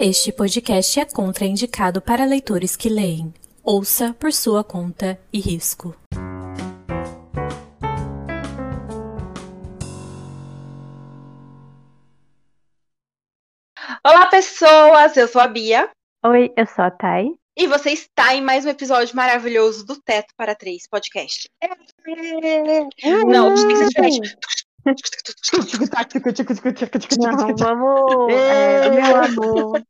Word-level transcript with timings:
Este 0.00 0.30
podcast 0.30 1.00
é 1.00 1.04
contraindicado 1.04 2.00
para 2.00 2.24
leitores 2.24 2.76
que 2.76 2.88
leem. 2.88 3.34
Ouça 3.64 4.14
por 4.14 4.32
sua 4.32 4.62
conta 4.62 5.20
e 5.32 5.40
risco. 5.40 5.92
Olá, 14.06 14.26
pessoas! 14.30 15.16
Eu 15.16 15.26
sou 15.26 15.40
a 15.40 15.48
Bia. 15.48 15.90
Oi, 16.24 16.52
eu 16.56 16.66
sou 16.68 16.84
a 16.84 16.92
Thay. 16.92 17.34
E 17.56 17.66
você 17.66 17.90
está 17.90 18.36
em 18.36 18.40
mais 18.40 18.64
um 18.64 18.68
episódio 18.68 19.16
maravilhoso 19.16 19.84
do 19.84 20.00
Teto 20.00 20.32
para 20.36 20.54
Três 20.54 20.86
podcast. 20.88 21.48
Não, 23.26 23.52
tem 23.52 23.66
que 23.66 23.76
ser 23.76 23.88
diferente. 23.88 24.36
Não, 27.18 27.56
vamos. 27.56 28.32
É, 28.32 28.90
meu 28.90 29.16
amor. 29.16 29.82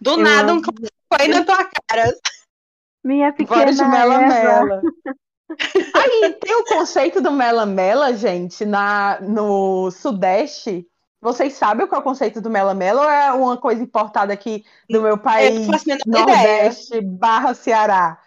Do 0.01 0.11
Eu 0.11 0.17
nada, 0.17 0.53
um 0.53 0.61
clássico 0.61 0.89
aí 1.19 1.27
na 1.27 1.43
tua 1.43 1.69
cara. 1.87 2.13
Minha 3.03 3.31
Bora 3.31 3.71
de 3.71 3.77
pequena 3.77 3.89
mela 3.89 4.19
mela. 4.19 4.81
Aí 5.95 6.33
tem 6.41 6.55
o 6.55 6.65
conceito 6.65 7.21
do 7.21 7.31
mela 7.31 7.65
mela, 7.65 8.13
gente, 8.13 8.65
na, 8.65 9.19
no 9.21 9.91
Sudeste. 9.91 10.87
Vocês 11.25 11.53
sabem 11.53 11.87
qual 11.87 11.99
é 11.99 12.01
o 12.01 12.03
conceito 12.03 12.39
do 12.39 12.51
mela 12.51 12.75
mela 12.75 13.01
ou 13.01 13.09
é 13.09 13.31
uma 13.31 13.57
coisa 13.57 13.81
importada 13.81 14.31
aqui 14.31 14.63
do 14.87 15.01
meu 15.01 15.17
país. 15.17 15.65
Nordeste 16.05 17.01
barra 17.01 17.55
Ceará? 17.55 18.21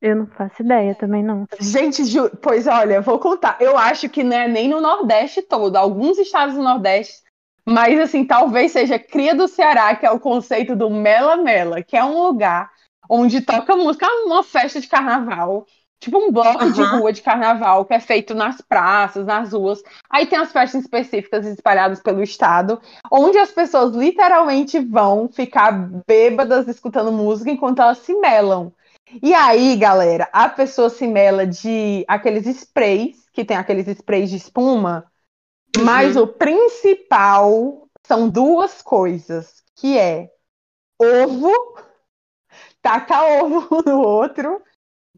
Eu 0.00 0.16
não 0.16 0.26
faço 0.26 0.62
ideia 0.62 0.94
também, 0.94 1.22
não. 1.22 1.46
Gente, 1.60 2.06
ju- 2.06 2.30
pois 2.40 2.66
olha, 2.66 3.02
vou 3.02 3.18
contar. 3.18 3.58
Eu 3.60 3.76
acho 3.76 4.08
que 4.08 4.24
não 4.24 4.34
é 4.34 4.48
nem 4.48 4.68
no 4.68 4.80
Nordeste 4.80 5.42
todo, 5.42 5.76
alguns 5.76 6.16
estados 6.16 6.54
do 6.54 6.62
Nordeste, 6.62 7.22
mas 7.68 8.00
assim, 8.00 8.24
talvez 8.24 8.72
seja 8.72 8.98
cria 8.98 9.34
do 9.34 9.46
Ceará, 9.46 9.94
que 9.94 10.06
é 10.06 10.10
o 10.10 10.18
conceito 10.18 10.74
do 10.74 10.88
Mela 10.88 11.36
Mela, 11.36 11.82
que 11.82 11.94
é 11.94 12.02
um 12.02 12.22
lugar 12.22 12.70
onde 13.10 13.42
toca 13.42 13.76
música, 13.76 14.06
uma 14.24 14.42
festa 14.42 14.80
de 14.80 14.88
carnaval, 14.88 15.66
tipo 16.00 16.18
um 16.18 16.30
bloco 16.30 16.70
de 16.70 16.82
Aham. 16.82 16.98
rua 16.98 17.12
de 17.12 17.22
carnaval, 17.22 17.84
que 17.84 17.94
é 17.94 18.00
feito 18.00 18.34
nas 18.34 18.60
praças, 18.60 19.26
nas 19.26 19.52
ruas. 19.52 19.82
Aí 20.08 20.26
tem 20.26 20.38
as 20.38 20.52
festas 20.52 20.82
específicas 20.82 21.46
espalhadas 21.46 22.00
pelo 22.00 22.22
estado, 22.22 22.80
onde 23.10 23.38
as 23.38 23.50
pessoas 23.50 23.94
literalmente 23.94 24.78
vão 24.78 25.28
ficar 25.28 25.72
bêbadas 26.06 26.68
escutando 26.68 27.12
música 27.12 27.50
enquanto 27.50 27.82
elas 27.82 27.98
se 27.98 28.14
melam. 28.14 28.72
E 29.22 29.32
aí, 29.34 29.74
galera, 29.76 30.28
a 30.32 30.48
pessoa 30.48 30.90
se 30.90 31.06
mela 31.06 31.46
de 31.46 32.04
aqueles 32.06 32.46
sprays, 32.46 33.26
que 33.32 33.44
tem 33.44 33.56
aqueles 33.56 33.86
sprays 33.88 34.30
de 34.30 34.36
espuma, 34.36 35.10
Uhum. 35.76 35.84
mas 35.84 36.16
o 36.16 36.26
principal 36.26 37.88
são 38.06 38.28
duas 38.28 38.82
coisas, 38.82 39.62
que 39.76 39.98
é 39.98 40.30
ovo, 40.98 41.52
tacar 42.82 43.42
ovo 43.42 43.82
no 43.84 44.00
outro, 44.00 44.62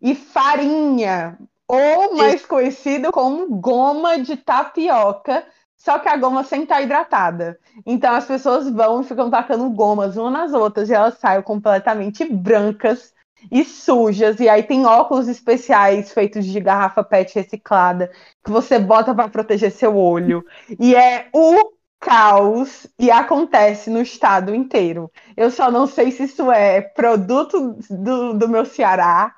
e 0.00 0.14
farinha, 0.14 1.38
ou 1.68 2.16
mais 2.16 2.44
conhecido 2.44 3.12
como 3.12 3.46
goma 3.48 4.18
de 4.18 4.36
tapioca, 4.36 5.44
só 5.76 5.98
que 5.98 6.08
a 6.08 6.16
goma 6.16 6.44
sem 6.44 6.64
estar 6.64 6.82
hidratada. 6.82 7.58
Então 7.86 8.14
as 8.14 8.26
pessoas 8.26 8.68
vão 8.68 9.00
e 9.00 9.04
ficam 9.04 9.30
tacando 9.30 9.70
gomas 9.70 10.16
umas 10.16 10.32
nas 10.32 10.52
outras 10.52 10.90
e 10.90 10.94
elas 10.94 11.18
saem 11.18 11.42
completamente 11.42 12.24
brancas 12.24 13.14
e 13.50 13.64
sujas. 13.64 14.40
E 14.40 14.48
aí 14.48 14.62
tem 14.62 14.84
óculos 14.84 15.28
especiais 15.28 16.12
feitos 16.12 16.44
de 16.44 16.60
garrafa 16.60 17.02
PET 17.02 17.34
reciclada 17.34 18.10
que 18.44 18.50
você 18.50 18.78
bota 18.78 19.14
para 19.14 19.28
proteger 19.28 19.70
seu 19.70 19.96
olho. 19.96 20.44
E 20.78 20.94
é 20.94 21.28
o 21.32 21.72
caos 21.98 22.86
e 22.98 23.10
acontece 23.10 23.90
no 23.90 24.00
estado 24.02 24.54
inteiro. 24.54 25.10
Eu 25.36 25.50
só 25.50 25.70
não 25.70 25.86
sei 25.86 26.10
se 26.10 26.24
isso 26.24 26.50
é 26.50 26.80
produto 26.80 27.76
do, 27.88 28.34
do 28.34 28.48
meu 28.48 28.64
Ceará 28.64 29.34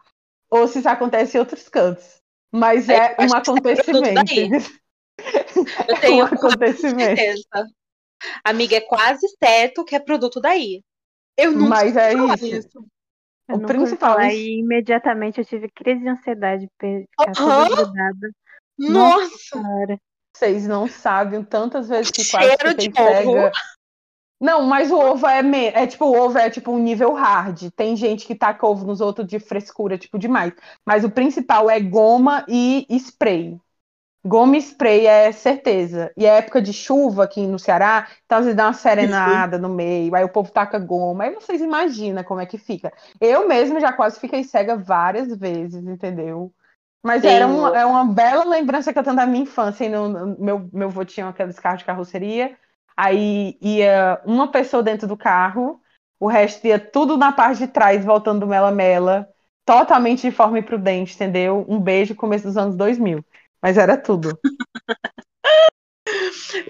ou 0.53 0.69
se 0.69 0.81
isso 0.81 0.89
acontece 0.89 1.37
em 1.37 1.41
outros 1.41 1.67
cantos. 1.69 2.21
Mas 2.53 2.87
É, 2.89 3.15
é 3.19 3.23
um 3.23 3.29
que 3.29 3.35
é 3.35 3.39
acontecimento. 3.39 4.83
Eu 5.89 5.95
É 5.95 5.97
um 5.97 6.01
tenho 6.01 6.25
acontecimento. 6.25 7.17
certeza. 7.17 7.67
Amiga, 8.45 8.77
é 8.77 8.81
quase 8.81 9.27
certo 9.43 9.85
que 9.85 9.97
é 9.97 9.99
produto 9.99 10.41
daí. 10.41 10.83
Eu 11.37 11.53
nunca 11.53 11.69
Mas 11.71 11.97
é 11.97 12.13
isso. 12.13 12.47
isso. 12.47 12.87
Eu 13.49 13.57
O 13.57 13.61
principal 13.63 14.11
falar 14.13 14.27
é- 14.27 14.37
e 14.37 14.61
imediatamente 14.61 15.39
eu 15.41 15.45
tive 15.45 15.71
crise 15.71 16.03
de 16.03 16.09
ansiedade, 16.09 16.69
grudada. 17.75 18.31
Nossa, 18.79 19.63
Cara, 19.63 19.99
Vocês 20.37 20.67
não 20.67 20.87
sabem 20.87 21.43
tantas 21.45 21.89
vezes 21.89 22.11
que 22.11 22.25
quase 22.31 22.49
cheiro 22.49 22.69
fiquei 22.71 22.89
de 22.89 23.03
ovo. 23.03 23.51
Não, 24.43 24.63
mas 24.67 24.91
o 24.91 24.99
ovo 24.99 25.27
é, 25.27 25.43
me... 25.43 25.67
é 25.69 25.87
tipo, 25.87 26.05
o 26.07 26.19
ovo 26.19 26.37
é 26.39 26.51
tipo 26.51 26.73
um 26.73 26.79
nível 26.79 27.13
hard. 27.15 27.71
Tem 27.77 27.95
gente 27.97 28.27
que 28.27 28.35
taca 28.35 28.67
ovo 28.67 28.85
nos 28.87 29.01
outros 29.01 29.27
de 29.29 29.39
frescura, 29.39 29.97
tipo, 29.97 30.19
demais. 30.19 30.53
Mas 30.85 31.05
o 31.05 31.11
principal 31.11 31.71
é 31.71 31.79
goma 31.81 32.45
e 32.49 32.87
spray. 32.99 33.57
Goma 34.25 34.57
e 34.57 34.61
spray 34.61 35.07
é 35.07 35.33
certeza. 35.33 36.13
E 36.17 36.27
é 36.27 36.39
época 36.39 36.63
de 36.63 36.73
chuva 36.73 37.25
aqui 37.25 37.47
no 37.47 37.59
Ceará, 37.59 38.09
então 38.27 38.39
às 38.39 38.45
vezes 38.47 38.57
dá 38.57 38.67
uma 38.67 38.75
serenada 38.75 39.59
no 39.59 39.69
meio, 39.71 40.15
aí 40.17 40.25
o 40.25 40.29
povo 40.31 40.51
taca 40.53 40.79
goma. 40.79 41.25
Aí 41.25 41.35
vocês 41.35 41.61
imaginam 41.63 42.25
como 42.25 42.41
é 42.41 42.47
que 42.47 42.59
fica. 42.59 42.93
Eu 43.21 43.49
mesma 43.49 43.81
já 43.81 43.93
quase 43.93 44.21
fiquei 44.21 44.45
cega 44.45 44.77
várias 44.77 45.37
vezes, 45.37 45.85
entendeu? 45.87 46.53
Mas 47.03 47.25
era 47.25 47.47
uma, 47.47 47.77
é 47.79 47.85
uma 47.87 48.05
bela 48.07 48.45
lembrança 48.45 48.93
que 48.93 48.99
eu 48.99 49.03
tenho 49.05 49.17
da 49.17 49.27
minha 49.27 49.43
infância. 49.45 49.85
E 49.85 49.89
no, 49.89 50.09
no- 50.09 50.39
meu, 50.39 50.71
meu 50.73 50.89
avô 50.89 51.05
tinha 51.05 51.29
aqueles 51.29 51.59
carros 51.59 51.81
de 51.81 51.85
carroceria. 51.87 52.57
Aí 52.97 53.57
ia 53.61 54.21
uma 54.25 54.51
pessoa 54.51 54.83
dentro 54.83 55.07
do 55.07 55.17
carro, 55.17 55.81
o 56.21 56.27
resto 56.27 56.67
ia 56.67 56.79
tudo 56.79 57.17
na 57.17 57.33
parte 57.33 57.59
de 57.59 57.69
trás, 57.69 58.05
voltando 58.05 58.41
do 58.41 58.47
Mela 58.47 58.71
Mela, 58.71 59.29
totalmente 59.65 60.23
de 60.23 60.35
forma 60.35 60.59
imprudente, 60.59 61.15
entendeu? 61.15 61.65
Um 61.69 61.81
beijo, 61.81 62.15
começo 62.15 62.45
dos 62.45 62.57
anos 62.57 62.77
2000. 62.77 63.25
Mas 63.61 63.79
era 63.79 63.97
tudo. 63.97 64.39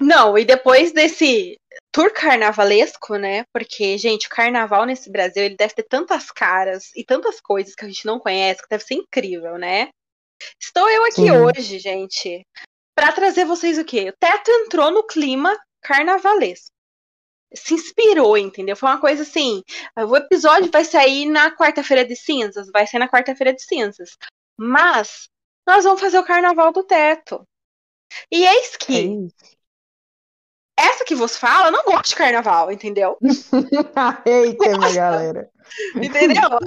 Não, 0.01 0.39
e 0.39 0.45
depois 0.45 0.93
desse 0.93 1.57
tour 1.91 2.13
carnavalesco, 2.13 3.17
né? 3.17 3.45
Porque, 3.53 3.99
gente, 3.99 4.27
o 4.27 4.31
carnaval 4.31 4.85
nesse 4.85 5.11
Brasil, 5.11 5.43
ele 5.43 5.57
deve 5.57 5.75
ter 5.75 5.85
tantas 5.85 6.31
caras 6.31 6.91
e 6.95 7.05
tantas 7.05 7.41
coisas 7.41 7.75
que 7.75 7.85
a 7.85 7.89
gente 7.89 8.07
não 8.07 8.19
conhece, 8.19 8.63
que 8.63 8.69
deve 8.69 8.85
ser 8.85 8.95
incrível, 8.95 9.59
né? 9.59 9.89
Estou 10.61 10.89
eu 10.89 11.05
aqui 11.05 11.15
Sim. 11.15 11.31
hoje, 11.31 11.79
gente, 11.79 12.47
para 12.95 13.13
trazer 13.13 13.45
vocês 13.45 13.79
o 13.79 13.85
quê? 13.85 14.11
O 14.11 14.17
Teto 14.19 14.51
entrou 14.51 14.91
no 14.91 15.05
clima 15.05 15.57
carnavalesco. 15.83 16.71
Se 17.55 17.75
inspirou, 17.75 18.39
entendeu? 18.39 18.75
Foi 18.75 18.89
uma 18.89 19.01
coisa 19.01 19.23
assim. 19.23 19.63
O 20.09 20.17
episódio 20.17 20.71
vai 20.71 20.85
sair 20.85 21.27
na 21.27 21.55
quarta-feira 21.55 22.05
de 22.05 22.17
cinzas, 22.17 22.71
vai 22.73 22.87
sair 22.87 22.99
na 23.01 23.09
quarta-feira 23.09 23.53
de 23.53 23.63
cinzas. 23.63 24.17
Mas 24.57 25.29
nós 25.67 25.85
vamos 25.85 26.01
fazer 26.01 26.19
o 26.19 26.25
carnaval 26.25 26.73
do 26.73 26.83
teto. 26.83 27.47
E 28.31 28.45
eis 28.47 28.75
É 28.75 28.79
que 28.79 29.01
isso. 29.01 29.57
essa 30.79 31.05
que 31.05 31.15
vos 31.15 31.37
fala 31.37 31.71
não 31.71 31.85
gosta 31.85 32.09
de 32.09 32.17
carnaval, 32.17 32.71
entendeu? 32.73 33.19
Eita, 34.25 34.79
minha 34.79 34.93
galera. 34.95 35.51
Entendeu? 35.97 36.59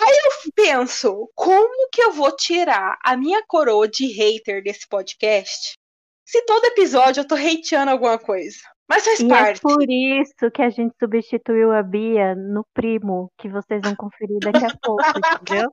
Aí 0.00 0.16
eu 0.24 0.52
penso, 0.54 1.28
como 1.34 1.88
que 1.90 2.00
eu 2.00 2.12
vou 2.12 2.34
tirar 2.36 2.96
a 3.04 3.16
minha 3.16 3.44
coroa 3.46 3.88
de 3.88 4.06
hater 4.06 4.62
desse 4.62 4.86
podcast 4.88 5.77
se 6.30 6.42
todo 6.44 6.64
episódio 6.66 7.22
eu 7.22 7.26
tô 7.26 7.34
hateando 7.34 7.90
alguma 7.90 8.18
coisa? 8.18 8.58
Mas 8.86 9.04
faz 9.04 9.20
e 9.20 9.24
é 9.26 9.28
parte. 9.28 9.60
por 9.60 9.82
isso 9.88 10.50
que 10.52 10.62
a 10.62 10.68
gente 10.70 10.94
substituiu 10.98 11.72
a 11.72 11.82
Bia 11.82 12.34
no 12.34 12.66
primo, 12.74 13.30
que 13.38 13.48
vocês 13.48 13.80
vão 13.82 13.94
conferir 13.96 14.38
daqui 14.40 14.64
a 14.64 14.76
pouco, 14.82 15.02
entendeu? 15.42 15.70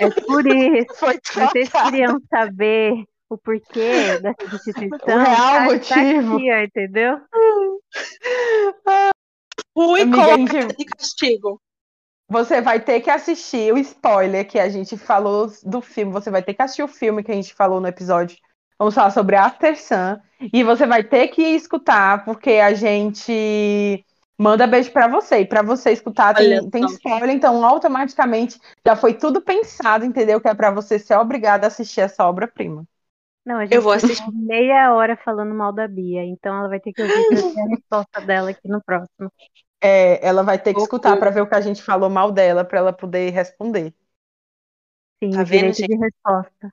É 0.00 0.10
por 0.22 0.46
isso. 0.46 0.94
Foi 0.96 1.18
Vocês 1.24 1.68
queriam 1.70 2.20
saber 2.30 3.04
o 3.28 3.38
porquê 3.38 4.18
da 4.20 4.34
substituição? 4.40 5.16
O 5.16 5.18
real 5.18 5.24
Tá- 5.26 5.58
tá 5.58 5.64
motivo. 5.64 6.36
aqui, 6.36 6.52
ó, 6.52 6.58
entendeu? 6.62 7.20
Gente- 10.50 10.76
de 10.76 10.84
castigo. 10.84 11.60
Você 12.28 12.60
vai 12.60 12.80
ter 12.80 13.00
que 13.00 13.10
assistir 13.10 13.72
o 13.72 13.78
spoiler 13.78 14.46
que 14.48 14.58
a 14.58 14.68
gente 14.68 14.96
falou 14.96 15.50
do 15.64 15.80
filme. 15.80 16.12
Você 16.12 16.30
vai 16.30 16.42
ter 16.42 16.54
que 16.54 16.62
assistir 16.62 16.82
o 16.82 16.88
filme 16.88 17.22
que 17.22 17.30
a 17.30 17.34
gente 17.34 17.52
falou 17.54 17.80
no 17.80 17.86
episódio. 17.86 18.36
Vamos 18.78 18.94
falar 18.94 19.10
sobre 19.10 19.36
After 19.36 19.76
Sun. 19.76 20.18
E 20.52 20.62
você 20.64 20.86
vai 20.86 21.04
ter 21.04 21.28
que 21.28 21.42
escutar, 21.42 22.24
porque 22.24 22.52
a 22.52 22.74
gente 22.74 24.04
manda 24.38 24.66
beijo 24.66 24.90
pra 24.92 25.06
você. 25.08 25.40
E 25.40 25.46
pra 25.46 25.62
você 25.62 25.92
escutar, 25.92 26.34
Olha 26.36 26.60
tem, 26.60 26.70
tem 26.70 26.84
spoiler, 26.84 27.30
então 27.30 27.64
automaticamente 27.64 28.58
já 28.84 28.96
foi 28.96 29.14
tudo 29.14 29.40
pensado, 29.40 30.04
entendeu? 30.04 30.40
Que 30.40 30.48
é 30.48 30.54
pra 30.54 30.70
você 30.70 30.98
ser 30.98 31.16
obrigada 31.16 31.66
a 31.66 31.68
assistir 31.68 32.00
essa 32.00 32.26
obra-prima. 32.26 32.84
Não, 33.44 33.56
a 33.56 33.66
gente 33.66 33.76
Eu 33.76 33.82
vou 33.82 33.92
assistir. 33.92 34.24
meia 34.32 34.94
hora 34.94 35.16
falando 35.16 35.54
mal 35.54 35.72
da 35.72 35.88
Bia, 35.88 36.24
então 36.24 36.56
ela 36.58 36.68
vai 36.68 36.80
ter 36.80 36.92
que 36.92 37.02
ouvir 37.02 37.24
a 37.58 37.68
resposta 37.68 38.20
dela 38.20 38.50
aqui 38.50 38.68
no 38.68 38.82
próximo. 38.82 39.30
É, 39.80 40.24
ela 40.26 40.42
vai 40.44 40.58
ter 40.62 40.74
que 40.74 40.80
escutar 40.80 41.16
pra 41.16 41.30
ver 41.30 41.40
o 41.40 41.46
que 41.48 41.54
a 41.54 41.60
gente 41.60 41.82
falou 41.82 42.08
mal 42.08 42.30
dela, 42.30 42.64
pra 42.64 42.78
ela 42.78 42.92
poder 42.92 43.30
responder. 43.30 43.92
Sim, 45.22 45.30
Tá 45.30 45.42
vendo, 45.42 45.72
direito 45.72 45.82
de 45.82 45.96
resposta. 45.96 46.72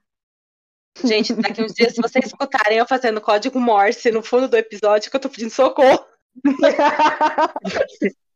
Gente, 1.02 1.34
daqui 1.34 1.62
uns 1.62 1.72
dias, 1.72 1.94
se 1.94 2.00
vocês 2.00 2.26
escutarem 2.26 2.78
eu 2.78 2.86
fazendo 2.86 3.20
código 3.20 3.60
Morse 3.60 4.10
no 4.10 4.22
fundo 4.22 4.48
do 4.48 4.56
episódio, 4.56 5.10
que 5.10 5.16
eu 5.16 5.20
tô 5.20 5.28
pedindo 5.28 5.50
socorro. 5.50 6.04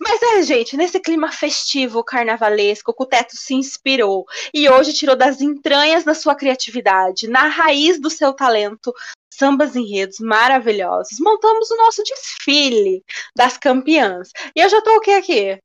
Mas 0.00 0.22
é, 0.22 0.42
gente, 0.42 0.76
nesse 0.76 0.98
clima 1.00 1.30
festivo, 1.30 2.02
carnavalesco, 2.02 2.94
o 2.96 3.06
Teto 3.06 3.36
se 3.36 3.54
inspirou 3.54 4.24
e 4.52 4.68
hoje 4.68 4.92
tirou 4.92 5.14
das 5.16 5.40
entranhas 5.40 6.04
da 6.04 6.14
sua 6.14 6.34
criatividade, 6.34 7.28
na 7.28 7.46
raiz 7.46 8.00
do 8.00 8.10
seu 8.10 8.32
talento, 8.32 8.92
sambas 9.32 9.76
enredos 9.76 10.18
maravilhosos. 10.18 11.18
Montamos 11.20 11.70
o 11.70 11.76
nosso 11.76 12.02
desfile 12.02 13.04
das 13.36 13.56
campeãs. 13.56 14.30
E 14.54 14.60
eu 14.60 14.68
já 14.68 14.80
tô 14.82 14.96
o 14.96 15.00
que 15.00 15.12
aqui? 15.12 15.58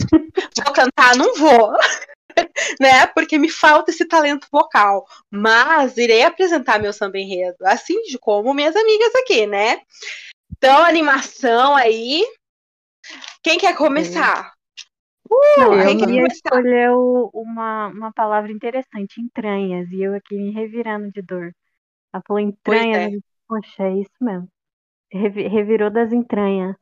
Vou 0.64 0.72
cantar? 0.74 1.16
Não 1.16 1.34
vou. 1.34 1.72
né? 2.80 3.06
Porque 3.08 3.38
me 3.38 3.48
falta 3.50 3.90
esse 3.90 4.04
talento 4.06 4.46
vocal. 4.50 5.06
Mas 5.30 5.96
irei 5.96 6.22
apresentar 6.22 6.80
meu 6.80 6.92
samba 6.92 7.18
enredo, 7.18 7.56
assim 7.64 7.96
como 8.20 8.54
minhas 8.54 8.76
amigas 8.76 9.14
aqui, 9.16 9.46
né? 9.46 9.80
Então, 10.56 10.84
animação 10.84 11.74
aí. 11.76 12.24
Quem 13.42 13.58
quer 13.58 13.76
começar? 13.76 14.54
Uh, 15.30 15.60
Não, 15.60 15.70
quem 15.84 15.92
eu 15.92 15.98
queria 15.98 16.22
começar? 16.22 16.26
escolher 16.26 16.90
uma, 17.32 17.88
uma 17.88 18.12
palavra 18.12 18.52
interessante, 18.52 19.20
entranhas, 19.20 19.90
e 19.90 20.02
eu 20.02 20.14
aqui 20.14 20.36
me 20.36 20.52
revirando 20.52 21.10
de 21.10 21.22
dor. 21.22 21.54
Ela 22.12 22.22
falou 22.26 22.40
entranhas, 22.40 23.12
é. 23.12 23.18
poxa, 23.48 23.82
é 23.84 23.94
isso 24.00 24.12
mesmo. 24.20 24.48
Revi- 25.12 25.48
revirou 25.48 25.90
das 25.90 26.12
entranhas. 26.12 26.76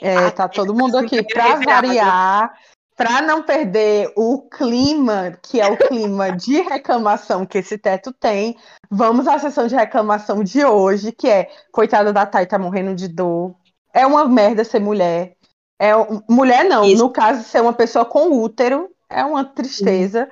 É, 0.00 0.16
Ah, 0.16 0.30
tá 0.30 0.48
todo 0.48 0.72
tá 0.72 0.78
mundo 0.78 0.98
aqui 0.98 1.22
para 1.22 1.56
variar, 1.56 2.52
para 2.98 3.22
não 3.22 3.44
perder 3.44 4.12
o 4.16 4.42
clima, 4.50 5.38
que 5.40 5.60
é 5.60 5.68
o 5.68 5.76
clima 5.76 6.32
de 6.32 6.60
reclamação 6.60 7.46
que 7.46 7.58
esse 7.58 7.78
teto 7.78 8.12
tem. 8.12 8.56
Vamos 8.90 9.28
à 9.28 9.38
sessão 9.38 9.68
de 9.68 9.76
reclamação 9.76 10.42
de 10.42 10.64
hoje, 10.64 11.12
que 11.12 11.28
é 11.28 11.48
coitada 11.70 12.12
da 12.12 12.26
Thay 12.26 12.44
tá 12.44 12.58
morrendo 12.58 12.96
de 12.96 13.06
dor. 13.06 13.54
É 13.94 14.04
uma 14.04 14.26
merda 14.26 14.64
ser 14.64 14.80
mulher. 14.80 15.36
É 15.78 15.92
mulher 16.28 16.64
não, 16.64 16.84
Isso. 16.84 17.00
no 17.00 17.12
caso 17.12 17.44
ser 17.44 17.62
uma 17.62 17.72
pessoa 17.72 18.04
com 18.04 18.42
útero, 18.42 18.90
é 19.08 19.24
uma 19.24 19.44
tristeza. 19.44 20.28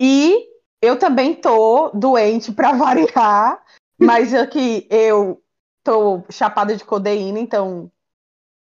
E 0.00 0.48
eu 0.80 0.98
também 0.98 1.34
tô 1.34 1.90
doente 1.90 2.52
para 2.52 2.72
variar, 2.72 3.62
mas 4.00 4.32
aqui 4.32 4.86
eu 4.88 5.42
tô 5.84 6.22
chapada 6.30 6.74
de 6.74 6.86
codeína, 6.86 7.38
então 7.38 7.91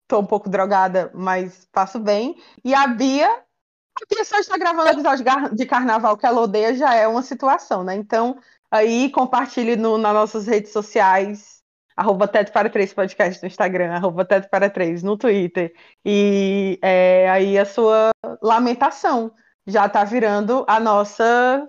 tô 0.08 0.20
um 0.20 0.26
pouco 0.26 0.48
drogada, 0.48 1.10
mas 1.14 1.66
passo 1.72 1.98
bem. 1.98 2.36
E 2.64 2.74
a 2.74 2.86
Bia, 2.86 3.28
a 3.28 4.14
Bia 4.14 4.24
só 4.24 4.38
está 4.38 4.56
gravando 4.56 4.90
episódio 4.90 5.24
de 5.54 5.66
carnaval 5.66 6.16
que 6.16 6.26
ela 6.26 6.42
odeia, 6.42 6.74
já 6.74 6.94
é 6.94 7.06
uma 7.06 7.22
situação, 7.22 7.82
né? 7.82 7.94
Então, 7.94 8.38
aí 8.70 9.10
compartilhe 9.10 9.76
no, 9.76 9.98
nas 9.98 10.14
nossas 10.14 10.46
redes 10.46 10.72
sociais, 10.72 11.62
arroba 11.96 12.28
Teto 12.28 12.52
para 12.52 12.70
Três 12.70 12.92
Podcast 12.92 13.42
no 13.42 13.46
Instagram, 13.46 13.92
arroba 13.92 14.24
Teto 14.24 14.48
para 14.48 14.70
Três 14.70 15.02
no 15.02 15.16
Twitter. 15.16 15.72
E 16.04 16.78
é, 16.82 17.28
aí 17.30 17.58
a 17.58 17.64
sua 17.64 18.10
lamentação 18.42 19.32
já 19.66 19.88
tá 19.88 20.04
virando 20.04 20.64
a 20.68 20.78
nossa 20.78 21.68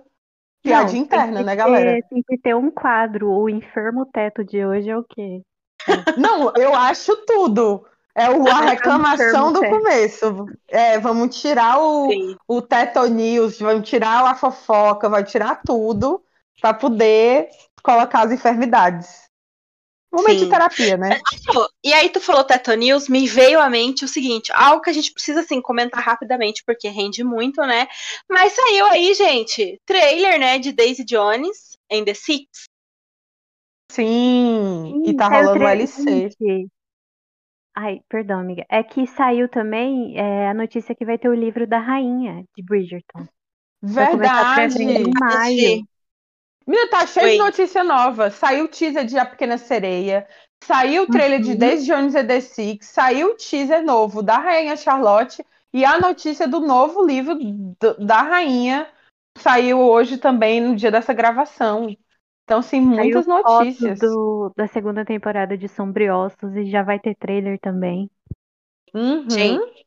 piada 0.62 0.92
Não, 0.92 0.98
interna, 0.98 1.42
né, 1.42 1.56
galera? 1.56 1.92
ter- 1.94 2.08
tem 2.08 2.22
que 2.22 2.38
ter 2.38 2.54
um 2.54 2.70
quadro. 2.70 3.30
O 3.30 3.48
enfermo 3.48 4.06
teto 4.06 4.44
de 4.44 4.64
hoje 4.64 4.90
é 4.90 4.96
o 4.96 5.04
quê? 5.04 5.42
Não, 6.16 6.52
eu 6.56 6.74
acho 6.74 7.16
tudo. 7.24 7.84
É 8.18 8.28
o, 8.28 8.48
a 8.48 8.60
reclamação 8.62 9.52
do 9.52 9.60
começo. 9.60 10.46
É, 10.66 10.98
vamos 10.98 11.40
tirar 11.40 11.78
o, 11.78 12.10
Sim. 12.10 12.36
o 12.48 12.60
Teto 12.60 13.06
News, 13.06 13.60
vamos 13.60 13.88
tirar 13.88 14.24
a 14.24 14.34
fofoca, 14.34 15.08
vai 15.08 15.22
tirar 15.22 15.62
tudo 15.64 16.20
para 16.60 16.74
poder 16.74 17.48
colocar 17.80 18.22
as 18.22 18.32
enfermidades. 18.32 19.28
Momento 20.12 20.38
Sim. 20.38 20.44
de 20.46 20.50
terapia, 20.50 20.96
né? 20.96 21.20
Pô, 21.46 21.68
E 21.84 21.92
aí 21.92 22.08
tu 22.08 22.18
falou 22.18 22.42
Teto 22.42 22.72
News, 22.74 23.08
me 23.08 23.28
veio 23.28 23.60
à 23.60 23.70
mente 23.70 24.04
o 24.04 24.08
seguinte, 24.08 24.50
algo 24.52 24.82
que 24.82 24.90
a 24.90 24.92
gente 24.92 25.12
precisa 25.12 25.40
assim 25.40 25.60
comentar 25.60 26.02
rapidamente 26.02 26.64
porque 26.66 26.88
rende 26.88 27.22
muito, 27.22 27.60
né? 27.60 27.86
Mas 28.28 28.52
saiu 28.52 28.86
aí, 28.86 29.14
gente, 29.14 29.80
trailer, 29.86 30.40
né, 30.40 30.58
de 30.58 30.72
Daisy 30.72 31.04
Jones 31.04 31.76
em 31.88 32.04
The 32.04 32.14
Six. 32.14 32.64
Sim, 33.92 35.04
e 35.06 35.14
tá 35.14 35.28
saiu 35.28 35.46
rolando 35.46 35.64
o 35.64 35.68
LC. 35.68 36.30
Gente, 36.30 36.68
Ai, 37.80 38.00
perdão, 38.08 38.40
amiga. 38.40 38.66
É 38.68 38.82
que 38.82 39.06
saiu 39.06 39.48
também 39.48 40.18
é, 40.18 40.48
a 40.48 40.54
notícia 40.54 40.96
que 40.96 41.04
vai 41.04 41.16
ter 41.16 41.28
o 41.28 41.34
livro 41.34 41.64
da 41.64 41.78
rainha 41.78 42.44
de 42.56 42.62
Bridgerton. 42.64 43.24
Vai 43.80 44.10
começar 44.10 44.40
a 44.40 44.66
Verdade! 44.66 44.82
em 44.82 45.12
maio. 45.14 45.86
Menina, 46.66 46.90
tá 46.90 47.06
cheio 47.06 47.26
Oi. 47.26 47.32
de 47.34 47.38
notícia 47.38 47.84
nova. 47.84 48.30
Saiu 48.30 48.64
o 48.64 48.68
teaser 48.68 49.04
de 49.04 49.16
A 49.16 49.24
Pequena 49.24 49.56
Sereia, 49.56 50.26
saiu 50.64 51.04
o 51.04 51.06
trailer 51.06 51.40
de 51.40 51.52
Uhum. 51.52 51.56
Daisy 51.56 51.86
Jones 51.86 52.14
e 52.16 52.24
The 52.24 52.40
Six, 52.40 52.86
saiu 52.86 53.28
o 53.28 53.36
teaser 53.36 53.84
novo 53.84 54.24
da 54.24 54.38
Rainha 54.38 54.76
Charlotte 54.76 55.44
e 55.72 55.84
a 55.84 56.00
notícia 56.00 56.48
do 56.48 56.58
novo 56.58 57.06
livro 57.06 57.36
do- 57.36 58.04
da 58.04 58.22
Rainha 58.22 58.88
saiu 59.38 59.78
hoje 59.78 60.18
também 60.18 60.60
no 60.60 60.74
dia 60.74 60.90
dessa 60.90 61.14
gravação. 61.14 61.96
Então, 62.48 62.62
sim, 62.62 62.80
muitas 62.80 63.26
Saiu 63.26 63.40
foto 63.42 63.66
notícias. 63.66 63.98
do, 64.00 64.52
da 64.56 64.66
segunda 64.68 65.04
temporada 65.04 65.56
de 65.56 65.68
Sombriossos 65.68 66.54
e 66.56 66.70
já 66.70 66.82
vai 66.82 66.98
ter 66.98 67.14
trailer 67.16 67.58
também. 67.60 68.10
Uhum. 68.94 69.28
Gente, 69.28 69.86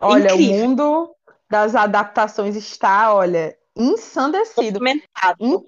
Olha, 0.00 0.34
incrível. 0.34 0.36
o 0.36 0.40
mundo 0.42 1.16
das 1.50 1.74
adaptações 1.74 2.56
está, 2.56 3.14
olha, 3.14 3.56
ensandecido. 3.76 4.80
Documentado. 4.80 5.66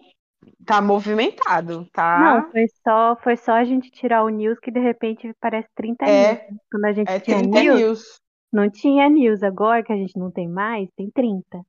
Tá 0.67 0.81
movimentado, 0.83 1.87
tá? 1.93 2.11
Não, 2.15 2.51
foi 2.51 2.67
só, 2.85 3.17
foi 3.23 3.37
só 3.37 3.53
a 3.53 3.65
gente 3.65 3.91
tirar 3.91 4.23
o 4.25 4.29
news 4.29 4.59
que 4.61 4.71
de 4.71 4.81
repente 4.81 5.33
parece 5.41 5.69
30 5.75 6.05
É, 6.05 6.11
news. 6.11 6.61
Quando 6.71 6.85
a 6.87 6.93
gente 6.93 7.15
É 7.15 7.21
tinha 7.21 7.43
30 7.43 7.65
news, 7.65 7.81
news. 7.81 8.21
não 8.53 8.71
tinha 8.71 9.09
news. 9.11 9.43
Agora 9.43 9.83
que 9.85 9.93
a 9.93 9.97
gente 9.97 10.19
não 10.19 10.31
tem 10.31 10.49
mais, 10.49 10.89
tem 10.97 11.11
30. 11.11 11.63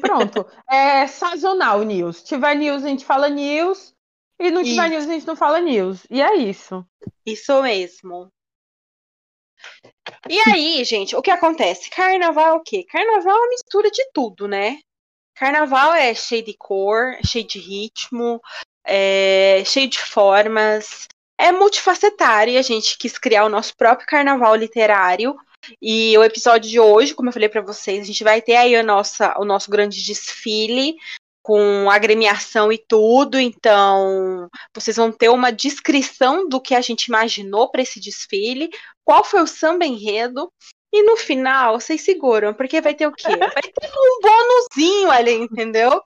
Pronto. 0.00 0.46
É 0.70 1.06
sazonal 1.06 1.82
news. 1.82 2.22
Tiver 2.22 2.54
news, 2.54 2.84
a 2.84 2.88
gente 2.88 3.04
fala 3.04 3.28
news. 3.28 3.94
E 4.38 4.50
não 4.50 4.62
tiver 4.62 4.86
Isso. 4.86 4.90
news, 4.90 5.04
a 5.04 5.12
gente 5.12 5.26
não 5.26 5.36
fala 5.36 5.60
news. 5.60 6.06
E 6.10 6.20
é 6.20 6.34
isso. 6.34 6.84
Isso 7.24 7.62
mesmo. 7.62 8.28
E 10.28 10.38
aí, 10.40 10.84
gente, 10.84 11.14
o 11.14 11.22
que 11.22 11.30
acontece? 11.30 11.90
Carnaval 11.90 12.46
é 12.46 12.52
o 12.54 12.62
quê? 12.62 12.84
Carnaval 12.84 13.36
é 13.36 13.38
uma 13.38 13.48
mistura 13.50 13.90
de 13.90 14.04
tudo, 14.12 14.48
né? 14.48 14.80
Carnaval 15.34 15.94
é 15.94 16.14
cheio 16.14 16.44
de 16.44 16.54
cor, 16.56 17.16
cheio 17.24 17.46
de 17.46 17.58
ritmo, 17.58 18.40
é 18.84 19.62
cheio 19.64 19.88
de 19.88 19.98
formas. 19.98 21.06
É 21.38 21.50
multifacetário 21.50 22.54
e 22.54 22.58
a 22.58 22.62
gente 22.62 22.98
quis 22.98 23.18
criar 23.18 23.44
o 23.44 23.48
nosso 23.48 23.76
próprio 23.76 24.06
carnaval 24.06 24.54
literário. 24.54 25.36
E 25.80 26.16
o 26.18 26.24
episódio 26.24 26.70
de 26.70 26.80
hoje, 26.80 27.14
como 27.14 27.28
eu 27.28 27.32
falei 27.32 27.48
pra 27.48 27.60
vocês, 27.60 28.00
a 28.00 28.04
gente 28.04 28.24
vai 28.24 28.42
ter 28.42 28.56
aí 28.56 28.74
a 28.74 28.82
nossa, 28.82 29.34
o 29.38 29.44
nosso 29.44 29.70
grande 29.70 30.04
desfile 30.04 30.96
com 31.42 31.90
agremiação 31.90 32.72
e 32.72 32.78
tudo. 32.78 33.38
Então, 33.38 34.48
vocês 34.74 34.96
vão 34.96 35.10
ter 35.10 35.28
uma 35.28 35.50
descrição 35.50 36.48
do 36.48 36.60
que 36.60 36.74
a 36.74 36.80
gente 36.80 37.06
imaginou 37.06 37.70
para 37.70 37.82
esse 37.82 38.00
desfile, 38.00 38.70
qual 39.04 39.24
foi 39.24 39.42
o 39.42 39.46
samba 39.46 39.84
enredo. 39.84 40.50
E 40.94 41.02
no 41.02 41.16
final, 41.16 41.80
vocês 41.80 42.02
seguram, 42.02 42.52
porque 42.52 42.80
vai 42.80 42.94
ter 42.94 43.06
o 43.06 43.12
quê? 43.12 43.22
Vai 43.56 43.62
ter 43.62 43.90
um 43.90 44.20
bônusinho 44.20 45.10
ali, 45.10 45.32
entendeu? 45.32 46.02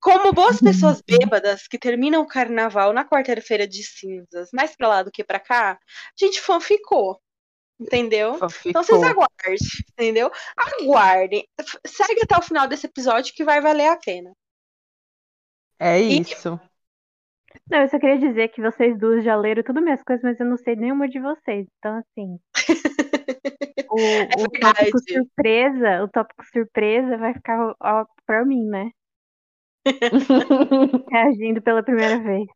Como 0.00 0.32
boas 0.32 0.60
pessoas 0.60 1.02
bêbadas 1.02 1.66
que 1.66 1.76
terminam 1.76 2.22
o 2.22 2.26
carnaval 2.26 2.92
na 2.92 3.04
quarta-feira 3.04 3.66
de 3.66 3.82
cinzas, 3.82 4.50
mais 4.52 4.76
pra 4.76 4.86
lá 4.86 5.02
do 5.02 5.10
que 5.10 5.24
pra 5.24 5.40
cá, 5.40 5.72
a 5.72 5.78
gente 6.24 6.40
fanficou. 6.40 7.20
Entendeu? 7.80 8.34
Então 8.66 8.82
vocês 8.82 9.02
aguardem, 9.02 9.56
entendeu? 9.92 10.30
Aguardem. 10.56 11.46
Segue 11.86 12.20
até 12.24 12.36
o 12.36 12.42
final 12.42 12.66
desse 12.66 12.86
episódio 12.86 13.32
que 13.34 13.44
vai 13.44 13.60
valer 13.60 13.88
a 13.88 13.96
pena. 13.96 14.32
É 15.78 16.00
E- 16.00 16.20
isso. 16.20 16.60
Não, 17.70 17.82
eu 17.82 17.88
só 17.88 17.98
queria 17.98 18.18
dizer 18.18 18.48
que 18.48 18.60
vocês 18.60 18.98
duas 18.98 19.24
já 19.24 19.36
leram 19.36 19.62
tudo 19.62 19.80
minhas 19.80 20.02
coisas, 20.02 20.22
mas 20.22 20.40
eu 20.40 20.46
não 20.46 20.56
sei 20.56 20.74
nenhuma 20.74 21.08
de 21.08 21.20
vocês. 21.20 21.66
Então, 21.78 21.96
assim. 21.98 22.38
O, 23.90 23.96
o 23.96 24.50
tópico 24.50 24.98
É 24.98 25.12
surpresa, 25.14 26.04
o 26.04 26.08
tópico 26.08 26.44
surpresa 26.52 27.16
vai 27.16 27.32
ficar 27.32 27.74
ó, 27.80 28.04
pra 28.26 28.44
mim, 28.44 28.66
né? 28.66 28.90
Reagindo 31.10 31.62
pela 31.62 31.82
primeira 31.82 32.18
vez. 32.22 32.46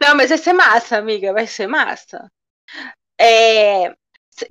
Não, 0.00 0.16
mas 0.16 0.30
vai 0.30 0.38
ser 0.38 0.54
massa, 0.54 0.96
amiga, 0.96 1.34
vai 1.34 1.46
ser 1.46 1.66
massa. 1.66 2.30
É, 3.20 3.94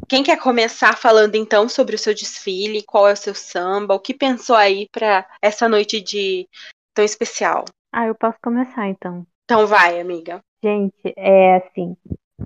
Quem 0.09 0.23
quer 0.23 0.39
começar 0.39 0.97
falando 0.97 1.35
então 1.35 1.69
sobre 1.69 1.95
o 1.95 1.99
seu 1.99 2.13
desfile, 2.13 2.83
qual 2.83 3.07
é 3.07 3.13
o 3.13 3.17
seu 3.17 3.33
samba, 3.35 3.95
o 3.95 3.99
que 3.99 4.13
pensou 4.13 4.55
aí 4.55 4.87
pra 4.91 5.25
essa 5.41 5.69
noite 5.69 6.01
de 6.01 6.47
tão 6.93 7.05
especial? 7.05 7.65
Ah, 7.91 8.07
eu 8.07 8.15
posso 8.15 8.37
começar 8.43 8.87
então. 8.87 9.25
Então 9.45 9.65
vai, 9.65 9.99
amiga. 9.99 10.41
Gente, 10.63 11.13
é 11.15 11.55
assim, 11.57 11.95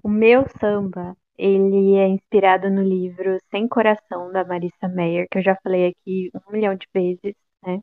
o 0.03 0.09
meu 0.09 0.45
samba, 0.59 1.15
ele 1.37 1.95
é 1.95 2.07
inspirado 2.07 2.69
no 2.69 2.83
livro 2.83 3.37
Sem 3.49 3.67
Coração, 3.67 4.31
da 4.31 4.45
Marissa 4.45 4.87
Meyer, 4.87 5.27
que 5.31 5.39
eu 5.39 5.43
já 5.43 5.57
falei 5.63 5.87
aqui 5.87 6.29
um 6.47 6.51
milhão 6.51 6.75
de 6.75 6.87
vezes, 6.93 7.35
né? 7.65 7.79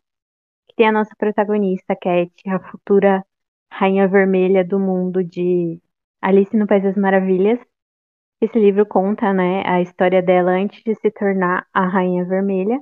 Que 0.68 0.76
tem 0.76 0.88
a 0.88 0.92
nossa 0.92 1.14
protagonista, 1.18 1.96
Cat, 1.96 2.32
a 2.48 2.60
futura 2.70 3.24
Rainha 3.72 4.08
Vermelha 4.08 4.64
do 4.64 4.78
mundo 4.78 5.24
de 5.24 5.80
Alice 6.22 6.56
no 6.56 6.66
País 6.66 6.82
das 6.84 6.96
Maravilhas. 6.96 7.58
Esse 8.40 8.58
livro 8.58 8.84
conta, 8.84 9.32
né, 9.32 9.62
a 9.64 9.80
história 9.80 10.20
dela 10.20 10.50
antes 10.50 10.82
de 10.82 10.92
se 10.96 11.08
tornar 11.08 11.68
a 11.72 11.86
Rainha 11.86 12.24
Vermelha. 12.24 12.80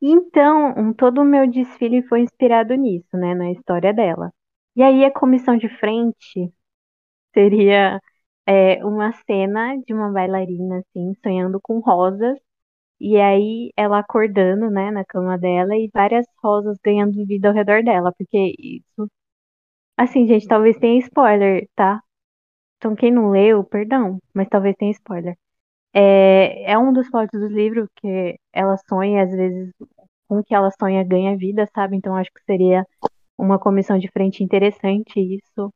Então, 0.00 0.74
um, 0.76 0.92
todo 0.92 1.20
o 1.22 1.24
meu 1.24 1.50
desfile 1.50 2.02
foi 2.06 2.20
inspirado 2.20 2.74
nisso, 2.74 3.16
né, 3.16 3.34
na 3.34 3.50
história 3.50 3.92
dela. 3.94 4.30
E 4.76 4.82
aí 4.82 5.04
a 5.04 5.10
comissão 5.12 5.56
de 5.56 5.68
frente 5.78 6.52
seria 7.34 8.00
é, 8.46 8.84
uma 8.84 9.12
cena 9.26 9.76
de 9.86 9.94
uma 9.94 10.10
bailarina, 10.12 10.78
assim, 10.80 11.14
sonhando 11.22 11.60
com 11.62 11.80
rosas. 11.80 12.38
E 13.00 13.16
aí 13.18 13.72
ela 13.76 13.98
acordando, 14.00 14.70
né, 14.70 14.90
na 14.92 15.04
cama 15.04 15.38
dela 15.38 15.76
e 15.76 15.90
várias 15.94 16.26
rosas 16.42 16.78
ganhando 16.84 17.26
vida 17.26 17.48
ao 17.48 17.54
redor 17.54 17.82
dela, 17.84 18.12
porque 18.16 18.54
isso. 18.58 19.10
Assim, 19.96 20.26
gente, 20.26 20.46
talvez 20.48 20.78
tenha 20.78 20.98
spoiler, 21.00 21.68
tá? 21.76 22.02
Então, 22.78 22.94
quem 22.94 23.12
não 23.12 23.30
leu, 23.30 23.64
perdão, 23.64 24.18
mas 24.34 24.48
talvez 24.48 24.76
tenha 24.76 24.92
spoiler. 24.92 25.36
É, 25.94 26.72
é 26.72 26.78
um 26.78 26.92
dos 26.92 27.10
plots 27.10 27.38
do 27.40 27.48
livro 27.48 27.88
que 27.96 28.38
ela 28.52 28.76
sonha, 28.88 29.24
às 29.24 29.30
vezes, 29.32 29.72
com 30.28 30.42
que 30.44 30.54
ela 30.54 30.70
sonha 30.72 31.04
ganha 31.04 31.36
vida, 31.38 31.68
sabe? 31.74 31.96
Então, 31.96 32.16
acho 32.16 32.32
que 32.32 32.44
seria 32.44 32.86
uma 33.38 33.58
comissão 33.58 33.98
de 33.98 34.10
frente 34.12 34.44
interessante 34.44 35.20
isso 35.20 35.72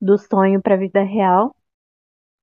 do 0.00 0.16
sonho 0.18 0.60
para 0.62 0.74
a 0.74 0.78
vida 0.78 1.02
real. 1.02 1.54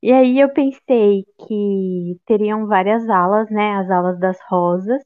E 0.04 0.12
aí 0.12 0.40
eu 0.40 0.54
pensei 0.54 1.26
que 1.48 2.20
teriam 2.26 2.68
várias 2.68 3.10
alas, 3.10 3.50
né? 3.52 3.76
As 3.78 3.90
alas 3.92 4.20
das 4.20 4.40
rosas, 4.50 5.04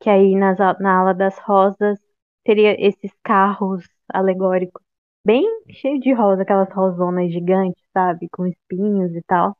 que 0.00 0.10
aí 0.10 0.34
nas, 0.36 0.58
na 0.80 1.00
ala 1.00 1.14
das 1.14 1.38
rosas 1.40 1.98
teria 2.44 2.76
esses 2.80 3.12
carros 3.24 3.84
alegóricos 4.12 4.82
bem 5.28 5.44
cheio 5.70 6.00
de 6.00 6.10
rosa, 6.14 6.42
aquelas 6.42 6.72
rosonas 6.72 7.30
gigantes, 7.32 7.84
sabe? 7.92 8.28
Com 8.30 8.46
espinhos 8.46 9.14
e 9.14 9.22
tal. 9.24 9.54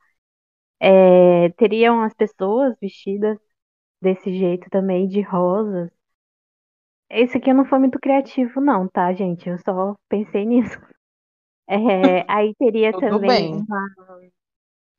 É, 0.80 1.50
teriam 1.58 2.02
as 2.02 2.14
pessoas 2.14 2.74
vestidas 2.80 3.38
desse 4.02 4.32
jeito 4.34 4.70
também, 4.70 5.08
de 5.08 5.22
rosas. 5.22 5.90
Esse 7.10 7.36
aqui 7.38 7.52
não 7.52 7.66
foi 7.66 7.78
muito 7.78 7.98
criativo, 7.98 8.60
não, 8.62 8.88
tá, 8.88 9.12
gente? 9.12 9.48
Eu 9.48 9.58
só 9.58 9.94
pensei 10.08 10.44
nisso. 10.46 10.78
É, 11.68 12.24
aí 12.32 12.54
teria 12.58 12.92
também 12.98 13.54
uma, 13.54 13.86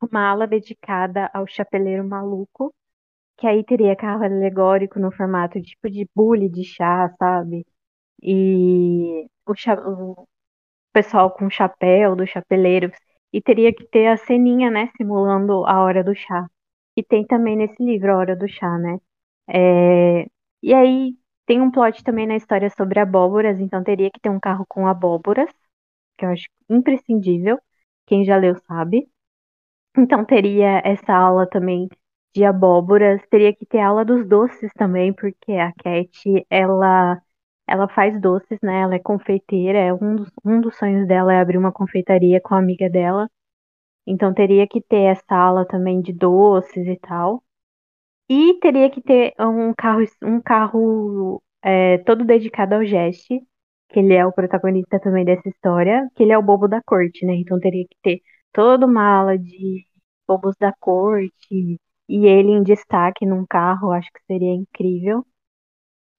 uma 0.02 0.30
ala 0.30 0.48
dedicada 0.48 1.30
ao 1.34 1.48
chapeleiro 1.48 2.04
maluco, 2.08 2.74
que 3.38 3.48
aí 3.48 3.64
teria 3.66 3.96
carro 3.96 4.24
alegórico 4.26 5.00
no 5.00 5.12
formato 5.12 5.62
tipo 5.62 5.90
de 5.90 6.08
bule 6.16 6.50
de 6.50 6.64
chá, 6.66 7.10
sabe? 7.20 7.66
E 8.24 9.28
o, 9.48 9.54
o 9.54 10.28
pessoal 10.94 11.32
com 11.32 11.50
chapéu, 11.50 12.16
dos 12.16 12.30
chapeleiros, 12.30 12.92
e 13.34 13.42
teria 13.42 13.74
que 13.74 13.86
ter 13.88 14.08
a 14.08 14.18
ceninha, 14.18 14.72
né, 14.72 14.90
simulando 14.98 15.66
a 15.66 15.82
hora 15.82 16.04
do 16.04 16.16
chá. 16.16 16.48
E 16.98 17.04
tem 17.04 17.26
também 17.26 17.56
nesse 17.56 17.82
livro 17.84 18.12
a 18.14 18.18
hora 18.18 18.36
do 18.36 18.48
chá, 18.48 18.78
né? 18.78 18.98
É... 19.50 20.28
E 20.64 20.74
aí 20.74 21.16
tem 21.46 21.62
um 21.62 21.72
plot 21.72 22.04
também 22.04 22.28
na 22.28 22.36
história 22.36 22.70
sobre 22.72 23.00
abóboras, 23.00 23.60
então 23.60 23.84
teria 23.84 24.12
que 24.12 24.20
ter 24.20 24.30
um 24.30 24.40
carro 24.40 24.66
com 24.70 24.88
abóboras, 24.88 25.50
que 26.18 26.26
eu 26.26 26.30
acho 26.32 26.48
imprescindível. 26.70 27.60
Quem 28.08 28.26
já 28.26 28.38
leu 28.38 28.56
sabe. 28.68 29.10
Então 29.98 30.26
teria 30.26 30.82
essa 30.86 31.14
aula 31.14 31.48
também 31.50 31.88
de 32.36 32.44
abóboras, 32.46 33.22
teria 33.30 33.54
que 33.56 33.66
ter 33.66 33.80
aula 33.80 34.06
dos 34.06 34.28
doces 34.28 34.72
também, 34.76 35.14
porque 35.14 35.54
a 35.54 35.72
Cat, 35.74 36.46
ela 36.50 37.22
ela 37.70 37.88
faz 37.88 38.20
doces, 38.20 38.60
né? 38.62 38.82
Ela 38.82 38.96
é 38.96 39.00
confeiteira, 39.00 39.78
é 39.80 39.94
um 39.94 40.16
dos, 40.16 40.32
um 40.46 40.62
dos 40.62 40.76
sonhos 40.78 41.08
dela 41.08 41.34
é 41.34 41.40
abrir 41.40 41.58
uma 41.58 41.72
confeitaria 41.72 42.42
com 42.42 42.56
a 42.56 42.60
amiga 42.60 42.90
dela. 42.90 43.30
Então 44.08 44.34
teria 44.34 44.68
que 44.68 44.82
ter 44.82 45.04
essa 45.04 45.36
aula 45.36 45.66
também 45.68 46.02
de 46.02 46.14
doces 46.14 46.88
e 46.88 46.98
tal. 46.98 47.44
E 48.30 48.60
teria 48.60 48.90
que 48.92 49.02
ter 49.02 49.34
um 49.40 49.74
carro, 49.74 50.04
um 50.24 50.42
carro 50.42 51.42
é, 51.64 51.98
todo 52.00 52.26
dedicado 52.26 52.76
ao 52.76 52.86
Jesse, 52.86 53.42
que 53.90 54.00
ele 54.00 54.14
é 54.14 54.26
o 54.26 54.32
protagonista 54.34 55.00
também 55.00 55.26
dessa 55.26 55.50
história, 55.50 56.08
que 56.16 56.24
ele 56.24 56.32
é 56.32 56.38
o 56.38 56.44
bobo 56.44 56.68
da 56.68 56.82
corte, 56.84 57.26
né? 57.26 57.34
Então 57.36 57.60
teria 57.60 57.86
que 57.86 57.98
ter 58.04 58.22
toda 58.54 58.86
uma 58.86 59.04
aula 59.20 59.38
de 59.38 59.86
bobos 60.28 60.56
da 60.60 60.74
corte 60.80 61.80
e 62.10 62.26
ele 62.28 62.52
em 62.52 62.64
destaque 62.64 63.26
num 63.26 63.46
carro, 63.48 63.92
acho 63.92 64.12
que 64.14 64.22
seria 64.28 64.54
incrível. 64.54 65.26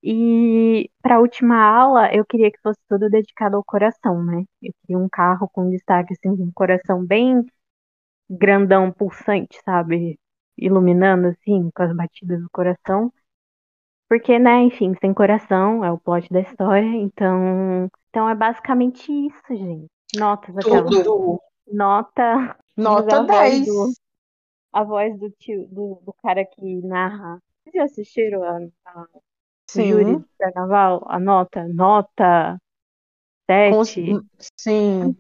E 0.03 0.91
para 1.03 1.17
a 1.17 1.21
última 1.21 1.57
aula, 1.57 2.15
eu 2.15 2.25
queria 2.25 2.51
que 2.51 2.61
fosse 2.63 2.81
tudo 2.89 3.11
dedicado 3.11 3.57
ao 3.57 3.65
coração, 3.65 4.25
né? 4.25 4.45
Eu 4.63 4.73
queria 4.81 4.99
um 4.99 5.09
carro 5.09 5.49
com 5.53 5.69
destaque, 5.69 6.15
assim, 6.15 6.31
um 6.31 6.51
coração 6.53 7.05
bem 7.05 7.45
grandão, 8.29 8.91
pulsante, 8.91 9.61
sabe? 9.63 10.19
Iluminando, 10.57 11.29
assim, 11.29 11.71
com 11.75 11.83
as 11.83 11.95
batidas 11.95 12.41
do 12.41 12.49
coração. 12.51 13.13
Porque, 14.09 14.39
né, 14.39 14.63
enfim, 14.63 14.95
sem 15.01 15.13
coração 15.15 15.85
é 15.85 15.93
o 15.93 15.99
plot 15.99 16.29
da 16.33 16.41
história, 16.41 16.85
então. 16.97 17.89
Então 18.09 18.29
é 18.29 18.35
basicamente 18.35 19.13
isso, 19.13 19.43
gente. 19.51 19.87
Notas 20.17 20.57
aquela. 20.57 20.85
Tudo. 20.85 21.41
Nota. 21.71 22.57
Nota 22.77 23.23
10. 23.23 23.67
Do, 23.67 23.93
a 24.73 24.83
voz 24.83 25.19
do 25.19 25.31
tio, 25.31 25.67
do, 25.69 26.03
do 26.05 26.13
cara 26.23 26.45
que 26.45 26.81
narra. 26.83 27.41
Vocês 27.63 27.75
já 27.75 27.85
assistiram 27.85 28.43
a, 28.43 28.59
a 28.87 29.07
Sim. 29.73 30.15
do 30.15 30.25
carnaval, 30.39 31.05
a 31.09 31.19
nota, 31.19 31.67
nota 31.69 32.59
7. 33.51 34.13
Com- 34.13 34.23
Sim. 34.59 35.17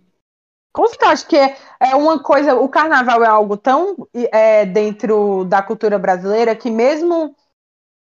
Com 0.73 0.87
certeza, 0.87 1.12
acho 1.12 1.26
que 1.26 1.37
é, 1.37 1.57
é 1.80 1.97
uma 1.97 2.23
coisa. 2.23 2.54
O 2.54 2.69
carnaval 2.69 3.25
é 3.25 3.26
algo 3.26 3.57
tão 3.57 4.09
é, 4.33 4.64
dentro 4.64 5.45
da 5.45 5.62
cultura 5.62 5.99
brasileira 5.99 6.54
que, 6.54 6.71
mesmo. 6.71 7.35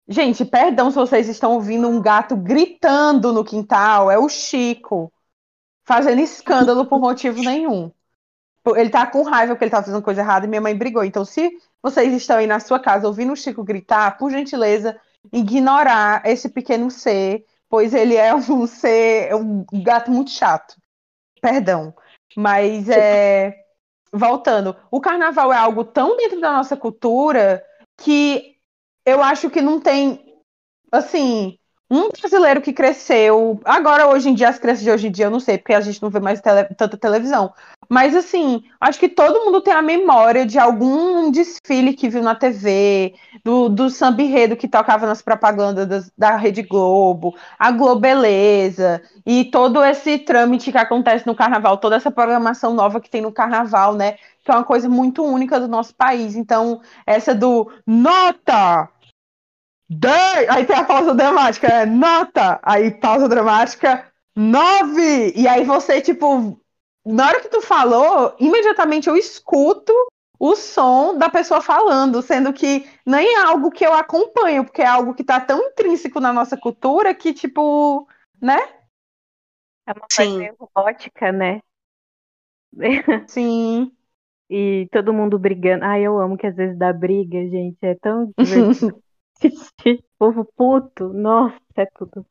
Gente, 0.09 0.45
perdão 0.45 0.91
se 0.91 0.97
vocês 0.97 1.29
estão 1.29 1.55
ouvindo 1.55 1.89
um 1.89 2.01
gato 2.01 2.37
gritando 2.37 3.33
no 3.33 3.45
quintal, 3.45 4.09
é 4.11 4.17
o 4.19 4.29
Chico, 4.29 5.13
fazendo 5.85 6.21
escândalo 6.21 6.87
por 6.87 7.01
motivo 7.01 7.43
nenhum. 7.43 7.91
Ele 8.77 8.91
tá 8.91 9.07
com 9.07 9.23
raiva 9.23 9.55
porque 9.55 9.65
ele 9.65 9.71
tá 9.71 9.83
fazendo 9.83 10.03
coisa 10.03 10.21
errada 10.21 10.47
e 10.47 10.49
minha 10.49 10.61
mãe 10.61 10.77
brigou. 10.77 11.05
Então, 11.05 11.25
se 11.25 11.51
vocês 11.83 12.13
estão 12.13 12.39
aí 12.39 12.47
na 12.47 12.61
sua 12.61 12.81
casa 12.81 13.07
ouvindo 13.07 13.33
o 13.33 13.37
Chico 13.37 13.63
gritar, 13.65 14.19
por 14.19 14.31
gentileza, 14.31 15.01
ignorar 15.33 16.23
esse 16.25 16.49
pequeno 16.49 16.91
ser, 16.91 17.45
pois 17.69 17.95
ele 17.95 18.17
é 18.17 18.35
um 18.35 18.67
ser, 18.67 19.35
um 19.35 19.65
gato 19.83 20.11
muito 20.11 20.31
chato. 20.31 20.77
Perdão. 21.41 21.95
Mas 22.37 22.89
é. 22.89 23.55
Voltando, 24.13 24.75
o 24.91 25.01
carnaval 25.01 25.53
é 25.53 25.57
algo 25.57 25.85
tão 25.85 26.17
dentro 26.17 26.41
da 26.41 26.53
nossa 26.53 26.77
cultura 26.77 27.63
que 27.99 28.57
eu 29.05 29.23
acho 29.23 29.51
que 29.51 29.61
não 29.61 29.81
tem, 29.81 30.41
assim, 30.91 31.59
um 31.91 32.09
brasileiro 32.09 32.61
que 32.61 32.73
cresceu. 32.73 33.61
Agora, 33.65 34.09
hoje 34.09 34.29
em 34.29 34.35
dia, 34.35 34.49
as 34.49 34.59
crianças 34.59 34.83
de 34.83 34.91
hoje 34.91 35.07
em 35.09 35.11
dia, 35.11 35.27
eu 35.27 35.31
não 35.31 35.41
sei, 35.41 35.59
porque 35.59 35.75
a 35.75 35.81
gente 35.81 36.03
não 36.03 36.11
vê 36.11 36.19
mais 36.19 36.41
tele, 36.41 36.65
tanta 36.77 36.97
televisão. 36.97 37.53
Mas, 37.89 38.15
assim, 38.15 38.65
acho 38.81 38.99
que 38.99 39.09
todo 39.09 39.45
mundo 39.45 39.61
tem 39.61 39.73
a 39.73 39.83
memória 39.83 40.45
de 40.45 40.59
algum 40.59 41.31
desfile 41.31 41.95
que 41.95 42.09
viu 42.09 42.23
na 42.23 42.35
TV, 42.35 43.15
do, 43.45 43.69
do 43.69 43.89
samba 43.91 44.23
enredo 44.23 44.57
que 44.57 44.69
tocava 44.69 45.07
nas 45.07 45.23
propagandas 45.23 45.87
das, 45.87 46.13
da 46.17 46.37
Rede 46.37 46.63
Globo, 46.63 47.35
a 47.59 47.71
Globeleza, 47.71 49.03
e 49.25 49.45
todo 49.45 49.85
esse 49.85 50.19
trâmite 50.19 50.73
que 50.73 50.79
acontece 50.79 51.27
no 51.27 51.35
carnaval, 51.35 51.79
toda 51.79 51.97
essa 51.97 52.11
programação 52.11 52.75
nova 52.75 53.01
que 53.01 53.11
tem 53.11 53.21
no 53.21 53.33
carnaval, 53.33 53.95
né? 53.95 54.13
Que 54.45 54.51
é 54.51 54.55
uma 54.55 54.65
coisa 54.65 54.89
muito 54.89 55.23
única 55.25 55.61
do 55.61 55.69
nosso 55.69 55.95
país. 55.95 56.37
Então, 56.37 56.81
essa 57.07 57.35
do 57.35 57.71
nota! 57.87 58.89
10! 59.89 60.49
Aí 60.49 60.65
tem 60.65 60.77
a 60.77 60.85
pausa 60.85 61.15
dramática, 61.15 61.69
é 61.69 61.87
nota! 61.87 62.59
Aí 62.63 62.91
pausa 62.91 63.29
dramática, 63.29 64.05
9! 64.35 65.33
E 65.37 65.47
aí 65.47 65.65
você, 65.65 66.01
tipo, 66.01 66.61
na 67.07 67.29
hora 67.29 67.41
que 67.41 67.49
tu 67.49 67.61
falou, 67.61 68.35
imediatamente 68.41 69.09
eu 69.09 69.17
escuto 69.17 69.93
o 70.39 70.57
som 70.57 71.17
da 71.17 71.31
pessoa 71.31 71.63
falando, 71.63 72.21
sendo 72.21 72.53
que 72.53 72.85
nem 73.07 73.37
é 73.37 73.43
algo 73.43 73.71
que 73.71 73.87
eu 73.87 73.95
acompanho, 73.95 74.65
porque 74.65 74.83
é 74.83 74.87
algo 74.87 75.15
que 75.15 75.25
tá 75.25 75.41
tão 75.41 75.59
intrínseco 75.69 76.21
na 76.21 76.33
nossa 76.33 76.57
cultura 76.57 77.15
que, 77.15 77.33
tipo, 77.33 78.07
né? 78.43 78.59
É 79.87 79.93
uma 79.93 80.07
Sim. 80.11 80.17
coisa 80.17 80.39
meio 80.39 80.57
robótica, 80.59 81.33
né? 81.33 81.61
Sim. 83.29 83.93
E 84.51 84.89
todo 84.93 85.13
mundo 85.13 85.39
brigando. 85.39 85.85
Ai, 85.85 86.03
eu 86.03 86.19
amo 86.19 86.37
que 86.37 86.47
às 86.47 86.55
vezes 86.55 86.77
dá 86.77 86.93
briga, 86.93 87.39
gente. 87.49 87.79
É 87.83 87.95
tão 87.95 88.33
divertido. 88.39 89.03
Povo 90.19 90.45
puto. 90.57 91.13
Nossa, 91.13 91.57
é 91.77 91.87
tudo. 91.87 92.27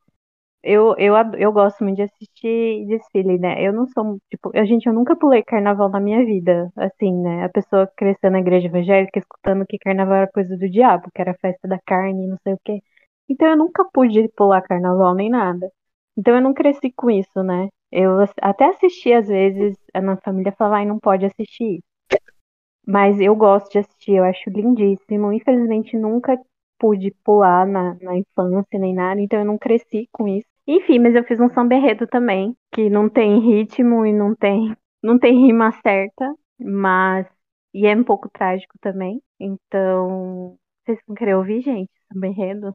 Eu, 0.62 0.96
eu, 0.98 1.14
eu 1.38 1.52
gosto 1.52 1.84
muito 1.84 1.96
de 1.96 2.02
assistir 2.02 2.86
desfile, 2.88 3.38
né? 3.38 3.62
Eu 3.64 3.72
não 3.72 3.86
sou, 3.86 4.18
tipo, 4.28 4.50
eu, 4.52 4.66
gente, 4.66 4.86
eu 4.86 4.92
nunca 4.92 5.14
pulei 5.16 5.42
carnaval 5.44 5.88
na 5.88 6.00
minha 6.00 6.24
vida, 6.24 6.70
assim, 6.76 7.12
né? 7.22 7.44
A 7.44 7.48
pessoa 7.48 7.86
crescendo 7.96 8.32
na 8.32 8.40
igreja 8.40 8.66
evangélica, 8.66 9.18
escutando 9.18 9.64
que 9.66 9.78
carnaval 9.78 10.16
era 10.16 10.32
coisa 10.32 10.56
do 10.56 10.68
diabo, 10.68 11.08
que 11.14 11.20
era 11.22 11.34
festa 11.34 11.68
da 11.68 11.78
carne, 11.86 12.26
não 12.26 12.36
sei 12.42 12.54
o 12.54 12.60
quê. 12.64 12.82
Então 13.28 13.48
eu 13.48 13.56
nunca 13.56 13.84
pude 13.92 14.28
pular 14.36 14.60
carnaval 14.62 15.14
nem 15.14 15.30
nada. 15.30 15.70
Então 16.16 16.34
eu 16.34 16.40
não 16.42 16.52
cresci 16.54 16.92
com 16.92 17.10
isso, 17.10 17.42
né? 17.44 17.68
Eu 17.92 18.18
até 18.42 18.66
assisti 18.66 19.12
às 19.12 19.28
vezes, 19.28 19.76
a 19.94 20.00
minha 20.00 20.16
família 20.16 20.52
falava, 20.52 20.76
ai, 20.78 20.86
não 20.86 20.98
pode 20.98 21.24
assistir. 21.26 21.80
Mas 22.86 23.20
eu 23.20 23.34
gosto 23.36 23.70
de 23.72 23.78
assistir, 23.78 24.12
eu 24.16 24.24
acho 24.24 24.48
lindíssimo. 24.50 25.32
Infelizmente 25.32 25.96
nunca 25.96 26.38
pude 26.78 27.10
pular 27.24 27.66
na, 27.66 27.96
na 28.00 28.16
infância 28.16 28.78
nem 28.78 28.94
nada, 28.94 29.20
então 29.20 29.38
eu 29.38 29.44
não 29.44 29.58
cresci 29.58 30.08
com 30.12 30.26
isso. 30.28 30.46
Enfim, 30.66 30.98
mas 30.98 31.14
eu 31.14 31.24
fiz 31.24 31.38
um 31.40 31.48
samba 31.50 31.74
enredo 31.74 32.06
também, 32.06 32.56
que 32.72 32.90
não 32.90 33.08
tem 33.08 33.38
ritmo 33.40 34.04
e 34.04 34.12
não 34.12 34.34
tem, 34.34 34.76
não 35.02 35.18
tem 35.18 35.46
rima 35.46 35.70
certa, 35.82 36.32
mas. 36.58 37.26
E 37.72 37.86
é 37.86 37.94
um 37.94 38.04
pouco 38.04 38.28
trágico 38.28 38.74
também. 38.80 39.22
Então. 39.38 40.56
Vocês 40.84 40.98
vão 41.06 41.16
querer 41.16 41.34
ouvir, 41.34 41.62
gente? 41.62 41.90
Samba 42.12 42.26
enredo? 42.28 42.72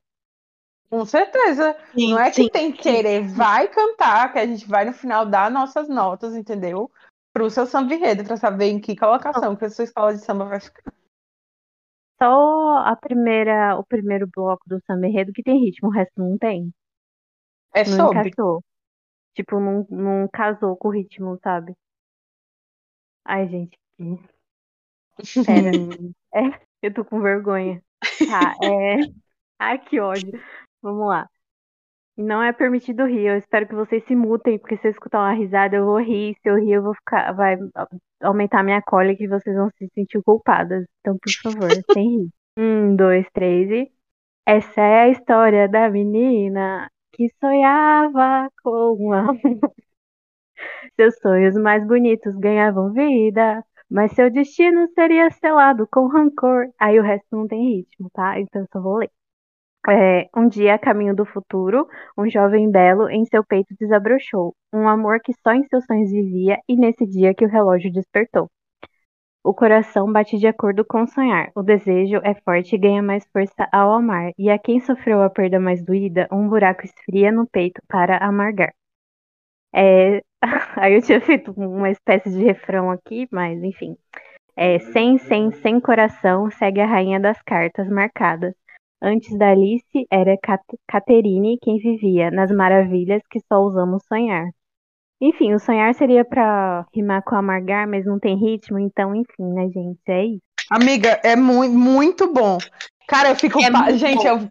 Com 0.89 1.05
certeza. 1.05 1.75
Sim, 1.97 2.11
Não 2.11 2.19
é 2.19 2.29
que 2.29 2.43
sim, 2.43 2.49
tem 2.49 2.71
que 2.71 2.83
sim. 2.83 2.91
querer, 2.91 3.21
vai 3.21 3.69
cantar, 3.69 4.33
que 4.33 4.39
a 4.39 4.45
gente 4.45 4.67
vai 4.67 4.83
no 4.83 4.91
final 4.91 5.25
dar 5.25 5.49
nossas 5.49 5.87
notas, 5.87 6.35
entendeu? 6.35 6.91
Pro 7.33 7.49
seu 7.49 7.65
samba 7.65 7.93
enredo, 7.93 8.25
pra 8.25 8.35
saber 8.35 8.65
em 8.65 8.79
que 8.79 8.95
colocação 8.95 9.55
que 9.55 9.63
a 9.63 9.69
sua 9.69 9.85
escola 9.85 10.13
de 10.13 10.19
samba 10.19 10.43
vai 10.45 10.59
ficar. 10.59 10.93
Só 12.21 12.77
a 12.91 12.95
primeira, 12.95 13.77
o 13.77 13.83
primeiro 13.85 14.25
bloco 14.33 14.63
do 14.69 14.79
samba 14.85 15.07
enredo 15.07 15.33
que 15.33 15.43
tem 15.43 15.59
ritmo, 15.59 15.89
o 15.89 15.91
resto 15.91 16.13
não 16.17 16.37
tem. 16.37 16.71
É 17.73 17.83
Não 17.85 17.99
sobre. 17.99 18.37
encaixou. 18.39 18.63
Tipo, 19.35 19.59
não, 19.59 19.85
não 19.89 20.27
casou 20.29 20.77
com 20.77 20.89
o 20.89 20.91
ritmo, 20.91 21.39
sabe? 21.43 21.75
Ai, 23.25 23.47
gente. 23.49 23.77
que- 23.97 24.31
Pera. 25.45 25.71
É, 26.33 26.41
eu 26.81 26.93
tô 26.93 27.03
com 27.05 27.21
vergonha. 27.21 27.83
Tá, 28.25 28.55
é. 28.61 29.05
Ai, 29.59 29.79
que 29.79 29.99
ódio. 30.01 30.43
Vamos 30.81 31.07
lá. 31.09 31.29
Não 32.21 32.41
é 32.41 32.53
permitido 32.53 33.05
rir. 33.05 33.27
Eu 33.27 33.37
espero 33.37 33.67
que 33.67 33.75
vocês 33.75 34.03
se 34.05 34.15
mutem, 34.15 34.59
porque 34.59 34.77
se 34.77 34.87
eu 34.87 34.91
escutar 34.91 35.19
uma 35.19 35.33
risada, 35.33 35.75
eu 35.75 35.85
vou 35.85 35.99
rir. 35.99 36.35
Se 36.41 36.49
eu 36.49 36.55
rir, 36.57 36.73
eu 36.73 36.83
vou 36.83 36.93
ficar. 36.95 37.31
Vai 37.33 37.57
aumentar 38.21 38.63
minha 38.63 38.81
cólica 38.81 39.23
e 39.23 39.27
vocês 39.27 39.55
vão 39.55 39.69
se 39.77 39.89
sentir 39.93 40.21
culpadas. 40.23 40.85
Então, 40.99 41.17
por 41.17 41.31
favor, 41.31 41.69
sem 41.93 42.21
rir. 42.23 42.29
Um, 42.57 42.95
dois, 42.95 43.25
três 43.33 43.69
e. 43.71 43.91
Essa 44.45 44.81
é 44.81 45.01
a 45.03 45.09
história 45.09 45.67
da 45.69 45.89
menina 45.89 46.89
que 47.13 47.29
sonhava 47.39 48.49
com 48.63 48.97
um 48.99 49.13
amor. 49.13 49.35
Seus 50.95 51.17
sonhos 51.19 51.55
mais 51.55 51.85
bonitos 51.87 52.35
ganhavam 52.37 52.93
vida, 52.93 53.63
mas 53.89 54.11
seu 54.13 54.29
destino 54.31 54.87
seria 54.93 55.29
selado 55.31 55.87
com 55.91 56.07
rancor. 56.07 56.67
Aí 56.79 56.99
o 56.99 57.03
resto 57.03 57.27
não 57.31 57.47
tem 57.47 57.77
ritmo, 57.77 58.09
tá? 58.13 58.39
Então 58.39 58.61
eu 58.61 58.67
só 58.71 58.81
vou 58.81 58.97
ler. 58.97 59.11
É, 59.89 60.29
um 60.35 60.47
dia, 60.47 60.75
a 60.75 60.79
caminho 60.79 61.15
do 61.15 61.25
futuro, 61.25 61.87
um 62.17 62.29
jovem 62.29 62.69
belo 62.69 63.09
em 63.09 63.25
seu 63.25 63.43
peito 63.43 63.75
desabrochou. 63.79 64.55
Um 64.71 64.87
amor 64.87 65.19
que 65.21 65.33
só 65.41 65.51
em 65.53 65.63
seus 65.67 65.85
sonhos 65.85 66.11
vivia, 66.11 66.59
e 66.69 66.75
nesse 66.75 67.05
dia 67.05 67.33
que 67.33 67.45
o 67.45 67.49
relógio 67.49 67.91
despertou. 67.91 68.49
O 69.43 69.53
coração 69.53 70.11
bate 70.11 70.37
de 70.39 70.47
acordo 70.47 70.83
com 70.85 71.03
o 71.03 71.07
sonhar. 71.07 71.51
O 71.55 71.61
desejo 71.63 72.19
é 72.23 72.33
forte 72.33 72.75
e 72.75 72.79
ganha 72.79 73.03
mais 73.03 73.23
força 73.31 73.67
ao 73.71 73.91
amar. 73.93 74.31
E 74.37 74.49
a 74.49 74.57
quem 74.57 74.79
sofreu 74.79 75.21
a 75.21 75.29
perda 75.29 75.59
mais 75.59 75.83
doída, 75.83 76.27
um 76.31 76.47
buraco 76.47 76.85
esfria 76.85 77.31
no 77.31 77.47
peito 77.47 77.81
para 77.87 78.17
amargar. 78.17 78.73
É, 79.73 80.21
Aí 80.77 80.93
eu 80.95 81.01
tinha 81.01 81.21
feito 81.21 81.51
uma 81.51 81.89
espécie 81.91 82.29
de 82.31 82.43
refrão 82.43 82.89
aqui, 82.91 83.27
mas 83.31 83.61
enfim. 83.63 83.95
É, 84.55 84.79
sem, 84.79 85.17
sem, 85.19 85.51
sem 85.51 85.79
coração, 85.79 86.51
segue 86.51 86.81
a 86.81 86.85
rainha 86.87 87.19
das 87.19 87.41
cartas 87.43 87.87
marcadas. 87.89 88.53
Antes 89.01 89.37
da 89.37 89.49
Alice, 89.51 90.07
era 90.11 90.37
Cat 90.37 90.63
Caterine 90.87 91.57
quem 91.61 91.77
vivia 91.77 92.29
nas 92.29 92.51
maravilhas 92.51 93.21
que 93.29 93.39
só 93.47 93.59
usamos 93.61 94.03
sonhar. 94.05 94.49
Enfim, 95.19 95.53
o 95.53 95.59
sonhar 95.59 95.93
seria 95.93 96.25
pra 96.25 96.85
rimar 96.93 97.23
com 97.23 97.35
amargar, 97.35 97.87
mas 97.87 98.05
não 98.05 98.19
tem 98.19 98.35
ritmo, 98.35 98.79
então, 98.79 99.15
enfim, 99.15 99.53
né, 99.53 99.69
gente? 99.69 99.99
É 100.07 100.25
isso. 100.25 100.41
Amiga, 100.69 101.19
é 101.23 101.35
muito, 101.35 101.73
muito 101.73 102.33
bom. 102.33 102.57
Cara, 103.07 103.29
eu 103.29 103.35
fico. 103.35 103.59
É 103.61 103.97
Gente, 103.97 104.23
bom. 104.23 104.29
eu, 104.29 104.49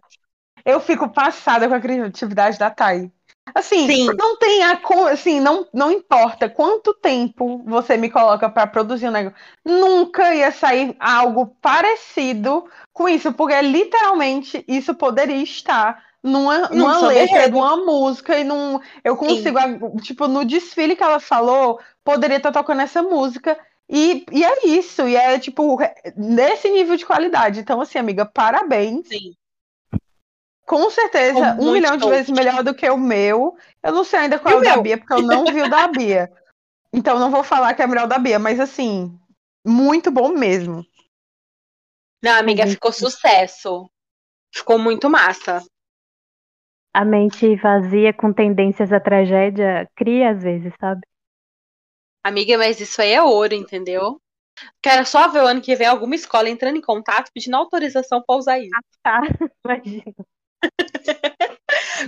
eu 0.65 0.79
fico 0.79 1.09
passada 1.09 1.67
com 1.67 1.73
a 1.73 1.79
criatividade 1.81 2.57
da 2.57 2.69
Thay. 2.69 3.11
Assim, 3.53 3.87
Sim. 3.87 4.05
não 4.17 4.37
tem 4.37 4.63
a. 4.63 4.79
Assim, 5.11 5.39
não, 5.39 5.67
não 5.73 5.91
importa 5.91 6.47
quanto 6.47 6.93
tempo 6.93 7.63
você 7.65 7.97
me 7.97 8.09
coloca 8.09 8.49
pra 8.49 8.67
produzir 8.67 9.07
um 9.07 9.11
negócio. 9.11 9.37
Nunca 9.65 10.33
ia 10.33 10.51
sair 10.51 10.95
algo 10.99 11.55
parecido 11.61 12.65
com 12.93 13.09
isso, 13.09 13.33
porque 13.33 13.59
literalmente 13.61 14.63
isso 14.67 14.93
poderia 14.93 15.41
estar 15.41 16.03
numa, 16.23 16.69
Num 16.69 16.77
numa 16.77 17.07
letra 17.07 17.49
de 17.49 17.55
uma 17.55 17.77
música 17.77 18.37
e 18.37 18.43
num. 18.43 18.79
Eu 19.03 19.17
consigo, 19.17 19.59
tipo, 20.01 20.27
no 20.27 20.45
desfile 20.45 20.95
que 20.95 21.03
ela 21.03 21.19
falou, 21.19 21.79
poderia 22.03 22.37
estar 22.37 22.51
tocando 22.51 22.81
essa 22.81 23.01
música. 23.01 23.57
E, 23.89 24.23
e 24.31 24.45
é 24.45 24.67
isso, 24.67 25.05
e 25.05 25.17
é 25.17 25.37
tipo, 25.37 25.77
nesse 26.15 26.69
nível 26.69 26.95
de 26.95 27.05
qualidade. 27.05 27.59
Então, 27.59 27.81
assim, 27.81 27.99
amiga, 27.99 28.25
parabéns. 28.25 29.07
Sim. 29.07 29.33
Com 30.71 30.89
certeza, 30.89 31.57
um 31.59 31.73
milhão 31.73 31.97
de 31.97 32.07
vezes 32.07 32.29
melhor 32.29 32.63
do 32.63 32.73
que 32.73 32.89
o 32.89 32.97
meu. 32.97 33.57
Eu 33.83 33.91
não 33.91 34.05
sei 34.05 34.19
ainda 34.19 34.39
qual 34.39 34.53
E 34.53 34.55
é 34.55 34.57
o 34.57 34.61
o 34.61 34.63
da 34.63 34.71
meu? 34.75 34.83
Bia, 34.83 34.97
porque 34.97 35.11
eu 35.11 35.21
não 35.21 35.43
vi 35.45 35.61
o 35.61 35.69
da 35.69 35.85
Bia. 35.89 36.31
Então 36.93 37.19
não 37.19 37.29
vou 37.29 37.43
falar 37.43 37.73
que 37.73 37.81
é 37.81 37.87
melhor 37.87 38.05
o 38.05 38.07
da 38.07 38.17
Bia, 38.17 38.39
mas 38.39 38.57
assim, 38.57 39.13
muito 39.67 40.09
bom 40.09 40.29
mesmo. 40.29 40.81
Não, 42.23 42.39
amiga, 42.39 42.65
ficou 42.65 42.93
sucesso. 42.93 43.91
Ficou 44.55 44.79
muito 44.79 45.09
massa. 45.09 45.61
A 46.93 47.03
mente 47.03 47.53
vazia 47.57 48.13
com 48.13 48.31
tendências 48.31 48.93
à 48.93 48.99
tragédia 49.01 49.89
cria 49.93 50.31
às 50.31 50.41
vezes, 50.41 50.73
sabe? 50.79 51.01
Amiga, 52.23 52.57
mas 52.57 52.79
isso 52.79 53.01
aí 53.01 53.11
é 53.11 53.21
ouro, 53.21 53.53
entendeu? 53.53 54.21
Quero 54.81 55.05
só 55.05 55.27
ver 55.27 55.41
o 55.41 55.47
ano 55.47 55.61
que 55.61 55.75
vem 55.75 55.87
alguma 55.87 56.15
escola 56.15 56.49
entrando 56.49 56.77
em 56.77 56.81
contato 56.81 57.31
pedindo 57.33 57.55
autorização 57.57 58.23
pra 58.25 58.35
usar 58.37 58.59
isso. 58.59 58.69
Tá, 59.03 59.21
imagina. 59.65 60.13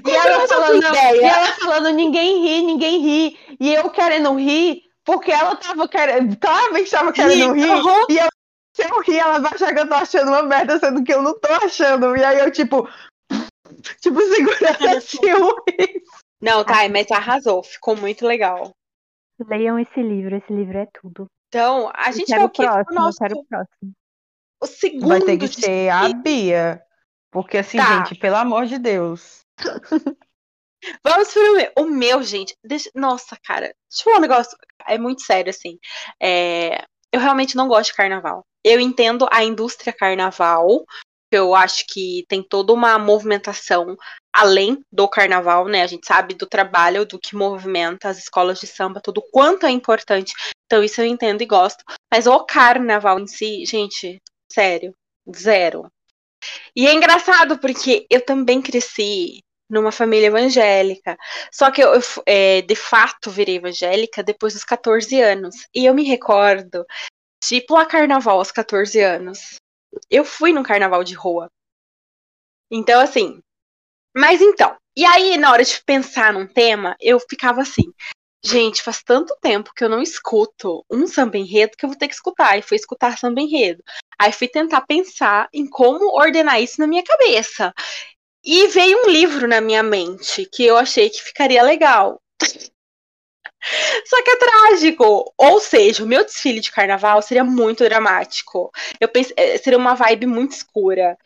E 0.05 0.11
ela, 0.11 0.47
falando, 0.47 0.77
ideia? 0.83 1.15
e 1.21 1.23
ela 1.23 1.47
falando, 1.53 1.89
ninguém 1.91 2.41
ri, 2.45 2.61
ninguém 2.63 2.99
ri. 3.01 3.39
E 3.59 3.73
eu 3.73 3.89
querendo 3.89 4.33
rir, 4.35 4.83
porque 5.05 5.31
ela 5.31 5.55
tava 5.55 5.87
querendo, 5.87 6.37
claramente 6.37 6.89
tava 6.91 7.13
querendo 7.13 7.53
rir. 7.53 7.69
Uhum. 7.69 8.05
E 8.09 8.17
eu, 8.17 8.27
se 8.75 8.83
eu 8.83 9.01
rir, 9.01 9.19
ela 9.19 9.39
vai 9.39 9.53
achar 9.53 9.73
que 9.73 9.79
eu 9.79 9.87
tô 9.87 9.93
achando 9.95 10.29
uma 10.29 10.43
merda, 10.43 10.79
sendo 10.79 11.03
que 11.03 11.13
eu 11.13 11.21
não 11.21 11.39
tô 11.39 11.51
achando. 11.53 12.15
E 12.17 12.23
aí 12.23 12.39
eu, 12.39 12.51
tipo, 12.51 12.87
tipo, 14.01 14.21
segurando 14.21 14.97
assim 14.97 15.31
o 15.33 15.55
riso. 15.69 16.03
Não, 16.41 16.63
tá, 16.63 16.87
mas 16.89 17.09
arrasou. 17.11 17.63
Ficou 17.63 17.95
muito 17.95 18.25
legal. 18.27 18.71
Leiam 19.47 19.79
esse 19.79 20.01
livro, 20.01 20.35
esse 20.35 20.51
livro 20.51 20.77
é 20.77 20.87
tudo. 21.01 21.25
Então, 21.47 21.91
a 21.95 22.11
gente 22.11 22.25
quero 22.27 22.39
vai 22.41 22.45
o 22.45 22.47
o 22.47 22.51
quê? 22.51 22.63
próximo, 22.63 22.91
o 22.99 23.03
nosso 23.03 23.17
quero 23.19 23.37
o 23.37 23.45
próximo. 23.45 23.91
o 24.61 24.67
segundo 24.67 25.07
Vai 25.07 25.21
ter 25.21 25.37
que 25.37 25.47
de- 25.47 25.61
ser 25.61 25.89
a 25.89 26.09
Bia. 26.09 26.83
Porque 27.31 27.57
assim, 27.57 27.77
Tá. 27.77 27.97
gente, 27.97 28.15
pelo 28.15 28.35
amor 28.35 28.65
de 28.65 28.77
Deus. 28.77 29.42
Vamos 31.03 31.31
pro 31.33 31.55
meu. 31.55 31.71
O 31.79 31.85
meu, 31.85 32.23
gente. 32.23 32.55
deixa- 32.63 32.89
Nossa, 32.95 33.37
cara. 33.43 33.67
Deixa 33.89 34.01
eu 34.01 34.03
falar 34.05 34.17
um 34.17 34.21
negócio. 34.21 34.57
É 34.87 34.97
muito 34.97 35.21
sério, 35.21 35.49
assim. 35.49 35.77
É, 36.21 36.83
Eu 37.11 37.19
realmente 37.19 37.55
não 37.55 37.67
gosto 37.67 37.91
de 37.91 37.95
carnaval. 37.97 38.43
Eu 38.63 38.79
entendo 38.79 39.27
a 39.31 39.43
indústria 39.43 39.93
carnaval. 39.93 40.83
Eu 41.31 41.53
acho 41.55 41.85
que 41.87 42.25
tem 42.27 42.41
toda 42.43 42.73
uma 42.73 42.97
movimentação 42.99 43.95
além 44.35 44.79
do 44.91 45.07
carnaval, 45.07 45.67
né? 45.67 45.83
A 45.83 45.87
gente 45.87 46.05
sabe 46.07 46.33
do 46.35 46.47
trabalho, 46.47 47.05
do 47.05 47.19
que 47.19 47.35
movimenta 47.35 48.09
as 48.09 48.17
escolas 48.17 48.59
de 48.59 48.67
samba, 48.67 48.99
tudo 49.01 49.21
quanto 49.31 49.65
é 49.65 49.69
importante. 49.71 50.33
Então, 50.65 50.83
isso 50.83 51.01
eu 51.01 51.05
entendo 51.05 51.41
e 51.41 51.45
gosto. 51.45 51.83
Mas 52.11 52.25
o 52.27 52.43
carnaval 52.45 53.19
em 53.19 53.27
si, 53.27 53.63
gente, 53.65 54.19
sério, 54.51 54.93
zero. 55.35 55.87
E 56.75 56.87
é 56.87 56.93
engraçado 56.93 57.57
porque 57.59 58.05
eu 58.09 58.23
também 58.25 58.61
cresci 58.61 59.39
numa 59.73 59.91
família 59.91 60.27
evangélica. 60.27 61.17
Só 61.51 61.71
que 61.71 61.83
eu, 61.83 61.93
eu, 61.95 62.01
é, 62.25 62.61
de 62.61 62.75
fato, 62.75 63.31
virei 63.31 63.57
evangélica 63.57 64.23
depois 64.23 64.53
dos 64.53 64.63
14 64.63 65.19
anos. 65.19 65.55
E 65.73 65.85
eu 65.85 65.93
me 65.93 66.03
recordo 66.03 66.85
de 67.43 67.61
pular 67.61 67.85
carnaval 67.85 68.37
aos 68.37 68.51
14 68.51 68.99
anos. 69.01 69.55
Eu 70.09 70.23
fui 70.23 70.53
num 70.53 70.63
carnaval 70.63 71.03
de 71.03 71.13
rua. 71.13 71.49
Então, 72.71 73.01
assim. 73.01 73.41
Mas 74.15 74.41
então. 74.41 74.77
E 74.95 75.05
aí, 75.05 75.37
na 75.37 75.51
hora 75.51 75.63
de 75.63 75.81
pensar 75.83 76.31
num 76.33 76.47
tema, 76.47 76.95
eu 77.01 77.19
ficava 77.19 77.61
assim. 77.61 77.91
Gente, 78.45 78.83
faz 78.83 79.01
tanto 79.01 79.35
tempo 79.41 79.71
que 79.73 79.83
eu 79.83 79.89
não 79.89 80.01
escuto 80.01 80.85
um 80.91 81.07
samba 81.07 81.37
enredo 81.37 81.77
que 81.77 81.85
eu 81.85 81.89
vou 81.89 81.97
ter 81.97 82.07
que 82.07 82.13
escutar. 82.13 82.57
E 82.57 82.61
fui 82.61 82.75
escutar 82.75 83.17
samba 83.17 83.41
enredo. 83.41 83.83
Aí 84.19 84.31
fui 84.31 84.47
tentar 84.47 84.81
pensar 84.81 85.49
em 85.53 85.67
como 85.67 86.15
ordenar 86.15 86.61
isso 86.61 86.79
na 86.79 86.87
minha 86.87 87.03
cabeça. 87.03 87.73
E 88.43 88.67
veio 88.67 89.05
um 89.05 89.09
livro 89.09 89.47
na 89.47 89.61
minha 89.61 89.81
mente 89.81 90.45
que 90.45 90.65
eu 90.65 90.75
achei 90.75 91.09
que 91.09 91.21
ficaria 91.21 91.63
legal. 91.63 92.21
Só 94.05 94.21
que 94.23 94.29
é 94.29 94.37
trágico. 94.37 95.33
Ou 95.37 95.59
seja, 95.59 96.03
o 96.03 96.07
meu 96.07 96.25
desfile 96.25 96.59
de 96.59 96.71
carnaval 96.71 97.21
seria 97.21 97.43
muito 97.43 97.83
dramático. 97.83 98.71
Eu 98.99 99.07
pensei, 99.07 99.33
eh, 99.37 99.57
seria 99.57 99.79
uma 99.79 99.95
vibe 99.95 100.25
muito 100.27 100.51
escura. 100.51 101.17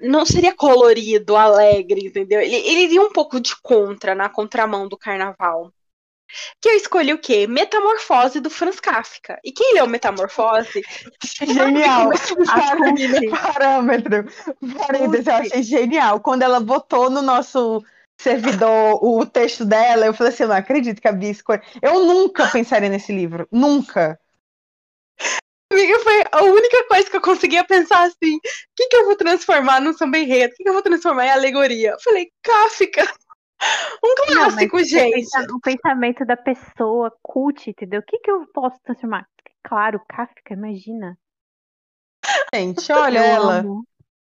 Não 0.00 0.24
seria 0.26 0.54
colorido, 0.54 1.36
alegre, 1.36 2.06
entendeu? 2.06 2.40
Ele, 2.40 2.56
ele 2.56 2.80
iria 2.84 3.02
um 3.02 3.12
pouco 3.12 3.40
de 3.40 3.54
contra, 3.62 4.14
na 4.14 4.28
contramão 4.28 4.88
do 4.88 4.96
carnaval. 4.96 5.72
Que 6.60 6.70
eu 6.70 6.76
escolhi 6.76 7.12
o 7.12 7.18
quê? 7.18 7.46
Metamorfose 7.46 8.40
do 8.40 8.50
Franz 8.50 8.80
Kafka. 8.80 9.38
E 9.44 9.52
quem 9.52 9.74
leu 9.74 9.86
Metamorfose? 9.86 10.82
Genial. 11.40 12.10
Parâmetro. 13.30 14.24
Parênteses, 14.78 15.26
eu 15.26 15.34
achei 15.34 15.62
genial. 15.62 16.20
Quando 16.20 16.42
ela 16.42 16.60
botou 16.60 17.10
no 17.10 17.22
nosso 17.22 17.84
servidor 18.20 19.02
o 19.04 19.26
texto 19.26 19.64
dela, 19.64 20.06
eu 20.06 20.14
falei 20.14 20.32
assim, 20.32 20.44
eu 20.44 20.48
não 20.48 20.56
acredito 20.56 21.00
que 21.00 21.08
a 21.08 21.12
Bia 21.12 21.30
escolheu. 21.30 21.62
Eu 21.80 22.04
nunca 22.04 22.46
pensaria 22.48 22.88
nesse 22.88 23.12
livro. 23.12 23.48
Nunca. 23.50 24.18
Amiga, 25.72 25.98
foi 26.00 26.22
a 26.30 26.42
única 26.42 26.84
coisa 26.86 27.08
que 27.08 27.16
eu 27.16 27.20
conseguia 27.22 27.64
pensar 27.64 28.02
assim: 28.02 28.36
o 28.36 28.40
que, 28.76 28.88
que 28.88 28.96
eu 28.96 29.06
vou 29.06 29.16
transformar 29.16 29.80
num 29.80 29.94
samba 29.94 30.18
enredo? 30.18 30.52
O 30.52 30.56
que, 30.56 30.64
que 30.64 30.68
eu 30.68 30.74
vou 30.74 30.82
transformar 30.82 31.26
em 31.26 31.30
alegoria? 31.30 31.92
Eu 31.92 32.00
falei, 32.00 32.30
Kafka. 32.42 33.10
Um 34.04 34.14
clássico, 34.16 34.76
não, 34.76 34.84
gente. 34.84 35.28
O 35.52 35.60
pensamento 35.60 36.24
da 36.24 36.36
pessoa 36.36 37.16
cult, 37.22 37.70
entendeu? 37.70 38.00
O 38.00 38.02
que, 38.02 38.18
que 38.18 38.30
eu 38.30 38.46
posso 38.52 38.80
transformar? 38.82 39.26
Claro, 39.62 40.00
Kafka, 40.08 40.54
imagina. 40.54 41.16
Gente, 42.52 42.92
olha 42.92 43.18
eu 43.18 43.24
ela. 43.24 43.58
Amo. 43.60 43.86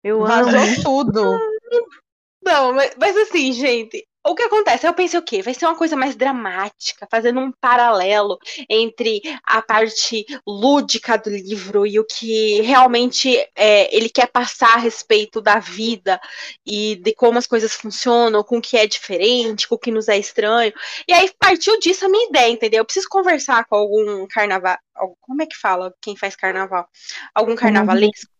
Eu 0.03 0.19
Vazou 0.21 0.59
amo. 0.59 0.83
tudo. 0.83 1.21
Não, 2.43 2.73
mas, 2.73 2.95
mas 2.99 3.17
assim, 3.17 3.51
gente, 3.51 4.07
o 4.25 4.33
que 4.33 4.41
acontece? 4.41 4.87
Eu 4.87 4.93
pensei 4.93 5.19
o 5.19 5.23
quê? 5.23 5.41
Vai 5.43 5.53
ser 5.53 5.65
uma 5.65 5.77
coisa 5.77 5.95
mais 5.95 6.15
dramática, 6.15 7.07
fazendo 7.09 7.39
um 7.39 7.51
paralelo 7.51 8.39
entre 8.67 9.21
a 9.43 9.61
parte 9.61 10.25
lúdica 10.45 11.15
do 11.15 11.29
livro 11.29 11.85
e 11.85 11.99
o 11.99 12.05
que 12.05 12.59
realmente 12.61 13.37
é, 13.55 13.95
ele 13.95 14.09
quer 14.09 14.27
passar 14.27 14.73
a 14.73 14.79
respeito 14.79 15.39
da 15.39 15.59
vida 15.59 16.19
e 16.65 16.95
de 16.95 17.13
como 17.13 17.37
as 17.37 17.45
coisas 17.45 17.73
funcionam, 17.75 18.43
com 18.43 18.57
o 18.57 18.61
que 18.61 18.77
é 18.77 18.87
diferente, 18.87 19.67
com 19.67 19.75
o 19.75 19.79
que 19.79 19.91
nos 19.91 20.07
é 20.07 20.17
estranho. 20.17 20.73
E 21.07 21.13
aí 21.13 21.31
partiu 21.37 21.79
disso 21.79 22.05
a 22.05 22.09
minha 22.09 22.27
ideia, 22.27 22.49
entendeu? 22.49 22.79
Eu 22.79 22.85
preciso 22.85 23.07
conversar 23.07 23.65
com 23.65 23.75
algum 23.75 24.25
carnaval. 24.27 24.77
Como 25.21 25.43
é 25.43 25.45
que 25.45 25.55
fala 25.55 25.93
quem 26.01 26.17
faz 26.17 26.35
carnaval? 26.35 26.89
Algum 27.33 27.55
carnavalesco? 27.55 28.33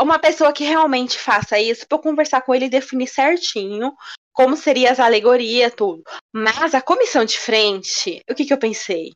Uma 0.00 0.18
pessoa 0.18 0.52
que 0.52 0.64
realmente 0.64 1.18
faça 1.18 1.58
isso, 1.58 1.86
para 1.86 1.98
eu 1.98 2.02
conversar 2.02 2.40
com 2.42 2.54
ele 2.54 2.66
e 2.66 2.70
definir 2.70 3.08
certinho 3.08 3.92
como 4.36 4.54
seriam 4.54 4.92
as 4.92 5.00
alegorias, 5.00 5.72
tudo. 5.74 6.04
Mas 6.30 6.74
a 6.74 6.82
comissão 6.82 7.24
de 7.24 7.40
frente, 7.40 8.20
o 8.30 8.34
que, 8.34 8.44
que 8.44 8.52
eu 8.52 8.58
pensei? 8.58 9.12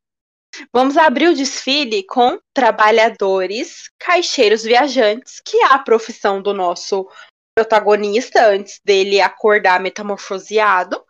Vamos 0.73 0.97
abrir 0.97 1.29
o 1.29 1.35
desfile 1.35 2.03
com 2.05 2.41
trabalhadores, 2.55 3.91
caixeiros 3.99 4.63
viajantes, 4.63 5.41
que 5.45 5.59
é 5.59 5.67
a 5.67 5.79
profissão 5.79 6.41
do 6.41 6.55
nosso 6.55 7.07
protagonista 7.55 8.47
antes 8.47 8.81
dele 8.83 9.21
acordar 9.21 9.79
metamorfoseado. 9.79 11.05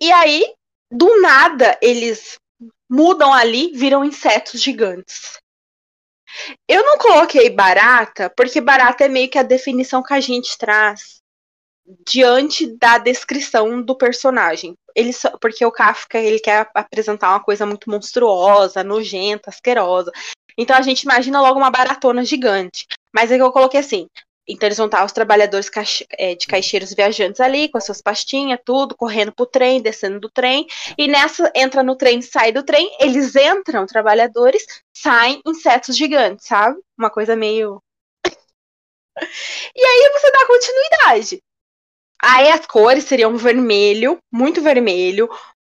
E 0.00 0.12
aí, 0.12 0.54
do 0.88 1.20
nada, 1.20 1.76
eles 1.82 2.36
mudam 2.88 3.34
ali, 3.34 3.72
viram 3.72 4.04
insetos 4.04 4.62
gigantes. 4.62 5.36
Eu 6.68 6.84
não 6.84 6.96
coloquei 6.96 7.50
barata, 7.50 8.32
porque 8.36 8.60
barata 8.60 9.04
é 9.04 9.08
meio 9.08 9.28
que 9.28 9.38
a 9.38 9.42
definição 9.42 10.00
que 10.00 10.14
a 10.14 10.20
gente 10.20 10.56
traz 10.56 11.19
diante 12.06 12.66
da 12.78 12.98
descrição 12.98 13.82
do 13.82 13.96
personagem. 13.96 14.74
Ele 14.94 15.12
só, 15.12 15.30
porque 15.38 15.64
o 15.64 15.72
Kafka 15.72 16.18
ele 16.18 16.38
quer 16.38 16.68
apresentar 16.74 17.30
uma 17.30 17.42
coisa 17.42 17.64
muito 17.64 17.90
monstruosa, 17.90 18.82
nojenta, 18.84 19.50
asquerosa. 19.50 20.12
Então 20.56 20.76
a 20.76 20.82
gente 20.82 21.02
imagina 21.02 21.40
logo 21.40 21.58
uma 21.58 21.70
baratona 21.70 22.24
gigante. 22.24 22.86
Mas 23.14 23.30
é 23.30 23.36
que 23.36 23.42
eu 23.42 23.52
coloquei 23.52 23.80
assim. 23.80 24.06
Então 24.48 24.66
eles 24.66 24.78
vão 24.78 24.86
estar 24.86 25.04
os 25.04 25.12
trabalhadores 25.12 25.70
é, 26.18 26.34
de 26.34 26.46
caixeiros 26.46 26.92
viajantes 26.92 27.40
ali, 27.40 27.68
com 27.68 27.78
as 27.78 27.84
suas 27.84 28.02
pastinhas, 28.02 28.58
tudo, 28.64 28.96
correndo 28.96 29.32
pro 29.32 29.46
trem, 29.46 29.80
descendo 29.80 30.18
do 30.18 30.28
trem. 30.28 30.66
E 30.98 31.06
nessa, 31.06 31.50
entra 31.54 31.82
no 31.82 31.96
trem, 31.96 32.20
sai 32.20 32.50
do 32.50 32.64
trem, 32.64 32.90
eles 33.00 33.36
entram, 33.36 33.86
trabalhadores, 33.86 34.64
saem 34.92 35.40
insetos 35.46 35.96
gigantes, 35.96 36.46
sabe? 36.46 36.80
Uma 36.98 37.10
coisa 37.10 37.36
meio. 37.36 37.80
e 38.26 39.84
aí 39.84 40.10
você 40.12 40.30
dá 40.32 40.46
continuidade. 40.46 41.42
Aí 42.22 42.48
as 42.48 42.66
cores 42.66 43.04
seriam 43.04 43.36
vermelho, 43.36 44.18
muito 44.32 44.60
vermelho, 44.60 45.28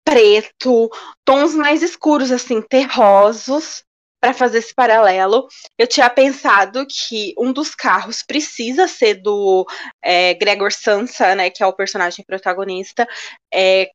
preto, 0.05 0.91
tons 1.25 1.55
mais 1.55 1.83
escuros, 1.83 2.31
assim, 2.31 2.61
terrosos, 2.61 3.83
para 4.25 4.33
fazer 4.33 4.59
esse 4.59 4.75
paralelo. 4.75 5.47
Eu 5.79 5.87
tinha 5.87 6.09
pensado 6.09 6.87
que 6.87 7.35
um 7.39 7.53
dos 7.53 7.75
carros 7.75 8.23
precisa 8.23 8.89
ser 8.89 9.17
do 9.17 9.67
é, 10.03 10.33
Gregor 10.35 10.73
Sansa, 10.73 11.35
né, 11.35 11.51
que 11.51 11.63
é 11.63 11.67
o 11.67 11.75
personagem 11.75 12.25
protagonista, 12.25 13.07
é, 13.53 13.91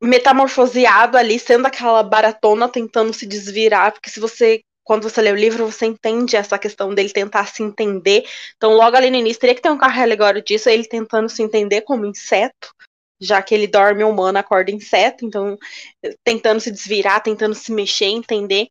metamorfoseado 0.00 1.18
ali, 1.18 1.40
sendo 1.40 1.66
aquela 1.66 2.04
baratona 2.04 2.68
tentando 2.68 3.12
se 3.12 3.26
desvirar, 3.26 3.92
porque 3.92 4.10
se 4.10 4.20
você 4.20 4.62
quando 4.84 5.04
você 5.04 5.20
lê 5.20 5.32
o 5.32 5.36
livro, 5.36 5.70
você 5.70 5.86
entende 5.86 6.36
essa 6.36 6.58
questão 6.58 6.94
dele 6.94 7.10
tentar 7.10 7.46
se 7.46 7.62
entender. 7.62 8.24
Então, 8.56 8.72
logo 8.74 8.96
ali 8.96 9.10
no 9.10 9.16
início, 9.16 9.40
teria 9.40 9.54
que 9.54 9.62
ter 9.62 9.70
um 9.70 9.78
carro 9.78 10.02
alegórico 10.02 10.46
disso, 10.46 10.68
ele 10.68 10.86
tentando 10.86 11.28
se 11.28 11.42
entender 11.42 11.82
como 11.82 12.06
inseto, 12.06 12.72
já 13.22 13.40
que 13.40 13.54
ele 13.54 13.68
dorme 13.68 14.02
humano, 14.02 14.36
acorda 14.38 14.72
inseto, 14.72 15.24
então 15.24 15.56
tentando 16.24 16.58
se 16.58 16.72
desvirar, 16.72 17.22
tentando 17.22 17.54
se 17.54 17.70
mexer, 17.70 18.06
entender. 18.06 18.66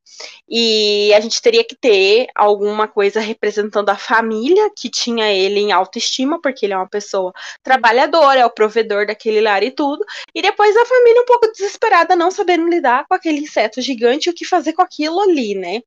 E 0.48 1.14
a 1.14 1.22
gente 1.22 1.42
teria 1.42 1.64
que 1.64 1.76
ter 1.76 2.28
alguma 2.36 2.86
coisa 2.88 3.22
representando 3.22 3.90
a 3.90 3.96
família 3.96 4.70
que 4.76 4.90
tinha 4.90 5.32
ele 5.32 5.62
em 5.62 5.72
autoestima, 5.72 6.42
porque 6.42 6.66
ele 6.66 6.74
é 6.74 6.78
uma 6.78 6.90
pessoa 6.90 7.32
trabalhadora, 7.64 8.42
é 8.42 8.46
o 8.46 8.50
provedor 8.50 9.08
daquele 9.08 9.40
lar 9.40 9.64
e 9.64 9.72
tudo. 9.72 10.04
E 10.36 10.42
depois 10.42 10.76
a 10.76 10.86
família 10.86 11.22
um 11.22 11.26
pouco 11.26 11.50
desesperada, 11.54 12.16
não 12.16 12.30
sabendo 12.30 12.68
lidar 12.68 13.06
com 13.08 13.16
aquele 13.16 13.40
inseto 13.40 13.82
gigante 13.82 14.30
o 14.30 14.34
que 14.34 14.44
fazer 14.44 14.74
com 14.74 14.82
aquilo 14.82 15.22
ali, 15.22 15.56
né? 15.56 15.80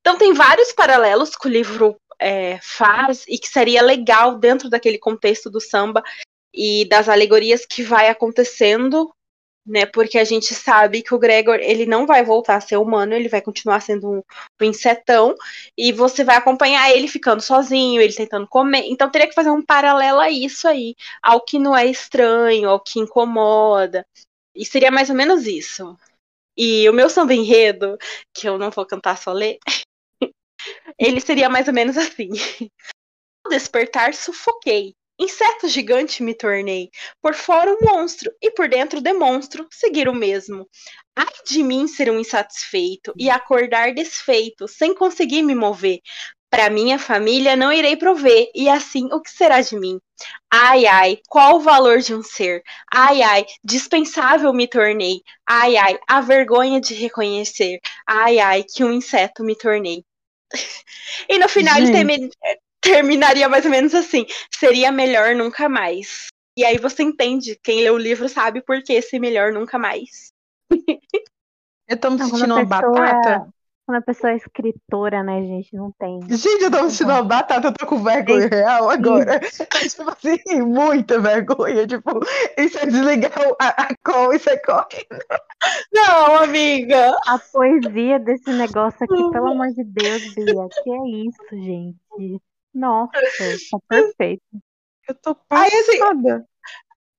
Então 0.00 0.16
tem 0.16 0.32
vários 0.32 0.72
paralelos 0.72 1.36
que 1.36 1.46
o 1.46 1.50
livro 1.50 1.96
é, 2.18 2.58
faz 2.62 3.24
e 3.28 3.38
que 3.38 3.48
seria 3.48 3.82
legal 3.82 4.38
dentro 4.38 4.68
daquele 4.68 4.98
contexto 4.98 5.50
do 5.50 5.60
samba 5.60 6.02
e 6.52 6.84
das 6.86 7.08
alegorias 7.08 7.64
que 7.64 7.82
vai 7.82 8.08
acontecendo, 8.08 9.12
né? 9.66 9.86
Porque 9.86 10.18
a 10.18 10.24
gente 10.24 10.54
sabe 10.54 11.02
que 11.02 11.14
o 11.14 11.18
Gregor 11.18 11.56
ele 11.60 11.86
não 11.86 12.06
vai 12.06 12.24
voltar 12.24 12.56
a 12.56 12.60
ser 12.60 12.76
humano, 12.76 13.14
ele 13.14 13.28
vai 13.28 13.40
continuar 13.40 13.80
sendo 13.80 14.10
um, 14.10 14.22
um 14.60 14.64
insetão 14.64 15.34
e 15.76 15.92
você 15.92 16.24
vai 16.24 16.36
acompanhar 16.36 16.90
ele 16.90 17.08
ficando 17.08 17.40
sozinho, 17.40 18.00
ele 18.00 18.12
tentando 18.12 18.46
comer. 18.48 18.84
Então 18.86 19.10
teria 19.10 19.28
que 19.28 19.34
fazer 19.34 19.50
um 19.50 19.64
paralelo 19.64 20.20
a 20.20 20.30
isso 20.30 20.66
aí, 20.68 20.94
ao 21.22 21.40
que 21.44 21.58
não 21.58 21.76
é 21.76 21.86
estranho, 21.86 22.68
ao 22.68 22.80
que 22.80 22.98
incomoda. 23.00 24.04
E 24.54 24.66
seria 24.66 24.90
mais 24.90 25.08
ou 25.08 25.16
menos 25.16 25.46
isso. 25.46 25.96
E 26.56 26.88
o 26.88 26.92
meu 26.92 27.08
samba 27.08 27.32
enredo, 27.32 27.96
que 28.34 28.48
eu 28.48 28.58
não 28.58 28.70
vou 28.70 28.84
cantar 28.84 29.16
só 29.16 29.32
ler, 29.32 29.58
ele 31.00 31.20
seria 31.20 31.48
mais 31.48 31.66
ou 31.66 31.74
menos 31.74 31.96
assim. 31.96 32.28
Ao 33.44 33.50
despertar, 33.50 34.14
sufoquei. 34.14 34.94
Inseto 35.18 35.68
gigante 35.68 36.22
me 36.22 36.34
tornei. 36.34 36.90
Por 37.22 37.34
fora 37.34 37.72
um 37.72 37.78
monstro, 37.86 38.30
e 38.40 38.50
por 38.50 38.68
dentro 38.68 39.00
demonstro 39.00 39.66
seguir 39.70 40.08
o 40.08 40.14
mesmo. 40.14 40.66
Ai 41.16 41.26
de 41.46 41.62
mim 41.62 41.86
ser 41.86 42.10
um 42.10 42.18
insatisfeito 42.18 43.12
e 43.18 43.28
acordar 43.28 43.92
desfeito, 43.92 44.68
sem 44.68 44.94
conseguir 44.94 45.42
me 45.42 45.54
mover. 45.54 46.00
Para 46.50 46.70
minha 46.70 46.98
família 46.98 47.54
não 47.56 47.72
irei 47.72 47.96
prover, 47.96 48.50
e 48.54 48.68
assim 48.68 49.08
o 49.12 49.20
que 49.20 49.30
será 49.30 49.60
de 49.60 49.78
mim? 49.78 50.00
Ai, 50.52 50.86
ai, 50.86 51.18
qual 51.28 51.56
o 51.56 51.60
valor 51.60 51.98
de 51.98 52.14
um 52.14 52.22
ser? 52.22 52.62
Ai, 52.92 53.22
ai, 53.22 53.46
dispensável 53.62 54.52
me 54.52 54.66
tornei. 54.66 55.22
Ai, 55.46 55.76
ai, 55.76 55.98
a 56.08 56.20
vergonha 56.20 56.80
de 56.80 56.94
reconhecer. 56.94 57.78
Ai, 58.06 58.38
ai, 58.38 58.64
que 58.64 58.82
um 58.84 58.92
inseto 58.92 59.44
me 59.44 59.56
tornei. 59.56 60.04
E 61.28 61.38
no 61.38 61.48
final 61.48 61.74
Gente. 61.76 61.88
ele 61.88 61.92
termi 61.92 62.30
terminaria 62.80 63.48
mais 63.48 63.64
ou 63.64 63.70
menos 63.70 63.94
assim: 63.94 64.26
seria 64.50 64.90
melhor 64.90 65.34
nunca 65.34 65.68
mais. 65.68 66.28
E 66.56 66.64
aí 66.64 66.78
você 66.78 67.02
entende, 67.02 67.58
quem 67.62 67.82
lê 67.82 67.90
o 67.90 67.98
livro 67.98 68.28
sabe 68.28 68.62
por 68.62 68.82
que 68.82 68.92
esse 68.92 69.18
melhor 69.18 69.52
nunca 69.52 69.78
mais. 69.78 70.32
Eu 71.88 71.96
tô 71.98 72.10
me 72.10 72.18
sentindo 72.18 72.54
uma 72.54 72.64
batata. 72.64 73.52
Quando 73.90 74.02
a 74.02 74.02
pessoa 74.02 74.32
é 74.32 74.36
escritora, 74.36 75.20
né, 75.24 75.42
gente, 75.42 75.74
não 75.74 75.90
tem. 75.90 76.20
Gente, 76.28 76.62
eu 76.62 76.70
tô 76.70 76.84
me 76.84 76.90
sentindo 76.92 77.10
uma 77.10 77.24
batata, 77.24 77.66
eu 77.66 77.72
tô 77.72 77.84
com 77.88 78.00
vergonha 78.00 78.46
real 78.46 78.88
agora. 78.88 79.40
tipo 79.50 80.08
assim, 80.08 80.62
muita 80.62 81.18
vergonha. 81.18 81.84
Tipo, 81.88 82.20
isso 82.56 82.78
é 82.78 82.86
desligar 82.86 83.32
a, 83.60 83.82
a 83.82 83.88
call, 84.04 84.32
isso 84.32 84.48
é 84.48 84.56
correndo. 84.58 85.24
Não, 85.92 86.36
amiga. 86.36 87.16
A 87.26 87.36
poesia 87.36 88.20
desse 88.20 88.52
negócio 88.52 89.02
aqui, 89.02 89.30
pelo 89.32 89.48
amor 89.48 89.70
de 89.72 89.82
Deus, 89.82 90.34
Bia. 90.34 90.68
Que 90.84 90.90
é 90.92 91.08
isso, 91.26 91.42
gente? 91.50 92.40
Nossa, 92.72 93.10
tá 93.72 93.78
perfeito. 93.88 94.44
Eu 95.08 95.14
tô 95.16 95.36
Aí, 95.50 95.66
assim, 95.66 95.98
passada. 95.98 96.46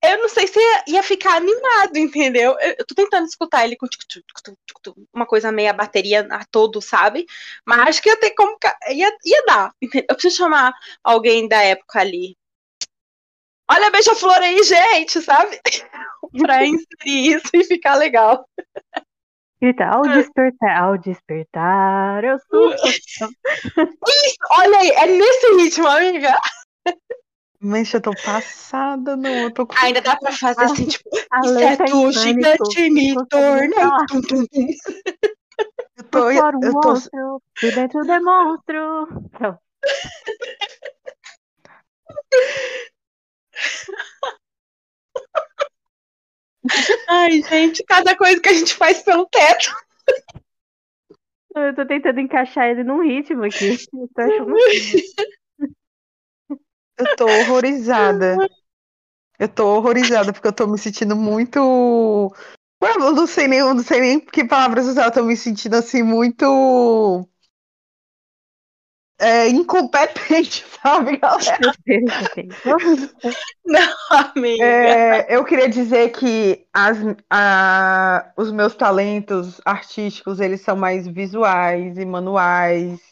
Eu 0.04 0.18
não 0.18 0.28
sei 0.28 0.46
se 0.46 0.58
ia, 0.58 0.84
ia 0.88 1.02
ficar 1.02 1.36
animado, 1.36 1.96
entendeu? 1.96 2.56
Eu, 2.60 2.74
eu 2.78 2.86
tô 2.86 2.94
tentando 2.94 3.26
escutar 3.26 3.64
ele 3.64 3.76
com 3.76 3.86
tic, 3.86 4.02
tic, 4.08 4.24
tic, 4.44 4.94
uma 5.12 5.26
coisa 5.26 5.52
meia 5.52 5.72
bateria 5.72 6.26
a 6.30 6.44
todo, 6.44 6.82
sabe? 6.82 7.24
Mas 7.64 7.88
acho 7.88 8.02
que 8.02 8.08
ia 8.08 8.16
ter 8.18 8.30
como. 8.30 8.56
Ia, 8.90 9.16
ia 9.24 9.44
dar. 9.46 9.72
entendeu? 9.80 10.06
Eu 10.10 10.14
preciso 10.16 10.36
chamar 10.36 10.72
alguém 11.04 11.46
da 11.48 11.62
época 11.62 12.00
ali. 12.00 12.36
Olha 13.70 13.86
a 13.86 13.90
beija-flor 13.90 14.38
aí, 14.38 14.62
gente, 14.64 15.22
sabe? 15.22 15.60
pra 16.38 16.66
inserir 16.66 17.36
isso 17.36 17.50
e 17.54 17.64
ficar 17.64 17.94
legal. 17.94 18.44
Grita, 19.60 19.84
ao 19.86 20.02
despertar, 20.02 20.82
ao 20.82 20.98
despertar, 20.98 22.24
eu 22.24 22.36
sou. 22.50 22.74
Olha 24.50 24.78
aí, 24.78 24.90
é 24.90 25.06
nesse 25.06 25.54
ritmo, 25.54 25.86
amiga. 25.86 26.36
Mas 27.62 27.94
eu 27.94 28.00
tô 28.00 28.10
passada, 28.10 29.16
não. 29.16 29.44
Eu 29.44 29.50
tô 29.52 29.64
com. 29.64 29.74
Ainda 29.78 30.00
dá 30.00 30.16
pra 30.16 30.32
fazer 30.32 30.64
assim, 30.64 30.86
tipo, 30.86 31.08
inseto 31.44 31.84
em 31.84 32.12
gigante 32.12 32.90
me 32.90 33.14
tá 33.14 34.06
Tum, 34.08 34.20
tum, 34.22 34.46
tum. 34.46 34.66
Eu 35.96 36.04
tô, 36.04 36.24
por 36.24 36.34
fora 36.34 36.58
um 36.58 36.64
eu 36.64 36.72
tô, 36.72 36.88
monstro, 36.88 37.42
por 37.60 37.72
dentro 37.72 38.00
é 38.00 38.20
monstro. 38.20 39.08
Então, 39.32 39.58
Ai, 47.08 47.42
gente, 47.42 47.84
cada 47.84 48.16
coisa 48.16 48.40
que 48.40 48.48
a 48.48 48.52
gente 48.54 48.74
faz 48.74 49.02
pelo 49.02 49.26
teto. 49.26 49.72
eu 51.54 51.74
tô 51.74 51.86
tentando 51.86 52.18
encaixar 52.20 52.66
ele 52.68 52.82
num 52.82 53.02
ritmo 53.02 53.44
aqui. 53.44 53.76
Eu 53.92 54.08
tô 54.14 54.22
achando... 54.22 54.54
eu 56.98 57.06
tô 57.16 57.28
horrorizada. 57.40 58.36
Eu 59.38 59.48
tô 59.48 59.76
horrorizada 59.76 60.32
porque 60.32 60.48
eu 60.48 60.52
tô 60.52 60.66
me 60.66 60.78
sentindo 60.78 61.16
muito. 61.16 61.58
Eu 62.80 63.12
não 63.12 63.26
sei 63.26 63.46
nem, 63.48 63.60
eu 63.60 63.74
não 63.74 63.82
sei 63.82 64.00
nem 64.00 64.20
que 64.20 64.44
palavras 64.44 64.86
usar, 64.86 65.06
eu 65.06 65.12
tô 65.12 65.22
me 65.22 65.36
sentindo 65.36 65.74
assim 65.76 66.02
muito. 66.02 67.28
É, 69.18 69.48
incompetente, 69.48 70.64
sabe, 70.82 71.16
galera? 71.16 71.72
Sei. 71.86 72.04
Amiga. 74.10 74.64
É, 74.64 75.36
eu 75.36 75.44
queria 75.44 75.68
dizer 75.68 76.10
que 76.10 76.66
as, 76.72 76.98
a- 77.30 78.32
os 78.36 78.50
meus 78.50 78.74
talentos 78.74 79.60
artísticos, 79.64 80.40
eles 80.40 80.60
são 80.60 80.76
mais 80.76 81.06
visuais 81.06 81.96
e 81.98 82.04
manuais. 82.04 83.11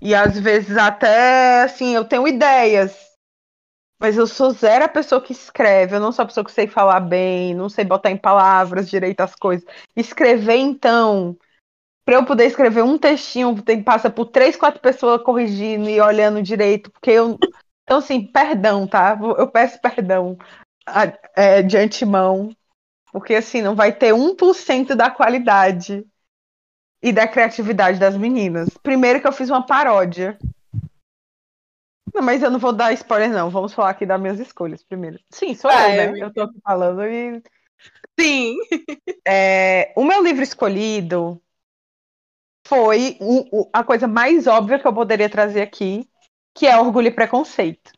E 0.00 0.14
às 0.14 0.38
vezes 0.38 0.76
até, 0.76 1.62
assim, 1.62 1.94
eu 1.94 2.04
tenho 2.04 2.26
ideias, 2.26 2.96
mas 4.00 4.16
eu 4.16 4.26
sou 4.26 4.50
zero 4.50 4.84
a 4.84 4.88
pessoa 4.88 5.20
que 5.20 5.32
escreve. 5.32 5.96
Eu 5.96 6.00
não 6.00 6.12
sou 6.12 6.24
a 6.24 6.26
pessoa 6.26 6.44
que 6.44 6.52
sei 6.52 6.66
falar 6.66 7.00
bem, 7.00 7.54
não 7.54 7.68
sei 7.68 7.84
botar 7.84 8.10
em 8.10 8.16
palavras 8.16 8.88
direito 8.90 9.20
as 9.20 9.34
coisas. 9.34 9.64
Escrever, 9.96 10.56
então, 10.56 11.36
para 12.04 12.16
eu 12.16 12.24
poder 12.24 12.46
escrever 12.46 12.82
um 12.82 12.98
textinho, 12.98 13.60
tem 13.62 13.78
que 13.78 13.84
passar 13.84 14.10
por 14.10 14.26
três, 14.26 14.56
quatro 14.56 14.80
pessoas 14.80 15.22
corrigindo 15.22 15.88
e 15.88 16.00
olhando 16.00 16.42
direito, 16.42 16.90
porque 16.90 17.10
eu 17.10 17.38
então, 17.84 17.98
assim, 17.98 18.26
perdão, 18.26 18.86
tá? 18.86 19.18
Eu 19.36 19.48
peço 19.48 19.80
perdão 19.80 20.38
é, 21.36 21.62
de 21.62 21.76
antemão, 21.76 22.54
porque, 23.12 23.34
assim, 23.34 23.60
não 23.60 23.74
vai 23.74 23.92
ter 23.92 24.14
1% 24.14 24.94
da 24.94 25.10
qualidade 25.10 26.04
e 27.02 27.12
da 27.12 27.26
criatividade 27.26 27.98
das 27.98 28.16
meninas. 28.16 28.68
Primeiro 28.82 29.20
que 29.20 29.26
eu 29.26 29.32
fiz 29.32 29.50
uma 29.50 29.66
paródia. 29.66 30.38
Não, 32.14 32.22
mas 32.22 32.42
eu 32.42 32.50
não 32.50 32.58
vou 32.58 32.72
dar 32.72 32.92
spoiler, 32.92 33.30
não. 33.30 33.50
Vamos 33.50 33.72
falar 33.72 33.90
aqui 33.90 34.06
das 34.06 34.20
minhas 34.20 34.38
escolhas 34.38 34.84
primeiro. 34.84 35.18
Sim, 35.30 35.54
sou 35.54 35.70
Ah, 35.70 35.88
eu, 35.88 36.00
é, 36.00 36.12
né? 36.12 36.20
Eu 36.22 36.32
tô 36.32 36.42
aqui 36.42 36.60
falando 36.62 37.02
e... 37.04 37.42
Sim. 38.18 38.56
É, 39.26 39.92
o 39.96 40.04
meu 40.04 40.22
livro 40.22 40.42
escolhido 40.42 41.42
foi 42.66 43.16
o- 43.20 43.62
o- 43.62 43.70
a 43.72 43.82
coisa 43.82 44.06
mais 44.06 44.46
óbvia 44.46 44.78
que 44.78 44.86
eu 44.86 44.92
poderia 44.92 45.28
trazer 45.28 45.62
aqui, 45.62 46.08
que 46.54 46.66
é 46.66 46.78
Orgulho 46.78 47.08
e 47.08 47.10
Preconceito. 47.10 47.92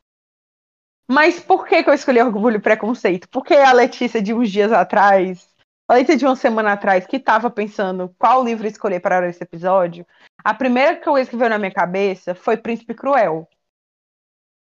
Mas 1.09 1.39
por 1.39 1.67
que, 1.67 1.83
que 1.83 1.91
eu 1.91 1.95
escolhi 1.95 2.23
Orgulho 2.23 2.57
e 2.57 2.61
Preconceito? 2.61 3.29
Porque 3.29 3.53
a 3.55 3.73
Letícia, 3.73 4.23
de 4.23 4.33
uns 4.33 4.51
dias 4.51 4.73
atrás, 4.73 5.54
a 5.89 5.95
Letícia 5.95 6.17
de 6.17 6.25
uma 6.27 6.37
semana 6.37 6.73
atrás, 6.73 7.07
que 7.07 7.17
estava 7.17 7.51
pensando 7.51 8.15
qual 8.19 8.45
livro 8.45 8.67
escolher 8.67 9.01
para 9.01 9.29
esse 9.29 9.43
episódio, 9.43 10.07
a 10.43 10.55
primeira 10.55 10.97
coisa 11.01 11.29
que 11.31 11.37
veio 11.37 11.51
na 11.51 11.59
minha 11.59 11.73
cabeça 11.73 12.35
foi 12.35 12.57
Príncipe 12.57 12.95
Cruel. 12.95 13.49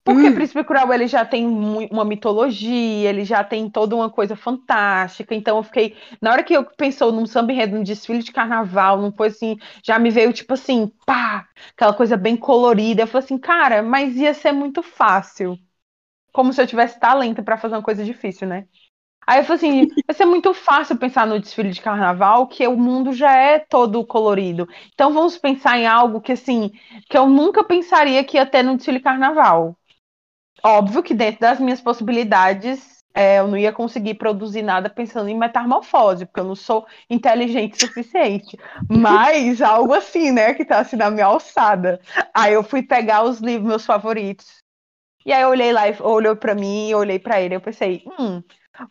Porque 0.03 0.27
Hum. 0.29 0.33
Príncipe 0.33 0.63
Cruel 0.63 0.93
ele 0.93 1.05
já 1.07 1.25
tem 1.25 1.45
uma 1.45 2.05
mitologia, 2.05 3.09
ele 3.09 3.25
já 3.25 3.43
tem 3.43 3.69
toda 3.69 3.93
uma 3.95 4.09
coisa 4.09 4.37
fantástica. 4.37 5.35
Então 5.35 5.57
eu 5.57 5.63
fiquei. 5.63 5.97
Na 6.21 6.31
hora 6.31 6.43
que 6.43 6.53
eu 6.53 6.63
pensou 6.63 7.11
num 7.11 7.25
samba 7.25 7.51
enredo, 7.51 7.75
num 7.75 7.83
desfile 7.83 8.23
de 8.23 8.31
carnaval, 8.31 9.01
num 9.01 9.11
coisa 9.11 9.35
assim, 9.35 9.57
já 9.83 9.99
me 9.99 10.09
veio 10.09 10.31
tipo 10.31 10.53
assim, 10.53 10.89
pá, 11.05 11.45
aquela 11.75 11.93
coisa 11.93 12.15
bem 12.15 12.37
colorida. 12.37 13.01
Eu 13.03 13.07
falei 13.07 13.25
assim, 13.25 13.37
cara, 13.37 13.83
mas 13.83 14.15
ia 14.15 14.33
ser 14.33 14.53
muito 14.53 14.81
fácil. 14.81 15.57
Como 16.33 16.53
se 16.53 16.61
eu 16.61 16.67
tivesse 16.67 16.99
talento 16.99 17.43
para 17.43 17.57
fazer 17.57 17.75
uma 17.75 17.83
coisa 17.83 18.03
difícil, 18.05 18.47
né? 18.47 18.67
Aí 19.27 19.39
eu 19.39 19.43
falei 19.43 19.57
assim, 19.57 19.87
vai 20.07 20.15
ser 20.15 20.25
muito 20.25 20.53
fácil 20.53 20.97
pensar 20.97 21.27
no 21.27 21.37
desfile 21.37 21.71
de 21.71 21.81
carnaval, 21.81 22.47
que 22.47 22.65
o 22.65 22.77
mundo 22.77 23.11
já 23.11 23.35
é 23.35 23.59
todo 23.59 24.05
colorido. 24.05 24.67
Então 24.93 25.13
vamos 25.13 25.37
pensar 25.37 25.77
em 25.77 25.85
algo 25.85 26.21
que 26.21 26.31
assim, 26.31 26.71
que 27.09 27.17
eu 27.17 27.27
nunca 27.27 27.61
pensaria 27.61 28.23
que 28.23 28.37
ia 28.37 28.45
ter 28.45 28.63
no 28.63 28.77
desfile 28.77 28.99
de 28.99 29.03
carnaval. 29.03 29.77
Óbvio 30.63 31.03
que 31.03 31.13
dentro 31.13 31.41
das 31.41 31.59
minhas 31.59 31.81
possibilidades, 31.81 33.03
é, 33.13 33.39
eu 33.39 33.47
não 33.49 33.57
ia 33.57 33.73
conseguir 33.73 34.13
produzir 34.13 34.61
nada 34.61 34.89
pensando 34.89 35.27
em 35.27 35.37
metamorfose, 35.37 36.25
porque 36.25 36.39
eu 36.39 36.45
não 36.45 36.55
sou 36.55 36.87
inteligente 37.09 37.75
o 37.75 37.87
suficiente. 37.87 38.57
Mas 38.89 39.61
algo 39.61 39.93
assim, 39.93 40.31
né, 40.31 40.53
que 40.53 40.63
tá 40.63 40.79
assim 40.79 40.95
na 40.95 41.11
minha 41.11 41.25
alçada. 41.25 41.99
Aí 42.33 42.53
eu 42.53 42.63
fui 42.63 42.81
pegar 42.81 43.23
os 43.23 43.39
livros 43.39 43.67
meus 43.67 43.85
favoritos. 43.85 44.63
E 45.25 45.33
aí 45.33 45.41
eu 45.41 45.49
olhei 45.49 45.73
lá, 45.73 45.83
olhou 45.99 46.35
para 46.37 46.55
mim, 46.55 46.93
olhei 46.93 47.19
para 47.19 47.41
ele, 47.41 47.55
eu 47.55 47.61
pensei, 47.61 48.03
hum, 48.17 48.41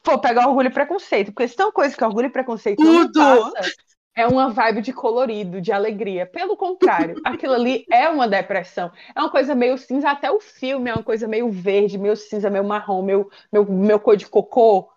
vou 0.05 0.21
pegar 0.21 0.49
orgulho 0.49 0.69
e 0.69 0.73
preconceito, 0.73 1.33
porque 1.33 1.49
se 1.49 1.57
tem 1.57 1.67
uma 1.67 1.73
coisa 1.73 1.97
que 1.97 2.05
orgulho 2.05 2.27
e 2.27 2.31
preconceito 2.31 2.87
não 2.87 3.05
Tudo! 3.05 3.17
passa, 3.17 3.73
é 4.15 4.27
uma 4.27 4.49
vibe 4.51 4.83
de 4.83 4.93
colorido, 4.93 5.61
de 5.61 5.73
alegria. 5.73 6.27
Pelo 6.27 6.57
contrário, 6.57 7.19
aquilo 7.25 7.55
ali 7.55 7.87
é 7.91 8.09
uma 8.09 8.27
depressão. 8.29 8.91
É 9.15 9.21
uma 9.21 9.31
coisa 9.31 9.55
meio 9.55 9.77
cinza, 9.79 10.11
até 10.11 10.31
o 10.31 10.41
filme 10.41 10.91
é 10.91 10.95
uma 10.95 11.03
coisa 11.05 11.29
meio 11.29 11.51
verde, 11.51 11.99
meio 11.99 12.17
cinza, 12.17 12.49
meio 12.51 12.65
marrom, 12.65 13.03
meio, 13.03 13.29
meu, 13.53 13.65
meu 13.71 14.01
cor 14.01 14.17
de 14.17 14.27
cocô. 14.27 14.91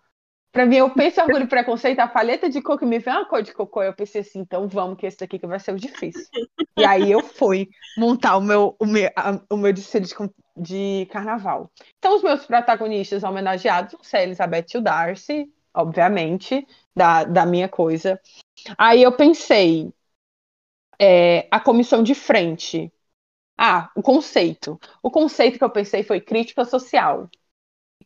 Pra 0.52 0.66
mim, 0.66 0.76
eu 0.76 0.90
penso 0.90 1.20
em 1.20 1.24
orgulho 1.24 1.44
e 1.44 1.48
preconceito, 1.48 2.00
a 2.00 2.08
palheta 2.08 2.48
de 2.50 2.60
cor 2.60 2.78
que 2.78 2.84
me 2.84 2.98
vem 2.98 3.14
é 3.14 3.18
uma 3.18 3.26
cor 3.28 3.42
de 3.42 3.52
cocô. 3.54 3.82
Eu 3.82 3.94
pensei 3.94 4.22
assim, 4.22 4.40
então 4.40 4.66
vamos, 4.68 4.98
que 4.98 5.06
esse 5.06 5.18
daqui 5.18 5.38
que 5.38 5.46
vai 5.46 5.60
ser 5.60 5.72
o 5.72 5.76
difícil. 5.78 6.28
E 6.76 6.84
aí 6.84 7.10
eu 7.10 7.22
fui 7.22 7.68
montar 7.96 8.36
o 8.36 8.40
meu, 8.40 8.76
o 8.80 8.86
meu, 8.86 9.10
a- 9.16 9.40
o 9.50 9.56
meu 9.56 9.72
desfile 9.72 10.06
de, 10.06 10.14
de 10.60 11.06
carnaval. 11.10 11.70
Então, 11.98 12.16
os 12.16 12.22
meus 12.22 12.44
protagonistas 12.46 13.22
homenageados 13.22 13.92
vão 13.92 14.04
ser 14.04 14.22
Elizabeth 14.22 14.66
e 14.74 14.78
o 14.78 14.82
Darcy, 14.82 15.50
obviamente, 15.74 16.66
da, 16.94 17.24
da 17.24 17.46
minha 17.46 17.68
coisa. 17.68 18.20
Aí 18.78 19.02
eu 19.02 19.12
pensei, 19.16 19.92
é, 20.98 21.48
a 21.50 21.60
comissão 21.60 22.02
de 22.02 22.14
frente. 22.14 22.92
Ah, 23.58 23.90
o 23.96 24.02
conceito. 24.02 24.80
O 25.02 25.10
conceito 25.10 25.58
que 25.58 25.64
eu 25.64 25.70
pensei 25.70 26.02
foi 26.02 26.20
crítica 26.20 26.64
social. 26.64 27.30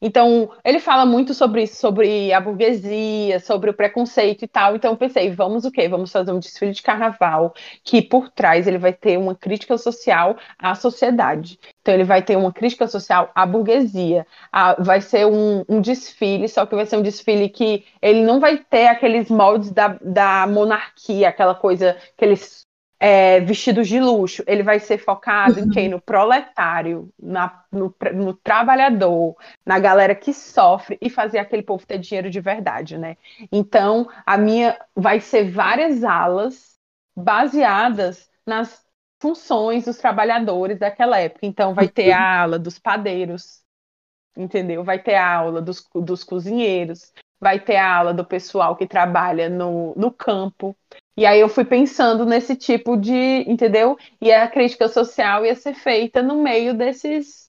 Então, 0.06 0.50
ele 0.62 0.80
fala 0.80 1.06
muito 1.06 1.32
sobre 1.32 1.62
isso, 1.62 1.76
sobre 1.76 2.30
a 2.30 2.38
burguesia, 2.38 3.40
sobre 3.40 3.70
o 3.70 3.74
preconceito 3.74 4.44
e 4.44 4.46
tal. 4.46 4.76
Então, 4.76 4.90
eu 4.90 4.98
pensei, 4.98 5.30
vamos 5.30 5.64
o 5.64 5.70
quê? 5.70 5.88
Vamos 5.88 6.12
fazer 6.12 6.30
um 6.30 6.38
desfile 6.38 6.72
de 6.72 6.82
carnaval 6.82 7.54
que 7.82 8.02
por 8.02 8.28
trás 8.28 8.66
ele 8.66 8.76
vai 8.76 8.92
ter 8.92 9.18
uma 9.18 9.34
crítica 9.34 9.78
social 9.78 10.36
à 10.58 10.74
sociedade. 10.74 11.58
Então, 11.80 11.94
ele 11.94 12.04
vai 12.04 12.20
ter 12.20 12.36
uma 12.36 12.52
crítica 12.52 12.86
social 12.86 13.30
à 13.34 13.46
burguesia. 13.46 14.26
Vai 14.78 15.00
ser 15.00 15.24
um, 15.26 15.64
um 15.66 15.80
desfile, 15.80 16.50
só 16.50 16.66
que 16.66 16.74
vai 16.74 16.84
ser 16.84 16.98
um 16.98 17.02
desfile 17.02 17.48
que 17.48 17.86
ele 18.02 18.20
não 18.20 18.40
vai 18.40 18.58
ter 18.58 18.88
aqueles 18.88 19.30
moldes 19.30 19.70
da, 19.72 19.96
da 20.02 20.46
monarquia, 20.46 21.30
aquela 21.30 21.54
coisa, 21.54 21.96
aqueles 22.14 22.63
é, 23.06 23.38
vestidos 23.40 23.86
de 23.86 24.00
luxo. 24.00 24.42
Ele 24.46 24.62
vai 24.62 24.80
ser 24.80 24.96
focado 24.96 25.60
em 25.60 25.68
quem? 25.68 25.90
No 25.90 26.00
proletário, 26.00 27.10
na, 27.22 27.62
no, 27.70 27.94
no 28.14 28.32
trabalhador, 28.32 29.36
na 29.64 29.78
galera 29.78 30.14
que 30.14 30.32
sofre 30.32 30.96
e 31.02 31.10
fazer 31.10 31.38
aquele 31.38 31.62
povo 31.62 31.86
ter 31.86 31.98
dinheiro 31.98 32.30
de 32.30 32.40
verdade, 32.40 32.96
né? 32.96 33.18
Então, 33.52 34.08
a 34.24 34.38
minha 34.38 34.78
vai 34.96 35.20
ser 35.20 35.50
várias 35.50 36.02
alas 36.02 36.78
baseadas 37.14 38.30
nas 38.46 38.82
funções 39.20 39.84
dos 39.84 39.98
trabalhadores 39.98 40.78
daquela 40.78 41.18
época. 41.18 41.44
Então, 41.44 41.74
vai 41.74 41.88
ter 41.88 42.10
a 42.10 42.40
ala 42.40 42.58
dos 42.58 42.78
padeiros, 42.78 43.60
entendeu? 44.34 44.82
Vai 44.82 44.98
ter 44.98 45.16
a 45.16 45.30
aula 45.30 45.60
dos, 45.60 45.86
dos 45.94 46.24
cozinheiros, 46.24 47.12
vai 47.38 47.60
ter 47.60 47.76
a 47.76 47.96
aula 47.96 48.14
do 48.14 48.24
pessoal 48.24 48.74
que 48.74 48.86
trabalha 48.86 49.50
no, 49.50 49.94
no 49.94 50.10
campo. 50.10 50.74
E 51.16 51.24
aí 51.24 51.40
eu 51.40 51.48
fui 51.48 51.64
pensando 51.64 52.26
nesse 52.26 52.56
tipo 52.56 52.96
de, 52.96 53.44
entendeu? 53.48 53.96
E 54.20 54.32
a 54.32 54.48
crítica 54.48 54.88
social 54.88 55.44
ia 55.46 55.54
ser 55.54 55.74
feita 55.74 56.22
no 56.22 56.42
meio 56.42 56.74
desses 56.74 57.44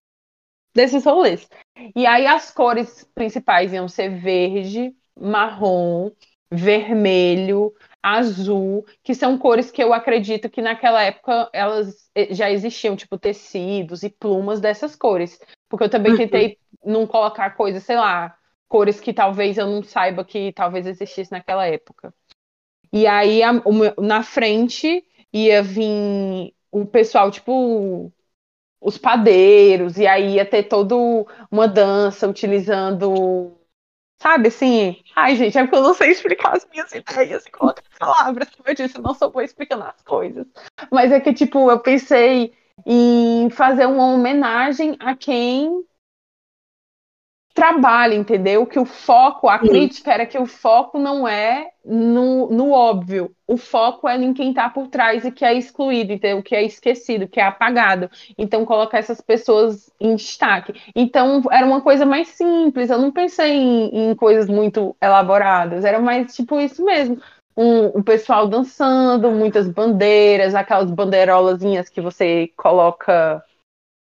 desses 0.74 1.06
rolês. 1.06 1.48
E 1.96 2.06
aí 2.06 2.28
as 2.28 2.52
cores 2.52 3.10
principais 3.16 3.72
iam 3.74 3.88
ser 3.88 4.10
verde, 4.10 4.94
marrom, 5.18 6.12
vermelho, 6.52 7.74
azul, 8.04 8.86
que 9.02 9.16
são 9.16 9.38
cores 9.38 9.72
que 9.72 9.82
eu 9.82 9.94
acredito 9.94 10.50
que 10.50 10.62
naquela 10.62 11.02
época 11.02 11.50
elas 11.54 12.10
já 12.32 12.52
existiam, 12.52 12.96
tipo 12.96 13.18
tecidos 13.18 14.04
e 14.04 14.10
plumas 14.10 14.60
dessas 14.60 14.96
cores. 14.96 15.40
Porque 15.70 15.86
eu 15.86 15.90
também 15.90 16.12
uhum. 16.12 16.18
tentei 16.18 16.58
não 16.84 17.08
colocar 17.08 17.52
coisas, 17.52 17.84
sei 17.84 17.96
lá, 17.96 18.38
cores 18.68 19.00
que 19.00 19.14
talvez 19.14 19.58
eu 19.58 19.68
não 19.68 19.82
saiba 19.82 20.24
que 20.24 20.52
talvez 20.52 20.86
existisse 20.86 21.32
naquela 21.32 21.66
época. 21.66 22.14
E 22.92 23.08
aí 23.08 23.44
a, 23.44 23.52
na 24.00 24.24
frente 24.24 25.04
ia 25.34 25.62
vir 25.64 26.54
o 26.72 26.86
pessoal, 26.86 27.32
tipo, 27.32 28.12
os 28.82 28.98
padeiros, 28.98 29.98
e 29.98 30.08
aí 30.08 30.36
ia 30.36 30.46
ter 30.46 30.64
toda 30.64 30.96
uma 31.52 31.68
dança 31.68 32.28
utilizando 32.28 33.56
Sabe 34.18 34.48
assim? 34.48 35.04
Ai, 35.16 35.36
gente, 35.36 35.58
é 35.58 35.62
porque 35.62 35.76
eu 35.76 35.84
não 35.84 35.94
sei 35.94 36.10
explicar 36.10 36.56
as 36.56 36.68
minhas 36.70 36.92
ideias 36.94 37.46
e 37.46 37.52
colocar 37.52 37.84
palavras. 38.00 38.50
Como 38.50 38.68
eu 38.70 38.74
disse, 38.74 38.98
eu 38.98 39.02
não 39.02 39.14
sou 39.14 39.30
boa 39.30 39.44
explicando 39.44 39.84
as 39.84 40.02
coisas. 40.04 40.48
Mas 40.92 41.12
é 41.12 41.20
que, 41.20 41.34
tipo, 41.34 41.70
eu 41.70 41.80
pensei 41.80 42.54
em 42.86 43.50
fazer 43.50 43.86
uma 43.86 44.08
homenagem 44.14 44.96
a 45.00 45.16
quem 45.16 45.86
trabalha, 47.56 48.14
entendeu? 48.14 48.66
Que 48.68 48.78
o 48.78 48.84
foco, 48.84 49.48
a 49.48 49.58
Sim. 49.60 49.70
crítica 49.70 50.12
era 50.12 50.26
que 50.26 50.38
o 50.38 50.46
foco 50.46 51.00
não 51.00 51.26
é 51.26 51.70
no, 51.86 52.50
no 52.50 52.72
óbvio, 52.72 53.32
o 53.48 53.56
foco 53.56 54.10
é 54.10 54.18
em 54.18 54.34
quem 54.34 54.50
está 54.50 54.70
por 54.70 54.88
trás 54.88 55.24
e 55.24 55.32
que 55.32 55.46
é 55.46 55.54
excluído, 55.54 56.12
entendeu? 56.12 56.44
Que 56.44 56.54
é 56.54 56.64
esquecido, 56.64 57.30
que 57.30 57.40
é 57.40 57.44
apagado. 57.44 58.10
Então, 58.38 58.66
colocar 58.66 58.98
essas 58.98 59.22
pessoas 59.22 59.90
em 60.02 60.16
destaque. 60.16 60.74
Então, 60.94 61.44
era 61.50 61.66
uma 61.66 61.80
coisa 61.80 62.06
mais 62.06 62.28
simples, 62.28 62.90
eu 62.90 62.98
não 62.98 63.12
pensei 63.12 63.54
em, 63.54 64.12
em 64.12 64.16
coisas 64.16 64.50
muito 64.50 64.94
elaboradas, 65.02 65.86
era 65.86 66.00
mais 66.00 66.36
tipo 66.36 66.60
isso 66.60 66.84
mesmo. 66.84 67.18
Um, 67.56 68.00
um 68.00 68.04
pessoal 68.04 68.48
dançando, 68.48 69.32
muitas 69.32 69.70
bandeiras, 69.70 70.54
aquelas 70.54 70.92
bandeirolazinhas 70.92 71.88
que 71.88 72.02
você 72.02 72.52
coloca 72.58 73.42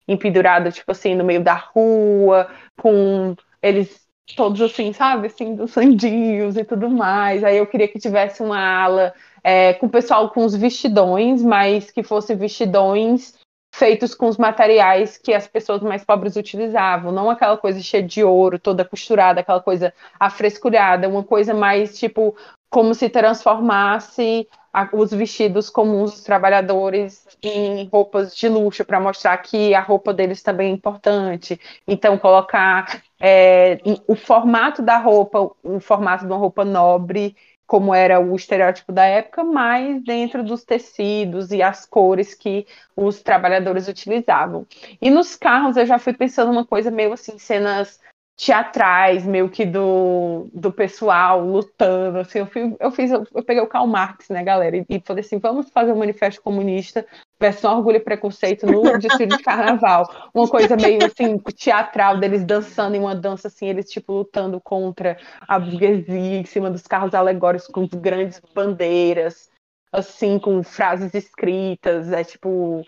empedurada, 0.06 0.70
tipo 0.70 0.90
assim, 0.90 1.14
no 1.14 1.24
meio 1.24 1.42
da 1.42 1.54
rua, 1.54 2.48
com 2.80 3.34
eles 3.62 4.04
todos 4.36 4.60
assim, 4.62 4.92
sabe, 4.92 5.26
assim, 5.26 5.54
dos 5.54 5.72
sandios 5.72 6.56
e 6.56 6.64
tudo 6.64 6.88
mais. 6.88 7.44
Aí 7.44 7.58
eu 7.58 7.66
queria 7.66 7.88
que 7.88 7.98
tivesse 7.98 8.42
uma 8.42 8.58
ala 8.58 9.14
é, 9.42 9.74
com 9.74 9.86
o 9.86 9.90
pessoal 9.90 10.30
com 10.30 10.44
os 10.44 10.54
vestidões, 10.54 11.42
mas 11.42 11.90
que 11.90 12.02
fosse 12.02 12.34
vestidões 12.34 13.34
feitos 13.74 14.14
com 14.14 14.28
os 14.28 14.36
materiais 14.36 15.18
que 15.18 15.34
as 15.34 15.48
pessoas 15.48 15.82
mais 15.82 16.04
pobres 16.04 16.36
utilizavam, 16.36 17.10
não 17.10 17.28
aquela 17.28 17.56
coisa 17.56 17.80
cheia 17.80 18.02
de 18.02 18.22
ouro, 18.22 18.56
toda 18.56 18.84
costurada, 18.84 19.40
aquela 19.40 19.60
coisa 19.60 19.92
afrescurada, 20.18 21.08
uma 21.08 21.24
coisa 21.24 21.52
mais 21.52 21.98
tipo 21.98 22.36
como 22.70 22.94
se 22.94 23.08
transformasse 23.08 24.48
os 24.92 25.12
vestidos 25.12 25.70
comuns 25.70 26.12
dos 26.12 26.22
trabalhadores 26.22 27.26
em 27.42 27.86
roupas 27.86 28.34
de 28.34 28.48
luxo 28.48 28.84
para 28.84 29.00
mostrar 29.00 29.36
que 29.38 29.74
a 29.74 29.80
roupa 29.80 30.12
deles 30.12 30.42
também 30.42 30.70
é 30.70 30.74
importante. 30.74 31.60
Então, 31.86 32.18
colocar 32.18 33.02
é, 33.20 33.78
o 34.08 34.16
formato 34.16 34.82
da 34.82 34.98
roupa, 34.98 35.50
o 35.62 35.78
formato 35.80 36.26
de 36.26 36.32
uma 36.32 36.38
roupa 36.38 36.64
nobre, 36.64 37.36
como 37.66 37.94
era 37.94 38.20
o 38.20 38.36
estereótipo 38.36 38.92
da 38.92 39.04
época, 39.04 39.42
mas 39.42 40.02
dentro 40.02 40.44
dos 40.44 40.64
tecidos 40.64 41.50
e 41.50 41.62
as 41.62 41.86
cores 41.86 42.34
que 42.34 42.66
os 42.96 43.22
trabalhadores 43.22 43.88
utilizavam. 43.88 44.66
E 45.00 45.10
nos 45.10 45.36
carros 45.36 45.76
eu 45.76 45.86
já 45.86 45.98
fui 45.98 46.12
pensando 46.12 46.50
uma 46.50 46.64
coisa 46.64 46.90
meio 46.90 47.12
assim, 47.12 47.38
cenas 47.38 48.00
teatrais, 48.36 49.24
meio 49.24 49.48
que 49.48 49.64
do, 49.64 50.48
do 50.52 50.72
pessoal 50.72 51.40
lutando, 51.40 52.18
assim, 52.18 52.40
eu, 52.40 52.46
fui, 52.46 52.76
eu 52.80 52.90
fiz, 52.90 53.10
eu, 53.12 53.44
peguei 53.44 53.62
o 53.62 53.68
Karl 53.68 53.86
Marx, 53.86 54.28
né, 54.28 54.42
galera, 54.42 54.76
e, 54.76 54.84
e 54.88 55.00
falei 55.00 55.22
assim, 55.22 55.38
vamos 55.38 55.70
fazer 55.70 55.92
um 55.92 55.98
manifesto 55.98 56.42
comunista, 56.42 57.06
versão 57.38 57.76
orgulho 57.76 57.98
e 57.98 58.00
preconceito 58.00 58.66
no 58.66 58.98
desfile 58.98 59.36
de 59.36 59.42
carnaval, 59.42 60.30
uma 60.34 60.48
coisa 60.48 60.76
meio, 60.76 61.04
assim, 61.04 61.38
teatral, 61.56 62.18
deles 62.18 62.44
dançando 62.44 62.96
em 62.96 63.00
uma 63.00 63.14
dança, 63.14 63.46
assim, 63.46 63.68
eles, 63.68 63.88
tipo, 63.88 64.12
lutando 64.12 64.60
contra 64.60 65.16
a 65.40 65.58
burguesia, 65.58 66.38
em 66.38 66.44
cima 66.44 66.70
dos 66.70 66.82
carros 66.82 67.14
alegóricos 67.14 67.68
com 67.68 67.86
grandes 67.86 68.40
bandeiras, 68.52 69.48
assim, 69.92 70.40
com 70.40 70.60
frases 70.64 71.14
escritas, 71.14 72.10
é 72.10 72.24
tipo, 72.24 72.84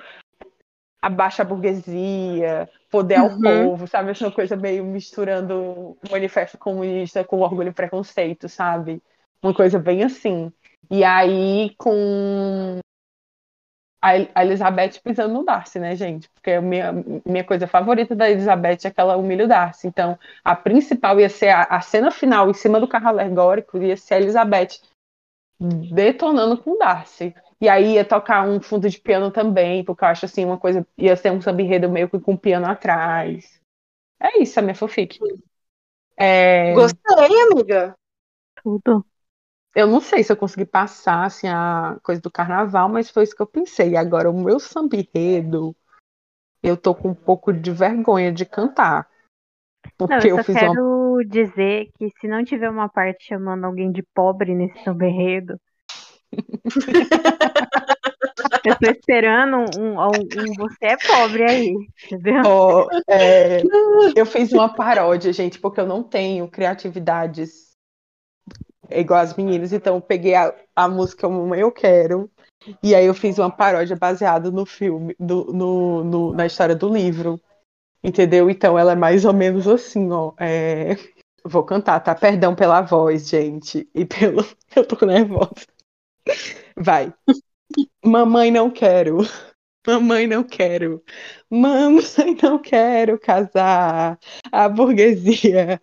abaixa 1.00 1.42
a 1.42 1.46
burguesia, 1.46 2.68
poder 2.96 3.16
ao 3.16 3.28
uhum. 3.28 3.40
povo, 3.40 3.87
sabe? 3.87 4.11
Essa 4.11 4.30
coisa 4.30 4.56
meio 4.56 4.82
misturando 4.85 5.96
manifesto 6.11 6.56
comunista 6.56 7.22
com 7.22 7.40
orgulho 7.40 7.68
e 7.68 7.72
preconceito, 7.72 8.48
sabe? 8.48 9.02
Uma 9.42 9.52
coisa 9.52 9.78
bem 9.78 10.02
assim. 10.02 10.50
E 10.90 11.04
aí, 11.04 11.74
com 11.76 12.78
a 14.00 14.42
Elizabeth 14.42 15.00
pisando 15.02 15.35
no 15.35 15.44
Darcy, 15.44 15.78
né, 15.78 15.94
gente? 15.94 16.28
Porque 16.30 16.52
a 16.52 16.62
minha, 16.62 16.92
minha 17.24 17.44
coisa 17.44 17.66
favorita 17.66 18.14
da 18.14 18.30
Elizabeth 18.30 18.78
é 18.85 18.90
que 18.90 19.00
ela 19.00 19.16
humilha 19.16 19.44
o 19.44 19.48
Darcy. 19.48 19.88
Então, 19.88 20.18
a 20.44 20.54
principal 20.54 21.20
ia 21.20 21.28
ser 21.28 21.48
a, 21.48 21.64
a 21.64 21.80
cena 21.80 22.11
final 22.11 22.48
em 22.48 22.54
cima 22.54 22.80
do 22.80 22.88
carro 22.88 23.09
alegórico, 23.09 23.78
ia 23.78 23.96
ser 23.96 24.14
a 24.14 24.20
Elizabeth 24.20 24.80
detonando 25.92 26.56
com 26.56 26.72
o 26.72 26.78
Darcy. 26.78 27.35
E 27.61 27.69
aí 27.69 27.95
ia 27.95 28.05
tocar 28.05 28.47
um 28.47 28.61
fundo 28.61 28.88
de 28.88 29.01
piano 29.01 29.31
também, 29.31 29.83
porque 29.85 30.05
eu 30.05 30.09
acho 30.09 30.27
assim, 30.27 30.45
uma 30.45 30.59
coisa. 30.59 30.87
ia 30.97 31.16
ser 31.16 31.33
um 31.33 31.40
samba 31.40 31.62
meio 31.88 32.09
que 32.09 32.21
com 32.21 32.37
piano 32.37 32.66
atrás. 32.66 33.61
É 34.21 34.42
isso, 34.42 34.59
a 34.59 34.62
minha 34.62 34.75
fanfic. 34.75 35.19
É... 36.16 36.73
Gostei, 36.75 37.42
amiga. 37.42 37.95
Tudo. 38.62 39.05
Eu 39.75 39.87
não 39.87 40.01
sei 40.01 40.23
se 40.25 40.33
eu 40.33 40.37
consegui 40.37 40.64
passar 40.64 41.25
assim, 41.25 41.49
a 41.49 41.99
coisa 42.03 42.21
do 42.21 42.31
carnaval, 42.31 42.88
mas 42.88 43.11
foi 43.11 43.25
isso 43.25 43.37
que 43.37 43.42
eu 43.42 43.47
pensei. 43.47 43.95
Agora, 43.97 44.31
o 44.31 44.42
meu 44.42 44.59
samba 44.59 44.97
eu 46.62 46.77
tô 46.77 46.95
com 46.95 47.11
um 47.11 47.14
pouco 47.14 47.53
de 47.53 47.71
vergonha 47.71 48.33
de 48.33 48.47
cantar. 48.47 49.07
Porque 49.97 50.14
não, 50.14 50.21
eu, 50.23 50.38
eu 50.38 50.45
fiz 50.45 50.57
quero 50.57 51.12
uma... 51.12 51.25
dizer 51.25 51.90
que 51.97 52.11
se 52.19 52.27
não 52.27 52.42
tiver 52.45 52.71
uma 52.71 52.88
parte 52.88 53.27
chamando 53.27 53.64
alguém 53.64 53.92
de 53.92 54.03
pobre 54.03 54.55
nesse 54.55 54.83
samba 54.83 55.05
eu 58.64 58.78
tô 58.78 58.90
esperando 58.90 59.56
um, 59.56 59.98
um, 59.98 60.00
um, 60.00 60.54
Você 60.58 60.86
é 60.86 60.96
pobre 60.96 61.44
aí, 61.44 61.74
entendeu? 62.04 62.42
Oh, 62.46 62.88
é, 63.08 63.62
eu 64.14 64.26
fiz 64.26 64.52
uma 64.52 64.74
paródia, 64.74 65.32
gente, 65.32 65.58
porque 65.58 65.80
eu 65.80 65.86
não 65.86 66.02
tenho 66.02 66.48
criatividades 66.48 67.74
igual 68.90 69.20
as 69.20 69.34
meninas, 69.34 69.72
então 69.72 69.96
eu 69.96 70.00
peguei 70.00 70.34
a, 70.34 70.54
a 70.74 70.88
música 70.88 71.28
Mamãe 71.28 71.60
Eu 71.60 71.72
Quero, 71.72 72.30
e 72.82 72.94
aí 72.94 73.06
eu 73.06 73.14
fiz 73.14 73.38
uma 73.38 73.50
paródia 73.50 73.96
baseada 73.96 74.50
no 74.50 74.66
filme, 74.66 75.14
do, 75.18 75.52
no, 75.52 76.04
no, 76.04 76.32
na 76.32 76.46
história 76.46 76.74
do 76.74 76.92
livro. 76.92 77.40
Entendeu? 78.02 78.48
Então 78.48 78.78
ela 78.78 78.92
é 78.92 78.94
mais 78.94 79.24
ou 79.24 79.32
menos 79.32 79.66
assim, 79.66 80.10
ó. 80.12 80.32
É... 80.38 80.96
Vou 81.44 81.64
cantar, 81.64 82.00
tá? 82.00 82.14
Perdão 82.14 82.54
pela 82.54 82.80
voz, 82.80 83.28
gente. 83.28 83.88
E 83.94 84.04
pelo. 84.04 84.44
Eu 84.74 84.86
tô 84.86 85.04
nervosa. 85.04 85.66
Vai. 86.76 87.12
Mamãe 88.04 88.50
não 88.50 88.70
quero. 88.70 89.18
Mamãe 89.86 90.26
não 90.26 90.42
quero. 90.42 91.02
Mamãe 91.50 92.36
não 92.42 92.58
quero 92.58 93.18
casar. 93.18 94.18
A 94.52 94.68
burguesia. 94.68 95.80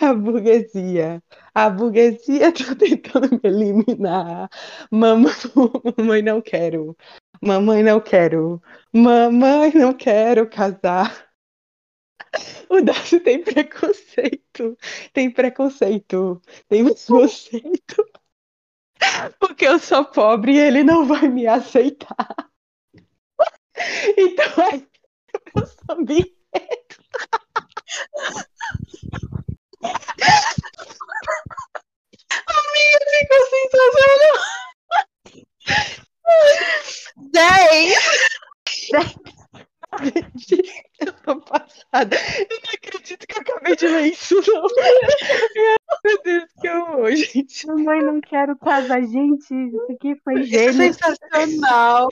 A 0.00 0.12
burguesia. 0.14 1.22
A 1.54 1.70
burguesia 1.70 2.52
tá 2.52 2.74
tentando 2.74 3.30
me 3.30 3.40
eliminar. 3.44 4.48
Mamãe, 4.90 6.22
não 6.22 6.40
quero. 6.42 6.96
Mamãe 7.40 7.82
não 7.82 8.00
quero. 8.00 8.60
Mamãe 8.92 9.72
não 9.74 9.92
quero 9.94 10.48
casar. 10.48 11.26
O 12.68 12.80
Darcy 12.80 13.20
tem 13.20 13.42
preconceito. 13.42 14.76
Tem 15.12 15.30
preconceito. 15.30 16.42
Tem 16.68 16.84
preconceito. 16.84 18.04
Porque 19.38 19.66
eu 19.66 19.78
sou 19.78 20.04
pobre 20.04 20.54
e 20.54 20.58
ele 20.58 20.82
não 20.82 21.06
vai 21.06 21.28
me 21.28 21.46
aceitar. 21.46 22.16
Então 24.16 24.64
é 24.72 24.82
eu 25.54 25.66
sou 25.66 25.96
medo. 25.96 26.32
Amiga, 32.48 32.98
ficou 33.12 33.42
sensacional. 33.50 34.36
Dez. 37.32 37.94
Eu 41.00 41.12
tô 41.12 41.40
passada. 41.42 42.16
Eu 42.16 42.60
não 42.64 42.72
acredito 42.74 43.26
que 43.26 43.36
eu 43.36 43.42
acabei 43.42 43.76
de 43.76 43.86
ler 43.88 44.06
isso, 44.12 44.34
não. 44.46 44.66
Meu 46.04 46.22
Deus, 46.22 46.44
que 46.60 46.68
horror, 46.68 47.14
gente. 47.16 47.66
Mamãe, 47.66 48.02
não 48.02 48.20
quero 48.20 48.56
casar. 48.56 49.02
Gente, 49.02 49.52
isso 49.54 49.92
aqui 49.92 50.16
foi 50.24 50.42
gênio. 50.44 50.72
Sensacional. 50.74 52.08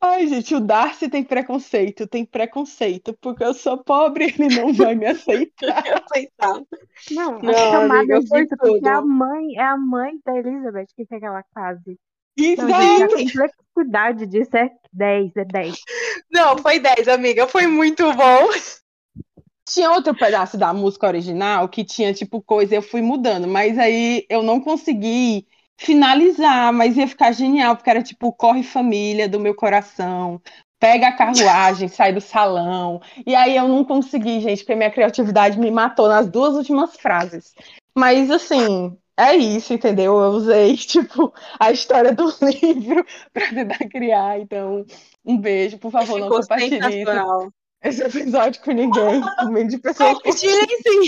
Ai, 0.00 0.26
gente, 0.26 0.54
o 0.54 0.60
Darcy 0.60 1.08
tem 1.08 1.22
preconceito, 1.22 2.08
tem 2.08 2.24
preconceito, 2.24 3.16
porque 3.20 3.44
eu 3.44 3.54
sou 3.54 3.78
pobre, 3.84 4.34
ele 4.36 4.56
não 4.56 4.72
vai 4.72 4.96
me 4.96 5.06
aceitar. 5.06 5.82
Aceitar. 6.10 6.60
Não, 7.12 7.38
Não, 7.38 7.50
as 7.50 7.60
camadas 7.70 7.90
amiga, 7.90 8.26
foi 8.26 8.42
disso, 8.42 8.56
porque 8.58 8.74
tudo. 8.74 8.86
a 8.88 9.00
mãe 9.00 9.56
é 9.56 9.62
a 9.62 9.76
mãe 9.76 10.12
da 10.24 10.36
Elizabeth 10.36 10.86
que 10.96 11.06
quer 11.06 11.20
que 11.20 11.24
ela 11.24 11.44
case. 11.54 11.98
Então, 12.36 12.66
gente, 12.66 13.02
Exato. 13.02 13.42
a 13.42 13.48
complexidade 13.48 14.26
disso 14.26 14.56
é 14.56 14.70
10, 14.92 15.36
é 15.36 15.44
10. 15.44 15.76
Não, 16.30 16.58
foi 16.58 16.80
10, 16.80 17.06
amiga. 17.08 17.46
Foi 17.46 17.66
muito 17.66 18.12
bom. 18.14 18.48
Tinha 19.72 19.90
outro 19.90 20.14
pedaço 20.14 20.58
da 20.58 20.74
música 20.74 21.06
original 21.06 21.66
que 21.66 21.82
tinha, 21.82 22.12
tipo, 22.12 22.42
coisa, 22.42 22.74
eu 22.74 22.82
fui 22.82 23.00
mudando, 23.00 23.48
mas 23.48 23.78
aí 23.78 24.26
eu 24.28 24.42
não 24.42 24.60
consegui 24.60 25.46
finalizar, 25.78 26.70
mas 26.74 26.94
ia 26.94 27.08
ficar 27.08 27.32
genial, 27.32 27.74
porque 27.74 27.88
era 27.88 28.02
tipo, 28.02 28.30
corre 28.34 28.62
família 28.62 29.26
do 29.26 29.40
meu 29.40 29.54
coração, 29.54 30.42
pega 30.78 31.08
a 31.08 31.16
carruagem, 31.16 31.88
sai 31.88 32.12
do 32.12 32.20
salão. 32.20 33.00
E 33.26 33.34
aí 33.34 33.56
eu 33.56 33.66
não 33.66 33.82
consegui, 33.82 34.40
gente, 34.40 34.58
porque 34.58 34.74
minha 34.74 34.90
criatividade 34.90 35.58
me 35.58 35.70
matou 35.70 36.06
nas 36.06 36.28
duas 36.28 36.54
últimas 36.54 36.94
frases. 36.96 37.54
Mas 37.96 38.30
assim, 38.30 38.94
é 39.16 39.34
isso, 39.34 39.72
entendeu? 39.72 40.20
Eu 40.20 40.32
usei, 40.32 40.76
tipo, 40.76 41.32
a 41.58 41.72
história 41.72 42.12
do 42.12 42.24
livro 42.62 43.06
para 43.32 43.48
tentar 43.48 43.88
criar. 43.88 44.38
Então, 44.38 44.84
um 45.24 45.38
beijo, 45.38 45.78
por 45.78 45.90
favor, 45.90 46.18
não 46.18 46.26
Ficou 46.26 46.56
esse, 46.58 46.68
sensacional. 46.68 47.50
Esse 47.84 48.02
episódio 48.02 48.62
com 48.62 48.72
ninguém, 48.72 49.20
com 49.38 49.46
medo 49.50 49.70
de 49.70 49.78
pessoas. 49.78 50.14
Compartilhem 50.14 50.66
sim. 50.82 51.02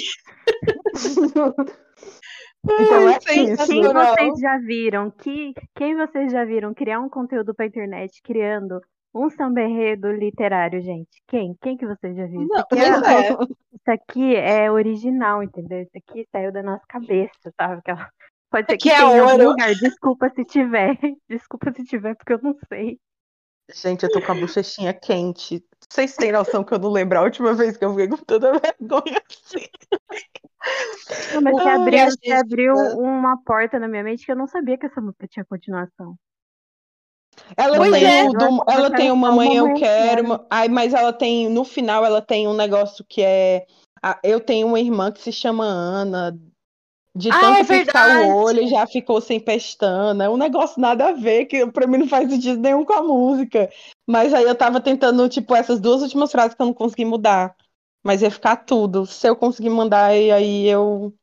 Então 2.66 3.08
é 3.10 3.18
Quem 3.18 3.52
isso. 3.52 3.66
Sensacional. 3.66 4.14
vocês 4.14 4.40
já 4.40 4.58
viram? 4.58 5.10
Que, 5.10 5.52
quem 5.76 5.94
vocês 5.96 6.32
já 6.32 6.44
viram 6.46 6.72
criar 6.72 6.98
um 7.00 7.10
conteúdo 7.10 7.54
pra 7.54 7.66
internet 7.66 8.22
criando 8.22 8.80
um 9.14 9.28
samba 9.28 9.60
enredo 9.60 10.10
literário, 10.10 10.80
gente? 10.80 11.22
Quem? 11.28 11.54
Quem 11.62 11.76
que 11.76 11.86
vocês 11.86 12.16
já 12.16 12.24
viram? 12.24 12.46
Não, 12.46 12.56
Isso 12.56 12.66
aqui 12.72 12.80
é- 12.80 13.28
é. 13.28 13.32
Isso 13.32 13.90
aqui 13.90 14.36
é 14.36 14.70
original, 14.70 15.42
entendeu? 15.42 15.82
Isso 15.82 15.90
aqui 15.94 16.26
saiu 16.32 16.50
da 16.50 16.62
nossa 16.62 16.84
cabeça, 16.88 17.52
sabe? 17.60 17.80
Aquela- 17.80 18.08
Pode 18.50 18.66
ser 18.70 18.76
que 18.78 18.88
Aqui 18.90 19.02
é 19.02 19.10
tenha 19.10 19.24
ouro. 19.24 19.48
lugar. 19.50 19.74
Desculpa 19.74 20.30
se 20.30 20.44
tiver. 20.44 20.96
Desculpa 21.28 21.70
se 21.72 21.84
tiver, 21.84 22.14
porque 22.16 22.32
eu 22.32 22.40
não 22.42 22.56
sei. 22.68 22.98
Gente, 23.74 24.04
eu 24.04 24.10
tô 24.10 24.22
com 24.22 24.32
a 24.32 24.34
bochechinha 24.36 24.94
quente. 24.94 25.62
Vocês 25.88 26.16
têm 26.16 26.32
noção 26.32 26.64
que 26.64 26.72
eu 26.74 26.78
não 26.78 26.90
lembro 26.90 27.18
a 27.18 27.22
última 27.22 27.54
vez 27.54 27.76
que 27.76 27.84
eu 27.84 27.90
fiquei 27.90 28.08
com 28.08 28.16
toda 28.16 28.52
vergonha 28.58 29.22
assim? 29.30 29.66
Não, 31.34 31.42
mas 31.42 31.54
você 31.54 31.68
Ai, 31.68 31.74
abriu, 31.76 32.04
a 32.04 32.10
você 32.10 32.32
abriu 32.32 32.74
uma 32.98 33.36
porta 33.44 33.78
na 33.78 33.86
minha 33.86 34.02
mente 34.02 34.24
que 34.24 34.32
eu 34.32 34.36
não 34.36 34.46
sabia 34.46 34.78
que 34.78 34.86
essa 34.86 35.00
música 35.00 35.28
tinha 35.28 35.44
continuação. 35.44 36.16
Ela 37.56 37.76
Pois 37.76 37.90
tem, 37.92 38.04
é. 38.06 38.24
o 38.24 38.32
do- 38.32 38.44
Eu 38.44 38.64
ela 38.68 38.90
tem 38.90 39.06
quero 39.06 39.16
Mamãe 39.16 39.48
só 39.48 39.54
Eu 39.56 39.74
Quero, 39.74 39.78
Quero. 40.16 40.28
ma- 40.28 40.46
ai, 40.50 40.68
mas 40.68 40.94
ela 40.94 41.12
tem, 41.12 41.48
no 41.48 41.64
final, 41.64 42.04
ela 42.04 42.22
tem 42.22 42.48
um 42.48 42.54
negócio 42.54 43.04
que 43.08 43.22
é. 43.22 43.66
Eu 44.22 44.38
tenho 44.40 44.66
uma 44.66 44.80
irmã 44.80 45.10
que 45.10 45.20
se 45.20 45.32
chama 45.32 45.64
Ana. 45.64 46.38
De 47.16 47.30
Ah, 47.30 47.38
tanto 47.40 47.72
é 47.72 48.24
o 48.24 48.36
olho, 48.36 48.66
já 48.68 48.86
ficou 48.88 49.20
sem 49.20 49.38
pestana. 49.38 50.24
É 50.24 50.28
um 50.28 50.36
negócio 50.36 50.80
nada 50.80 51.08
a 51.08 51.12
ver, 51.12 51.44
que 51.46 51.64
pra 51.70 51.86
mim 51.86 51.98
não 51.98 52.08
faz 52.08 52.28
sentido 52.28 52.60
nenhum 52.60 52.84
com 52.84 52.92
a 52.92 53.02
música. 53.02 53.70
Mas 54.06 54.34
aí 54.34 54.44
eu 54.44 54.54
tava 54.54 54.80
tentando, 54.80 55.28
tipo, 55.28 55.54
essas 55.54 55.80
duas 55.80 56.02
últimas 56.02 56.30
frases 56.30 56.54
que 56.54 56.60
eu 56.62 56.66
não 56.66 56.74
consegui 56.74 57.04
mudar. 57.04 57.56
Mas 58.02 58.22
ia 58.22 58.30
ficar 58.30 58.56
tudo. 58.56 59.06
Se 59.06 59.28
eu 59.28 59.34
conseguir 59.34 59.70
mandar, 59.70 60.14
e 60.14 60.30
aí 60.30 60.66
eu. 60.66 61.14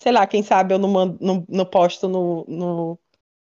Sei 0.00 0.12
lá, 0.12 0.26
quem 0.26 0.42
sabe 0.42 0.74
eu 0.74 0.78
não, 0.78 0.88
mando, 0.88 1.18
não, 1.20 1.44
não 1.48 1.64
posto 1.64 2.06
no, 2.06 2.44
no, 2.46 2.98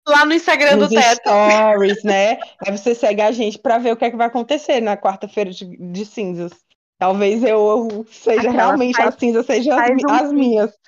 Lá 0.06 0.26
no 0.26 0.34
Instagram 0.34 0.78
do 0.78 0.88
Teto. 0.88 1.20
stories, 1.22 2.04
né? 2.04 2.38
Aí 2.60 2.76
você 2.76 2.94
segue 2.94 3.22
a 3.22 3.32
gente 3.32 3.58
pra 3.58 3.78
ver 3.78 3.92
o 3.92 3.96
que 3.96 4.04
é 4.04 4.10
que 4.10 4.16
vai 4.16 4.26
acontecer 4.26 4.80
na 4.80 4.96
quarta-feira 4.96 5.50
de, 5.50 5.64
de 5.64 6.04
cinzas. 6.04 6.52
Talvez 6.98 7.42
eu, 7.42 7.48
eu 7.58 8.06
seja 8.10 8.50
Aquela, 8.50 8.66
realmente 8.66 8.96
faz- 8.96 9.14
a 9.14 9.18
cinza, 9.18 9.42
seja 9.42 9.74
as, 9.74 9.90
um 9.90 10.10
as 10.10 10.32
minhas. 10.32 10.78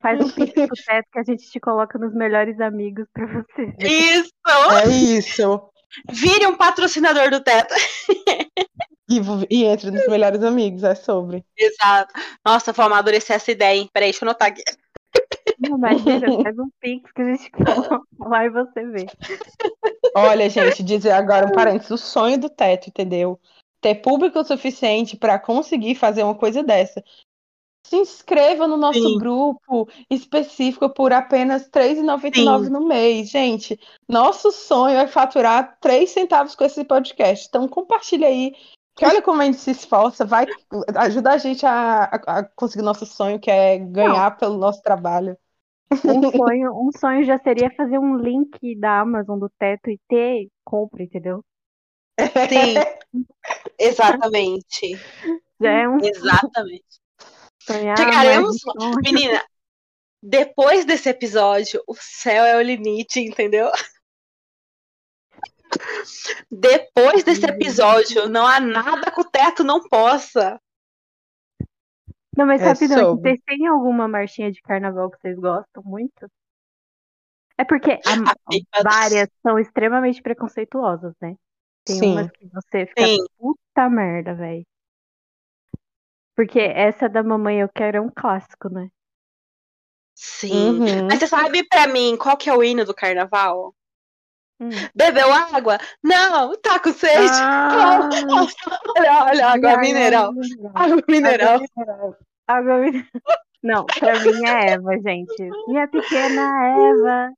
Faz 0.00 0.20
um 0.20 0.28
pix 0.28 0.52
pro 0.52 0.68
teto 0.84 1.08
que 1.12 1.18
a 1.18 1.22
gente 1.22 1.48
te 1.48 1.60
coloca 1.60 1.98
nos 1.98 2.12
melhores 2.12 2.60
amigos 2.60 3.06
pra 3.12 3.26
você. 3.26 3.74
Isso! 3.78 4.32
É 4.72 4.88
isso. 4.88 5.71
Vire 6.10 6.46
um 6.46 6.56
patrocinador 6.56 7.30
do 7.30 7.40
Teto. 7.40 7.74
E, 9.10 9.20
e 9.50 9.64
entre 9.64 9.90
nos 9.90 10.06
melhores 10.06 10.42
amigos, 10.42 10.82
é 10.84 10.94
sobre. 10.94 11.44
Exato. 11.58 12.14
Nossa, 12.42 12.72
vou 12.72 12.86
amadurecer 12.86 13.36
essa 13.36 13.50
ideia, 13.50 13.78
hein? 13.78 13.90
Peraí, 13.92 14.10
deixa 14.10 14.24
eu 14.24 14.28
anotar 14.28 14.48
aqui. 14.48 14.62
Não, 15.58 15.76
Imagina, 15.76 16.42
faz 16.42 16.58
um 16.58 16.70
pix 16.80 17.12
que 17.12 17.20
a 17.20 17.34
gente 17.34 17.50
lá 18.18 18.44
e 18.46 18.50
você 18.50 18.86
vê. 18.86 19.06
Olha, 20.14 20.48
gente, 20.48 20.82
dizer 20.82 21.10
agora 21.10 21.46
um 21.46 21.52
parênteses, 21.52 21.90
o 21.90 21.98
sonho 21.98 22.38
do 22.38 22.48
teto, 22.48 22.88
entendeu? 22.88 23.38
Ter 23.80 23.96
público 23.96 24.38
o 24.38 24.44
suficiente 24.44 25.16
para 25.16 25.38
conseguir 25.38 25.94
fazer 25.94 26.22
uma 26.22 26.34
coisa 26.34 26.62
dessa. 26.62 27.04
Se 27.84 27.96
inscreva 27.96 28.66
no 28.66 28.76
nosso 28.76 29.00
Sim. 29.00 29.18
grupo 29.18 29.88
específico 30.08 30.88
por 30.88 31.12
apenas 31.12 31.64
R$ 31.64 31.70
3,99 31.70 32.64
Sim. 32.64 32.70
no 32.70 32.86
mês. 32.86 33.28
Gente, 33.28 33.78
nosso 34.08 34.52
sonho 34.52 34.98
é 34.98 35.06
faturar 35.06 35.76
3 35.80 36.10
centavos 36.10 36.54
com 36.54 36.64
esse 36.64 36.84
podcast. 36.84 37.46
Então 37.48 37.66
compartilha 37.68 38.28
aí. 38.28 38.54
Que 38.94 39.06
olha 39.06 39.22
como 39.22 39.40
a 39.40 39.46
gente 39.46 39.56
se 39.56 39.70
esforça, 39.70 40.24
vai 40.24 40.46
ajuda 40.96 41.32
a 41.32 41.38
gente 41.38 41.64
a, 41.64 42.04
a- 42.04 42.44
conseguir 42.54 42.82
nosso 42.82 43.06
sonho, 43.06 43.40
que 43.40 43.50
é 43.50 43.78
ganhar 43.78 44.36
pelo 44.36 44.58
nosso 44.58 44.82
trabalho. 44.82 45.36
Um 46.04 46.30
sonho, 46.30 46.72
um 46.72 46.90
sonho 46.92 47.24
já 47.24 47.38
seria 47.38 47.70
fazer 47.74 47.98
um 47.98 48.16
link 48.16 48.76
da 48.78 49.00
Amazon 49.00 49.38
do 49.38 49.50
teto 49.58 49.90
e 49.90 49.98
ter 50.08 50.48
compra, 50.62 51.02
entendeu? 51.02 51.42
Sim. 52.20 52.74
Exatamente. 53.78 54.98
É 55.62 55.88
um 55.88 55.98
Exatamente. 55.98 57.01
Sonhar. 57.66 57.96
Chegaremos, 57.96 58.56
menina. 59.04 59.44
Depois 60.22 60.84
desse 60.84 61.08
episódio, 61.08 61.82
o 61.86 61.94
céu 61.98 62.44
é 62.44 62.56
o 62.56 62.62
limite, 62.62 63.18
entendeu? 63.20 63.70
Depois 66.50 67.24
desse 67.24 67.44
episódio, 67.46 68.28
não 68.28 68.46
há 68.46 68.60
nada 68.60 69.10
que 69.10 69.20
o 69.20 69.24
teto 69.24 69.64
não 69.64 69.82
possa. 69.88 70.60
Não, 72.36 72.46
mas 72.46 72.62
É 72.62 72.66
rapidão, 72.66 73.16
vocês 73.16 73.40
têm 73.46 73.66
alguma 73.66 74.08
marchinha 74.08 74.50
de 74.50 74.60
carnaval 74.62 75.10
que 75.10 75.18
vocês 75.20 75.38
gostam 75.38 75.82
muito? 75.84 76.30
É 77.58 77.64
porque 77.64 77.92
a- 77.92 78.82
várias 78.82 79.28
são 79.42 79.58
extremamente 79.58 80.22
preconceituosas, 80.22 81.14
né? 81.20 81.36
Tem 81.84 81.96
Sim. 81.96 82.12
umas 82.12 82.30
que 82.30 82.46
você 82.46 82.86
fica, 82.86 83.06
Sim. 83.06 83.18
puta 83.38 83.88
merda, 83.90 84.34
velho. 84.34 84.64
Porque 86.34 86.60
essa 86.60 87.08
da 87.08 87.22
mamãe 87.22 87.60
eu 87.60 87.68
quero 87.68 87.98
é 87.98 88.00
um 88.00 88.10
clássico, 88.10 88.68
né? 88.68 88.88
Sim. 90.14 90.80
Uhum. 90.80 91.06
Mas 91.08 91.18
você 91.18 91.26
sabe 91.26 91.64
pra 91.64 91.86
mim 91.86 92.16
qual 92.16 92.36
que 92.36 92.48
é 92.48 92.54
o 92.54 92.62
hino 92.62 92.84
do 92.84 92.94
carnaval? 92.94 93.74
Hum. 94.60 94.70
Bebeu 94.94 95.32
água? 95.32 95.78
Não, 96.02 96.56
tá 96.60 96.78
com 96.78 96.92
sede. 96.92 97.28
Ah, 97.32 98.08
Olha, 98.96 99.24
olha, 99.24 99.46
água 99.48 99.78
mineral. 99.78 100.32
Água 100.74 101.02
mineral. 101.08 101.60
Água 102.46 102.78
mineral. 102.78 103.08
Não, 103.62 103.86
pra 103.86 104.18
mim 104.20 104.44
é 104.44 104.70
Eva, 104.72 104.98
gente. 105.00 105.50
Minha 105.68 105.86
pequena 105.86 106.42
Eva, 106.66 107.32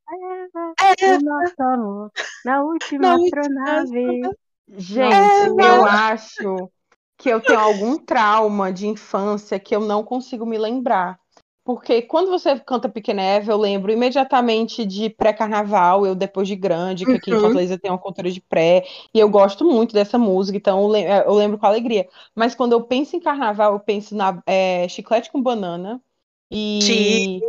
Eva, 0.81 1.17
o 1.17 1.23
nosso 1.23 2.11
na 2.45 2.63
última 2.63 3.09
Na 3.09 3.15
última 3.17 3.43
astronave. 3.43 4.23
Gente, 4.69 5.15
É, 5.15 5.47
eu 5.47 5.85
acho 5.85 6.71
que 7.17 7.29
eu 7.29 7.41
tenho 7.41 7.61
algum 7.61 7.99
trauma 7.99 8.73
de 8.73 8.87
infância 8.87 9.59
que 9.61 9.75
eu 9.75 9.81
não 9.81 10.03
consigo 10.05 10.45
me 10.47 10.59
lembrar. 10.59 11.19
Porque 11.65 12.03
quando 12.03 12.29
você 12.31 12.61
canta 12.61 12.91
Pequena 12.91 13.23
Eva, 13.23 13.51
eu 13.53 13.57
lembro 13.57 13.91
imediatamente 13.91 14.85
de 14.85 15.09
pré-carnaval, 15.09 16.05
eu 16.05 16.15
depois 16.15 16.47
de 16.47 16.55
grande, 16.57 17.07
que 17.07 17.17
aqui 17.17 17.31
em 17.31 17.35
Uhum. 17.35 17.41
Fortaleza 17.41 17.79
tem 17.79 17.91
uma 17.91 17.99
cultura 17.99 18.31
de 18.31 18.41
pré, 18.41 18.85
e 19.15 19.19
eu 19.19 19.31
gosto 19.31 19.65
muito 19.65 19.95
dessa 19.95 20.19
música, 20.19 20.59
então 20.59 20.83
eu 20.83 20.89
lem- 20.89 21.07
eu 21.07 21.33
lembro 21.33 21.57
com 21.59 21.65
alegria. 21.67 22.07
Mas 22.35 22.55
quando 22.55 22.73
eu 22.73 22.83
penso 22.85 23.17
em 23.17 23.21
carnaval, 23.21 23.73
eu 23.73 23.81
penso 23.81 24.15
na 24.15 24.43
é, 24.47 24.87
chiclete 24.89 25.33
com 25.33 25.43
banana. 25.43 26.03
E, 26.51 27.41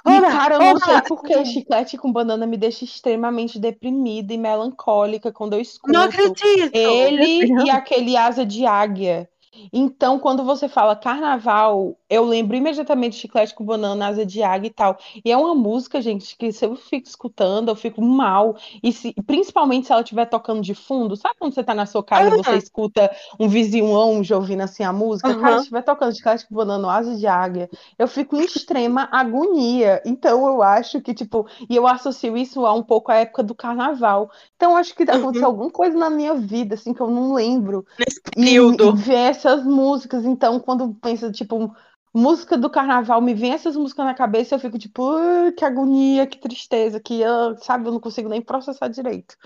Oba, 0.05 0.31
cara, 0.31 0.55
eu 0.55 0.61
não 0.61 0.79
sei 0.79 1.03
por 1.03 1.23
que 1.23 1.45
chiclete 1.45 1.99
com 1.99 2.13
banana 2.13 2.47
me 2.47 2.57
deixa 2.57 2.85
extremamente 2.85 3.59
deprimida 3.59 4.33
e 4.33 4.39
melancólica 4.39 5.31
quando 5.33 5.53
eu 5.55 5.61
escuto. 5.61 5.93
Não 5.93 6.03
acredito. 6.03 6.43
Ele 6.73 7.47
Deus. 7.47 7.65
e 7.65 7.71
aquele 7.71 8.17
asa 8.17 8.45
de 8.45 8.67
águia. 8.67 9.29
Então, 9.73 10.19
quando 10.19 10.43
você 10.45 10.69
fala 10.69 10.97
carnaval, 10.97 11.97
eu 12.15 12.25
lembro 12.25 12.57
imediatamente 12.57 13.15
de 13.15 13.21
chiclete 13.21 13.55
com 13.55 13.65
banana, 13.65 14.09
asa 14.09 14.25
de 14.27 14.43
águia 14.43 14.69
e 14.69 14.73
tal. 14.73 14.99
E 15.25 15.31
é 15.33 15.37
uma 15.37 15.55
música, 15.55 16.01
gente, 16.01 16.37
que 16.37 16.53
se 16.53 16.65
eu 16.67 16.77
fico 16.77 17.09
escutando, 17.09 17.69
eu 17.71 17.77
fico 17.77 18.03
mal. 18.03 18.57
E 18.83 18.93
se, 18.93 19.15
principalmente 19.27 19.87
se 19.87 19.93
ela 19.93 20.03
estiver 20.03 20.27
tocando 20.27 20.61
de 20.63 20.75
fundo, 20.75 21.17
sabe 21.17 21.35
quando 21.39 21.55
você 21.55 21.65
tá 21.65 21.75
na 21.75 21.87
sua 21.87 22.03
casa 22.05 22.29
e 22.29 22.33
você 22.33 22.55
Uhum. 22.55 22.59
escuta 22.59 23.11
um 23.39 23.49
vizinho 23.49 23.87
longe 23.87 24.33
ouvindo 24.35 24.63
assim 24.63 24.83
a 24.85 24.93
música? 24.93 25.35
Cara, 25.35 25.57
Uhum. 25.57 25.59
se 25.59 25.65
estiver 25.65 25.83
tocando 25.83 26.15
chiclete 26.15 26.47
com 26.49 26.55
banana, 26.55 26.93
asa 26.93 27.17
de 27.17 27.27
águia, 27.27 27.69
eu 27.99 28.07
fico 28.09 28.37
em 28.37 28.45
extrema 28.45 29.09
agonia. 29.13 30.03
Então 30.05 30.47
eu 30.47 30.63
acho 30.63 31.01
que, 31.01 31.15
tipo, 31.15 31.47
e 31.69 31.77
eu 31.77 31.87
associo 31.87 32.37
isso 32.37 32.65
a 32.67 32.73
um 32.75 32.83
pouco 32.83 33.11
à 33.13 33.17
época 33.17 33.43
do 33.43 33.55
carnaval. 33.55 34.31
Então 34.57 34.73
eu 34.73 34.77
acho 34.77 34.95
que 34.95 35.03
aconteceu 35.11 35.49
alguma 35.49 35.71
coisa 35.71 35.97
na 35.97 36.11
minha 36.11 36.35
vida, 36.35 36.75
assim, 36.75 36.93
que 36.95 37.01
eu 37.01 37.11
não 37.11 37.33
lembro. 37.35 37.85
Nesse 37.99 38.21
E, 38.37 38.45
período. 38.45 38.87
e 38.89 38.93
ver 38.93 39.15
essas 39.31 39.65
músicas, 39.65 40.25
então, 40.25 40.59
quando 40.61 40.95
pensa, 40.97 41.31
tipo, 41.31 41.75
música 42.15 42.57
do 42.59 42.69
carnaval, 42.71 43.21
me 43.21 43.35
vem 43.35 43.53
essas 43.53 43.77
músicas 43.77 44.05
na 44.05 44.15
cabeça, 44.15 44.55
eu 44.55 44.59
fico 44.59 44.79
tipo, 44.79 45.03
"Ah, 45.17 45.53
que 45.57 45.65
agonia, 45.65 46.27
que 46.27 46.39
tristeza, 46.39 47.01
que, 47.01 47.23
ah", 47.25 47.55
sabe, 47.61 47.89
eu 47.89 47.93
não 47.93 48.01
consigo 48.01 48.29
nem 48.29 48.43
processar 48.43 48.89
direito. 48.89 49.37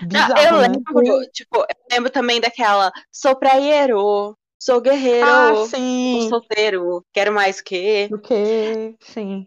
Não, 0.00 0.08
Bizarro, 0.08 0.40
eu 0.42 0.56
né? 0.56 0.68
lembro, 0.68 1.30
tipo, 1.32 1.56
eu 1.58 1.66
lembro 1.92 2.10
também 2.10 2.40
daquela 2.40 2.90
Sou 3.12 3.36
praieiro, 3.36 4.36
sou 4.58 4.80
guerreiro, 4.80 5.26
Ah, 5.28 5.54
sou 5.54 5.66
sim, 5.66 6.26
solteiro, 6.30 7.04
quero 7.12 7.32
mais 7.32 7.60
que. 7.60 8.08
do 8.08 8.18
que, 8.18 8.96
sim. 9.00 9.46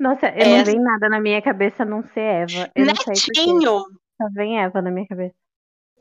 Nossa, 0.00 0.26
eu 0.30 0.46
não 0.48 0.56
Essa- 0.56 0.70
vem 0.72 0.80
nada 0.80 1.08
na 1.08 1.20
minha 1.20 1.40
cabeça 1.40 1.84
a 1.84 1.86
não 1.86 2.02
ser 2.02 2.20
Eva. 2.20 2.70
Eu 2.74 2.86
não 2.86 2.96
sei. 2.96 3.14
Netinho. 3.14 3.78
Só 4.20 4.28
vem 4.34 4.58
Eva 4.60 4.82
na 4.82 4.90
minha 4.90 5.06
cabeça. 5.06 5.34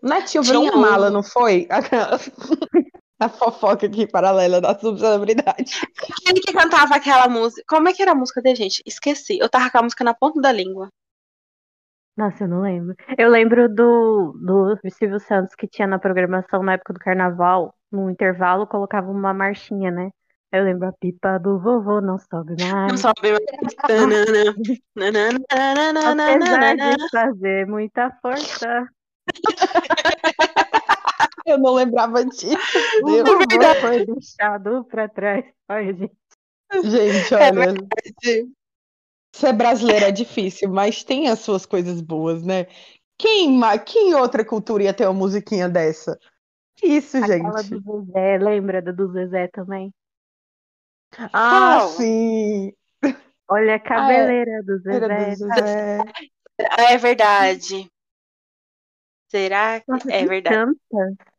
Netinho 0.02 0.44
Tinha 0.44 0.54
virou 0.60 0.64
uma 0.64 0.76
um- 0.76 0.82
mala, 0.82 1.10
não 1.12 1.22
foi? 1.22 1.68
A 3.22 3.30
fofoca 3.30 3.86
aqui 3.86 4.08
paralela 4.08 4.60
da 4.60 4.78
subcelebridade. 4.78 5.80
Aquele 6.12 6.40
que 6.40 6.52
cantava 6.52 6.96
aquela 6.96 7.30
música. 7.30 7.62
Como 7.70 7.88
é 7.88 7.94
que 7.94 8.02
era 8.02 8.14
a 8.14 8.16
música 8.16 8.42
dele, 8.42 8.56
gente? 8.56 8.82
Esqueci. 8.84 9.38
Eu 9.40 9.48
tava 9.48 9.70
com 9.70 9.78
a 9.78 9.84
música 9.84 10.04
na 10.04 10.16
ponta 10.16 10.42
da 10.42 10.52
língua. 10.52 10.90
Nossa, 12.18 12.46
eu 12.46 12.48
não 12.48 12.62
lembro. 12.62 12.96
Eu 13.16 13.30
lembro 13.30 13.70
do, 13.70 14.34
do 14.44 14.76
Silvio 14.90 15.20
Santos 15.20 15.54
que 15.54 15.68
tinha 15.68 15.88
na 15.88 16.00
programação 16.00 16.64
na 16.64 16.74
época 16.74 16.94
do 16.94 17.00
carnaval. 17.00 17.76
No 17.92 18.10
intervalo, 18.10 18.66
colocava 18.66 19.12
uma 19.12 19.36
marchinha, 19.36 19.92
né? 19.92 20.10
Eu 20.52 20.64
lembro 20.64 20.88
a 20.88 20.92
pipa 20.92 21.38
do 21.38 21.60
vovô 21.60 22.02
não 22.02 22.18
sobe 22.18 22.56
Não 22.60 22.72
mais. 22.72 23.00
sobe 23.00 23.32
mais. 23.32 23.44
Apesar 26.10 26.76
de 26.98 27.10
fazer 27.12 27.68
muita 27.68 28.10
força. 28.20 28.88
Eu 31.52 31.58
não 31.58 31.74
lembrava 31.74 32.24
disso. 32.26 32.48
O 33.02 33.06
Deus. 33.06 33.30
vovô 33.30 33.76
foi 33.82 34.06
deixado 34.06 34.86
pra 34.86 35.08
trás. 35.10 35.46
Olha, 35.70 35.94
gente. 35.94 36.18
Gente, 36.84 37.34
É 37.34 37.52
olha, 37.52 37.74
ser 39.34 39.54
brasileiro 39.54 40.06
é 40.06 40.12
difícil, 40.12 40.70
mas 40.70 41.04
tem 41.04 41.28
as 41.28 41.40
suas 41.40 41.66
coisas 41.66 42.00
boas, 42.02 42.44
né? 42.44 42.66
Quem, 43.18 43.52
ma- 43.52 43.78
quem 43.78 44.16
outra 44.16 44.44
cultura 44.46 44.84
ia 44.84 44.94
ter 44.94 45.06
uma 45.06 45.14
musiquinha 45.14 45.68
dessa? 45.70 46.18
Isso, 46.82 47.18
Aquela 47.18 47.62
gente. 47.62 47.70
do 47.70 47.82
Zezé, 47.82 48.38
lembra 48.38 48.82
da 48.82 48.92
do 48.92 49.12
Zezé 49.12 49.48
também? 49.50 49.94
Ah, 51.34 51.78
Qual? 51.80 51.90
sim. 51.90 52.74
Olha 53.50 53.76
a 53.76 53.80
cabeleira 53.80 54.64
do 54.64 54.82
Era 54.90 55.08
do 55.08 55.36
Zezé. 55.36 55.36
Zezé. 55.36 55.98
Ah, 56.70 56.94
é 56.94 56.98
verdade. 56.98 57.92
Será 59.30 59.80
que 59.82 59.92
Nossa, 59.92 60.12
é 60.12 60.20
que 60.24 60.28
verdade? 60.28 60.56
tanta. 60.90 61.31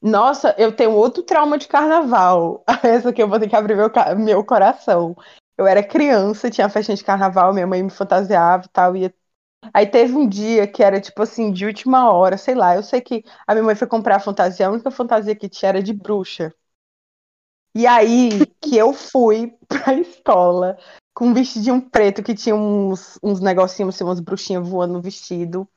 Nossa, 0.00 0.54
eu 0.58 0.74
tenho 0.74 0.92
outro 0.92 1.22
trauma 1.22 1.58
de 1.58 1.66
carnaval. 1.68 2.64
Essa 2.84 3.10
aqui 3.10 3.22
eu 3.22 3.28
vou 3.28 3.38
ter 3.40 3.48
que 3.48 3.56
abrir 3.56 3.76
meu, 3.76 3.90
meu 4.16 4.44
coração. 4.44 5.16
Eu 5.56 5.66
era 5.66 5.82
criança, 5.82 6.50
tinha 6.50 6.68
festinha 6.68 6.96
de 6.96 7.02
carnaval, 7.04 7.52
minha 7.52 7.66
mãe 7.66 7.82
me 7.82 7.90
fantasiava 7.90 8.64
e 8.66 8.68
tal. 8.68 8.96
Ia... 8.96 9.12
Aí 9.74 9.86
teve 9.86 10.14
um 10.16 10.28
dia 10.28 10.66
que 10.68 10.82
era 10.82 11.00
tipo 11.00 11.22
assim, 11.22 11.52
de 11.52 11.66
última 11.66 12.12
hora, 12.12 12.38
sei 12.38 12.54
lá. 12.54 12.76
Eu 12.76 12.82
sei 12.82 13.00
que 13.00 13.24
a 13.46 13.54
minha 13.54 13.64
mãe 13.64 13.74
foi 13.76 13.88
comprar 13.88 14.16
a 14.16 14.20
fantasia, 14.20 14.68
a 14.68 14.70
única 14.72 14.90
fantasia 14.90 15.36
que 15.36 15.48
tinha 15.48 15.70
era 15.70 15.82
de 15.82 15.92
bruxa. 15.94 16.54
E 17.74 17.86
aí 17.86 18.46
que 18.60 18.76
eu 18.76 18.92
fui 18.92 19.56
pra 19.68 19.94
escola 19.94 20.76
com 21.14 21.26
um 21.28 21.34
vestidinho 21.34 21.80
preto 21.90 22.22
que 22.22 22.34
tinha 22.34 22.54
uns, 22.54 23.18
uns 23.22 23.40
negocinhos, 23.40 23.94
assim, 23.94 24.04
umas 24.04 24.20
bruxinhas 24.20 24.66
voando 24.68 24.94
no 24.94 25.02
vestido, 25.02 25.68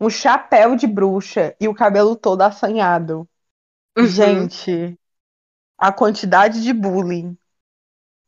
um 0.00 0.10
chapéu 0.10 0.76
de 0.76 0.86
bruxa 0.86 1.56
e 1.60 1.68
o 1.68 1.74
cabelo 1.74 2.16
todo 2.16 2.42
assanhado. 2.42 3.28
Gente, 4.00 4.98
a 5.78 5.92
quantidade 5.92 6.62
de 6.62 6.72
bullying 6.72 7.36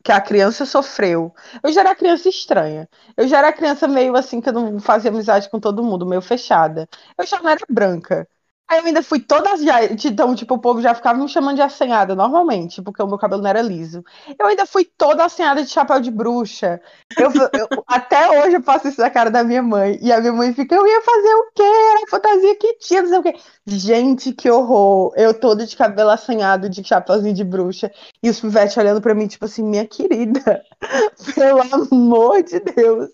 que 0.04 0.12
a 0.12 0.20
criança 0.20 0.66
sofreu. 0.66 1.34
Eu 1.62 1.72
já 1.72 1.80
era 1.82 1.94
criança 1.94 2.28
estranha. 2.28 2.88
Eu 3.16 3.28
já 3.28 3.38
era 3.38 3.52
criança 3.52 3.88
meio 3.88 4.16
assim 4.16 4.40
que 4.40 4.48
eu 4.48 4.52
não 4.52 4.80
fazia 4.80 5.10
amizade 5.10 5.50
com 5.50 5.60
todo 5.60 5.82
mundo, 5.84 6.06
meio 6.06 6.22
fechada. 6.22 6.88
Eu 7.18 7.26
já 7.26 7.40
não 7.42 7.50
era 7.50 7.60
branca. 7.70 8.28
Aí 8.70 8.78
eu 8.78 8.84
ainda 8.86 9.02
fui 9.02 9.18
toda 9.18 9.56
já, 9.56 9.82
então, 9.84 10.32
tipo, 10.36 10.54
o 10.54 10.58
povo 10.60 10.80
já 10.80 10.94
ficava 10.94 11.18
me 11.18 11.28
chamando 11.28 11.56
de 11.56 11.62
assanhada 11.62 12.14
normalmente, 12.14 12.80
porque 12.80 13.02
o 13.02 13.06
meu 13.08 13.18
cabelo 13.18 13.42
não 13.42 13.50
era 13.50 13.60
liso. 13.60 14.04
Eu 14.38 14.46
ainda 14.46 14.64
fui 14.64 14.84
toda 14.84 15.24
assanhada 15.24 15.64
de 15.64 15.68
chapéu 15.70 16.00
de 16.00 16.08
bruxa. 16.08 16.80
Eu, 17.18 17.30
eu- 17.58 17.68
até 17.88 18.30
hoje 18.44 18.56
eu 18.56 18.62
faço 18.62 18.86
isso 18.86 19.00
na 19.00 19.10
cara 19.10 19.28
da 19.28 19.42
minha 19.42 19.60
mãe. 19.60 19.98
E 20.00 20.12
a 20.12 20.20
minha 20.20 20.32
mãe 20.32 20.54
fica, 20.54 20.76
eu 20.76 20.86
ia 20.86 21.02
fazer 21.02 21.34
o 21.34 21.50
quê? 21.52 21.62
Era 21.62 22.06
fantasia 22.08 22.54
que 22.56 22.74
tinha, 22.74 23.02
não 23.02 23.08
sei 23.08 23.18
o 23.18 23.22
quê. 23.24 23.34
Gente, 23.66 24.32
que 24.32 24.48
horror. 24.48 25.12
Eu 25.16 25.34
toda 25.34 25.66
de 25.66 25.76
cabelo 25.76 26.10
assanhado, 26.10 26.68
de 26.70 26.84
chapéuzinho 26.84 27.34
de 27.34 27.42
bruxa. 27.42 27.90
E 28.22 28.30
os 28.30 28.38
pivetes 28.40 28.76
olhando 28.76 29.00
pra 29.00 29.14
mim, 29.16 29.26
tipo 29.26 29.46
assim, 29.46 29.64
minha 29.64 29.84
querida, 29.86 30.62
pelo 31.34 31.60
amor 31.62 32.42
de 32.44 32.60
Deus, 32.60 33.08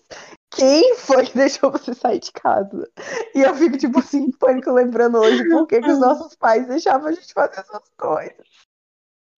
quem 0.57 0.95
foi 0.95 1.25
que 1.25 1.37
deixou 1.37 1.71
você 1.71 1.93
sair 1.93 2.19
de 2.19 2.31
casa? 2.31 2.89
E 3.35 3.41
eu 3.41 3.55
fico, 3.55 3.77
tipo 3.77 3.99
assim, 3.99 4.23
em 4.25 4.31
pânico, 4.31 4.71
lembrando 4.71 5.17
hoje 5.19 5.45
por 5.45 5.67
que, 5.67 5.81
que 5.81 5.91
os 5.91 5.99
nossos 5.99 6.35
pais 6.35 6.67
deixavam 6.67 7.07
a 7.07 7.11
gente 7.11 7.33
fazer 7.33 7.59
essas 7.59 7.89
coisas. 7.97 8.47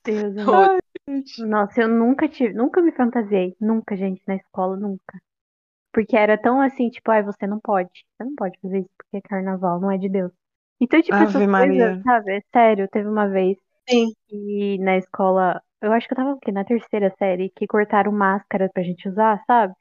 Deus, 0.03 0.36
eu- 0.36 0.70
Ai, 1.07 1.24
Nossa, 1.47 1.82
eu 1.82 1.88
nunca 1.88 2.28
tive, 2.28 2.53
nunca 2.53 2.82
me 2.82 2.91
fantasiei, 2.91 3.55
nunca, 3.59 3.95
gente, 3.95 4.22
na 4.28 4.36
escola, 4.36 4.76
nunca. 4.78 5.20
Porque 5.93 6.17
era 6.17 6.38
tão 6.38 6.61
assim, 6.61 6.89
tipo, 6.89 7.11
ai, 7.11 7.24
você 7.24 7.47
não 7.47 7.59
pode, 7.61 7.89
você 8.17 8.26
não 8.26 8.36
pode 8.36 8.59
fazer 8.61 8.80
isso 8.82 8.89
porque 8.97 9.17
é 9.17 9.22
carnaval, 9.22 9.80
não 9.82 9.91
é 9.91 9.97
de 9.97 10.09
Deus. 10.09 10.32
Então, 10.82 11.01
tipo, 11.01 11.22
Ave 11.22 11.24
essas 11.24 11.47
Maria. 11.47 11.89
coisas, 11.89 11.99
sabe? 12.03 12.38
É 12.38 12.41
sério, 12.53 12.89
teve 12.89 13.07
uma 13.09 13.30
vez 13.30 13.57
Sim. 13.88 14.13
que 14.30 14.78
na 14.80 14.97
escola, 14.97 15.61
eu 15.82 15.91
acho 15.93 16.07
que 16.07 16.13
eu 16.13 16.17
tava 16.17 16.34
o 16.34 16.39
quê? 16.39 16.51
Na 16.51 16.65
terceira 16.65 17.13
série, 17.20 17.49
que 17.51 17.67
cortaram 17.67 18.11
máscara 18.13 18.70
pra 18.74 18.84
gente 18.84 19.09
usar, 19.09 19.43
sabe? 19.47 19.74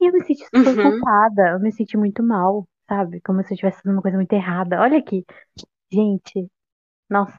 E 0.00 0.06
eu 0.08 0.12
me 0.12 0.24
senti 0.24 0.44
super 0.44 0.76
Uhum. 0.76 0.92
culpada, 0.92 1.50
eu 1.52 1.60
me 1.60 1.72
senti 1.72 1.96
muito 1.96 2.22
mal, 2.22 2.66
sabe? 2.88 3.20
Como 3.22 3.42
se 3.42 3.50
eu 3.52 3.54
estivesse 3.54 3.78
fazendo 3.78 3.96
uma 3.96 4.02
coisa 4.02 4.16
muito 4.16 4.32
errada. 4.32 4.80
Olha 4.80 4.98
aqui. 4.98 5.24
Gente, 5.92 6.50
nossa, 7.10 7.38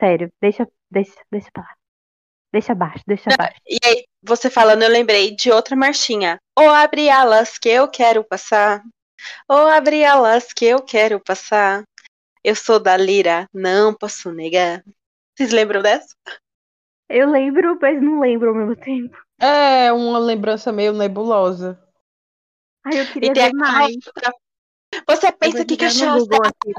sério, 0.00 0.32
deixa, 0.40 0.68
deixa, 0.90 1.14
deixa 1.30 1.50
pra 1.52 1.62
lá. 1.62 1.74
Deixa 2.52 2.72
abaixo, 2.72 3.04
deixa 3.06 3.30
abaixo. 3.30 3.60
E 3.68 3.78
aí, 3.84 4.04
você 4.22 4.48
falando, 4.50 4.82
eu 4.82 4.90
lembrei 4.90 5.34
de 5.34 5.50
outra 5.50 5.76
marchinha. 5.76 6.38
Ou 6.58 6.70
abre 6.70 7.10
alas 7.10 7.58
que 7.58 7.68
eu 7.68 7.88
quero 7.88 8.24
passar. 8.24 8.82
Ou 9.48 9.66
abre 9.68 10.04
alas 10.04 10.52
que 10.52 10.64
eu 10.64 10.82
quero 10.82 11.20
passar. 11.20 11.84
Eu 12.44 12.54
sou 12.54 12.78
da 12.80 12.96
lira, 12.96 13.46
não 13.52 13.92
posso 13.94 14.32
negar. 14.32 14.82
Vocês 15.36 15.52
lembram 15.52 15.82
dessa? 15.82 16.14
Eu 17.08 17.28
lembro, 17.30 17.78
mas 17.80 18.00
não 18.00 18.20
lembro 18.20 18.50
ao 18.50 18.54
mesmo 18.54 18.76
tempo. 18.76 19.16
É 19.40 19.92
uma 19.92 20.18
lembrança 20.18 20.72
meio 20.72 20.92
nebulosa. 20.92 21.78
Ai, 22.86 23.00
eu 23.00 23.06
queria 23.12 23.30
E 23.30 23.34
ver 23.34 23.52
mais. 23.52 23.96
Você 25.08 25.32
pensa 25.32 25.64
que 25.64 25.76
cachaça 25.76 26.24
é 26.32 26.46
aqui. 26.46 26.72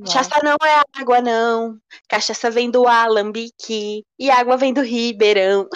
Cachaça 0.00 0.40
não 0.42 0.56
é 0.62 0.82
água, 1.00 1.20
não. 1.20 1.78
Cachaça 2.08 2.50
vem 2.50 2.68
do 2.70 2.88
Alambique. 2.88 4.04
E 4.18 4.30
água 4.30 4.56
vem 4.56 4.74
do 4.74 4.82
Ribeirão. 4.82 5.68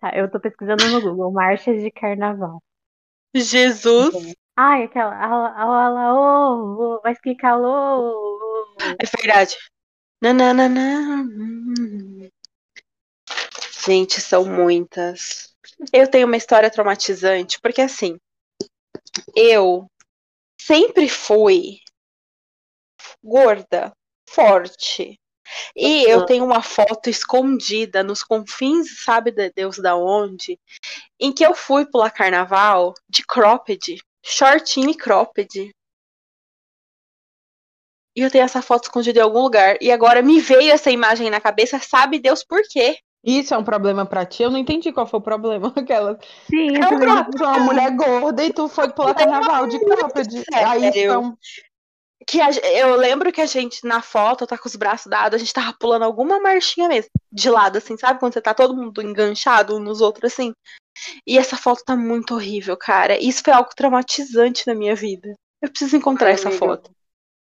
Tá, 0.00 0.16
eu 0.16 0.30
tô 0.30 0.40
pesquisando 0.40 0.88
no 0.88 1.00
Google, 1.02 1.32
marchas 1.32 1.82
de 1.82 1.90
carnaval. 1.90 2.62
Jesus. 3.34 4.14
Ai, 4.56 4.84
aquela. 4.84 5.14
Ala, 5.14 6.14
ô, 6.14 7.00
mas 7.04 7.20
que 7.20 7.34
calor! 7.34 8.74
É 8.98 9.04
verdade. 9.18 9.56
Nananana. 10.22 11.28
Gente, 13.84 14.20
são 14.20 14.44
muitas. 14.44 15.49
Eu 15.92 16.08
tenho 16.10 16.26
uma 16.26 16.36
história 16.36 16.70
traumatizante, 16.70 17.58
porque 17.60 17.80
assim, 17.80 18.18
eu 19.34 19.86
sempre 20.60 21.08
fui 21.08 21.78
gorda, 23.22 23.92
forte. 24.28 25.18
E 25.74 26.04
eu 26.04 26.24
tenho 26.26 26.44
uma 26.44 26.62
foto 26.62 27.10
escondida 27.10 28.04
nos 28.04 28.22
confins, 28.22 29.02
sabe 29.02 29.32
de 29.32 29.50
Deus 29.50 29.78
da 29.78 29.96
onde, 29.96 30.58
em 31.18 31.32
que 31.32 31.44
eu 31.44 31.54
fui 31.54 31.84
pular 31.86 32.10
carnaval 32.10 32.94
de 33.08 33.24
cropped, 33.26 34.00
shortinho 34.24 34.90
e 34.90 34.96
cropped. 34.96 35.72
e 38.16 38.20
eu 38.22 38.30
tenho 38.30 38.44
essa 38.44 38.62
foto 38.62 38.84
escondida 38.84 39.20
em 39.20 39.22
algum 39.22 39.40
lugar. 39.40 39.76
E 39.80 39.90
agora 39.90 40.22
me 40.22 40.40
veio 40.40 40.72
essa 40.72 40.90
imagem 40.90 41.30
na 41.30 41.40
cabeça, 41.40 41.78
sabe 41.80 42.18
Deus 42.18 42.44
por 42.44 42.62
quê? 42.68 42.98
Isso 43.22 43.52
é 43.52 43.58
um 43.58 43.64
problema 43.64 44.06
pra 44.06 44.24
ti? 44.24 44.42
Eu 44.42 44.50
não 44.50 44.58
entendi 44.58 44.92
qual 44.92 45.06
foi 45.06 45.18
o 45.20 45.22
problema. 45.22 45.72
Aquela. 45.76 46.18
Sim, 46.48 46.76
É 46.76 46.78
eu 46.78 46.84
um 46.84 46.86
problema. 46.86 47.24
Tu 47.24 47.44
é 47.44 47.46
uma 47.46 47.58
mulher 47.60 47.90
gorda 47.94 48.44
e 48.44 48.52
tu 48.52 48.68
foi 48.68 48.88
pular 48.90 49.14
carnaval 49.14 49.66
de 49.66 49.78
cropped. 49.78 50.44
Aí 50.54 50.88
isso 50.88 50.98
é 50.98 51.18
um. 51.18 51.36
Que 52.26 52.40
a- 52.40 52.50
eu 52.50 52.96
lembro 52.96 53.32
que 53.32 53.40
a 53.40 53.46
gente, 53.46 53.86
na 53.86 54.02
foto, 54.02 54.46
tá 54.46 54.56
com 54.56 54.68
os 54.68 54.76
braços 54.76 55.06
dados, 55.06 55.34
a 55.36 55.38
gente 55.38 55.52
tava 55.52 55.74
pulando 55.78 56.02
alguma 56.04 56.38
marchinha 56.40 56.86
mesmo, 56.88 57.10
de 57.32 57.48
lado, 57.48 57.78
assim, 57.78 57.96
sabe? 57.96 58.20
Quando 58.20 58.34
você 58.34 58.42
tá 58.42 58.52
todo 58.52 58.76
mundo 58.76 59.02
enganchado 59.02 59.76
um 59.76 59.80
nos 59.80 60.00
outros, 60.00 60.32
assim. 60.32 60.52
E 61.26 61.38
essa 61.38 61.56
foto 61.56 61.82
tá 61.84 61.96
muito 61.96 62.34
horrível, 62.34 62.76
cara. 62.76 63.18
Isso 63.18 63.42
foi 63.42 63.52
algo 63.54 63.70
traumatizante 63.74 64.66
na 64.66 64.74
minha 64.74 64.94
vida. 64.94 65.34
Eu 65.62 65.70
preciso 65.70 65.96
encontrar 65.96 66.28
Ai, 66.28 66.34
essa 66.34 66.48
amiga. 66.48 66.58
foto. 66.66 66.90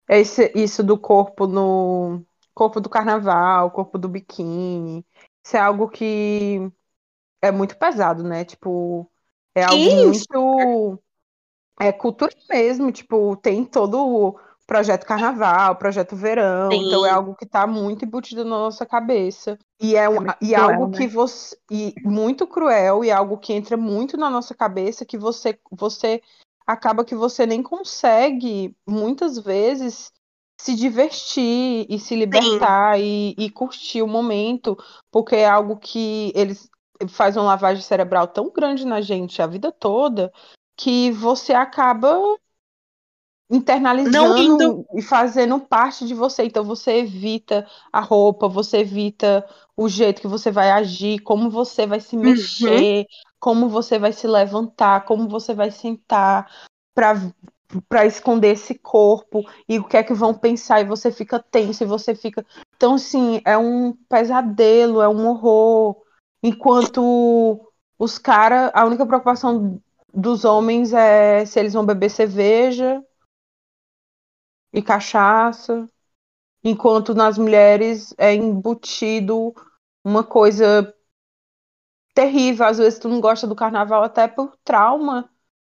Esse, 0.07 0.51
isso 0.55 0.83
do 0.83 0.97
corpo 0.97 1.47
no. 1.47 2.23
Corpo 2.53 2.81
do 2.81 2.89
carnaval, 2.89 3.71
corpo 3.71 3.97
do 3.97 4.09
biquíni. 4.09 5.05
Isso 5.43 5.57
é 5.57 5.59
algo 5.59 5.89
que 5.89 6.71
é 7.41 7.51
muito 7.51 7.77
pesado, 7.77 8.23
né? 8.23 8.45
Tipo, 8.45 9.09
é 9.55 9.63
algo 9.63 9.83
Sim, 9.83 10.05
muito. 10.07 11.03
É 11.79 11.91
cultura 11.91 12.31
mesmo, 12.49 12.91
tipo, 12.91 13.35
tem 13.37 13.65
todo 13.65 13.97
o 14.05 14.39
projeto 14.67 15.05
carnaval, 15.05 15.75
projeto 15.75 16.15
verão, 16.15 16.71
Sim. 16.71 16.87
então 16.87 17.05
é 17.05 17.09
algo 17.09 17.35
que 17.35 17.45
tá 17.45 17.65
muito 17.65 18.05
embutido 18.05 18.43
na 18.45 18.51
nossa 18.51 18.85
cabeça. 18.85 19.57
E 19.81 19.95
é, 19.95 20.07
um, 20.07 20.21
muito 20.21 20.37
e 20.41 20.53
é 20.53 20.57
cruel, 20.57 20.71
algo 20.71 20.87
né? 20.87 20.97
que 20.97 21.07
você. 21.07 21.57
E 21.69 21.93
muito 22.03 22.45
cruel, 22.47 23.03
e 23.03 23.09
é 23.09 23.13
algo 23.13 23.37
que 23.37 23.51
entra 23.51 23.75
muito 23.75 24.15
na 24.15 24.29
nossa 24.29 24.53
cabeça, 24.53 25.05
que 25.05 25.17
você, 25.17 25.59
você 25.71 26.21
acaba 26.65 27.03
que 27.03 27.15
você 27.15 27.45
nem 27.45 27.63
consegue, 27.63 28.75
muitas 28.87 29.37
vezes, 29.39 30.11
se 30.61 30.75
divertir 30.75 31.87
e 31.89 31.97
se 31.97 32.15
libertar 32.15 32.99
e, 32.99 33.33
e 33.35 33.49
curtir 33.49 34.03
o 34.03 34.07
momento, 34.07 34.77
porque 35.09 35.35
é 35.35 35.49
algo 35.49 35.77
que 35.77 36.31
eles 36.35 36.69
faz 37.07 37.35
uma 37.35 37.45
lavagem 37.45 37.81
cerebral 37.81 38.27
tão 38.27 38.51
grande 38.51 38.85
na 38.85 39.01
gente 39.01 39.41
a 39.41 39.47
vida 39.47 39.71
toda 39.71 40.31
que 40.77 41.09
você 41.13 41.51
acaba 41.51 42.15
internalizando 43.49 44.37
indo. 44.37 44.85
e 44.93 45.01
fazendo 45.01 45.59
parte 45.59 46.05
de 46.05 46.13
você. 46.13 46.43
Então 46.43 46.63
você 46.63 46.99
evita 46.99 47.67
a 47.91 47.99
roupa, 47.99 48.47
você 48.47 48.77
evita 48.77 49.43
o 49.75 49.89
jeito 49.89 50.21
que 50.21 50.27
você 50.27 50.51
vai 50.51 50.69
agir, 50.69 51.23
como 51.23 51.49
você 51.49 51.87
vai 51.87 51.99
se 51.99 52.15
mexer, 52.15 53.07
como 53.39 53.67
você 53.67 53.97
vai 53.97 54.13
se 54.13 54.27
levantar, 54.27 55.05
como 55.05 55.27
você 55.27 55.55
vai 55.55 55.71
sentar 55.71 56.51
para 56.93 57.15
para 57.87 58.05
esconder 58.05 58.53
esse 58.53 58.75
corpo 58.75 59.43
e 59.67 59.79
o 59.79 59.87
que 59.87 59.97
é 59.97 60.03
que 60.03 60.13
vão 60.13 60.33
pensar 60.33 60.81
e 60.81 60.85
você 60.85 61.11
fica 61.11 61.39
tenso 61.39 61.83
e 61.83 61.87
você 61.87 62.13
fica 62.15 62.45
então 62.75 62.95
assim 62.95 63.41
é 63.45 63.57
um 63.57 63.93
pesadelo 64.09 65.01
é 65.01 65.07
um 65.07 65.27
horror 65.27 66.01
enquanto 66.43 67.71
os 67.97 68.17
caras 68.17 68.71
a 68.73 68.85
única 68.85 69.05
preocupação 69.05 69.81
dos 70.13 70.43
homens 70.43 70.91
é 70.93 71.45
se 71.45 71.59
eles 71.59 71.73
vão 71.73 71.85
beber 71.85 72.09
cerveja 72.09 73.01
e 74.73 74.81
cachaça 74.81 75.87
enquanto 76.63 77.13
nas 77.13 77.37
mulheres 77.37 78.13
é 78.17 78.33
embutido 78.33 79.53
uma 80.03 80.23
coisa 80.23 80.93
terrível 82.13 82.65
às 82.65 82.77
vezes 82.77 82.99
tu 82.99 83.07
não 83.07 83.21
gosta 83.21 83.47
do 83.47 83.55
carnaval 83.55 84.03
até 84.03 84.27
por 84.27 84.57
trauma 84.63 85.29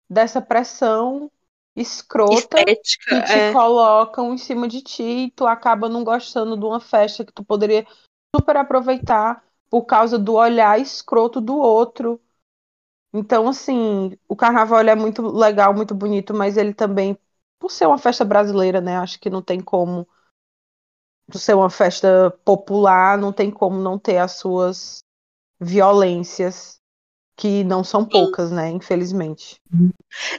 dessa 0.09 0.41
pressão 0.41 1.31
escrota 1.77 2.59
Estética. 2.59 3.21
que 3.21 3.27
te 3.27 3.33
é. 3.33 3.53
colocam 3.53 4.35
em 4.35 4.39
cima 4.39 4.67
de 4.67 4.83
ti 4.83 5.03
e 5.03 5.31
tu 5.31 5.47
acaba 5.47 5.89
não 5.89 6.03
gostando 6.03 6.57
de 6.57 6.65
uma 6.65 6.81
festa 6.81 7.25
que 7.25 7.33
tu 7.33 7.45
poderia 7.45 7.87
super 8.35 8.57
aproveitar 8.57 9.45
por 9.71 9.85
causa 9.85 10.19
do 10.19 10.35
olhar 10.35 10.81
escroto 10.81 11.41
do 11.41 11.57
outro. 11.57 12.21
Então, 13.13 13.49
assim, 13.49 14.19
o 14.29 14.37
carnaval 14.37 14.81
é 14.81 14.95
muito 14.95 15.23
legal, 15.23 15.75
muito 15.75 15.95
bonito, 15.95 16.35
mas 16.35 16.57
ele 16.57 16.75
também, 16.75 17.19
por 17.59 17.71
ser 17.71 17.87
uma 17.87 17.99
festa 17.99 18.25
brasileira, 18.25 18.81
né? 18.81 18.97
Acho 18.99 19.19
que 19.19 19.31
não 19.31 19.43
tem 19.43 19.61
como, 19.61 20.07
por 21.27 21.39
ser 21.39 21.55
uma 21.55 21.71
festa 21.71 22.31
popular, 22.45 23.17
não 23.17 23.33
tem 23.33 23.51
como 23.51 23.81
não 23.81 23.99
ter 23.99 24.19
as 24.19 24.33
suas 24.33 24.99
violências, 25.61 26.78
que 27.39 27.63
não 27.63 27.85
são 27.85 28.05
poucas, 28.05 28.51
né? 28.51 28.69
Infelizmente. 28.69 29.57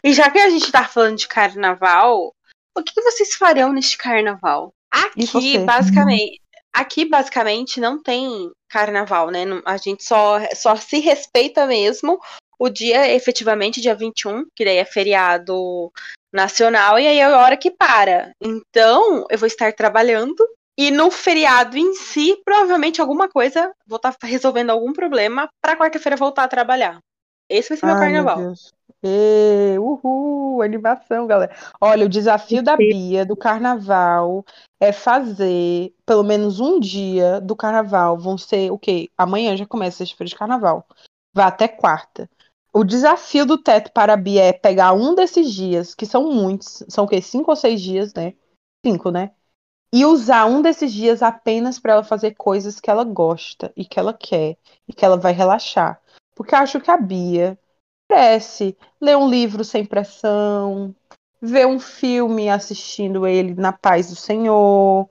E 0.04 0.14
já 0.14 0.30
que 0.30 0.38
a 0.38 0.50
gente 0.50 0.70
tá 0.70 0.84
falando 0.84 1.18
de 1.18 1.28
carnaval, 1.28 2.36
o 2.78 2.84
que 2.84 3.02
vocês 3.02 3.34
farão 3.36 3.72
neste 3.72 3.98
carnaval? 3.98 4.74
Aqui, 4.92 5.58
basicamente, 5.60 6.42
aqui 6.74 7.06
basicamente 7.06 7.80
não 7.80 8.04
tem 8.04 8.52
carnaval, 8.68 9.32
né? 9.32 9.46
A 9.66 9.78
gente 9.78 10.04
só, 10.04 10.40
só 10.54 10.76
se 10.76 11.00
respeita 11.00 11.66
mesmo 11.66 12.20
o 12.60 12.70
dia, 12.70 13.10
efetivamente, 13.14 13.80
dia 13.80 13.96
21, 13.96 14.46
que 14.54 14.66
daí 14.66 14.78
é 14.78 14.86
feriado 14.86 15.92
nacional, 16.34 17.00
e 17.00 17.08
aí 17.08 17.20
é 17.20 17.24
a 17.24 17.40
hora 17.40 17.56
que 17.56 17.72
para. 17.72 18.34
Então, 18.42 19.26
eu 19.30 19.38
vou 19.38 19.48
estar 19.48 19.72
trabalhando. 19.74 20.36
E 20.82 20.92
no 20.92 21.12
feriado 21.12 21.78
em 21.78 21.94
si, 21.94 22.42
provavelmente 22.46 23.02
alguma 23.02 23.28
coisa, 23.28 23.70
vou 23.86 23.98
estar 23.98 24.16
resolvendo 24.24 24.70
algum 24.70 24.94
problema 24.94 25.50
pra 25.62 25.76
quarta-feira 25.76 26.16
voltar 26.16 26.46
a 26.46 26.48
trabalhar. 26.48 27.02
Esse 27.50 27.68
vai 27.68 27.78
ser 27.78 27.86
meu 27.86 27.96
Ai, 27.96 28.00
meu 28.00 28.24
carnaval. 28.24 28.38
Deus. 28.38 28.74
Ê, 29.04 29.78
uhul, 29.78 30.62
animação, 30.62 31.28
galera. 31.28 31.54
Olha, 31.82 32.06
o 32.06 32.10
desafio 32.10 32.64
da 32.64 32.78
Bia 32.78 33.26
do 33.26 33.36
carnaval 33.36 34.46
é 34.80 34.94
fazer 34.94 35.94
pelo 36.06 36.24
menos 36.24 36.62
um 36.62 36.80
dia 36.80 37.42
do 37.42 37.58
carnaval. 37.58 38.18
Vão 38.18 38.38
ser 38.38 38.72
o 38.72 38.80
quê? 38.80 39.10
Amanhã 39.18 39.58
já 39.58 39.66
começa 39.66 39.96
a 39.96 39.98
sexta-feira 39.98 40.30
de 40.30 40.38
carnaval. 40.38 40.88
Vai 41.36 41.46
até 41.46 41.68
quarta. 41.68 42.30
O 42.72 42.86
desafio 42.86 43.46
do 43.46 43.58
teto 43.58 43.92
para 43.92 44.14
a 44.14 44.18
Bia 44.18 44.44
é 44.44 44.54
pegar 44.54 44.94
um 44.94 45.14
desses 45.14 45.54
dias, 45.54 45.94
que 45.94 46.06
são 46.06 46.32
muitos, 46.32 46.86
são 46.88 47.04
o 47.04 47.08
quê? 47.08 47.22
Cinco 47.22 47.52
ou 47.52 47.58
seis 47.58 47.82
dias, 47.82 48.14
né? 48.14 48.34
Cinco, 48.86 49.12
né? 49.12 49.32
E 49.92 50.06
usar 50.06 50.46
um 50.46 50.62
desses 50.62 50.94
dias 50.94 51.24
apenas 51.24 51.80
para 51.80 51.94
ela 51.94 52.04
fazer 52.04 52.36
coisas 52.36 52.80
que 52.80 52.90
ela 52.90 53.04
gosta 53.04 53.74
e 53.76 53.84
que 53.84 54.00
ela 54.00 54.14
quer 54.14 54.58
e 54.88 54.94
que 54.94 55.04
ela 55.04 55.18
vai 55.18 55.34
relaxar. 55.34 56.00
Porque 56.36 56.54
eu 56.54 56.60
acho 56.60 56.80
que 56.80 56.92
a 56.92 56.98
Bia 56.98 57.58
merece 58.10 58.78
ler 59.02 59.18
um 59.18 59.30
livro 59.30 59.64
sem 59.64 59.86
pressão, 59.86 60.96
ver 61.42 61.68
um 61.68 61.80
filme 61.80 62.50
assistindo 62.50 63.26
ele 63.26 63.56
na 63.56 63.72
paz 63.72 64.10
do 64.10 64.16
Senhor, 64.16 65.10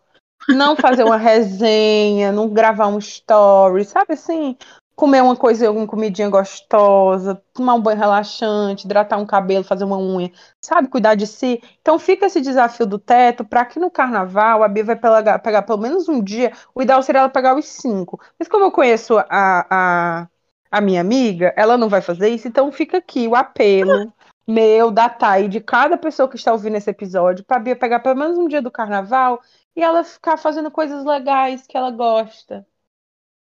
não 0.49 0.77
fazer 0.77 1.05
uma 1.05 1.17
resenha, 1.17 2.33
não 2.33 2.49
gravar 2.49 2.87
um 2.89 2.99
story, 2.99 3.85
sabe 3.85 4.15
assim? 4.15 4.57
Comer 4.99 5.23
uma 5.23 5.37
coisa, 5.37 5.71
uma 5.71 5.87
comidinha 5.87 6.29
gostosa, 6.29 7.41
tomar 7.55 7.75
um 7.75 7.81
banho 7.81 7.97
relaxante, 8.01 8.85
hidratar 8.85 9.17
um 9.17 9.25
cabelo, 9.25 9.63
fazer 9.63 9.85
uma 9.85 9.97
unha, 9.97 10.33
sabe? 10.61 10.89
Cuidar 10.89 11.15
de 11.15 11.25
si. 11.25 11.63
Então 11.81 12.01
fica 12.01 12.27
esse 12.27 12.41
desafio 12.41 12.85
do 12.85 12.99
teto 12.99 13.45
para 13.45 13.65
que 13.65 13.79
no 13.79 13.93
carnaval 13.93 14.65
a 14.65 14.67
Bia 14.67 14.83
vai 14.83 14.97
pegar, 14.97 15.39
pegar 15.39 15.63
pelo 15.63 15.79
menos 15.79 16.09
um 16.09 16.21
dia. 16.21 16.53
O 16.75 16.83
ideal 16.83 17.01
seria 17.01 17.21
ela 17.21 17.29
pegar 17.29 17.57
os 17.57 17.65
cinco. 17.67 18.21
Mas 18.37 18.49
como 18.49 18.65
eu 18.65 18.73
conheço 18.73 19.17
a, 19.19 19.25
a, 19.71 20.29
a 20.69 20.81
minha 20.81 21.01
amiga, 21.01 21.55
ela 21.57 21.79
não 21.79 21.89
vai 21.89 22.01
fazer 22.03 22.31
isso, 22.31 22.49
então 22.49 22.73
fica 22.73 22.99
aqui 22.99 23.29
o 23.29 23.37
apelo 23.37 24.13
meu, 24.49 24.91
da 24.91 25.09
Thay, 25.09 25.47
de 25.47 25.61
cada 25.61 25.97
pessoa 25.97 26.29
que 26.29 26.35
está 26.35 26.53
ouvindo 26.53 26.77
esse 26.77 26.91
episódio, 26.91 27.45
pra 27.45 27.61
Bia 27.61 27.77
pegar 27.77 28.01
pelo 28.01 28.19
menos 28.19 28.37
um 28.37 28.49
dia 28.49 28.61
do 28.61 28.71
carnaval 28.71 29.41
e 29.77 29.81
ela 29.81 30.03
ficar 30.03 30.37
fazendo 30.37 30.73
coisas 30.73 31.05
legais 31.05 31.69
que 31.69 31.77
ela 31.77 31.93
gosta. 31.93 32.67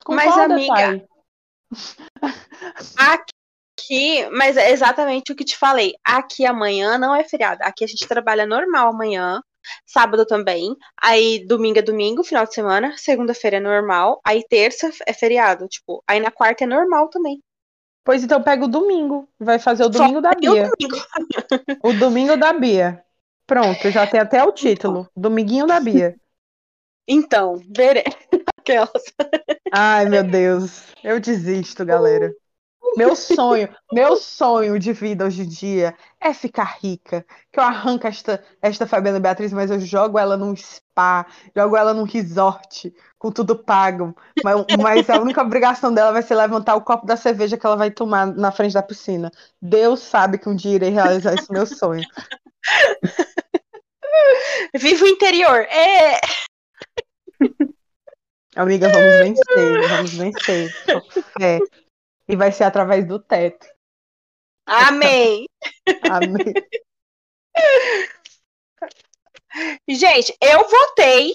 Mas, 0.10 0.26
Concorda, 0.26 0.56
amiga, 0.56 0.74
Thay? 0.74 1.15
Aqui, 2.98 4.28
mas 4.32 4.58
é 4.58 4.72
exatamente 4.72 5.32
o 5.32 5.36
que 5.36 5.44
te 5.44 5.58
falei. 5.58 5.94
Aqui 6.04 6.46
amanhã 6.46 6.98
não 6.98 7.16
é 7.16 7.24
feriado. 7.24 7.62
Aqui 7.64 7.84
a 7.84 7.88
gente 7.88 8.08
trabalha 8.08 8.46
normal 8.46 8.90
amanhã, 8.90 9.42
sábado 9.86 10.26
também. 10.26 10.76
Aí 11.02 11.46
domingo 11.46 11.80
é 11.80 11.82
domingo, 11.82 12.24
final 12.24 12.46
de 12.46 12.54
semana. 12.54 12.94
Segunda-feira 12.98 13.58
é 13.58 13.60
normal. 13.60 14.22
Aí 14.26 14.44
terça 14.48 14.92
é 15.06 15.14
feriado. 15.14 15.68
Tipo, 15.68 16.04
aí 16.08 16.20
na 16.20 16.32
quarta 16.32 16.64
é 16.64 16.68
normal 16.68 17.10
também. 17.10 17.42
Pois 18.04 18.24
então 18.24 18.42
pega 18.42 18.64
o 18.66 18.70
domingo. 18.70 19.28
Vai 19.40 19.58
fazer 19.60 19.84
o 19.84 19.92
Só 19.92 20.00
domingo 20.00 20.22
da 20.22 20.32
tem 20.32 20.50
o 20.50 20.54
Bia. 20.54 20.70
domingo. 20.70 21.06
O 21.84 21.94
domingo 21.94 22.38
da 22.38 22.54
Bia. 22.54 23.04
Pronto, 23.48 23.90
já 23.92 24.08
tem 24.08 24.20
até 24.20 24.44
o 24.44 24.52
título. 24.52 25.10
Dominguinho 25.16 25.68
da 25.68 25.80
Bia. 25.80 26.16
Então, 27.08 27.62
veré. 27.70 28.04
Aquelas. 28.60 29.04
Ai, 29.72 30.08
meu 30.08 30.24
Deus. 30.24 30.84
Eu 31.04 31.20
desisto, 31.20 31.86
galera. 31.86 32.34
Meu 32.98 33.14
sonho, 33.14 33.68
meu 33.92 34.16
sonho 34.16 34.80
de 34.80 34.94
vida 34.94 35.26
hoje 35.26 35.42
em 35.42 35.48
dia 35.48 35.94
é 36.20 36.34
ficar 36.34 36.78
rica. 36.82 37.26
Que 37.52 37.60
eu 37.60 37.64
arranco 37.64 38.08
esta, 38.08 38.42
esta 38.62 38.88
Fabiana 38.88 39.20
Beatriz, 39.20 39.52
mas 39.52 39.70
eu 39.70 39.80
jogo 39.82 40.18
ela 40.18 40.38
num 40.38 40.56
spa, 40.56 41.26
jogo 41.56 41.76
ela 41.76 41.94
num 41.94 42.04
resort, 42.04 42.94
com 43.20 43.32
tudo 43.32 43.58
pago. 43.58 44.16
Mas, 44.42 44.66
mas 44.82 45.10
a 45.10 45.20
única 45.20 45.42
obrigação 45.42 45.94
dela 45.94 46.14
vai 46.14 46.22
ser 46.22 46.36
levantar 46.36 46.76
o 46.76 46.82
copo 46.82 47.06
da 47.06 47.18
cerveja 47.18 47.58
que 47.58 47.66
ela 47.66 47.76
vai 47.76 47.92
tomar 47.92 48.28
na 48.28 48.52
frente 48.52 48.74
da 48.74 48.84
piscina. 48.84 49.30
Deus 49.62 50.00
sabe 50.00 50.38
que 50.38 50.48
um 50.48 50.56
dia 50.56 50.76
irei 50.76 50.92
realizar 50.92 51.34
esse 51.34 51.52
meu 51.52 51.66
sonho. 51.66 52.04
Viva 54.74 55.04
o 55.04 55.08
interior. 55.08 55.62
É. 55.64 56.20
Amiga, 58.56 58.88
vamos 58.90 59.18
vencer, 59.18 59.90
vamos 59.90 60.14
vencer. 60.14 60.74
É. 61.42 61.60
E 62.28 62.36
vai 62.36 62.52
ser 62.52 62.64
através 62.64 63.06
do 63.06 63.20
teto. 63.20 63.68
Amém. 64.66 65.46
Amém. 66.10 66.54
Gente, 69.88 70.36
eu 70.42 70.68
votei, 70.68 71.34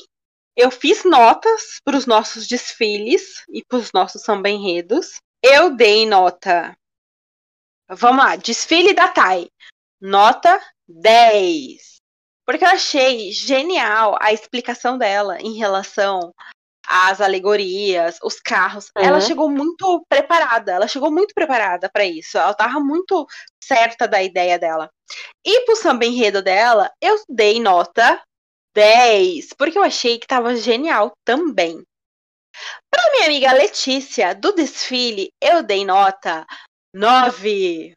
eu 0.56 0.70
fiz 0.70 1.04
notas 1.04 1.78
para 1.84 1.96
os 1.96 2.06
nossos 2.06 2.46
desfiles 2.46 3.44
e 3.50 3.62
para 3.64 3.78
os 3.78 3.92
nossos 3.92 4.22
samba 4.22 4.48
enredos. 4.48 5.20
Eu 5.42 5.76
dei 5.76 6.06
nota. 6.06 6.76
Vamos 7.88 8.24
lá, 8.24 8.36
desfile 8.36 8.94
da 8.94 9.08
Thay. 9.08 9.50
Nota 10.00 10.60
10. 10.88 12.00
Porque 12.46 12.64
eu 12.64 12.68
achei 12.68 13.30
genial 13.30 14.16
a 14.20 14.32
explicação 14.32 14.96
dela 14.98 15.38
em 15.40 15.56
relação 15.56 16.32
às 16.91 17.20
alegorias, 17.20 18.18
os 18.20 18.41
carros. 18.41 18.91
Uhum. 18.97 19.05
Ela 19.05 19.20
chegou 19.20 19.49
muito 19.49 20.05
preparada, 20.09 20.72
ela 20.72 20.88
chegou 20.88 21.09
muito 21.12 21.32
preparada 21.32 21.88
para 21.88 22.05
isso. 22.05 22.36
Ela 22.36 22.53
tava 22.53 22.80
muito 22.80 23.24
certa 23.62 24.09
da 24.09 24.20
ideia 24.20 24.59
dela. 24.59 24.91
E 25.47 25.64
pro 25.64 25.76
samba 25.76 26.05
enredo 26.05 26.43
dela, 26.43 26.91
eu 27.01 27.16
dei 27.28 27.61
nota 27.61 28.20
10, 28.74 29.51
porque 29.57 29.78
eu 29.78 29.84
achei 29.84 30.18
que 30.18 30.26
tava 30.26 30.57
genial 30.57 31.12
também. 31.24 31.80
Pra 32.91 33.11
minha 33.12 33.26
amiga 33.26 33.53
Letícia, 33.53 34.34
do 34.34 34.51
desfile, 34.53 35.30
eu 35.41 35.62
dei 35.62 35.84
nota 35.84 36.45
9.5. 36.95 37.95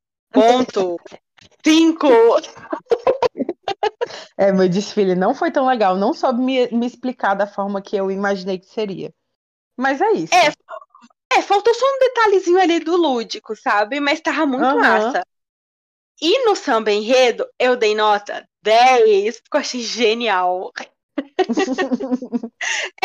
É, 4.38 4.52
meu 4.52 4.68
desfile 4.70 5.16
não 5.16 5.34
foi 5.34 5.52
tão 5.52 5.66
legal. 5.68 5.96
Não 5.96 6.14
soube 6.14 6.42
me, 6.42 6.68
me 6.72 6.86
explicar 6.86 7.34
da 7.36 7.48
forma 7.48 7.82
que 7.82 7.96
eu 7.96 8.12
imaginei 8.12 8.60
que 8.60 8.68
seria. 8.68 9.14
Mas 9.78 10.02
é 10.02 10.12
isso. 10.14 10.34
É, 10.34 11.38
é, 11.38 11.42
faltou 11.42 11.74
só 11.74 11.86
um 11.86 12.00
detalhezinho 12.00 12.60
ali 12.60 12.80
do 12.80 12.96
lúdico, 12.98 13.56
sabe? 13.56 14.00
Mas 14.00 14.22
tava 14.22 14.46
muito 14.46 14.78
Aham. 14.78 14.80
massa. 14.80 15.24
E 16.22 16.46
no 16.46 16.56
samba 16.56 16.92
enredo, 16.92 17.48
eu 17.60 17.76
dei 17.76 17.96
nota 17.96 18.48
10, 18.62 19.42
porque 19.42 19.58
eu 19.58 19.62
achei 19.62 19.82
genial. 19.82 20.72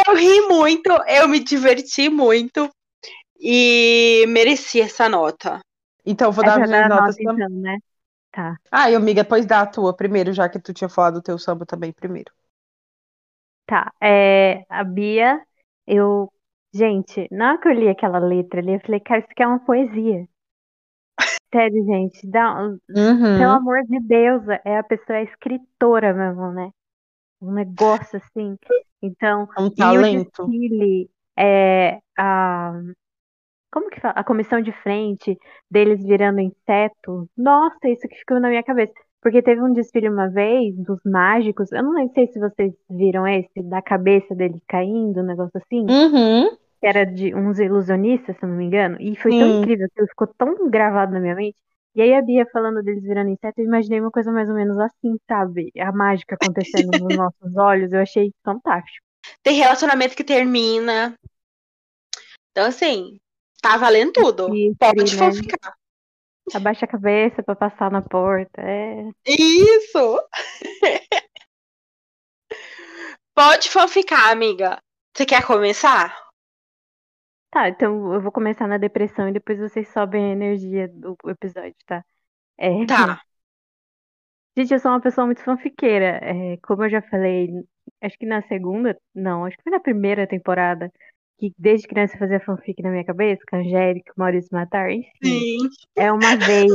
Eu 0.06 0.14
ri 0.16 0.40
muito, 0.48 0.90
eu 1.06 1.28
me 1.28 1.40
diverti 1.40 2.08
muito 2.08 2.70
e 3.40 4.26
mereci 4.28 4.80
essa 4.80 5.08
nota. 5.08 5.60
Então, 6.04 6.32
vou 6.32 6.42
É 6.42 6.46
dar 6.46 6.66
dar 6.68 6.88
notas 6.88 7.16
nota, 7.16 7.22
também. 7.22 7.44
então, 7.44 7.48
né? 7.50 7.78
Tá. 8.30 8.58
Ah, 8.70 8.90
e 8.90 8.94
amiga, 8.94 9.22
depois 9.24 9.44
dá 9.46 9.60
a 9.62 9.66
tua 9.66 9.94
primeiro, 9.94 10.32
já 10.32 10.48
que 10.48 10.58
tu 10.60 10.72
tinha 10.74 10.88
falado 10.88 11.14
do 11.14 11.22
teu 11.22 11.38
samba 11.38 11.66
também 11.66 11.92
primeiro. 11.92 12.32
Tá. 13.66 13.92
É, 14.02 14.64
a 14.68 14.84
Bia, 14.84 15.40
eu. 15.86 16.32
Gente, 16.74 17.26
na 17.30 17.50
hora 17.52 17.60
que 17.60 17.68
eu 17.68 17.72
li 17.72 17.88
aquela 17.88 18.18
letra 18.18 18.60
ali, 18.60 18.74
eu 18.74 18.80
falei, 18.80 19.00
cara, 19.00 19.20
isso 19.20 19.28
aqui 19.30 19.42
é 19.42 19.46
uma 19.46 19.64
poesia. 19.64 20.28
Sério, 21.54 21.84
gente. 21.84 22.26
Dá, 22.30 22.62
um- 22.62 22.78
Pelo 23.36 23.52
Uhum. 23.52 23.58
amor 23.58 23.84
de 23.86 24.00
Deus, 24.00 24.42
é 24.64 24.78
a 24.78 24.84
pessoa 24.84 25.18
é 25.18 25.24
escritora 25.24 26.14
mesmo, 26.14 26.52
né? 26.52 26.70
Um 27.42 27.52
negócio 27.54 28.18
assim. 28.18 28.56
Então, 29.02 29.48
É 29.56 29.60
um 29.60 29.68
e 29.76 29.98
o 29.98 30.04
talento. 30.04 30.44
desfile, 30.44 31.10
é, 31.38 32.00
a, 32.18 32.72
como 33.70 33.90
que 33.90 34.00
fala? 34.00 34.14
A 34.14 34.24
comissão 34.24 34.60
de 34.60 34.72
frente 34.82 35.36
deles 35.70 36.02
virando 36.02 36.40
inseto. 36.40 37.28
Nossa, 37.36 37.88
isso 37.88 38.08
que 38.08 38.16
ficou 38.16 38.40
na 38.40 38.48
minha 38.48 38.62
cabeça. 38.62 38.92
Porque 39.20 39.42
teve 39.42 39.60
um 39.60 39.72
desfile 39.72 40.08
uma 40.08 40.28
vez 40.28 40.76
dos 40.76 41.00
mágicos. 41.04 41.72
Eu 41.72 41.82
não 41.82 42.08
sei 42.10 42.28
se 42.28 42.38
vocês 42.38 42.72
viram 42.88 43.26
esse, 43.26 43.62
da 43.62 43.82
cabeça 43.82 44.34
deles 44.34 44.62
caindo, 44.68 45.20
um 45.20 45.26
negócio 45.26 45.60
assim. 45.62 45.80
Uhum. 45.80 46.56
Que 46.80 46.86
era 46.86 47.04
de 47.04 47.34
uns 47.34 47.58
ilusionistas, 47.58 48.36
se 48.38 48.46
não 48.46 48.54
me 48.54 48.64
engano. 48.64 48.96
E 49.00 49.16
foi 49.16 49.32
tão 49.32 49.48
Sim. 49.48 49.58
incrível, 49.58 49.86
aquilo 49.86 50.06
ficou 50.08 50.26
tão 50.38 50.70
gravado 50.70 51.12
na 51.12 51.20
minha 51.20 51.34
mente. 51.34 51.56
E 51.94 52.02
aí 52.02 52.14
a 52.14 52.22
Bia 52.22 52.46
falando 52.52 52.80
deles 52.82 53.02
virando 53.02 53.30
inseto, 53.30 53.60
eu 53.60 53.66
imaginei 53.66 54.00
uma 54.00 54.10
coisa 54.10 54.30
mais 54.30 54.48
ou 54.48 54.54
menos 54.54 54.78
assim, 54.78 55.16
sabe? 55.26 55.72
A 55.78 55.90
mágica 55.90 56.36
acontecendo 56.36 56.96
nos 56.96 57.16
nossos 57.18 57.56
olhos, 57.56 57.92
eu 57.92 58.00
achei 58.00 58.32
fantástico. 58.44 59.04
Tem 59.42 59.56
relacionamento 59.56 60.14
que 60.14 60.22
termina. 60.22 61.14
Então, 62.52 62.66
assim, 62.66 63.18
tá 63.60 63.76
valendo 63.76 64.12
tudo. 64.12 64.48
Pode 64.78 65.16
né? 65.16 65.32
ficar. 65.32 65.74
Abaixa 66.54 66.86
a 66.86 66.88
cabeça 66.88 67.42
pra 67.42 67.54
passar 67.54 67.90
na 67.90 68.00
porta. 68.00 68.60
É. 68.60 69.10
Isso! 69.26 70.20
Pode 73.34 73.70
fanficar, 73.70 74.30
amiga. 74.32 74.82
Você 75.14 75.24
quer 75.26 75.46
começar? 75.46 76.28
Tá, 77.50 77.68
então 77.68 78.12
eu 78.12 78.20
vou 78.20 78.32
começar 78.32 78.66
na 78.66 78.78
depressão 78.78 79.28
e 79.28 79.32
depois 79.32 79.58
vocês 79.58 79.88
sobem 79.88 80.24
a 80.24 80.32
energia 80.32 80.88
do 80.88 81.16
episódio, 81.26 81.76
tá? 81.86 82.04
É, 82.58 82.84
Tá. 82.86 83.20
Gente, 84.56 84.74
eu 84.74 84.80
sou 84.80 84.90
uma 84.90 85.00
pessoa 85.00 85.24
muito 85.24 85.42
fanfiqueira. 85.42 86.18
É, 86.20 86.56
como 86.58 86.82
eu 86.84 86.90
já 86.90 87.00
falei, 87.00 87.48
acho 88.02 88.18
que 88.18 88.26
na 88.26 88.42
segunda, 88.42 89.00
não, 89.14 89.44
acho 89.44 89.56
que 89.56 89.62
foi 89.62 89.70
na 89.70 89.78
primeira 89.78 90.26
temporada, 90.26 90.92
que 91.38 91.52
desde 91.58 91.88
criança 91.88 92.14
eu 92.14 92.18
fazia 92.18 92.40
fanfic 92.40 92.82
na 92.82 92.90
minha 92.90 93.04
cabeça, 93.04 93.42
com 93.48 93.56
Angélica, 93.56 94.12
Maurício 94.16 94.50
Matar, 94.52 94.90
enfim. 94.90 95.10
Sim. 95.22 95.58
É 95.96 96.12
uma 96.12 96.36
veia 96.36 96.66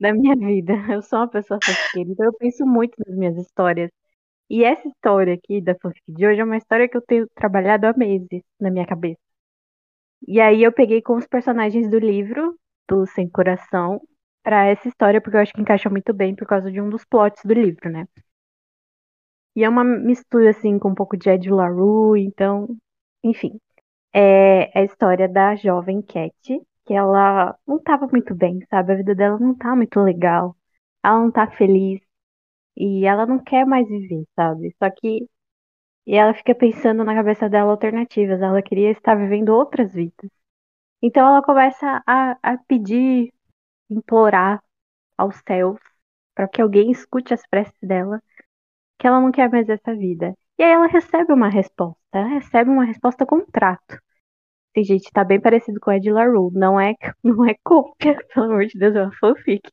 da 0.00 0.12
minha 0.12 0.36
vida. 0.36 0.72
Eu 0.98 1.02
sou 1.02 1.20
uma 1.20 1.28
pessoa 1.28 1.60
fanfiqueira, 1.64 2.10
então 2.10 2.26
eu 2.26 2.32
penso 2.34 2.66
muito 2.66 2.94
nas 3.06 3.16
minhas 3.16 3.36
histórias. 3.36 3.90
E 4.50 4.64
essa 4.64 4.88
história 4.88 5.34
aqui 5.34 5.60
da 5.60 5.74
fanfic 5.76 6.12
de 6.12 6.26
hoje 6.26 6.40
é 6.40 6.44
uma 6.44 6.56
história 6.56 6.88
que 6.88 6.96
eu 6.96 7.02
tenho 7.02 7.28
trabalhado 7.34 7.86
há 7.86 7.94
meses 7.94 8.42
na 8.60 8.70
minha 8.70 8.86
cabeça. 8.86 9.20
E 10.26 10.40
aí 10.40 10.62
eu 10.62 10.72
peguei 10.72 11.02
com 11.02 11.16
os 11.16 11.26
personagens 11.26 11.90
do 11.90 11.98
livro, 11.98 12.56
do 12.88 13.06
Sem 13.06 13.28
Coração, 13.28 14.00
pra 14.42 14.66
essa 14.66 14.88
história, 14.88 15.20
porque 15.20 15.36
eu 15.36 15.40
acho 15.40 15.52
que 15.52 15.60
encaixa 15.60 15.90
muito 15.90 16.12
bem 16.12 16.34
por 16.34 16.46
causa 16.46 16.70
de 16.70 16.80
um 16.80 16.88
dos 16.88 17.04
plots 17.04 17.42
do 17.44 17.54
livro, 17.54 17.90
né? 17.90 18.06
E 19.54 19.64
é 19.64 19.68
uma 19.68 19.84
mistura, 19.84 20.50
assim, 20.50 20.78
com 20.78 20.90
um 20.90 20.94
pouco 20.94 21.16
de 21.16 21.28
Ed 21.28 21.50
LaRue, 21.50 22.22
então, 22.22 22.68
enfim. 23.22 23.60
É 24.14 24.78
a 24.78 24.84
história 24.84 25.28
da 25.28 25.54
jovem 25.56 26.02
Cat, 26.02 26.32
que 26.86 26.94
ela 26.94 27.58
não 27.66 27.78
tava 27.82 28.06
muito 28.08 28.34
bem, 28.34 28.60
sabe? 28.70 28.92
A 28.92 28.96
vida 28.96 29.14
dela 29.14 29.38
não 29.38 29.54
tá 29.56 29.76
muito 29.76 30.00
legal. 30.00 30.56
Ela 31.04 31.20
não 31.20 31.30
tá 31.32 31.50
feliz. 31.50 32.00
E 32.76 33.06
ela 33.06 33.26
não 33.26 33.38
quer 33.42 33.66
mais 33.66 33.88
viver, 33.88 34.24
sabe? 34.36 34.74
Só 34.82 34.90
que. 34.90 35.28
E 36.06 36.16
ela 36.16 36.34
fica 36.34 36.54
pensando 36.54 37.04
na 37.04 37.14
cabeça 37.14 37.48
dela 37.48 37.70
alternativas. 37.72 38.40
Ela 38.42 38.62
queria 38.62 38.90
estar 38.92 39.14
vivendo 39.16 39.50
outras 39.50 39.92
vidas. 39.92 40.30
Então 41.02 41.26
ela 41.28 41.42
começa 41.42 42.02
a, 42.06 42.38
a 42.42 42.58
pedir, 42.68 43.32
implorar 43.90 44.62
aos 45.16 45.36
céus 45.46 45.80
para 46.34 46.48
que 46.48 46.62
alguém 46.62 46.90
escute 46.92 47.34
as 47.34 47.46
preces 47.48 47.74
dela, 47.82 48.22
que 48.98 49.06
ela 49.06 49.20
não 49.20 49.32
quer 49.32 49.50
mais 49.50 49.68
essa 49.68 49.94
vida. 49.96 50.34
E 50.58 50.62
aí 50.62 50.72
ela 50.72 50.86
recebe 50.86 51.32
uma 51.32 51.48
resposta. 51.48 51.98
Ela 52.12 52.28
recebe 52.28 52.70
uma 52.70 52.84
resposta 52.84 53.24
contrato. 53.24 53.98
Sim, 54.76 54.84
gente, 54.84 55.10
tá 55.12 55.24
bem 55.24 55.40
parecido 55.40 55.80
com 55.80 55.92
Ed 55.92 56.10
LaRue. 56.10 56.52
Não 56.52 56.80
é, 56.80 56.94
não 57.22 57.46
é 57.46 57.54
cópia, 57.64 58.16
pelo 58.34 58.46
amor 58.46 58.66
de 58.66 58.78
Deus, 58.78 58.94
é 58.94 59.02
uma 59.02 59.12
fanfic. 59.18 59.70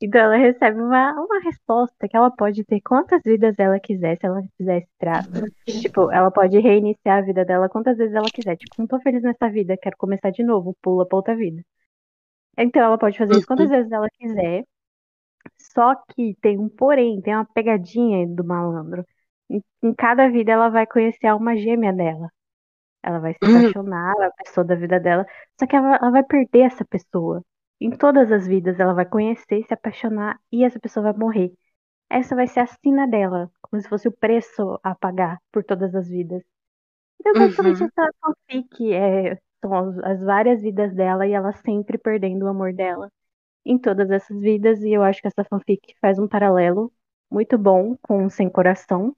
Então 0.00 0.20
ela 0.20 0.36
recebe 0.36 0.78
uma, 0.78 1.12
uma 1.12 1.40
resposta 1.40 2.06
que 2.06 2.14
ela 2.16 2.30
pode 2.30 2.62
ter 2.64 2.80
quantas 2.82 3.22
vidas 3.24 3.58
ela 3.58 3.80
quiser, 3.80 4.18
se 4.18 4.26
ela 4.26 4.42
fizer 4.56 4.78
esse 4.78 4.90
trato. 4.98 5.30
Tipo, 5.64 6.10
ela 6.12 6.30
pode 6.30 6.58
reiniciar 6.58 7.18
a 7.18 7.22
vida 7.22 7.44
dela 7.46 7.68
quantas 7.68 7.96
vezes 7.96 8.14
ela 8.14 8.28
quiser. 8.30 8.56
Tipo, 8.56 8.74
não 8.78 8.86
tô 8.86 9.00
feliz 9.00 9.22
nessa 9.22 9.48
vida, 9.48 9.76
quero 9.80 9.96
começar 9.96 10.30
de 10.30 10.42
novo, 10.44 10.76
pula 10.82 11.06
pra 11.06 11.16
outra 11.16 11.34
vida. 11.34 11.62
Então 12.58 12.82
ela 12.82 12.98
pode 12.98 13.16
fazer 13.16 13.36
isso 13.36 13.46
quantas 13.46 13.70
vezes 13.70 13.90
ela 13.90 14.08
quiser. 14.10 14.64
Só 15.58 15.94
que 16.14 16.34
tem 16.42 16.58
um 16.58 16.68
porém, 16.68 17.20
tem 17.22 17.34
uma 17.34 17.44
pegadinha 17.46 18.26
do 18.26 18.44
malandro. 18.44 19.04
Em, 19.50 19.94
cada 19.94 20.28
vida 20.30 20.52
ela 20.52 20.68
vai 20.70 20.86
conhecer 20.86 21.26
a 21.26 21.32
alma 21.32 21.56
gêmea 21.56 21.92
dela. 21.92 22.30
Ela 23.02 23.20
vai 23.20 23.34
se 23.34 23.40
Hum. 23.40 23.72
apaixonar, 23.84 24.14
a 24.22 24.30
pessoa 24.32 24.64
da 24.66 24.74
vida 24.74 25.00
dela. 25.00 25.26
Só 25.58 25.66
que 25.66 25.76
ela, 25.76 25.96
ela 25.96 26.10
vai 26.10 26.24
perder 26.24 26.60
essa 26.62 26.84
pessoa. 26.84 27.42
Em 27.80 27.90
todas 27.90 28.32
as 28.32 28.46
vidas 28.46 28.80
ela 28.80 28.94
vai 28.94 29.06
conhecer, 29.06 29.64
se 29.66 29.74
apaixonar 29.74 30.40
e 30.52 30.64
essa 30.64 30.80
pessoa 30.80 31.04
vai 31.12 31.14
morrer. 31.20 31.52
Essa 32.10 32.36
vai 32.36 32.46
ser 32.48 32.60
a 32.60 32.66
sina 32.66 33.06
dela, 33.08 33.50
como 33.62 33.82
se 33.82 33.88
fosse 33.88 34.08
o 34.08 34.12
preço 34.12 34.78
a 34.82 34.94
pagar 34.94 35.38
por 35.52 35.64
todas 35.64 35.94
as 35.94 36.08
vidas. 36.08 36.42
Então, 37.20 37.36
basicamente, 37.36 37.82
Uhum. 37.82 37.84
essa 37.84 38.10
fanfic 38.22 38.92
é, 38.94 39.36
são 39.60 39.74
as, 39.74 39.98
as 40.00 40.20
várias 40.20 40.62
vidas 40.62 40.94
dela 40.94 41.26
e 41.26 41.32
ela 41.32 41.52
sempre 41.52 41.98
perdendo 41.98 42.44
o 42.44 42.48
amor 42.48 42.72
dela 42.72 43.10
em 43.66 43.78
todas 43.78 44.10
essas 44.10 44.40
vidas. 44.40 44.80
E 44.82 44.92
eu 44.92 45.02
acho 45.04 45.20
que 45.22 45.28
essa 45.28 45.44
fanfic 45.44 45.94
faz 46.00 46.18
um 46.18 46.28
paralelo 46.28 46.92
muito 47.30 47.58
bom 47.58 47.96
com 48.02 48.28
Sem 48.30 48.50
Coração. 48.50 49.16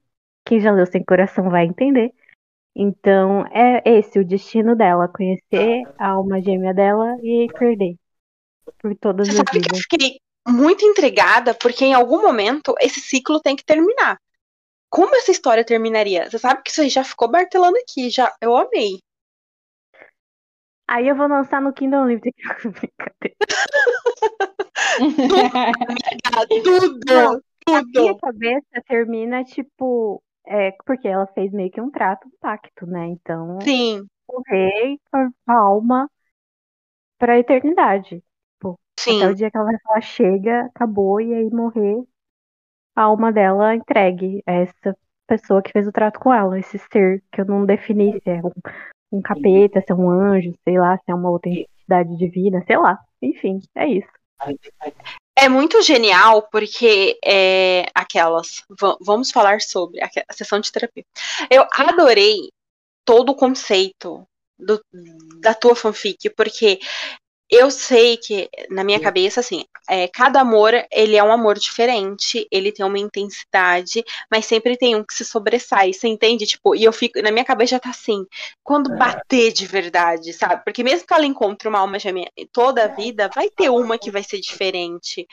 Quem 0.49 0.59
já 0.61 0.72
leu 0.72 0.86
Sem 0.86 1.05
Coração 1.05 1.51
vai 1.51 1.66
entender. 1.66 2.11
Então, 2.74 3.44
é 3.49 3.82
esse 3.84 4.18
o 4.18 4.24
destino 4.24 4.74
dela: 4.74 5.07
conhecer 5.07 5.82
a 5.99 6.09
alma 6.12 6.40
gêmea 6.40 6.72
dela 6.72 7.18
e 7.22 7.49
perder 7.53 7.96
por 8.78 8.96
todas 8.96 9.28
Você 9.28 9.32
as 9.32 9.36
sabe 9.36 9.61
que 9.61 9.74
eu 9.74 9.76
fiquei 9.78 10.18
muito 10.46 10.86
intrigada, 10.86 11.53
porque 11.53 11.84
em 11.84 11.92
algum 11.92 12.22
momento 12.22 12.74
esse 12.80 12.99
ciclo 12.99 13.40
tem 13.40 13.55
que 13.55 13.64
terminar. 13.64 14.18
Como 14.88 15.14
essa 15.16 15.30
história 15.30 15.62
terminaria? 15.62 16.30
Você 16.30 16.38
sabe 16.38 16.62
que 16.62 16.70
isso 16.70 16.80
aí 16.80 16.88
já 16.88 17.05
ficou 17.05 17.30
martelando 17.30 17.76
aqui, 17.76 18.09
já 18.09 18.34
eu 18.40 18.57
amei. 18.57 19.01
Aí 20.88 21.09
eu 21.09 21.14
vou 21.14 21.28
lançar 21.28 21.61
no 21.61 21.74
Kindle 21.74 22.07
Livre. 22.07 22.32
tudo, 26.64 27.01
Não, 27.07 27.34
A 27.76 27.82
tudo. 27.82 28.01
minha 28.01 28.18
cabeça 28.18 28.82
termina, 28.86 29.44
tipo, 29.44 30.22
é, 30.49 30.72
porque 30.86 31.09
ela 31.09 31.26
fez 31.28 31.53
meio 31.53 31.70
que 31.70 31.80
um 31.80 31.90
trato, 31.90 32.28
um 32.28 32.32
pacto, 32.40 32.86
né? 32.86 33.07
Então, 33.09 33.59
Sim, 33.62 34.09
morrer 34.28 34.99
com 35.12 35.30
a 35.49 35.55
alma 35.55 36.11
pra 37.18 37.38
eternidade. 37.38 38.22
Até 39.16 39.28
o 39.28 39.34
sim, 39.34 39.34
dia 39.34 39.51
que 39.51 39.57
ela 39.57 39.66
vai 39.66 39.78
falar, 39.82 40.01
chega, 40.03 40.62
acabou, 40.66 41.20
e 41.20 41.34
aí 41.34 41.51
morrer, 41.51 42.03
a 42.96 43.03
alma 43.03 43.32
dela 43.32 43.74
entregue 43.74 44.42
a 44.46 44.53
essa 44.53 44.96
pessoa 45.26 45.62
que 45.62 45.72
fez 45.72 45.86
o 45.88 45.92
trato 45.92 46.20
com 46.20 46.32
ela, 46.32 46.59
esse 46.59 46.78
ser 46.78 47.22
que 47.32 47.40
eu 47.40 47.46
não 47.46 47.66
defini 47.66 48.12
se 48.22 48.30
é 48.30 48.40
um, 48.44 48.53
um 49.18 49.22
capeta, 49.22 49.80
se 49.82 49.92
é 49.92 49.94
um 49.94 50.11
anjo, 50.11 50.53
sei 50.64 50.78
lá, 50.78 50.96
se 50.99 51.11
é 51.11 51.14
uma 51.14 51.30
outra 51.30 51.51
entidade 51.51 52.16
divina, 52.16 52.62
sei 52.66 52.78
lá. 52.78 52.99
Enfim, 53.22 53.61
é 53.76 53.86
isso. 53.88 54.09
É 55.41 55.49
muito 55.49 55.80
genial 55.82 56.43
porque 56.51 57.18
é 57.24 57.86
aquelas. 57.95 58.64
va- 58.70 58.97
Vamos 59.01 59.30
falar 59.30 59.61
sobre 59.61 60.03
a, 60.03 60.11
a 60.28 60.32
sessão 60.32 60.59
de 60.61 60.72
terapia. 60.72 61.05
Eu 61.51 61.66
adorei 61.72 62.51
todo 63.05 63.30
o 63.30 63.36
conceito 63.36 64.26
do- 64.59 64.80
da 65.41 65.55
tua 65.55 65.76
fanfic, 65.76 66.30
porque 66.30 66.80
eu 67.51 67.70
sei 67.70 68.16
que, 68.16 68.49
na 68.70 68.84
minha 68.84 69.01
cabeça, 69.01 69.40
assim, 69.40 69.64
é, 69.88 70.07
cada 70.09 70.40
amor, 70.40 70.72
ele 70.90 71.16
é 71.16 71.22
um 71.24 71.32
amor 71.32 71.59
diferente, 71.59 72.46
ele 72.51 72.70
tem 72.72 72.84
uma 72.84 72.99
intensidade, 72.99 74.05
mas 74.30 74.44
sempre 74.46 74.76
tem 74.76 74.94
um 74.96 75.05
que 75.05 75.14
se 75.14 75.24
sobressai, 75.24 75.92
você 75.92 76.09
entende? 76.09 76.46
Tipo, 76.46 76.74
e 76.74 76.84
eu 76.84 76.92
fico, 76.92 77.20
na 77.22 77.30
minha 77.30 77.44
cabeça 77.44 77.72
já 77.76 77.80
tá 77.80 77.90
assim, 77.90 78.26
quando 78.62 78.90
bater 78.96 79.53
de 79.53 79.66
verdade, 79.66 80.32
sabe? 80.32 80.62
Porque 80.64 80.84
mesmo 80.84 81.07
que 81.07 81.14
ela 81.14 81.26
encontre 81.26 81.68
uma 81.68 81.78
alma 81.78 81.99
gêmea 81.99 82.30
toda 82.53 82.84
a 82.84 82.88
vida, 82.88 83.30
vai 83.34 83.49
ter 83.51 83.70
uma 83.70 83.99
que 83.99 84.11
vai 84.11 84.22
ser 84.22 84.40
diferente. 84.40 85.26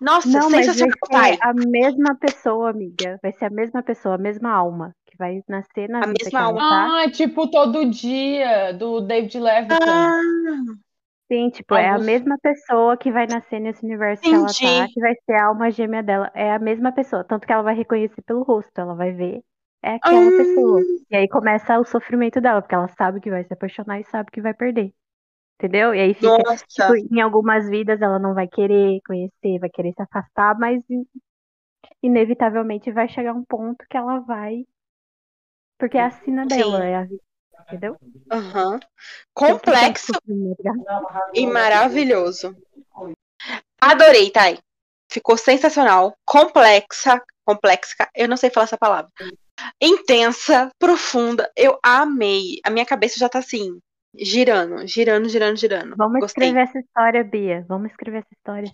Nossa, 0.00 0.28
Não, 0.28 0.50
mas 0.50 0.66
vai 0.66 0.72
sensacional, 0.72 0.96
pai. 1.10 1.32
ser 1.32 1.38
a 1.40 1.52
mesma 1.52 2.14
pessoa, 2.16 2.70
amiga. 2.70 3.18
Vai 3.22 3.32
ser 3.32 3.46
a 3.46 3.50
mesma 3.50 3.82
pessoa, 3.82 4.14
a 4.14 4.18
mesma 4.18 4.50
alma, 4.52 4.94
que 5.06 5.16
vai 5.18 5.42
nascer 5.48 5.88
na 5.88 6.00
A 6.02 6.06
vida 6.06 6.24
mesma 6.24 6.40
alma. 6.42 6.60
tá. 6.68 7.02
Ah, 7.04 7.10
tipo 7.10 7.50
todo 7.50 7.88
dia 7.90 8.72
do 8.72 9.00
David 9.00 9.38
Levitan. 9.38 9.78
Ah, 9.78 10.80
Sim, 11.30 11.48
tipo, 11.50 11.76
é 11.76 11.88
a 11.88 11.98
mesma 11.98 12.36
pessoa 12.42 12.96
que 12.96 13.12
vai 13.12 13.26
nascer 13.26 13.60
nesse 13.60 13.84
universo 13.84 14.26
que 14.26 14.34
ela 14.34 14.52
tá, 14.54 14.88
Entendi. 14.88 14.92
que 14.92 15.00
vai 15.00 15.14
ser 15.24 15.34
a 15.34 15.46
alma 15.46 15.70
gêmea 15.70 16.02
dela. 16.02 16.30
É 16.34 16.52
a 16.52 16.58
mesma 16.58 16.92
pessoa. 16.92 17.22
Tanto 17.24 17.46
que 17.46 17.52
ela 17.52 17.62
vai 17.62 17.74
reconhecer 17.76 18.20
pelo 18.22 18.42
rosto, 18.42 18.76
ela 18.80 18.94
vai 18.94 19.12
ver. 19.12 19.42
É 19.82 19.94
aquela 19.94 20.32
Hum. 20.32 20.32
pessoa. 20.32 20.84
E 21.08 21.16
aí 21.16 21.28
começa 21.28 21.78
o 21.78 21.84
sofrimento 21.84 22.40
dela, 22.40 22.60
porque 22.60 22.74
ela 22.74 22.88
sabe 22.88 23.20
que 23.20 23.30
vai 23.30 23.44
se 23.44 23.52
apaixonar 23.52 24.00
e 24.00 24.04
sabe 24.04 24.30
que 24.32 24.40
vai 24.40 24.52
perder. 24.54 24.92
Entendeu? 25.58 25.94
E 25.94 26.00
aí 26.00 26.14
fica, 26.14 26.42
nossa. 26.44 26.66
tipo, 26.74 26.96
em 26.96 27.20
algumas 27.20 27.68
vidas 27.70 28.02
ela 28.02 28.18
não 28.18 28.34
vai 28.34 28.48
querer 28.48 29.00
conhecer, 29.06 29.58
vai 29.60 29.70
querer 29.70 29.92
se 29.94 30.02
afastar, 30.02 30.58
mas 30.58 30.82
in- 30.90 31.06
inevitavelmente 32.02 32.92
vai 32.92 33.08
chegar 33.08 33.34
um 33.34 33.44
ponto 33.44 33.86
que 33.90 33.96
ela 33.96 34.20
vai. 34.20 34.64
Porque 35.78 35.98
é 35.98 36.04
a 36.06 36.10
sina 36.22 36.46
dela, 36.46 36.78
Sim. 36.78 36.90
é 36.92 36.94
a 36.96 37.02
vida, 37.04 37.22
entendeu? 37.66 37.96
Ter 37.98 38.88
Complexo 39.34 40.12
e 41.34 41.46
maravilhoso. 41.46 42.56
Adorei, 43.80 44.30
Thay. 44.30 44.58
Ficou 45.10 45.36
sensacional. 45.36 46.14
Complexa. 46.24 47.20
Complexa. 47.44 48.08
Eu 48.14 48.28
não 48.28 48.36
sei 48.36 48.50
falar 48.50 48.64
essa 48.64 48.78
palavra. 48.78 49.10
Intensa, 49.80 50.70
profunda. 50.78 51.50
Eu 51.56 51.78
amei. 51.82 52.60
A 52.64 52.70
minha 52.70 52.86
cabeça 52.86 53.18
já 53.18 53.28
tá 53.28 53.38
assim, 53.40 53.78
girando, 54.14 54.86
girando, 54.86 55.28
girando, 55.28 55.56
girando. 55.56 55.96
Vamos 55.96 56.20
Gostei. 56.20 56.48
escrever 56.48 56.68
essa 56.68 56.78
história, 56.78 57.24
Bia. 57.24 57.64
Vamos 57.68 57.90
escrever 57.90 58.18
essa 58.18 58.32
história. 58.34 58.70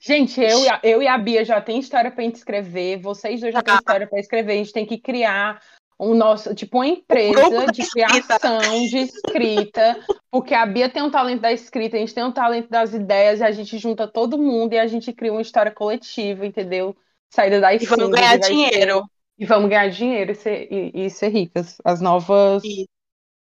Gente, 0.00 0.40
eu, 0.40 0.64
e 0.64 0.68
a- 0.68 0.80
eu 0.82 1.02
e 1.02 1.06
a 1.06 1.16
Bia 1.16 1.44
já 1.44 1.60
tem 1.60 1.78
história 1.78 2.10
pra 2.10 2.24
gente 2.24 2.34
escrever, 2.34 3.00
vocês 3.00 3.40
dois 3.40 3.52
já 3.52 3.62
têm 3.62 3.74
Ah. 3.74 3.76
história 3.76 4.06
pra 4.08 4.18
escrever, 4.18 4.52
a 4.54 4.56
gente 4.56 4.72
tem 4.72 4.84
que 4.84 4.98
criar 4.98 5.62
um 6.02 6.14
nosso, 6.14 6.54
tipo 6.54 6.78
uma 6.78 6.86
empresa 6.86 7.48
da 7.48 7.66
de 7.66 7.88
criação 7.88 8.58
de 8.88 8.98
escrita, 8.98 10.00
porque 10.30 10.52
a 10.52 10.66
Bia 10.66 10.88
tem 10.88 11.02
um 11.02 11.10
talento 11.10 11.40
da 11.40 11.52
escrita, 11.52 11.96
a 11.96 12.00
gente 12.00 12.12
tem 12.14 12.24
um 12.24 12.32
talento 12.32 12.68
das 12.68 12.92
ideias, 12.92 13.40
e 13.40 13.44
a 13.44 13.52
gente 13.52 13.78
junta 13.78 14.08
todo 14.08 14.36
mundo 14.36 14.72
e 14.72 14.78
a 14.78 14.86
gente 14.86 15.12
cria 15.12 15.32
uma 15.32 15.40
história 15.40 15.70
coletiva, 15.70 16.44
entendeu? 16.44 16.96
Saída 17.30 17.60
das 17.60 17.80
E 17.80 17.86
vamos 17.86 18.10
ganhar 18.10 18.42
ser- 18.42 18.50
dinheiro. 18.50 19.04
E 19.38 19.46
vamos 19.46 19.70
ganhar 19.70 19.88
dinheiro 19.88 20.32
e 20.32 20.34
ser, 20.34 20.68
e, 20.70 21.06
e 21.06 21.10
ser 21.10 21.28
ricas. 21.28 21.78
As 21.84 22.00
novas. 22.00 22.62
Isso. 22.64 22.88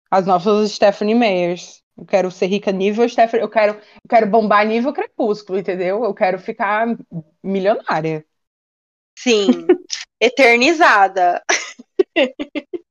As 0.09 0.25
novas 0.25 0.71
Stephanie 0.71 1.15
Meyers. 1.15 1.81
Eu 1.97 2.05
quero 2.05 2.29
ser 2.29 2.47
rica 2.47 2.71
nível 2.71 3.07
Stephanie. 3.07 3.43
Eu 3.43 3.49
quero, 3.49 3.73
eu 3.73 4.09
quero 4.09 4.27
bombar 4.27 4.65
nível 4.65 4.93
crepúsculo, 4.93 5.57
entendeu? 5.59 6.03
Eu 6.03 6.13
quero 6.13 6.37
ficar 6.37 6.87
milionária. 7.43 8.25
Sim. 9.17 9.65
Eternizada. 10.19 11.41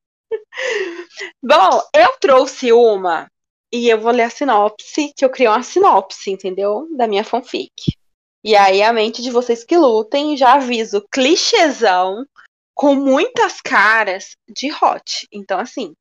Bom, 1.43 1.83
eu 1.95 2.17
trouxe 2.21 2.73
uma 2.73 3.31
e 3.73 3.89
eu 3.89 4.01
vou 4.01 4.13
ler 4.13 4.25
a 4.25 4.31
sinopse, 4.31 5.13
que 5.17 5.25
eu 5.25 5.31
criei 5.31 5.49
uma 5.49 5.63
sinopse, 5.63 6.31
entendeu? 6.31 6.89
Da 6.97 7.07
minha 7.07 7.25
fanfic. 7.25 7.73
E 8.45 8.55
aí 8.55 8.83
a 8.83 8.93
mente 8.93 9.23
de 9.23 9.31
vocês 9.31 9.65
que 9.65 9.77
lutem, 9.77 10.37
já 10.37 10.55
aviso, 10.55 11.05
clichêzão, 11.11 12.25
com 12.75 12.95
muitas 12.95 13.61
caras 13.61 14.37
de 14.49 14.71
hot. 14.73 15.27
Então, 15.33 15.59
assim. 15.59 15.95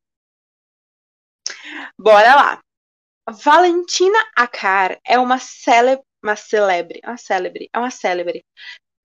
Bora 1.97 2.35
lá. 2.35 2.61
Valentina 3.27 4.19
Acar 4.35 4.99
é 5.05 5.17
uma 5.17 5.39
célebre. 5.39 6.05
Uma 6.23 6.35
celebre. 6.35 7.01
Uma 7.03 7.17
célebre. 7.17 7.69
É 7.73 7.79
uma 7.79 7.91
célebre. 7.91 8.45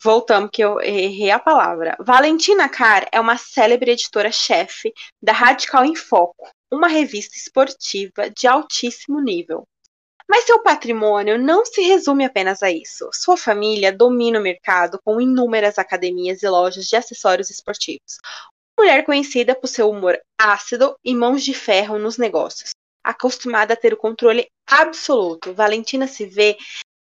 Voltamos, 0.02 0.50
que 0.50 0.64
eu 0.64 0.80
errei 0.80 1.30
a 1.30 1.38
palavra. 1.38 1.94
Valentina 2.00 2.70
Carr 2.70 3.06
é 3.12 3.20
uma 3.20 3.36
célebre 3.36 3.90
editora-chefe 3.90 4.94
da 5.22 5.32
Radical 5.32 5.84
em 5.84 5.94
Foco, 5.94 6.48
uma 6.72 6.88
revista 6.88 7.36
esportiva 7.36 8.30
de 8.30 8.46
altíssimo 8.46 9.20
nível. 9.20 9.68
Mas 10.26 10.44
seu 10.44 10.62
patrimônio 10.62 11.36
não 11.36 11.66
se 11.66 11.82
resume 11.82 12.24
apenas 12.24 12.62
a 12.62 12.70
isso. 12.70 13.10
Sua 13.12 13.36
família 13.36 13.92
domina 13.92 14.38
o 14.38 14.42
mercado 14.42 14.98
com 15.04 15.20
inúmeras 15.20 15.78
academias 15.78 16.42
e 16.42 16.48
lojas 16.48 16.86
de 16.86 16.96
acessórios 16.96 17.50
esportivos. 17.50 18.16
Mulher 18.78 19.04
conhecida 19.04 19.54
por 19.54 19.66
seu 19.66 19.90
humor 19.90 20.18
ácido 20.38 20.96
e 21.04 21.14
mãos 21.14 21.44
de 21.44 21.52
ferro 21.52 21.98
nos 21.98 22.16
negócios. 22.16 22.70
Acostumada 23.04 23.74
a 23.74 23.76
ter 23.76 23.92
o 23.92 23.98
controle 23.98 24.48
absoluto, 24.66 25.52
Valentina 25.52 26.06
se 26.06 26.24
vê 26.24 26.56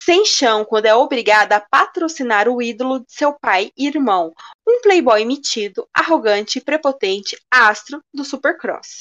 sem 0.04 0.26
chão 0.26 0.66
quando 0.66 0.88
é 0.88 0.96
obrigada 0.96 1.58
a 1.58 1.60
patrocinar 1.60 2.50
o 2.50 2.60
ídolo 2.60 3.02
de 3.02 3.14
seu 3.14 3.34
pai 3.40 3.72
e 3.78 3.88
irmão, 3.88 4.34
um 4.68 4.82
playboy 4.82 5.24
metido, 5.26 5.88
arrogante 5.94 6.58
e 6.58 6.62
prepotente 6.62 7.38
astro 7.52 8.02
do 8.12 8.26
Supercross. 8.26 9.00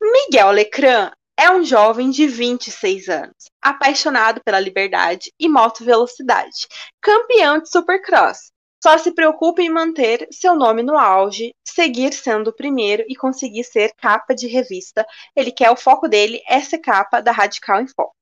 Miguel 0.00 0.52
Lecran 0.52 1.10
é 1.36 1.50
um 1.50 1.64
jovem 1.64 2.10
de 2.10 2.28
26 2.28 3.08
anos, 3.08 3.50
apaixonado 3.60 4.40
pela 4.44 4.60
liberdade 4.60 5.32
e 5.38 5.48
moto 5.48 5.84
velocidade, 5.84 6.68
campeão 7.00 7.58
de 7.58 7.68
Supercross. 7.68 8.52
Só 8.80 8.96
se 8.96 9.10
preocupa 9.10 9.60
em 9.60 9.68
manter 9.68 10.28
seu 10.30 10.54
nome 10.54 10.84
no 10.84 10.96
auge, 10.96 11.52
seguir 11.66 12.12
sendo 12.12 12.50
o 12.50 12.52
primeiro 12.54 13.04
e 13.08 13.16
conseguir 13.16 13.64
ser 13.64 13.92
capa 13.96 14.32
de 14.32 14.46
revista. 14.46 15.04
Ele 15.34 15.50
quer 15.50 15.70
o 15.72 15.76
foco 15.76 16.06
dele 16.06 16.40
é 16.46 16.60
ser 16.60 16.78
capa 16.78 17.20
da 17.20 17.32
Radical 17.32 17.80
em 17.80 17.88
Foco. 17.88 18.17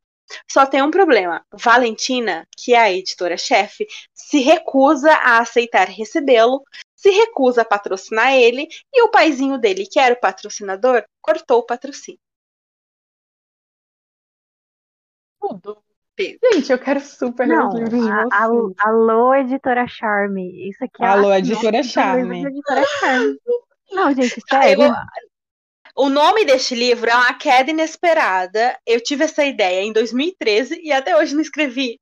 Só 0.50 0.66
tem 0.66 0.82
um 0.82 0.90
problema. 0.90 1.44
Valentina, 1.52 2.46
que 2.56 2.74
é 2.74 2.78
a 2.78 2.92
editora-chefe, 2.92 3.86
se 4.12 4.40
recusa 4.40 5.12
a 5.12 5.38
aceitar 5.38 5.88
recebê-lo, 5.88 6.62
se 6.94 7.10
recusa 7.10 7.62
a 7.62 7.64
patrocinar 7.64 8.32
ele, 8.34 8.66
e 8.92 9.02
o 9.02 9.10
paizinho 9.10 9.58
dele, 9.58 9.86
que 9.86 9.98
era 10.00 10.14
o 10.14 10.20
patrocinador, 10.20 11.04
cortou 11.20 11.60
o 11.60 11.66
patrocínio. 11.66 12.20
Tudo. 15.40 15.82
Gente, 16.18 16.72
eu 16.72 16.78
quero 16.78 16.98
super 17.00 17.46
ler 17.46 17.56
Não, 17.56 17.68
os 17.68 17.74
livros 17.74 17.92
de 17.92 18.10
vocês. 18.10 18.74
alô, 18.78 19.34
editora 19.34 19.86
Charme. 19.86 20.68
Isso 20.70 20.82
aqui 20.82 21.04
é 21.04 21.06
Alô, 21.06 21.28
a 21.28 21.38
editora 21.38 21.82
Charme. 21.82 22.46
editora 22.46 22.84
Charme. 22.98 23.38
Não, 23.92 24.14
gente, 24.14 24.38
Eu- 24.38 24.44
sério. 24.48 24.94
O 25.97 26.11
nome 26.11 26.44
deste 26.44 26.74
livro 26.74 27.09
é 27.09 27.14
Uma 27.14 27.32
Queda 27.34 27.70
Inesperada. 27.70 28.78
Eu 28.86 29.01
tive 29.01 29.24
essa 29.24 29.44
ideia 29.44 29.82
em 29.82 29.92
2013 29.92 30.78
e 30.82 30.92
até 30.92 31.16
hoje 31.16 31.34
não 31.34 31.40
escrevi. 31.40 31.99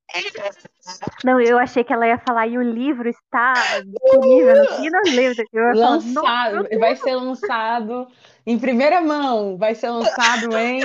Não, 1.24 1.40
eu 1.40 1.58
achei 1.58 1.84
que 1.84 1.92
ela 1.92 2.06
ia 2.06 2.18
falar 2.18 2.48
e 2.48 2.58
o 2.58 2.62
livro 2.62 3.08
está 3.08 3.54
disponível 3.80 4.56
no 4.56 4.76
Kindle 4.76 5.00
falar, 5.14 5.44
Lançado, 5.74 6.56
"Nossa, 6.56 6.78
vai 6.78 6.96
ser 6.96 7.14
lançado 7.14 8.08
em 8.44 8.58
primeira 8.58 9.00
mão. 9.00 9.56
Vai 9.56 9.74
ser 9.74 9.90
lançado 9.90 10.56
em. 10.58 10.80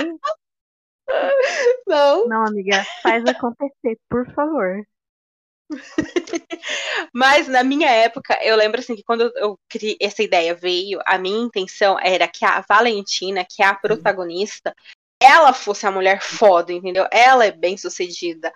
Não. 1.86 2.28
Não, 2.28 2.46
amiga, 2.46 2.84
faz 3.02 3.24
acontecer, 3.26 3.98
por 4.08 4.24
favor. 4.32 4.84
Mas 7.14 7.48
na 7.48 7.62
minha 7.62 7.88
época, 7.88 8.38
eu 8.42 8.56
lembro 8.56 8.80
assim 8.80 8.96
que 8.96 9.02
quando 9.02 9.30
eu, 9.36 9.58
criei 9.68 9.96
essa 10.00 10.22
ideia 10.22 10.54
veio, 10.54 11.00
a 11.06 11.18
minha 11.18 11.44
intenção 11.44 11.98
era 11.98 12.28
que 12.28 12.44
a 12.44 12.64
Valentina, 12.68 13.46
que 13.48 13.62
é 13.62 13.66
a 13.66 13.74
protagonista, 13.74 14.74
ela 15.22 15.52
fosse 15.52 15.86
a 15.86 15.90
mulher 15.90 16.22
foda, 16.22 16.72
entendeu? 16.72 17.06
Ela 17.12 17.46
é 17.46 17.52
bem 17.52 17.76
sucedida. 17.76 18.52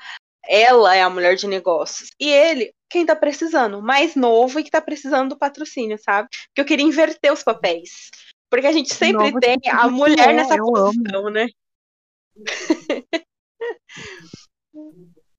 Ela 0.47 0.95
é 0.95 1.03
a 1.03 1.11
mulher 1.11 1.37
de 1.37 1.47
negócios. 1.47 2.11
E 2.21 2.31
ele, 2.31 2.73
quem 2.91 3.07
tá 3.07 3.17
precisando, 3.17 3.81
mais 3.81 4.15
novo 4.15 4.59
e 4.59 4.65
que 4.65 4.71
tá 4.71 4.81
precisando 4.81 5.31
do 5.31 5.39
patrocínio, 5.39 5.99
sabe? 5.99 6.29
Que 6.55 6.61
eu 6.61 6.65
queria 6.65 6.85
inverter 6.85 7.33
os 7.33 7.43
papéis. 7.43 8.11
Porque 8.51 8.67
a 8.67 8.73
gente 8.73 8.95
sempre 8.95 9.25
Novo 9.25 9.41
tem 9.41 9.59
tipo 9.59 9.75
a 9.75 9.89
mulher 9.89 10.31
é, 10.31 10.33
nessa 10.35 10.57
posição, 10.57 11.31
né? 11.31 11.49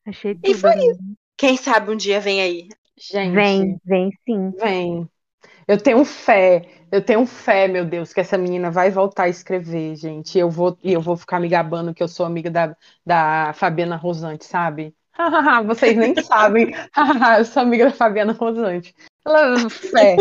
Achei 0.05 0.32
E 0.32 0.36
tudo. 0.36 0.57
foi 0.59 0.71
amiga. 0.71 0.97
Quem 1.38 1.57
sabe 1.57 1.91
um 1.91 1.95
dia 1.97 2.19
vem 2.19 2.41
aí. 2.41 2.69
Gente, 2.97 3.36
Vem, 3.36 3.81
vem 3.86 4.09
sim. 4.25 4.51
vem. 4.57 5.09
Eu 5.67 5.81
tenho 5.81 6.05
fé, 6.05 6.67
eu 6.91 7.03
tenho 7.03 7.25
fé, 7.25 7.67
meu 7.67 7.86
Deus, 7.86 8.13
que 8.13 8.19
essa 8.21 8.38
menina 8.38 8.69
vai 8.69 8.91
voltar 8.91 9.23
a 9.23 9.29
escrever, 9.29 9.95
gente. 9.95 10.36
E 10.36 10.39
eu 10.39 10.49
vou, 10.49 10.77
e 10.83 10.93
eu 10.93 11.01
vou 11.01 11.17
ficar 11.17 11.39
me 11.39 11.49
gabando 11.49 11.93
que 11.93 12.03
eu 12.03 12.07
sou 12.07 12.25
amiga 12.25 12.51
da, 12.51 12.75
da 13.05 13.51
Fabiana 13.53 13.95
Rosante, 13.95 14.45
sabe? 14.45 14.95
Vocês 15.65 15.97
nem 15.97 16.15
sabem. 16.23 16.71
eu 17.38 17.45
sou 17.45 17.63
amiga 17.63 17.86
da 17.86 17.91
Fabiana 17.91 18.33
Rosante. 18.33 18.93
Ela, 19.25 19.69
fé. 19.69 20.17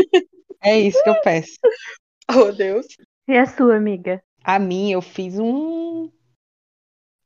É 0.63 0.79
isso 0.81 1.03
que 1.03 1.11
eu 1.11 1.21
peço. 1.21 1.59
Oh, 2.35 2.51
Deus. 2.51 2.87
E 3.29 3.37
a 3.37 3.45
sua 3.45 3.77
amiga? 3.77 4.23
A 4.43 4.59
mim, 4.59 4.91
eu 4.91 5.03
fiz 5.03 5.39
um. 5.39 6.11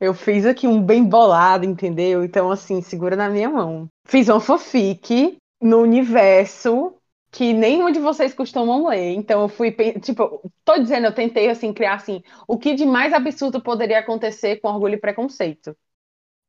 Eu 0.01 0.15
fiz 0.15 0.47
aqui 0.47 0.67
um 0.69 0.83
bem 0.83 1.05
bolado, 1.05 1.65
entendeu? 1.65 2.25
Então, 2.25 2.51
assim, 2.51 2.81
segura 2.83 3.17
na 3.17 3.29
minha 3.29 3.49
mão. 3.51 3.89
Fiz 4.07 4.29
uma 4.29 4.41
fanfic 4.41 5.37
no 5.61 5.79
universo 5.79 6.95
que 7.31 7.53
nenhum 7.53 7.91
de 7.91 7.99
vocês 7.99 8.33
costumam 8.33 8.87
ler. 8.89 9.13
Então, 9.15 9.43
eu 9.43 9.49
fui. 9.49 9.73
Tipo, 10.01 10.41
tô 10.65 10.79
dizendo, 10.79 11.07
eu 11.07 11.15
tentei, 11.15 11.51
assim, 11.51 11.73
criar, 11.73 11.95
assim, 11.95 12.23
o 12.47 12.57
que 12.59 12.75
de 12.75 12.87
mais 12.87 13.13
absurdo 13.13 13.61
poderia 13.61 13.99
acontecer 13.99 14.57
com 14.61 14.69
orgulho 14.69 14.95
e 14.95 14.99
preconceito. 15.01 15.77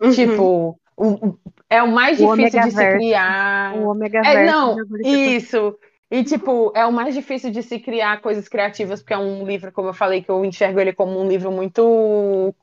Uhum. 0.02 0.14
Tipo, 0.16 0.80
o- 0.98 1.38
é 1.70 1.82
o 1.84 1.88
mais 1.92 2.18
O 2.18 2.26
difícil 2.28 2.60
de 2.60 2.72
se 2.72 2.88
criar. 2.88 3.76
O 3.78 3.90
Omega 3.92 4.22
É, 4.24 4.38
não, 4.38 4.78
isso. 5.04 5.78
E, 6.12 6.24
tipo, 6.24 6.72
é 6.76 6.86
o 6.86 6.92
mais 6.92 7.14
difícil 7.14 7.52
de 7.52 7.62
se 7.62 7.80
criar 7.80 8.22
coisas 8.22 8.48
criativas, 8.48 9.02
porque 9.02 9.14
é 9.14 9.18
um 9.18 9.46
livro, 9.46 9.72
como 9.72 9.90
eu 9.90 9.94
falei, 9.94 10.24
que 10.24 10.30
eu 10.32 10.44
enxergo 10.44 10.80
ele 10.80 10.94
como 10.94 11.20
um 11.20 11.28
livro 11.28 11.52
muito 11.52 12.54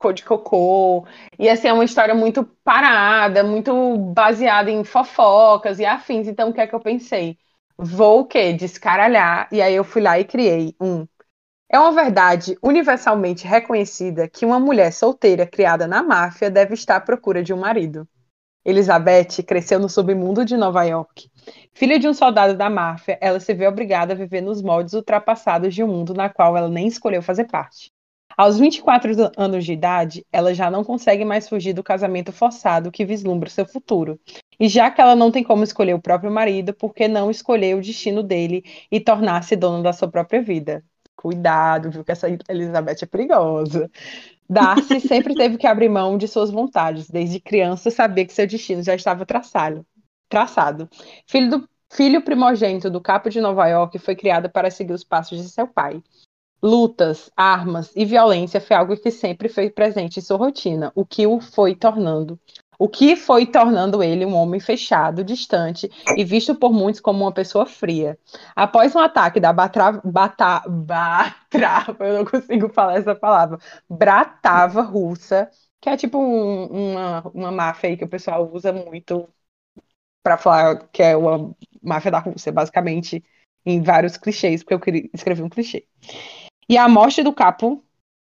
cor 0.00 0.14
de 0.14 0.24
cocô. 0.24 1.06
E, 1.38 1.48
assim, 1.48 1.68
é 1.68 1.72
uma 1.72 1.84
história 1.84 2.14
muito 2.14 2.44
parada, 2.64 3.44
muito 3.44 3.96
baseada 3.98 4.70
em 4.70 4.82
fofocas 4.82 5.78
e 5.78 5.84
afins. 5.84 6.26
Então, 6.26 6.48
o 6.48 6.52
que 6.52 6.60
é 6.60 6.66
que 6.66 6.74
eu 6.74 6.80
pensei? 6.80 7.38
Vou 7.78 8.20
o 8.20 8.24
quê? 8.26 8.52
Descaralhar. 8.54 9.48
E 9.52 9.62
aí 9.62 9.74
eu 9.74 9.84
fui 9.84 10.02
lá 10.02 10.18
e 10.18 10.24
criei 10.24 10.74
um. 10.80 11.06
É 11.68 11.78
uma 11.78 11.92
verdade 11.92 12.56
universalmente 12.62 13.46
reconhecida 13.46 14.28
que 14.28 14.44
uma 14.44 14.58
mulher 14.58 14.92
solteira 14.92 15.46
criada 15.46 15.86
na 15.86 16.02
máfia 16.02 16.50
deve 16.50 16.74
estar 16.74 16.96
à 16.96 17.00
procura 17.00 17.42
de 17.42 17.52
um 17.54 17.60
marido. 17.60 18.08
Elizabeth 18.64 19.42
cresceu 19.46 19.78
no 19.78 19.88
submundo 19.88 20.44
de 20.44 20.56
Nova 20.56 20.82
York. 20.84 21.30
Filha 21.72 21.98
de 21.98 22.08
um 22.08 22.14
soldado 22.14 22.56
da 22.56 22.68
máfia, 22.68 23.18
ela 23.20 23.38
se 23.38 23.54
vê 23.54 23.66
obrigada 23.66 24.12
a 24.12 24.16
viver 24.16 24.40
nos 24.40 24.60
moldes 24.60 24.94
ultrapassados 24.94 25.74
de 25.74 25.84
um 25.84 25.86
mundo 25.86 26.12
na 26.12 26.28
qual 26.28 26.56
ela 26.56 26.68
nem 26.68 26.86
escolheu 26.86 27.22
fazer 27.22 27.44
parte. 27.44 27.90
Aos 28.40 28.58
24 28.58 29.30
anos 29.36 29.66
de 29.66 29.74
idade, 29.74 30.24
ela 30.32 30.54
já 30.54 30.70
não 30.70 30.82
consegue 30.82 31.26
mais 31.26 31.46
fugir 31.46 31.74
do 31.74 31.82
casamento 31.82 32.32
forçado 32.32 32.90
que 32.90 33.04
vislumbra 33.04 33.50
seu 33.50 33.66
futuro. 33.66 34.18
E 34.58 34.66
já 34.66 34.90
que 34.90 34.98
ela 34.98 35.14
não 35.14 35.30
tem 35.30 35.44
como 35.44 35.62
escolher 35.62 35.92
o 35.92 36.00
próprio 36.00 36.32
marido, 36.32 36.72
por 36.72 36.94
que 36.94 37.06
não 37.06 37.30
escolher 37.30 37.76
o 37.76 37.82
destino 37.82 38.22
dele 38.22 38.64
e 38.90 38.98
tornar-se 38.98 39.54
dona 39.56 39.82
da 39.82 39.92
sua 39.92 40.10
própria 40.10 40.40
vida? 40.40 40.82
Cuidado, 41.14 41.90
viu 41.90 42.02
que 42.02 42.12
essa 42.12 42.34
Elizabeth 42.48 43.02
é 43.02 43.06
perigosa. 43.06 43.90
Darcy 44.48 45.00
sempre 45.06 45.34
teve 45.34 45.58
que 45.58 45.66
abrir 45.66 45.90
mão 45.90 46.16
de 46.16 46.26
suas 46.26 46.50
vontades. 46.50 47.10
Desde 47.10 47.40
criança, 47.40 47.90
sabia 47.90 48.24
que 48.24 48.32
seu 48.32 48.46
destino 48.46 48.82
já 48.82 48.94
estava 48.94 49.26
traçado. 49.26 49.84
traçado. 50.30 50.88
Filho, 51.26 51.50
do, 51.50 51.68
filho 51.92 52.24
primogênito 52.24 52.88
do 52.88 53.02
capo 53.02 53.28
de 53.28 53.38
Nova 53.38 53.68
York, 53.68 53.98
foi 53.98 54.16
criado 54.16 54.48
para 54.48 54.70
seguir 54.70 54.94
os 54.94 55.04
passos 55.04 55.42
de 55.42 55.50
seu 55.50 55.68
pai. 55.68 56.02
Lutas, 56.62 57.30
armas 57.36 57.90
e 57.96 58.04
violência 58.04 58.60
foi 58.60 58.76
algo 58.76 58.96
que 58.96 59.10
sempre 59.10 59.48
foi 59.48 59.70
presente 59.70 60.18
em 60.18 60.22
sua 60.22 60.36
rotina, 60.36 60.92
o 60.94 61.04
que 61.06 61.26
o 61.26 61.40
foi 61.40 61.74
tornando, 61.74 62.38
o 62.78 62.88
que 62.88 63.16
foi 63.16 63.46
tornando 63.46 64.02
ele 64.02 64.26
um 64.26 64.34
homem 64.34 64.60
fechado, 64.60 65.24
distante 65.24 65.90
e 66.16 66.24
visto 66.24 66.54
por 66.54 66.72
muitos 66.72 67.00
como 67.00 67.24
uma 67.24 67.32
pessoa 67.32 67.66
fria. 67.66 68.18
Após 68.54 68.94
um 68.94 68.98
ataque 69.00 69.40
da 69.40 69.52
Batra, 69.52 70.00
Bata, 70.04 70.62
Batrava, 70.68 71.96
eu 72.06 72.18
não 72.18 72.24
consigo 72.24 72.68
falar 72.70 72.98
essa 72.98 73.14
palavra, 73.14 73.58
Bratava 73.88 74.82
russa, 74.82 75.50
que 75.80 75.88
é 75.88 75.96
tipo 75.96 76.18
um- 76.18 76.92
uma, 76.92 77.20
uma 77.34 77.52
máfia 77.52 77.90
aí 77.90 77.96
que 77.96 78.04
o 78.04 78.08
pessoal 78.08 78.50
usa 78.52 78.72
muito 78.72 79.28
para 80.22 80.36
falar 80.38 80.88
que 80.92 81.02
é 81.02 81.16
uma 81.16 81.54
máfia 81.82 82.10
da 82.10 82.18
Rússia, 82.18 82.52
basicamente, 82.52 83.24
em 83.64 83.82
vários 83.82 84.16
clichês, 84.16 84.62
porque 84.64 84.74
eu 84.92 85.10
escrever 85.14 85.42
um 85.42 85.48
clichê. 85.48 85.86
E 86.70 86.78
a 86.78 86.88
morte 86.88 87.20
do 87.20 87.32
capo 87.32 87.82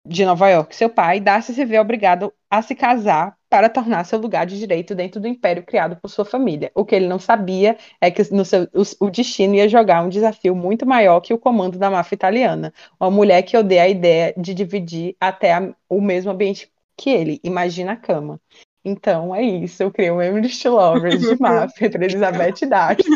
de 0.07 0.23
Nova 0.23 0.47
York, 0.49 0.73
seu 0.73 0.89
pai, 0.89 1.19
Darcy 1.19 1.53
se 1.53 1.65
vê 1.65 1.77
obrigado 1.77 2.33
a 2.49 2.61
se 2.61 2.73
casar 2.73 3.37
para 3.49 3.67
tornar 3.67 4.05
seu 4.05 4.17
lugar 4.17 4.45
de 4.45 4.57
direito 4.57 4.95
dentro 4.95 5.19
do 5.19 5.27
império 5.27 5.65
criado 5.65 5.97
por 5.97 6.07
sua 6.07 6.23
família. 6.23 6.71
O 6.73 6.85
que 6.85 6.95
ele 6.95 7.09
não 7.09 7.19
sabia 7.19 7.77
é 7.99 8.09
que 8.09 8.23
seu- 8.23 8.69
o, 8.73 9.05
o 9.05 9.09
destino 9.11 9.55
ia 9.55 9.67
jogar 9.67 10.01
um 10.01 10.07
desafio 10.07 10.55
muito 10.55 10.85
maior 10.85 11.19
que 11.19 11.33
o 11.33 11.37
comando 11.37 11.77
da 11.77 11.89
máfia 11.89 12.15
italiana. 12.15 12.73
Uma 12.97 13.11
mulher 13.11 13.41
que 13.43 13.57
odeia 13.57 13.83
a 13.83 13.89
ideia 13.89 14.33
de 14.37 14.53
dividir 14.53 15.13
até 15.19 15.51
a- 15.53 15.75
o 15.89 15.99
mesmo 15.99 16.31
ambiente 16.31 16.71
que 16.95 17.09
ele. 17.09 17.37
Imagina 17.43 17.91
a 17.91 17.97
cama. 17.97 18.39
Então 18.85 19.35
é 19.35 19.43
isso, 19.43 19.83
eu 19.83 19.91
criei 19.91 20.09
um 20.09 20.21
Emily 20.21 20.49
Lovers 20.65 21.19
de 21.21 21.35
máfia 21.41 21.87
entre 21.87 22.05
Elizabeth 22.05 22.65
Darcy, 22.65 23.09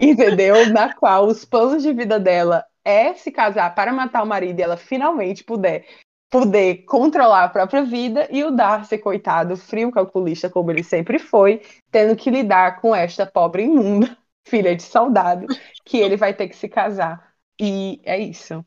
entendeu? 0.00 0.70
Na 0.70 0.94
qual 0.94 1.26
os 1.26 1.44
planos 1.44 1.82
de 1.82 1.92
vida 1.92 2.18
dela 2.18 2.64
é 2.84 3.14
se 3.14 3.30
casar 3.32 3.74
para 3.74 3.92
matar 3.92 4.22
o 4.22 4.26
marido 4.26 4.58
e 4.58 4.62
ela 4.62 4.76
finalmente 4.76 5.42
puder 5.42 5.84
poder 6.30 6.84
controlar 6.84 7.44
a 7.44 7.48
própria 7.48 7.84
vida 7.84 8.26
e 8.28 8.42
o 8.42 8.50
Darcy, 8.50 8.98
coitado, 8.98 9.56
frio 9.56 9.92
calculista 9.92 10.50
como 10.50 10.68
ele 10.70 10.82
sempre 10.82 11.18
foi, 11.18 11.62
tendo 11.92 12.16
que 12.16 12.28
lidar 12.28 12.80
com 12.80 12.92
esta 12.92 13.24
pobre 13.24 13.62
imunda, 13.62 14.18
filha 14.44 14.74
de 14.74 14.82
soldado, 14.82 15.46
que 15.84 15.96
ele 15.96 16.16
vai 16.16 16.34
ter 16.34 16.48
que 16.48 16.56
se 16.56 16.68
casar. 16.68 17.32
E 17.60 18.00
é 18.04 18.18
isso. 18.18 18.64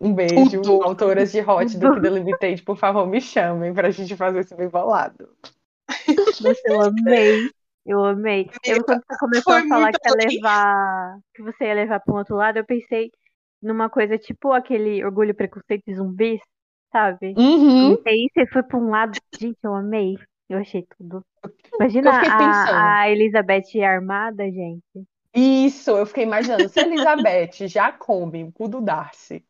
Um 0.00 0.14
beijo, 0.14 0.62
Tudo. 0.62 0.84
autoras 0.84 1.32
de 1.32 1.40
Hot 1.40 1.76
do 1.76 2.00
que 2.00 2.62
por 2.62 2.76
favor, 2.76 3.06
me 3.06 3.20
chamem 3.20 3.74
pra 3.74 3.90
gente 3.90 4.16
fazer 4.16 4.40
esse 4.40 4.54
bem 4.54 4.68
bolado. 4.68 5.28
Eu 6.64 6.82
amei. 6.82 7.50
Eu 7.90 8.04
amei. 8.04 8.48
Eu, 8.64 8.84
quando 8.84 9.02
você 9.04 9.18
começou 9.18 9.52
foi 9.52 9.62
a 9.62 9.68
falar 9.68 9.90
que 9.90 10.08
ia 10.08 10.14
levar. 10.14 11.18
Que 11.34 11.42
você 11.42 11.64
ia 11.64 11.74
levar 11.74 11.98
para 11.98 12.14
um 12.14 12.18
outro 12.18 12.36
lado, 12.36 12.56
eu 12.56 12.64
pensei 12.64 13.10
numa 13.60 13.90
coisa 13.90 14.16
tipo 14.16 14.52
aquele 14.52 15.04
orgulho, 15.04 15.34
preconceito 15.34 15.82
e 15.88 15.94
zumbis, 15.96 16.40
sabe? 16.92 17.34
Uhum. 17.36 17.94
E 17.94 18.08
aí 18.08 18.30
você 18.32 18.46
foi 18.46 18.62
para 18.62 18.78
um 18.78 18.90
lado. 18.90 19.18
Gente, 19.36 19.58
eu 19.64 19.74
amei. 19.74 20.14
Eu 20.48 20.58
achei 20.58 20.86
tudo. 20.96 21.26
Imagina 21.80 22.12
a, 22.12 23.00
a 23.00 23.10
Elizabeth 23.10 23.82
armada, 23.84 24.44
gente. 24.44 25.08
Isso, 25.34 25.90
eu 25.90 26.06
fiquei 26.06 26.22
imaginando. 26.22 26.68
Se 26.68 26.78
a 26.78 26.86
Elizabeth 26.86 27.66
já 27.66 27.90
come 27.90 28.44
o 28.44 28.52
cu 28.52 28.68
do 28.68 28.80
Darcy 28.80 29.44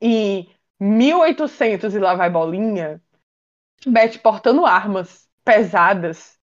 e 0.00 0.48
1800 0.78 1.96
e 1.96 1.98
lá 1.98 2.14
vai 2.14 2.30
bolinha, 2.30 3.02
Beth 3.84 4.18
portando 4.22 4.64
armas 4.64 5.28
pesadas, 5.44 6.39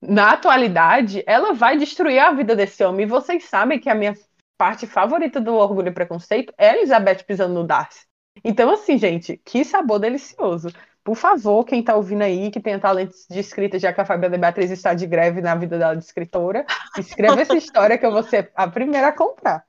na 0.00 0.32
atualidade, 0.32 1.22
ela 1.26 1.52
vai 1.52 1.76
destruir 1.76 2.18
a 2.18 2.32
vida 2.32 2.54
desse 2.54 2.84
homem. 2.84 3.04
E 3.04 3.08
vocês 3.08 3.44
sabem 3.44 3.78
que 3.78 3.90
a 3.90 3.94
minha 3.94 4.14
parte 4.56 4.86
favorita 4.86 5.40
do 5.40 5.54
Orgulho 5.54 5.88
e 5.88 5.92
Preconceito 5.92 6.52
é 6.56 6.70
a 6.70 6.76
Elizabeth 6.76 7.24
pisando 7.24 7.54
no 7.54 7.64
Darcy. 7.66 8.06
Então, 8.44 8.70
assim, 8.70 8.98
gente, 8.98 9.36
que 9.44 9.64
sabor 9.64 9.98
delicioso. 9.98 10.68
Por 11.02 11.16
favor, 11.16 11.64
quem 11.64 11.82
tá 11.82 11.96
ouvindo 11.96 12.22
aí, 12.22 12.50
que 12.50 12.60
tenha 12.60 12.78
talentos 12.78 13.26
de 13.30 13.38
escrita, 13.38 13.78
já 13.78 13.92
que 13.92 14.00
a 14.00 14.04
Fabiana 14.04 14.36
Beatriz 14.36 14.70
está 14.70 14.94
de 14.94 15.06
greve 15.06 15.40
na 15.40 15.54
vida 15.54 15.78
dela 15.78 15.96
de 15.96 16.04
escritora, 16.04 16.66
escreva 16.98 17.40
essa 17.40 17.56
história 17.56 17.96
que 17.96 18.04
eu 18.04 18.12
vou 18.12 18.22
ser 18.22 18.52
a 18.54 18.68
primeira 18.68 19.08
a 19.08 19.12
comprar. 19.12 19.64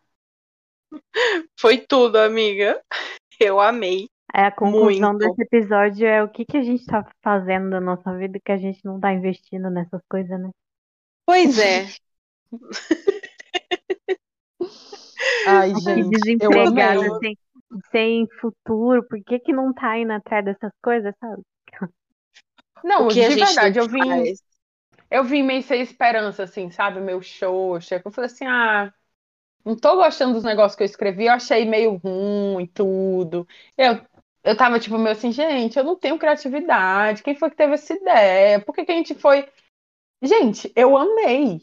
Foi 1.57 1.77
tudo, 1.77 2.17
amiga. 2.17 2.81
Eu 3.39 3.59
amei. 3.59 4.09
É, 4.33 4.43
a 4.43 4.51
conclusão 4.51 5.13
Muito. 5.13 5.27
desse 5.27 5.41
episódio 5.41 6.05
é 6.07 6.23
o 6.23 6.29
que, 6.29 6.45
que 6.45 6.57
a 6.57 6.63
gente 6.63 6.85
tá 6.85 7.03
fazendo 7.23 7.71
da 7.71 7.81
nossa 7.81 8.15
vida 8.15 8.39
que 8.43 8.51
a 8.51 8.57
gente 8.57 8.79
não 8.85 8.99
tá 8.99 9.11
investindo 9.11 9.69
nessas 9.69 10.01
coisas, 10.07 10.39
né? 10.39 10.51
Pois 11.25 11.57
é. 11.57 11.87
Ai, 15.47 15.73
gente, 15.75 15.99
eu 16.03 16.09
desempregada, 16.09 16.99
amei. 16.99 17.19
sem, 17.19 17.37
sem 17.91 18.27
futuro, 18.39 19.03
por 19.07 19.19
que 19.23 19.39
que 19.39 19.53
não 19.53 19.73
tá 19.73 19.97
indo 19.97 20.11
atrás 20.11 20.45
dessas 20.45 20.71
coisas, 20.81 21.13
sabe? 21.19 21.41
Não, 22.83 23.07
o 23.07 23.09
que 23.09 23.23
a 23.23 23.29
de 23.29 23.35
verdade, 23.35 23.79
eu 23.79 23.87
vim, 23.87 24.07
faz. 24.07 24.43
eu 25.09 25.23
vim 25.23 25.43
meio 25.43 25.63
sem 25.63 25.81
esperança, 25.81 26.43
assim, 26.43 26.71
sabe? 26.71 26.99
Meu 26.99 27.21
xoxa. 27.21 28.01
Eu 28.03 28.11
falei 28.11 28.29
assim, 28.29 28.45
ah, 28.45 28.93
não 29.65 29.75
tô 29.75 29.95
gostando 29.97 30.33
dos 30.33 30.43
negócios 30.43 30.75
que 30.75 30.83
eu 30.83 30.85
escrevi, 30.85 31.25
eu 31.25 31.33
achei 31.33 31.65
meio 31.65 31.97
ruim 31.97 32.63
e 32.63 32.67
tudo. 32.67 33.47
Eu, 33.77 34.01
eu 34.43 34.55
tava, 34.55 34.79
tipo, 34.79 34.97
meio 34.97 35.11
assim, 35.11 35.31
gente, 35.31 35.77
eu 35.77 35.83
não 35.83 35.95
tenho 35.95 36.17
criatividade. 36.17 37.23
Quem 37.23 37.35
foi 37.35 37.49
que 37.49 37.57
teve 37.57 37.73
essa 37.73 37.93
ideia? 37.93 38.59
Por 38.59 38.73
que, 38.73 38.85
que 38.85 38.91
a 38.91 38.95
gente 38.95 39.15
foi. 39.15 39.47
Gente, 40.21 40.71
eu 40.75 40.97
amei. 40.97 41.61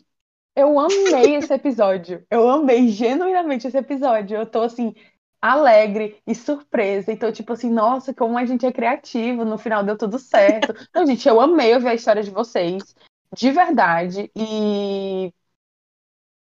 Eu 0.55 0.79
amei 0.79 1.37
esse 1.37 1.53
episódio. 1.55 2.25
Eu 2.31 2.49
amei 2.49 2.89
genuinamente 2.89 3.67
esse 3.67 3.79
episódio. 3.79 4.37
Eu 4.37 4.47
tô 4.47 4.63
assim, 4.63 4.95
alegre 5.41 6.21
e 6.27 6.35
surpresa. 6.35 7.13
Então, 7.13 7.33
tipo 7.33 7.53
assim, 7.53 7.71
nossa, 7.71 8.15
como 8.15 8.39
a 8.39 8.45
gente 8.45 8.67
é 8.67 8.73
criativo, 8.73 9.45
no 9.45 9.59
final 9.59 9.85
deu 9.85 9.97
tudo 9.97 10.19
certo. 10.19 10.75
Então, 10.91 11.07
gente, 11.07 11.27
eu 11.29 11.41
amei 11.41 11.75
ouvir 11.75 11.89
a 11.89 11.95
história 11.95 12.23
de 12.23 12.31
vocês, 12.31 12.95
de 13.35 13.51
verdade. 13.51 14.31
E 14.35 15.33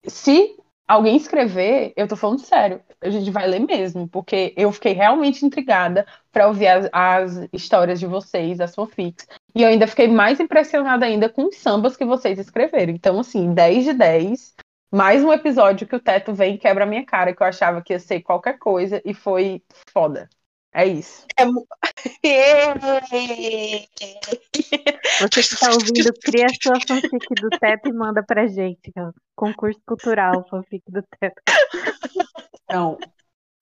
se 0.06 0.56
alguém 0.86 1.16
escrever, 1.16 1.92
eu 1.96 2.06
tô 2.06 2.16
falando 2.16 2.40
sério, 2.40 2.80
a 3.00 3.10
gente 3.10 3.30
vai 3.30 3.46
ler 3.46 3.60
mesmo, 3.60 4.08
porque 4.08 4.54
eu 4.56 4.70
fiquei 4.72 4.92
realmente 4.92 5.44
intrigada 5.44 6.06
para 6.32 6.46
ouvir 6.46 6.68
as, 6.68 6.88
as, 6.92 7.48
histórias 7.52 7.98
de 7.98 8.06
vocês, 8.06 8.60
as 8.60 8.74
fanfics. 8.74 9.26
E 9.54 9.62
eu 9.62 9.68
ainda 9.68 9.86
fiquei 9.86 10.08
mais 10.08 10.38
impressionada 10.40 11.06
ainda 11.06 11.28
com 11.28 11.48
os 11.48 11.56
sambas 11.56 11.96
que 11.96 12.04
vocês 12.04 12.38
escreveram. 12.38 12.92
Então, 12.92 13.18
assim, 13.18 13.52
10 13.52 13.84
de 13.84 13.92
10. 13.92 14.54
Mais 14.92 15.22
um 15.24 15.32
episódio 15.32 15.86
que 15.86 15.96
o 15.96 16.00
Teto 16.00 16.32
vem 16.32 16.54
e 16.54 16.58
quebra 16.58 16.84
a 16.84 16.86
minha 16.86 17.04
cara, 17.04 17.34
que 17.34 17.42
eu 17.42 17.46
achava 17.46 17.82
que 17.82 17.92
ia 17.92 17.98
ser 17.98 18.22
qualquer 18.22 18.58
coisa, 18.58 19.02
e 19.04 19.12
foi 19.12 19.62
foda. 19.92 20.28
É 20.74 20.86
isso. 20.86 21.26
É... 21.38 21.46
Você 25.20 25.30
que 25.30 25.40
está 25.40 25.70
ouvindo, 25.70 26.12
cria 26.22 26.46
sua 26.62 26.78
fanfic 26.86 27.34
do 27.40 27.48
Teto 27.58 27.88
e 27.88 27.92
manda 27.92 28.22
pra 28.22 28.46
gente. 28.46 28.92
Ó. 28.98 29.12
Concurso 29.34 29.80
cultural, 29.86 30.46
fanfic 30.50 30.84
do 30.90 31.02
Teto. 31.18 31.40
Não. 32.70 32.98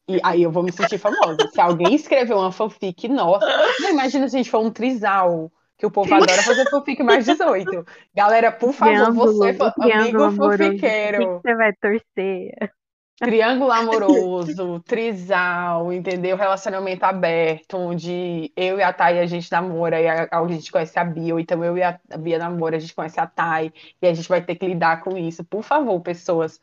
E 0.09 0.21
aí 0.23 0.43
eu 0.43 0.51
vou 0.51 0.63
me 0.63 0.73
sentir 0.73 0.99
famosa. 0.99 1.49
Se 1.53 1.61
alguém 1.61 1.95
escrever 1.95 2.35
uma 2.35 2.53
fanfic, 2.53 3.09
nossa. 3.09 3.47
Imagina 3.89 4.29
se 4.29 4.37
a 4.37 4.39
gente 4.39 4.51
for 4.51 4.61
um 4.61 4.71
trisal 4.71 5.51
que 5.79 5.87
o 5.87 5.91
povo 5.91 6.15
adora 6.15 6.43
fazer 6.43 6.69
fanfic 6.69 7.03
mais 7.03 7.25
18. 7.25 7.87
Galera, 8.15 8.53
por 8.53 8.73
favor, 8.73 8.95
Triângulo, 8.95 9.33
você, 9.33 9.49
amigo 9.51 9.73
triângulo 9.73 10.25
amoroso. 10.25 10.59
fanfiqueiro. 10.59 11.41
Você 11.41 11.55
vai 11.55 11.73
torcer? 11.75 12.73
Triângulo 13.19 13.71
amoroso, 13.73 14.81
trisal, 14.81 15.93
entendeu? 15.93 16.37
Relacionamento 16.37 17.05
aberto, 17.05 17.77
onde 17.77 18.53
eu 18.57 18.79
e 18.79 18.83
a 18.83 18.93
Thay 18.93 19.21
a 19.21 19.27
gente 19.27 19.51
namora 19.53 20.01
e 20.01 20.09
a, 20.09 20.29
a 20.31 20.49
gente 20.49 20.71
conhece 20.73 20.99
a 20.99 21.05
Bia, 21.05 21.33
ou 21.35 21.41
então 21.41 21.65
eu 21.65 21.77
e 21.79 21.83
a 21.83 21.99
Bia 22.19 22.39
namora, 22.39 22.77
a 22.77 22.81
gente 22.81 22.95
conhece 22.95 23.21
a 23.21 23.27
Thay 23.27 23.73
e 24.03 24.07
a 24.07 24.13
gente 24.13 24.29
vai 24.29 24.43
ter 24.45 24.57
que 24.57 24.67
lidar 24.67 25.01
com 25.03 25.17
isso. 25.17 25.45
Por 25.45 25.63
favor, 25.63 26.01
pessoas, 26.01 26.61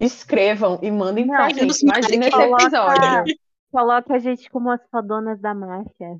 escrevam 0.00 0.78
e 0.82 0.90
mandem 0.90 1.26
Não, 1.26 1.34
pra 1.34 1.50
eu 1.50 1.54
gente. 1.54 1.84
não 1.84 1.94
Imagina 1.94 2.26
esse 2.26 2.36
Coloca- 2.36 2.62
episódio. 2.62 3.34
Coloca 3.70 4.14
a 4.14 4.18
gente 4.18 4.50
como 4.50 4.70
as 4.70 4.80
fodonas 4.90 5.40
da 5.40 5.54
máfia. 5.54 6.18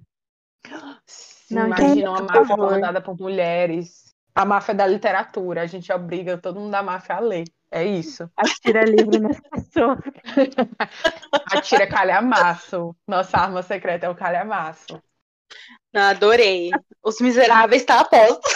Não, 1.50 1.66
imagina 1.66 2.10
uma 2.10 2.26
por 2.26 2.34
máfia 2.36 2.56
comandada 2.56 3.00
por 3.00 3.18
mulheres. 3.18 4.14
A 4.34 4.44
máfia 4.44 4.74
da 4.74 4.86
literatura. 4.86 5.62
A 5.62 5.66
gente 5.66 5.90
obriga 5.92 6.36
todo 6.38 6.60
mundo 6.60 6.70
da 6.70 6.82
máfia 6.82 7.16
a 7.16 7.20
ler. 7.20 7.44
É 7.70 7.84
isso. 7.84 8.30
Atira 8.36 8.84
livro 8.84 9.20
nas 9.20 9.38
pessoas. 9.50 9.98
Atira 11.52 11.86
calhamaço. 11.86 12.96
Nossa 13.06 13.38
arma 13.38 13.62
secreta 13.62 14.06
é 14.06 14.10
o 14.10 14.14
calhamaço. 14.14 15.02
Adorei. 15.94 16.70
Os 17.02 17.20
miseráveis 17.20 17.84
tá 17.84 18.00
a 18.00 18.04
posto. 18.04 18.48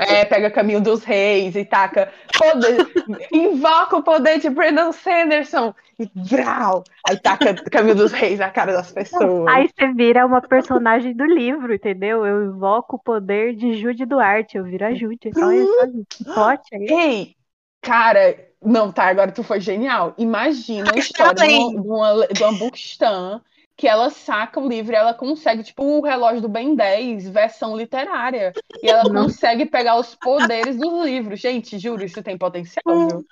É, 0.00 0.24
pega 0.24 0.50
caminho 0.50 0.80
dos 0.80 1.04
reis 1.04 1.54
e 1.54 1.64
taca 1.64 2.10
poder, 2.36 2.86
invoca 3.30 3.96
o 3.96 4.02
poder 4.02 4.38
de 4.40 4.48
Brandon 4.48 4.90
Sanderson 4.90 5.74
e 5.98 6.10
brau, 6.14 6.82
aí 7.08 7.16
taca 7.18 7.54
caminho 7.70 7.94
dos 7.94 8.10
reis 8.10 8.38
na 8.38 8.50
cara 8.50 8.72
das 8.72 8.90
pessoas. 8.90 9.46
Aí 9.48 9.68
você 9.68 9.92
vira 9.92 10.26
uma 10.26 10.40
personagem 10.40 11.14
do 11.14 11.24
livro, 11.24 11.72
entendeu? 11.74 12.26
Eu 12.26 12.46
invoco 12.46 12.96
o 12.96 12.98
poder 12.98 13.54
de 13.54 13.74
Jude 13.74 14.04
Duarte. 14.06 14.56
Eu 14.56 14.64
viro 14.64 14.84
a 14.84 14.94
Jude. 14.94 15.30
Olha 15.36 15.66
só, 15.66 15.86
que 16.08 16.24
plot 16.24 16.62
aí. 16.74 16.86
Ei, 16.88 17.36
cara, 17.82 18.48
não, 18.62 18.92
tá, 18.92 19.04
agora 19.06 19.32
tu 19.32 19.42
foi 19.42 19.60
genial. 19.60 20.14
Imagina 20.16 20.92
a 20.94 20.98
história 20.98 21.34
de 21.34 21.54
uma, 21.54 21.82
de 21.82 21.88
uma, 21.88 22.26
de 22.28 22.42
uma 22.42 22.52
bookstã 22.52 23.42
que 23.76 23.88
ela 23.88 24.10
saca 24.10 24.60
o 24.60 24.68
livro 24.68 24.92
e 24.92 24.96
ela 24.96 25.12
consegue, 25.12 25.64
tipo, 25.64 25.82
o 25.82 26.00
relógio 26.00 26.40
do 26.40 26.48
Ben 26.48 26.74
10, 26.74 27.28
versão 27.28 27.76
literária. 27.76 28.52
E 28.82 28.88
ela 28.88 29.04
Não. 29.04 29.24
consegue 29.24 29.66
pegar 29.66 29.98
os 29.98 30.14
poderes 30.14 30.76
dos 30.76 31.04
livros. 31.04 31.40
Gente, 31.40 31.78
juro, 31.78 32.04
isso 32.04 32.22
tem 32.22 32.38
potencial, 32.38 32.82
viu? 32.86 33.24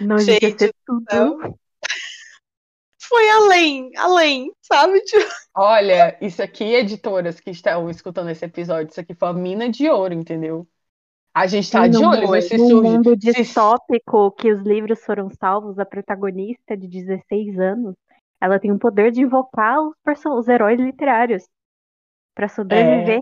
Não 0.00 0.18
Gente 0.18 0.72
tudo. 0.84 1.58
Foi 3.08 3.28
além, 3.30 3.90
além, 3.96 4.52
sabe? 4.60 5.00
Tipo, 5.00 5.30
Olha, 5.54 6.18
isso 6.20 6.42
aqui, 6.42 6.64
editoras 6.64 7.40
que 7.40 7.50
estão 7.50 7.88
escutando 7.88 8.30
esse 8.30 8.44
episódio, 8.44 8.90
isso 8.90 9.00
aqui 9.00 9.14
foi 9.14 9.28
uma 9.28 9.40
mina 9.40 9.68
de 9.68 9.88
ouro, 9.88 10.12
entendeu? 10.12 10.66
A 11.36 11.46
gente 11.46 11.70
tá 11.70 11.84
E 11.84 11.90
de 11.90 11.98
no 11.98 12.08
olho, 12.08 12.40
se 12.40 12.56
no 12.56 12.66
surge. 12.66 12.90
mundo 12.90 13.14
distópico 13.14 14.32
que 14.32 14.50
os 14.50 14.62
livros 14.62 15.04
foram 15.04 15.28
salvos, 15.28 15.78
a 15.78 15.84
protagonista 15.84 16.74
de 16.74 16.88
16 16.88 17.58
anos, 17.58 17.94
ela 18.40 18.58
tem 18.58 18.72
o 18.72 18.78
poder 18.78 19.12
de 19.12 19.20
invocar 19.20 19.78
os, 19.80 19.94
os 20.24 20.48
heróis 20.48 20.80
literários 20.80 21.44
pra 22.34 22.48
sobreviver 22.48 23.20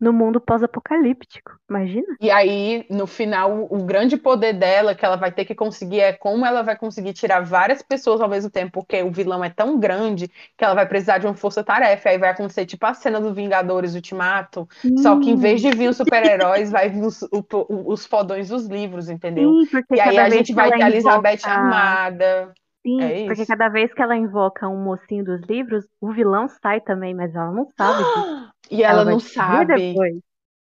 no 0.00 0.12
mundo 0.12 0.40
pós-apocalíptico. 0.40 1.58
Imagina? 1.68 2.18
E 2.20 2.30
aí, 2.30 2.86
no 2.88 3.06
final, 3.06 3.66
o, 3.70 3.84
grande 3.84 4.16
poder 4.16 4.54
dela 4.54 4.94
que 4.94 5.04
ela 5.04 5.16
vai 5.16 5.30
ter 5.32 5.44
que 5.44 5.54
conseguir 5.54 6.00
é 6.00 6.12
como 6.12 6.46
ela 6.46 6.62
vai 6.62 6.76
conseguir 6.76 7.12
tirar 7.12 7.40
várias 7.44 7.82
pessoas 7.82 8.20
ao 8.20 8.28
mesmo 8.28 8.48
tempo, 8.50 8.72
porque 8.72 9.02
o 9.02 9.10
vilão 9.12 9.44
é 9.44 9.50
tão 9.50 9.78
grande 9.78 10.28
que 10.56 10.64
ela 10.64 10.74
vai 10.74 10.86
precisar 10.88 11.18
de 11.18 11.26
uma 11.26 11.34
força-tarefa. 11.34 12.08
Aí 12.08 12.16
vai 12.18 12.30
acontecer 12.30 12.64
tipo 12.66 12.86
a 12.86 12.94
cena 12.94 13.20
do 13.20 13.34
Vingadores 13.34 13.94
Ultimato, 13.94 14.66
só 14.96 15.16
que 15.16 15.30
em 15.30 15.36
vez 15.36 15.60
de 15.60 15.72
vir 15.72 15.88
os 15.90 15.96
super-heróis, 15.96 16.70
vai 16.70 16.88
vir 16.88 17.02
os, 17.04 17.20
o- 17.22 17.92
os 17.92 18.06
fodões 18.06 18.48
dos 18.48 18.66
livros, 18.66 19.10
entendeu? 19.10 19.58
Sim, 19.70 19.78
E 19.92 20.00
aí 20.00 20.18
a 20.18 20.30
gente 20.30 20.54
vai 20.54 20.72
ter 20.72 20.84
a 20.84 20.88
Elizabeth 20.88 21.40
armada. 21.46 22.54
Sim, 22.86 23.00
É 23.02 23.24
porque 23.26 23.42
isso. 23.42 23.46
cada 23.46 23.68
vez 23.68 23.92
que 23.94 24.02
ela 24.02 24.16
invoca 24.16 24.68
um 24.68 24.82
mocinho 24.82 25.24
dos 25.24 25.40
livros, 25.48 25.84
o 26.00 26.12
vilão 26.12 26.48
sai 26.48 26.80
também, 26.80 27.14
mas 27.14 27.34
ela 27.34 27.50
não 27.50 27.68
sabe 27.76 28.04
disso. 28.04 28.34
E 28.70 28.82
ela, 28.82 29.04
vai 29.04 29.12
não 29.14 29.20
sabe. 29.20 29.74
depois. 29.94 30.14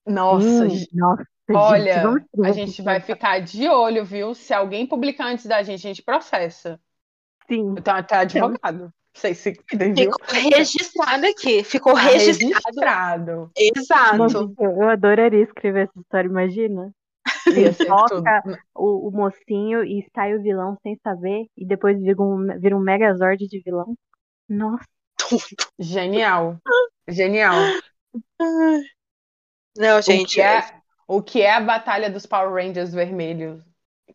Nossa, 0.07 0.47
Hum, 0.47 0.69
nossa, 0.93 1.25
gente, 1.49 1.57
olha, 1.57 2.03
vamos 2.03 2.23
a 2.43 2.53
gente 2.53 2.83
vai 2.83 3.01
ficar 3.01 3.41
de 3.41 3.69
olho, 3.69 4.05
viu? 4.05 4.35
Se 4.35 4.53
alguém 4.55 4.87
publicar 4.87 5.27
antes 5.27 5.47
da 5.47 5.63
gente, 5.63 5.87
a 5.87 5.89
gente 5.89 6.03
processa. 6.03 6.81
Sim. 7.49 7.75
Então, 7.79 7.95
até 7.95 8.17
advogado. 8.17 8.93
Vocês 9.15 9.39
se 9.39 9.55
cuidem, 9.69 9.93
viu? 9.95 10.11
ficou 10.13 10.51
registrado 10.51 11.27
aqui. 11.27 11.63
Ficou 11.65 11.95
Tá 11.95 12.01
registrado. 12.01 12.65
registrado. 12.67 13.51
Exato. 13.57 14.17
Nossa, 14.17 14.39
eu 14.59 14.89
adoraria 14.89 15.43
escrever 15.43 15.89
essa 15.89 16.01
história, 16.01 16.29
imagina. 16.29 16.93
Invoca 17.47 18.43
tudo. 18.43 18.59
o, 18.75 19.09
o 19.09 19.11
mocinho 19.11 19.85
e 19.85 20.09
sai 20.15 20.35
o 20.35 20.43
vilão 20.43 20.77
sem 20.83 20.99
saber, 21.03 21.47
e 21.57 21.67
depois 21.67 21.99
vira 22.01 22.21
um, 22.23 22.47
vira 22.61 22.77
um 22.77 22.81
megazord 22.81 23.47
de 23.47 23.61
vilão. 23.61 23.97
Nossa, 24.49 24.85
Genial. 25.79 26.59
Genial. 27.09 27.55
Não, 29.77 29.99
O 29.99 30.03
gente. 30.03 30.35
que, 30.35 30.41
é, 30.43 30.81
o 31.09 31.23
que 31.23 31.43
é 31.43 31.53
a 31.53 31.61
batalha 31.61 32.11
dos 32.11 32.27
Power 32.27 32.53
Rangers 32.53 32.93
vermelhos 32.93 33.63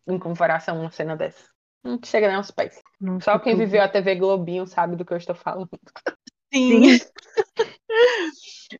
em 0.06 0.18
comparação 0.18 0.76
a 0.76 0.80
uma 0.80 0.90
cena 0.90 1.16
dessa? 1.16 1.48
Não 1.82 1.98
chega 2.04 2.26
nem 2.28 2.36
aos 2.36 2.50
pés. 2.50 2.80
nossa, 3.00 3.24
Só 3.24 3.38
quem 3.38 3.54
tudo. 3.54 3.64
viveu 3.64 3.82
a 3.82 3.88
TV 3.88 4.14
Globinho 4.16 4.66
sabe 4.66 4.96
do 4.96 5.04
que 5.04 5.12
eu 5.12 5.16
estou 5.18 5.34
falando. 5.34 5.68
Sim. 6.52 6.98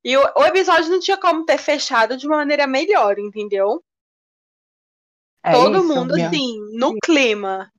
E 0.05 0.17
o, 0.17 0.21
o 0.37 0.45
episódio 0.45 0.89
não 0.89 1.01
tinha 1.01 1.17
como 1.19 1.45
ter 1.45 1.59
fechado 1.59 2.17
de 2.17 2.25
uma 2.27 2.37
maneira 2.37 2.65
melhor, 2.67 3.19
entendeu? 3.19 3.83
É 5.43 5.53
Todo 5.53 5.79
isso, 5.79 5.89
mundo, 5.89 6.15
minha, 6.15 6.29
assim, 6.29 6.59
no 6.79 6.95
clima. 7.03 7.71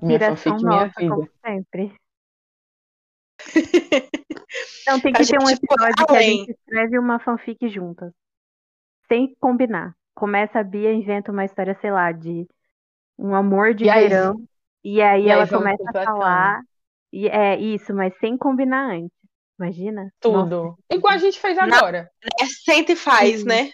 minha 0.00 0.14
Inspiração 0.16 0.56
minha 0.56 0.68
nossa, 0.68 0.94
como 0.94 1.28
sempre. 1.44 1.94
Então 4.82 5.00
tem 5.00 5.12
A 5.14 5.18
que 5.18 5.26
ter 5.26 5.38
um 5.38 5.48
episódio 5.48 6.06
que 6.06 6.16
a 6.16 6.20
gente 6.22 6.50
escreve 6.50 6.98
uma 6.98 7.18
fanfic 7.18 7.68
juntas. 7.70 8.12
Sem 9.08 9.34
combinar. 9.40 9.94
Começa 10.14 10.58
a 10.58 10.62
Bia, 10.64 10.92
inventa 10.92 11.32
uma 11.32 11.44
história, 11.44 11.76
sei 11.80 11.90
lá, 11.90 12.12
de 12.12 12.46
um 13.18 13.34
amor 13.34 13.72
de 13.74 13.84
E 13.84 13.90
aí- 13.90 14.08
verão. 14.08 14.44
E 14.84 15.00
aí 15.00 15.22
e 15.22 15.24
aí 15.24 15.28
ela 15.30 15.44
vamos 15.46 15.64
começa 15.64 15.98
a 15.98 16.04
falar. 16.04 16.60
E 17.12 17.28
é 17.28 17.56
isso, 17.58 17.94
mas 17.94 18.12
sem 18.18 18.36
combinar 18.36 18.90
antes. 18.90 19.16
Imagina? 19.58 20.02
Nossa, 20.24 20.48
Tudo. 20.50 20.78
Igual 20.90 21.14
a 21.14 21.18
gente 21.18 21.38
fez 21.40 21.56
Na- 21.56 21.64
agora. 21.78 22.10
É, 22.40 22.46
senta 22.46 22.92
e 22.92 22.96
faz, 22.96 23.40
Sim. 23.40 23.46
né? 23.46 23.70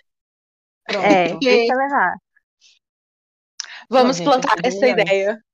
Pronto. 0.86 1.04
É, 1.04 1.28
Porque- 1.30 1.46
deixa 1.46 1.72
ela 1.72 2.14
Vamos 3.88 4.16
gente, 4.16 4.26
plantar 4.26 4.56
é 4.62 4.68
essa 4.68 4.78
brilhante. 4.78 5.02
ideia. 5.02 5.44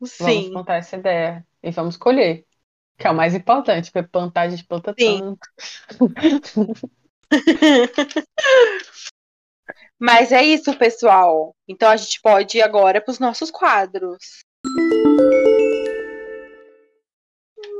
Vamos 0.00 0.14
Sim. 0.14 0.52
plantar 0.52 0.76
essa 0.76 0.96
ideia. 0.96 1.46
E 1.62 1.70
vamos 1.70 1.96
colher. 1.96 2.44
Que 2.98 3.06
é 3.06 3.10
o 3.10 3.14
mais 3.14 3.34
importante, 3.34 3.90
porque 3.90 4.08
plantar 4.08 4.42
a 4.42 4.48
gente 4.50 4.64
planta 4.64 4.94
Sim. 4.98 5.36
tanto. 5.98 6.74
Mas 9.98 10.32
é 10.32 10.42
isso, 10.42 10.76
pessoal. 10.76 11.54
Então 11.68 11.88
a 11.90 11.96
gente 11.96 12.20
pode 12.20 12.58
ir 12.58 12.62
agora 12.62 13.00
para 13.00 13.12
os 13.12 13.18
nossos 13.18 13.50
quadros. 13.50 14.42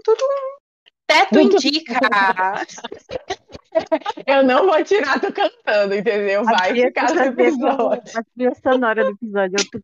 Tudo. 0.04 0.24
Teto 1.06 1.40
indica. 1.40 1.98
Eu 4.26 4.42
não 4.42 4.66
vou 4.66 4.82
tirar 4.84 5.20
tu 5.20 5.32
cantando, 5.32 5.94
entendeu? 5.94 6.44
Vai 6.44 6.74
ficar 6.74 7.14
no 7.14 7.22
episódio. 7.22 8.02
A 8.14 8.24
trilha 8.24 8.54
sonora 8.62 9.04
do 9.04 9.10
episódio. 9.10 9.56
Eu 9.58 9.70
tô... 9.70 9.80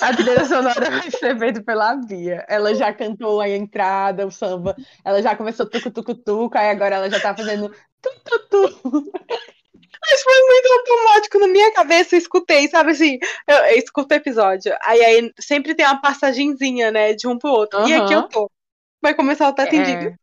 A 0.00 0.16
trilha 0.16 0.44
sonora 0.44 0.90
vai 0.90 1.10
ser 1.10 1.38
feita 1.38 1.62
pela 1.62 1.94
Bia. 1.96 2.44
Ela 2.48 2.74
já 2.74 2.92
cantou 2.92 3.40
a 3.40 3.48
entrada, 3.48 4.26
o 4.26 4.30
samba. 4.30 4.76
Ela 5.04 5.22
já 5.22 5.36
começou 5.36 5.66
tucu-tucu-tucu, 5.66 6.58
aí 6.58 6.70
agora 6.70 6.96
ela 6.96 7.10
já 7.10 7.20
tá 7.20 7.36
fazendo 7.36 7.72
tu-tu-tu. 8.02 9.10
Mas 10.02 10.22
foi 10.22 10.46
muito 10.46 10.72
automático 10.72 11.38
na 11.38 11.48
minha 11.48 11.72
cabeça, 11.72 12.14
eu 12.14 12.18
escutei, 12.18 12.68
sabe 12.68 12.92
assim? 12.92 13.18
Eu, 13.46 13.56
eu 13.56 13.78
escuto 13.78 14.14
o 14.14 14.16
episódio. 14.16 14.74
Aí, 14.82 15.04
aí 15.04 15.32
sempre 15.38 15.74
tem 15.74 15.84
uma 15.84 16.00
passagenzinha, 16.00 16.90
né, 16.90 17.12
de 17.12 17.28
um 17.28 17.38
pro 17.38 17.50
outro. 17.50 17.86
E 17.86 17.92
aqui 17.92 18.14
eu 18.14 18.22
tô. 18.22 18.50
Vai 19.02 19.14
começar 19.14 19.48
o 19.48 19.54
Teto 19.54 19.74
Indica. 19.74 20.06
É, 20.06 20.14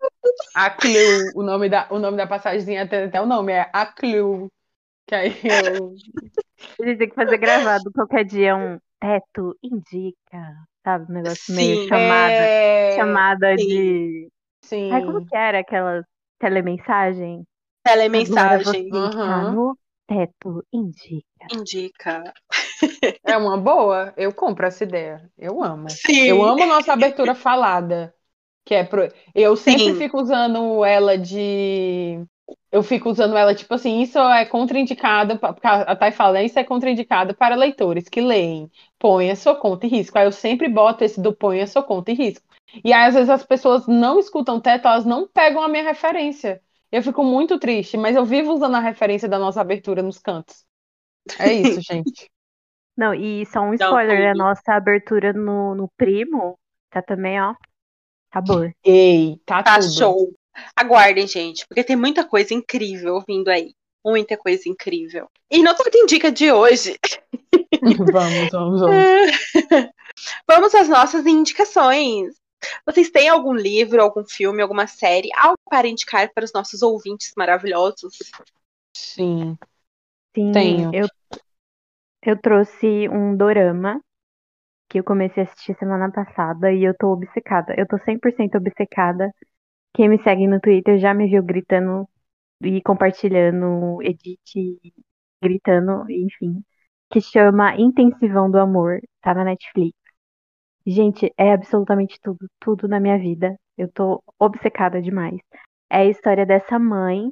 a 0.54 0.70
Clue, 0.70 1.32
o 1.36 1.44
nome 1.44 1.70
da, 1.70 1.88
o 1.91 1.99
nome 1.99 2.18
da 2.18 2.28
passagemzinha 2.28 2.88
tem 2.88 3.04
até 3.06 3.22
o 3.22 3.26
nome, 3.26 3.54
é 3.54 3.70
A 3.74 3.86
Clue. 3.86 4.48
Que 5.08 5.16
aí 5.16 5.32
eu. 5.44 5.95
A 6.80 6.86
gente 6.86 6.98
tem 6.99 7.10
que 7.10 7.16
fazer 7.16 7.38
gravado 7.38 7.91
qualquer 7.91 8.26
dia 8.26 8.56
um 8.56 8.80
teto 8.99 9.58
indica, 9.64 10.56
sabe? 10.84 11.12
Um 11.12 11.16
negócio 11.16 11.44
Sim, 11.45 11.56
meio 11.56 11.88
chamada, 11.88 12.44
É, 12.44 12.95
chamada 12.95 13.58
sim. 13.58 13.68
de. 13.68 14.30
Sim. 14.62 14.91
Ai, 14.91 15.06
como 15.06 15.26
que 15.26 15.36
era 15.36 15.60
aquela 15.60 16.04
telemensagem? 16.40 17.44
Telemensagem. 17.84 18.90
Agora 18.91 18.98
Aham. 18.98 19.54
no 19.54 19.78
teto 20.08 20.64
indica. 20.74 21.48
Indica. 21.54 22.34
É 23.24 23.38
uma 23.38 23.58
boa. 23.58 24.14
Eu 24.18 24.34
compro 24.34 24.66
essa 24.66 24.84
ideia. 24.84 25.30
Eu 25.38 25.64
amo. 25.64 25.88
Sim. 25.90 26.28
Eu 26.28 26.44
amo 26.44 26.66
nossa 26.66 26.94
abertura 26.94 27.34
falada. 27.36 28.14
Que 28.68 28.76
é 28.76 28.84
pro... 28.84 29.07
Eu 29.34 29.56
sempre 29.56 29.94
Sim. 29.94 29.95
fico 29.95 30.22
usando 30.22 30.84
ela 30.84 31.18
de. 31.18 32.22
Eu 32.69 32.84
fico 32.84 33.10
usando 33.10 33.38
ela, 33.38 33.56
tipo 33.56 33.73
assim, 33.73 34.02
isso 34.02 34.19
é 34.19 34.45
contraindicado, 34.45 35.39
a 35.64 35.95
Thay 35.95 36.11
fala, 36.11 36.44
isso 36.44 36.60
é 36.60 36.65
contraindicado 36.65 37.34
para 37.34 37.56
leitores 37.56 38.10
que 38.10 38.19
leem, 38.19 38.69
põe 38.99 39.31
a 39.31 39.38
sua 39.38 39.56
conta 39.56 39.85
e 39.85 39.89
risco. 39.89 40.18
Aí 40.18 40.26
eu 40.26 40.34
sempre 40.34 40.68
boto 40.68 41.02
esse 41.02 41.22
do 41.22 41.34
põe 41.34 41.61
a 41.61 41.68
sua 41.68 41.81
conta 41.81 42.11
e 42.11 42.14
risco. 42.14 42.45
E 42.84 42.91
aí, 42.91 43.07
às 43.07 43.14
vezes, 43.14 43.30
as 43.30 43.45
pessoas 43.45 43.88
não 43.88 44.19
escutam 44.19 44.60
teto, 44.60 44.85
elas 44.85 45.06
não 45.06 45.26
pegam 45.30 45.61
a 45.64 45.69
minha 45.69 45.84
referência. 45.84 46.61
Eu 46.91 47.02
fico 47.02 47.23
muito 47.23 47.57
triste, 47.57 47.95
mas 47.95 48.18
eu 48.18 48.26
vivo 48.26 48.53
usando 48.53 48.76
a 48.76 48.81
referência 48.81 49.30
da 49.30 49.39
nossa 49.39 49.61
abertura 49.61 50.03
nos 50.03 50.19
cantos. 50.19 50.65
É 51.39 51.53
isso, 51.53 51.80
gente. 51.89 52.30
Não, 52.98 53.14
e 53.14 53.45
só 53.45 53.61
um 53.61 53.68
Não, 53.68 53.76
spoiler, 53.76 54.31
a 54.31 54.35
nossa 54.35 54.73
abertura 54.73 55.31
no, 55.31 55.73
no 55.73 55.89
Primo 55.95 56.60
tá 56.89 57.02
também, 57.02 57.39
ó, 57.41 57.53
sabor. 58.34 58.74
Ei, 58.84 59.40
tá, 59.45 59.64
Tá 59.64 59.80
tudo. 59.80 59.91
show. 59.91 60.34
Aguardem, 60.76 61.28
gente, 61.28 61.66
porque 61.68 61.84
tem 61.84 61.95
muita 61.95 62.26
coisa 62.26 62.54
incrível 62.54 63.24
vindo 63.28 63.48
aí. 63.49 63.74
Muita 64.04 64.38
coisa 64.38 64.68
incrível. 64.68 65.28
E 65.52 65.62
no 65.62 65.76
Teto 65.76 65.98
Indica 65.98 66.32
de 66.32 66.52
hoje, 66.52 66.98
Vamos, 67.82 68.52
vamos, 68.52 68.82
vamos. 68.82 69.06
vamos 70.48 70.76
às 70.76 70.88
nossas 70.88 71.26
indicações. 71.26 72.36
Vocês 72.86 73.10
têm 73.10 73.30
algum 73.30 73.54
livro, 73.54 74.02
algum 74.02 74.24
filme, 74.26 74.62
alguma 74.62 74.88
série, 74.88 75.30
algo 75.36 75.58
para 75.70 75.88
indicar 75.88 76.32
para 76.34 76.44
os 76.44 76.54
nossos 76.54 76.82
ouvintes 76.82 77.34
maravilhosos? 77.38 78.18
Sim. 78.95 79.58
Sim, 80.36 80.52
Tenho. 80.52 80.91
eu, 80.94 81.08
eu 82.24 82.41
trouxe 82.41 83.08
um 83.10 83.36
dorama 83.36 84.02
que 84.89 84.99
eu 84.99 85.03
comecei 85.03 85.43
a 85.43 85.45
assistir 85.45 85.76
semana 85.77 86.11
passada 86.11 86.72
e 86.72 86.84
eu 86.84 86.95
tô 86.97 87.11
obcecada. 87.14 87.73
Eu 87.77 87.88
tô 87.88 87.97
100% 87.99 88.55
obcecada. 88.57 89.31
Quem 89.95 90.09
me 90.09 90.22
segue 90.23 90.47
no 90.47 90.59
Twitter 90.61 90.99
já 90.99 91.14
me 91.14 91.27
viu 91.30 91.43
gritando 91.43 92.07
e 92.64 92.81
compartilhando, 92.84 94.01
edit, 94.03 94.80
gritando, 95.43 96.09
enfim. 96.11 96.64
Que 97.11 97.22
chama 97.22 97.76
Intensivão 97.77 98.49
do 98.51 98.59
Amor, 98.59 98.99
tá 99.22 99.34
na 99.34 99.43
Netflix. 99.45 99.95
Gente, 100.88 101.31
é 101.38 101.53
absolutamente 101.53 102.19
tudo, 102.22 102.47
tudo 102.59 102.88
na 102.88 102.99
minha 102.99 103.19
vida. 103.19 103.57
Eu 103.77 103.91
tô 103.91 104.23
obcecada 104.39 105.01
demais. 105.01 105.39
É 105.89 105.99
a 105.99 106.05
história 106.05 106.45
dessa 106.45 106.80
mãe 106.80 107.31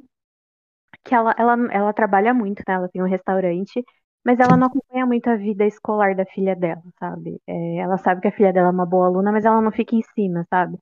que 1.04 1.14
ela, 1.14 1.34
ela, 1.38 1.54
ela 1.72 1.92
trabalha 1.92 2.34
muito, 2.34 2.62
né? 2.66 2.74
Ela 2.74 2.88
tem 2.88 3.02
um 3.02 3.06
restaurante, 3.08 3.84
mas 4.26 4.40
ela 4.40 4.58
não 4.58 4.68
acompanha 4.68 5.06
muito 5.06 5.28
a 5.30 5.36
vida 5.36 5.66
escolar 5.66 6.16
da 6.16 6.26
filha 6.26 6.56
dela, 6.56 6.82
sabe? 7.00 7.40
É, 7.48 7.78
ela 7.78 7.98
sabe 7.98 8.22
que 8.22 8.28
a 8.28 8.32
filha 8.32 8.52
dela 8.52 8.68
é 8.68 8.72
uma 8.72 8.86
boa 8.86 9.06
aluna, 9.08 9.32
mas 9.32 9.46
ela 9.46 9.62
não 9.62 9.72
fica 9.72 9.96
em 9.96 10.02
cima, 10.14 10.46
sabe? 10.50 10.78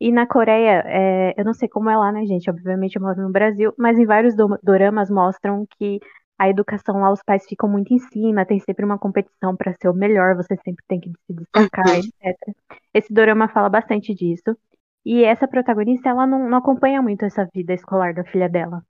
E 0.00 0.10
na 0.12 0.26
Coreia, 0.26 0.82
é, 0.86 1.34
eu 1.40 1.44
não 1.44 1.54
sei 1.54 1.68
como 1.68 1.90
é 1.90 1.96
lá, 1.96 2.10
né, 2.12 2.24
gente? 2.26 2.50
Obviamente 2.50 2.96
eu 2.96 3.02
moro 3.02 3.20
no 3.22 3.30
Brasil, 3.32 3.72
mas 3.78 3.98
em 3.98 4.06
vários 4.06 4.34
do- 4.36 4.58
doramas 4.62 5.10
mostram 5.10 5.66
que 5.78 6.00
a 6.38 6.48
educação 6.48 7.00
lá, 7.00 7.12
os 7.12 7.22
pais 7.22 7.44
ficam 7.46 7.68
muito 7.68 7.92
em 7.94 7.98
cima, 7.98 8.46
tem 8.46 8.58
sempre 8.60 8.84
uma 8.84 8.98
competição 8.98 9.54
para 9.56 9.74
ser 9.74 9.88
o 9.90 9.94
melhor, 9.94 10.36
você 10.36 10.56
sempre 10.64 10.84
tem 10.88 11.00
que 11.00 11.10
se 11.26 11.34
destacar, 11.34 11.96
Uhum. 11.96 12.00
etc. 12.00 12.56
Esse 12.94 13.12
dorama 13.12 13.48
fala 13.48 13.68
bastante 13.68 14.14
disso. 14.14 14.56
E 15.04 15.24
essa 15.24 15.46
protagonista, 15.48 16.08
ela 16.08 16.26
não, 16.26 16.48
não 16.48 16.58
acompanha 16.58 17.02
muito 17.02 17.24
essa 17.24 17.46
vida 17.54 17.74
escolar 17.74 18.14
da 18.14 18.24
filha 18.24 18.48
dela. 18.48 18.82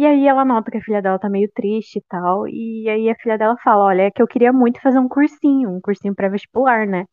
E 0.00 0.06
aí 0.06 0.26
ela 0.26 0.44
nota 0.46 0.70
que 0.70 0.78
a 0.78 0.82
filha 0.82 1.02
dela 1.02 1.18
tá 1.18 1.28
meio 1.28 1.50
triste 1.54 1.98
e 1.98 2.02
tal. 2.08 2.48
E 2.48 2.88
aí 2.88 3.10
a 3.10 3.14
filha 3.16 3.36
dela 3.36 3.56
fala, 3.62 3.84
olha, 3.84 4.02
é 4.04 4.10
que 4.10 4.22
eu 4.22 4.26
queria 4.26 4.52
muito 4.52 4.80
fazer 4.80 4.98
um 4.98 5.08
cursinho, 5.08 5.70
um 5.70 5.80
cursinho 5.80 6.14
pré-vestibular, 6.14 6.86
né? 6.86 7.04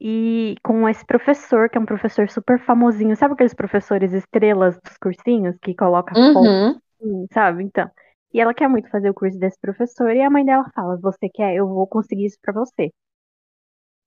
E 0.00 0.56
com 0.64 0.88
esse 0.88 1.04
professor, 1.06 1.68
que 1.70 1.78
é 1.78 1.80
um 1.80 1.86
professor 1.86 2.28
super 2.28 2.58
famosinho, 2.64 3.16
sabe 3.16 3.34
aqueles 3.34 3.54
professores 3.54 4.12
estrelas 4.12 4.78
dos 4.80 4.96
cursinhos 4.98 5.56
que 5.62 5.74
coloca 5.74 6.14
foto, 6.32 6.48
Uhum. 6.48 6.80
assim, 7.00 7.26
sabe? 7.32 7.62
Então. 7.64 7.88
E 8.34 8.40
ela 8.40 8.54
quer 8.54 8.68
muito 8.68 8.90
fazer 8.90 9.10
o 9.10 9.14
curso 9.14 9.38
desse 9.38 9.58
professor, 9.60 10.10
e 10.14 10.20
a 10.22 10.30
mãe 10.30 10.44
dela 10.44 10.64
fala, 10.74 10.98
você 11.00 11.28
quer? 11.28 11.54
Eu 11.54 11.68
vou 11.68 11.86
conseguir 11.86 12.26
isso 12.26 12.38
pra 12.42 12.52
você. 12.52 12.90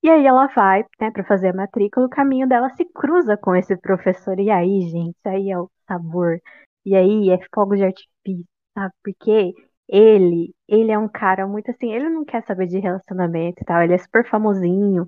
E 0.04 0.10
aí 0.10 0.26
ela 0.26 0.48
vai, 0.48 0.84
né, 1.02 1.12
pra 1.12 1.24
fazer 1.26 1.50
a 1.50 1.54
matrícula, 1.54 2.06
o 2.06 2.10
caminho 2.10 2.48
dela 2.48 2.70
se 2.76 2.86
cruza 2.86 3.36
com 3.38 3.56
esse 3.56 3.76
professor. 3.78 4.40
E 4.40 4.50
aí, 4.52 4.82
gente, 4.90 5.18
aí 5.26 5.50
é 5.52 5.58
o 5.60 5.70
sabor. 5.88 6.40
E 6.86 6.96
aí 6.96 7.30
é 7.32 7.40
fogo 7.54 7.76
de 7.76 7.84
artifício, 7.84 8.46
sabe? 8.74 8.94
Porque 9.04 9.54
ele, 9.88 10.54
ele 10.68 10.92
é 10.92 11.00
um 11.00 11.08
cara 11.08 11.48
muito 11.48 11.72
assim, 11.72 11.92
ele 11.94 12.10
não 12.10 12.26
quer 12.26 12.44
saber 12.46 12.68
de 12.68 12.80
relacionamento 12.80 13.62
e 13.62 13.66
tal, 13.66 13.82
ele 13.84 13.94
é 13.94 13.98
super 13.98 14.28
famosinho. 14.30 15.08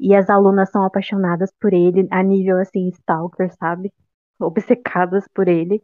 E 0.00 0.14
as 0.14 0.30
alunas 0.30 0.70
são 0.70 0.84
apaixonadas 0.84 1.50
por 1.60 1.72
ele 1.74 2.06
a 2.10 2.22
nível 2.22 2.58
assim, 2.58 2.88
stalker, 2.90 3.52
sabe? 3.58 3.92
Obcecadas 4.40 5.26
por 5.34 5.48
ele. 5.48 5.82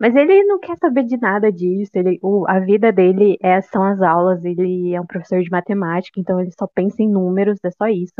Mas 0.00 0.14
ele 0.16 0.42
não 0.44 0.58
quer 0.60 0.76
saber 0.78 1.04
de 1.04 1.16
nada 1.16 1.52
disso. 1.52 1.92
Ele, 1.94 2.18
o, 2.22 2.44
a 2.48 2.58
vida 2.60 2.92
dele 2.92 3.36
é, 3.40 3.60
são 3.62 3.84
as 3.84 4.00
aulas. 4.02 4.44
Ele 4.44 4.94
é 4.94 5.00
um 5.00 5.06
professor 5.06 5.40
de 5.42 5.50
matemática, 5.50 6.20
então 6.20 6.40
ele 6.40 6.50
só 6.58 6.66
pensa 6.74 7.02
em 7.02 7.08
números, 7.10 7.58
é 7.64 7.70
só 7.70 7.86
isso. 7.88 8.14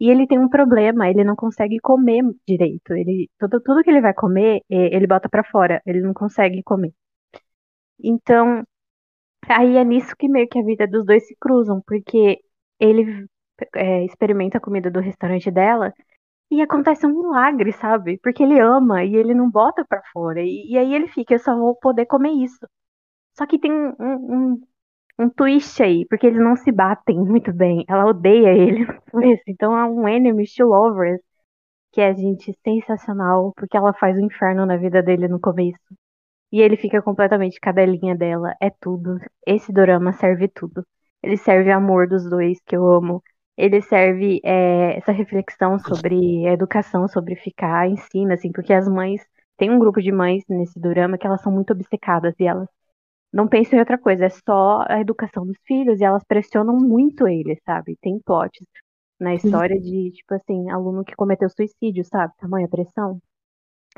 E 0.00 0.10
ele 0.10 0.26
tem 0.26 0.38
um 0.38 0.48
problema, 0.48 1.08
ele 1.08 1.24
não 1.24 1.36
consegue 1.36 1.78
comer 1.80 2.22
direito. 2.48 2.94
Ele, 2.94 3.30
tudo, 3.38 3.60
tudo 3.62 3.82
que 3.84 3.90
ele 3.90 4.00
vai 4.00 4.14
comer, 4.14 4.62
eh, 4.70 4.96
ele 4.96 5.06
bota 5.06 5.28
pra 5.28 5.44
fora. 5.44 5.82
Ele 5.86 6.00
não 6.00 6.14
consegue 6.14 6.62
comer. 6.62 6.92
Então, 8.02 8.64
aí 9.48 9.76
é 9.76 9.84
nisso 9.84 10.16
que 10.18 10.28
meio 10.28 10.48
que 10.48 10.58
a 10.58 10.64
vida 10.64 10.86
dos 10.86 11.06
dois 11.06 11.26
se 11.26 11.36
cruzam, 11.40 11.82
porque 11.86 12.40
ele 12.80 13.26
é, 13.76 14.04
experimenta 14.04 14.58
a 14.58 14.60
comida 14.60 14.90
do 14.90 15.00
restaurante 15.00 15.50
dela 15.50 15.92
e 16.50 16.62
acontece 16.62 17.06
um 17.06 17.10
milagre, 17.10 17.72
sabe? 17.72 18.18
Porque 18.22 18.42
ele 18.42 18.60
ama 18.60 19.04
e 19.04 19.16
ele 19.16 19.34
não 19.34 19.50
bota 19.50 19.84
pra 19.86 20.02
fora. 20.12 20.42
E, 20.42 20.72
e 20.72 20.78
aí 20.78 20.94
ele 20.94 21.08
fica, 21.08 21.34
eu 21.34 21.40
só 21.40 21.56
vou 21.56 21.76
poder 21.76 22.06
comer 22.06 22.32
isso. 22.32 22.66
Só 23.38 23.46
que 23.46 23.58
tem 23.58 23.72
um, 23.72 23.94
um, 24.00 24.62
um 25.20 25.28
twist 25.30 25.82
aí, 25.82 26.06
porque 26.08 26.26
eles 26.26 26.40
não 26.40 26.56
se 26.56 26.72
batem 26.72 27.18
muito 27.20 27.52
bem. 27.52 27.84
Ela 27.88 28.06
odeia 28.06 28.50
ele 28.52 28.86
no 28.86 29.02
começo. 29.10 29.42
Então 29.48 29.76
é 29.78 29.84
um 29.84 30.08
enemies 30.08 30.54
to 30.54 30.64
lovers, 30.64 31.20
que 31.92 32.00
é, 32.00 32.14
gente, 32.14 32.56
sensacional, 32.64 33.52
porque 33.56 33.76
ela 33.76 33.92
faz 33.94 34.16
o 34.16 34.20
inferno 34.20 34.66
na 34.66 34.76
vida 34.76 35.02
dele 35.02 35.28
no 35.28 35.40
começo. 35.40 35.78
E 36.52 36.60
ele 36.60 36.76
fica 36.76 37.02
completamente 37.02 37.60
cadelinha 37.60 38.16
dela. 38.16 38.54
É 38.60 38.70
tudo. 38.70 39.18
Esse 39.46 39.72
dorama 39.72 40.12
serve 40.12 40.48
tudo. 40.48 40.84
Ele 41.22 41.36
serve 41.36 41.70
amor 41.70 42.08
dos 42.08 42.28
dois, 42.28 42.58
que 42.66 42.76
eu 42.76 42.86
amo. 42.88 43.22
Ele 43.56 43.82
serve 43.82 44.40
é, 44.44 44.96
essa 44.98 45.12
reflexão 45.12 45.78
sobre 45.78 46.46
educação, 46.46 47.06
sobre 47.08 47.36
ficar 47.36 47.88
em 47.88 47.96
cima, 47.96 48.34
assim, 48.34 48.52
porque 48.52 48.72
as 48.72 48.88
mães. 48.88 49.22
Tem 49.56 49.70
um 49.70 49.78
grupo 49.78 50.00
de 50.00 50.10
mães 50.10 50.42
nesse 50.48 50.80
dorama 50.80 51.18
que 51.18 51.26
elas 51.26 51.42
são 51.42 51.52
muito 51.52 51.72
obcecadas 51.72 52.34
e 52.40 52.44
elas 52.46 52.68
não 53.32 53.48
pensam 53.48 53.76
em 53.76 53.80
outra 53.80 53.98
coisa, 53.98 54.26
é 54.26 54.30
só 54.30 54.84
a 54.88 55.00
educação 55.00 55.46
dos 55.46 55.56
filhos 55.66 56.00
e 56.00 56.04
elas 56.04 56.24
pressionam 56.24 56.76
muito 56.78 57.28
eles, 57.28 57.58
sabe? 57.64 57.96
Tem 58.00 58.18
plots 58.20 58.64
na 59.20 59.34
história 59.34 59.80
de, 59.80 60.12
tipo 60.12 60.34
assim, 60.34 60.70
aluno 60.70 61.04
que 61.04 61.16
cometeu 61.16 61.50
suicídio, 61.50 62.04
sabe? 62.04 62.34
Tamanha 62.38 62.68
pressão. 62.68 63.20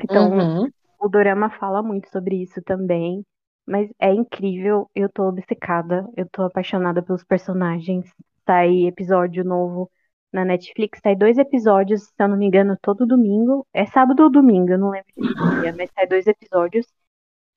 Então, 0.03 0.31
Uhum. 0.31 0.71
o 0.99 1.09
dorama 1.09 1.49
fala 1.51 1.83
muito 1.83 2.09
sobre 2.11 2.41
isso 2.43 2.61
também. 2.63 3.25
Mas 3.67 3.89
é 3.99 4.11
incrível, 4.13 4.89
eu 4.95 5.09
tô 5.09 5.23
obcecada, 5.29 6.07
eu 6.17 6.27
tô 6.31 6.43
apaixonada 6.43 7.01
pelos 7.03 7.23
personagens. 7.23 8.05
Sai 8.45 8.85
episódio 8.87 9.43
novo 9.43 9.89
na 10.33 10.43
Netflix, 10.45 10.99
sai 11.01 11.15
dois 11.15 11.37
episódios, 11.37 12.03
se 12.05 12.13
eu 12.23 12.27
não 12.27 12.37
me 12.37 12.45
engano, 12.47 12.77
todo 12.81 13.05
domingo. 13.07 13.65
É 13.73 13.85
sábado 13.85 14.23
ou 14.23 14.31
domingo, 14.31 14.71
eu 14.71 14.79
não 14.79 14.89
lembro 14.91 15.13
de 15.17 15.35
dia, 15.35 15.73
mas 15.73 15.89
sai 15.95 16.07
dois 16.07 16.27
episódios. 16.27 16.87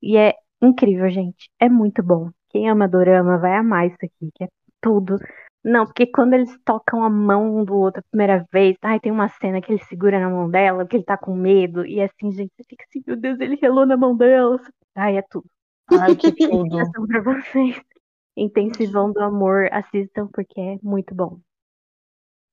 E 0.03 0.17
é 0.17 0.35
incrível, 0.63 1.09
gente. 1.11 1.51
É 1.61 1.69
muito 1.69 2.03
bom. 2.03 2.31
Quem 2.51 2.69
ama 2.71 2.89
Dorama 2.89 3.39
vai 3.39 3.57
amar 3.57 3.87
isso 3.87 3.99
aqui, 4.03 4.31
que 4.35 4.45
é 4.45 4.49
tudo. 4.81 5.19
Não, 5.65 5.85
porque 5.85 6.07
quando 6.07 6.35
eles 6.35 6.57
tocam 6.65 7.03
a 7.03 7.11
mão 7.11 7.59
um 7.59 7.65
do 7.65 7.75
outro 7.75 8.01
a 8.01 8.09
primeira 8.11 8.47
vez, 8.53 8.77
ai, 8.83 9.01
tem 9.01 9.11
uma 9.11 9.29
cena 9.29 9.61
que 9.61 9.73
ele 9.73 9.83
segura 9.85 10.21
na 10.21 10.31
mão 10.31 10.49
dela, 10.49 10.85
porque 10.85 10.97
ele 10.97 11.05
tá 11.05 11.19
com 11.19 11.35
medo, 11.35 11.85
e 11.85 12.01
assim, 12.01 12.31
gente, 12.31 12.53
você 12.57 12.63
fica 12.69 12.85
assim, 12.89 13.03
meu 13.05 13.17
Deus, 13.17 13.41
ele 13.41 13.57
relou 13.61 13.85
na 13.85 13.97
mão 13.97 14.17
dela. 14.17 14.61
Ai, 14.95 15.17
é 15.17 15.23
tudo. 15.23 15.47
Ai, 15.91 16.15
que 16.15 16.31
tudo. 16.39 16.67
Indicação 16.67 17.07
pra 17.07 17.21
vocês. 17.21 17.81
Intensivão 18.37 19.13
do 19.13 19.21
amor, 19.21 19.69
assistam 19.73 20.29
porque 20.33 20.61
é 20.61 20.79
muito 20.83 21.15
bom. 21.15 21.41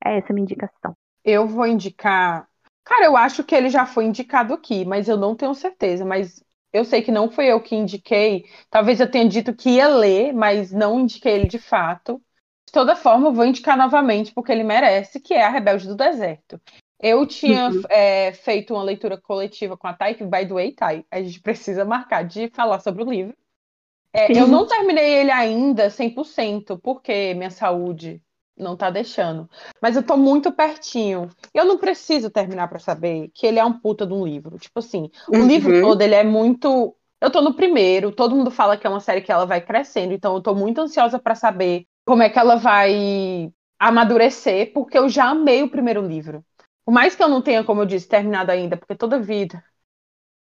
É 0.04 0.18
essa 0.18 0.32
a 0.32 0.34
minha 0.34 0.44
indicação. 0.44 0.96
Eu 1.24 1.48
vou 1.48 1.68
indicar. 1.68 2.48
Cara, 2.84 3.06
eu 3.06 3.16
acho 3.16 3.44
que 3.44 3.54
ele 3.54 3.70
já 3.70 3.86
foi 3.86 4.06
indicado 4.06 4.54
aqui, 4.54 4.84
mas 4.86 5.08
eu 5.08 5.18
não 5.18 5.36
tenho 5.36 5.54
certeza. 5.54 6.04
Mas 6.04 6.44
eu 6.74 6.84
sei 6.86 7.02
que 7.02 7.12
não 7.12 7.30
foi 7.32 7.48
eu 7.48 7.62
que 7.62 7.76
indiquei. 7.76 8.45
Talvez 8.70 9.00
eu 9.00 9.10
tenha 9.10 9.28
dito 9.30 9.56
que 9.56 9.72
ia 9.72 9.88
ler, 9.88 10.34
mas 10.34 10.72
não 10.72 11.00
indiquei 11.02 11.34
ele 11.34 11.48
de 11.48 11.60
fato. 11.60 12.22
De 12.66 12.72
toda 12.74 12.95
forma, 12.95 13.30
eu 13.30 13.34
vou 13.34 13.45
indicar 13.45 13.78
novamente, 13.78 14.34
porque 14.34 14.52
ele 14.52 14.64
merece, 14.64 15.20
que 15.20 15.34
é 15.34 15.44
A 15.44 15.50
Rebelde 15.50 15.88
do 15.88 15.95
Deserto. 15.95 16.60
Eu 17.00 17.26
tinha 17.28 17.70
Uhum. 17.70 17.84
é, 17.90 18.32
feito 18.34 18.74
uma 18.74 18.84
leitura 18.84 19.20
coletiva 19.20 19.78
com 19.78 19.88
a 19.88 19.94
Thay, 19.94 20.16
que, 20.16 20.24
by 20.24 20.48
the 20.48 20.54
way, 20.54 20.74
Thay, 20.74 21.06
a 21.12 21.22
gente 21.22 21.41
precisa 21.41 21.86
marcar 21.86 22.24
de 22.24 22.50
falar 22.50 22.80
sobre 22.80 23.04
o 23.04 23.10
livro. 23.10 23.36
É, 24.14 24.40
eu 24.40 24.48
não 24.48 24.68
terminei 24.68 25.16
ele 25.16 25.32
ainda 25.32 25.90
100%, 25.90 26.78
porque 26.80 27.34
minha 27.34 27.50
saúde 27.50 28.22
não 28.58 28.76
tá 28.78 28.90
deixando. 28.90 29.50
Mas 29.82 29.96
eu 29.96 30.04
tô 30.06 30.16
muito 30.18 30.52
pertinho. 30.52 31.30
Eu 31.54 31.66
não 31.66 31.78
preciso 31.78 32.30
terminar 32.30 32.68
pra 32.68 32.80
saber 32.80 33.30
que 33.34 33.46
ele 33.48 33.60
é 33.60 33.66
um 33.66 33.80
puta 33.80 34.06
de 34.06 34.14
um 34.14 34.26
livro. 34.26 34.58
Tipo 34.58 34.80
assim, 34.80 35.10
o 35.36 35.44
livro 35.44 35.74
Uhum. 35.74 35.78
todo, 35.80 36.02
ele 36.02 36.16
é 36.16 36.24
muito. 36.24 36.96
Eu 37.22 37.32
tô 37.32 37.42
no 37.42 37.54
primeiro, 37.56 38.12
todo 38.12 38.36
mundo 38.36 38.52
fala 38.52 38.78
que 38.78 38.86
é 38.86 38.90
uma 38.90 39.00
série 39.00 39.22
que 39.22 39.32
ela 39.32 39.46
vai 39.46 39.62
crescendo, 39.62 40.14
então 40.14 40.36
eu 40.36 40.42
tô 40.42 40.54
muito 40.54 40.82
ansiosa 40.82 41.18
pra 41.20 41.36
saber 41.36 41.86
como 42.06 42.22
é 42.22 42.30
que 42.30 42.38
ela 42.38 42.58
vai 42.58 43.50
amadurecer, 43.80 44.74
porque 44.74 44.98
eu 44.98 45.08
já 45.10 45.30
amei 45.30 45.64
o 45.64 45.70
primeiro 45.70 46.06
livro. 46.06 46.44
Por 46.86 46.92
mais 46.94 47.16
que 47.16 47.24
eu 47.24 47.30
não 47.30 47.42
tenha, 47.42 47.64
como 47.64 47.82
eu 47.82 47.86
disse, 47.86 48.08
terminado 48.10 48.52
ainda, 48.52 48.76
porque 48.76 48.96
toda 48.96 49.20
vida 49.20 49.64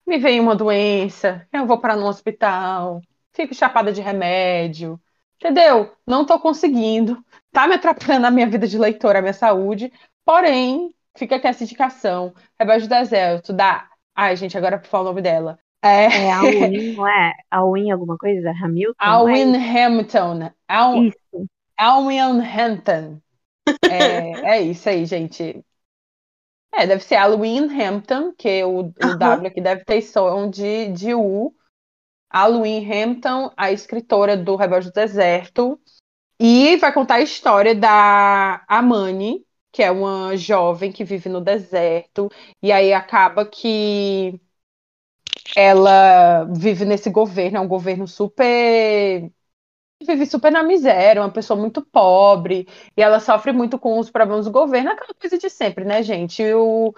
me 0.06 0.18
vem 0.18 0.40
uma 0.40 0.56
doença, 0.56 1.46
eu 1.52 1.66
vou 1.66 1.80
para 1.80 1.96
no 1.96 2.06
hospital, 2.06 3.00
fico 3.32 3.54
chapada 3.54 3.92
de 3.92 4.00
remédio, 4.00 5.00
entendeu? 5.42 5.92
Não 6.06 6.24
tô 6.24 6.38
conseguindo, 6.38 7.22
tá 7.50 7.66
me 7.66 7.74
atrapalhando 7.74 8.26
a 8.26 8.30
minha 8.30 8.46
vida 8.46 8.66
de 8.66 8.78
leitora, 8.78 9.18
a 9.18 9.22
minha 9.22 9.34
saúde, 9.34 9.92
porém, 10.24 10.94
fica 11.16 11.36
aqui 11.36 11.48
essa 11.48 11.64
indicação, 11.64 12.32
Rebelde 12.58 12.86
do 12.86 12.90
Deserto, 12.90 13.52
da... 13.52 13.88
Ai, 14.14 14.36
gente, 14.36 14.56
agora 14.56 14.78
pra 14.78 14.88
falar 14.88 15.04
o 15.04 15.06
nome 15.06 15.22
dela. 15.22 15.58
É, 15.82 16.04
É 16.04 16.32
Alwyn, 16.32 16.94
não 16.94 17.08
é? 17.08 17.32
Alwyn 17.50 17.90
alguma 17.90 18.16
coisa? 18.16 18.50
Hamilton? 18.50 18.94
não 19.00 19.28
é? 19.28 19.32
Alwyn 19.32 19.56
Hampton. 19.56 20.50
Al... 20.68 21.04
Isso. 21.04 21.48
Alwyn 21.76 22.40
Hampton. 22.40 23.20
É, 23.90 24.30
é 24.58 24.60
isso 24.62 24.88
aí, 24.88 25.04
gente. 25.06 25.64
É, 26.72 26.86
deve 26.86 27.02
ser 27.02 27.16
Alwyn 27.16 27.68
Hampton, 27.68 28.32
que 28.32 28.62
o, 28.62 28.80
o 28.80 28.94
Aham. 29.02 29.18
W 29.18 29.48
aqui 29.48 29.60
deve 29.60 29.84
ter 29.84 30.02
som 30.02 30.48
de, 30.48 30.88
de 30.92 31.14
U. 31.14 31.52
Alwyn 32.32 32.90
Hampton, 32.90 33.52
a 33.56 33.70
escritora 33.70 34.36
do 34.36 34.56
Rebelde 34.56 34.88
do 34.88 34.94
Deserto. 34.94 35.78
E 36.40 36.76
vai 36.76 36.92
contar 36.92 37.16
a 37.16 37.20
história 37.20 37.74
da 37.74 38.64
Amani, 38.66 39.44
que 39.70 39.82
é 39.82 39.90
uma 39.90 40.36
jovem 40.36 40.90
que 40.90 41.04
vive 41.04 41.28
no 41.28 41.40
deserto. 41.40 42.28
E 42.62 42.72
aí 42.72 42.92
acaba 42.92 43.46
que 43.46 44.40
ela 45.56 46.44
vive 46.44 46.84
nesse 46.84 47.10
governo, 47.10 47.58
é 47.58 47.60
um 47.60 47.68
governo 47.68 48.06
super 48.08 49.30
vive 50.04 50.26
super 50.26 50.50
na 50.50 50.62
miséria, 50.62 51.22
uma 51.22 51.30
pessoa 51.30 51.58
muito 51.58 51.80
pobre, 51.80 52.66
e 52.96 53.02
ela 53.02 53.20
sofre 53.20 53.52
muito 53.52 53.78
com 53.78 53.98
os 53.98 54.10
problemas 54.10 54.46
do 54.46 54.50
governo, 54.50 54.90
aquela 54.90 55.14
coisa 55.14 55.38
de 55.38 55.48
sempre, 55.48 55.84
né, 55.84 56.02
gente? 56.02 56.42
O... 56.54 56.92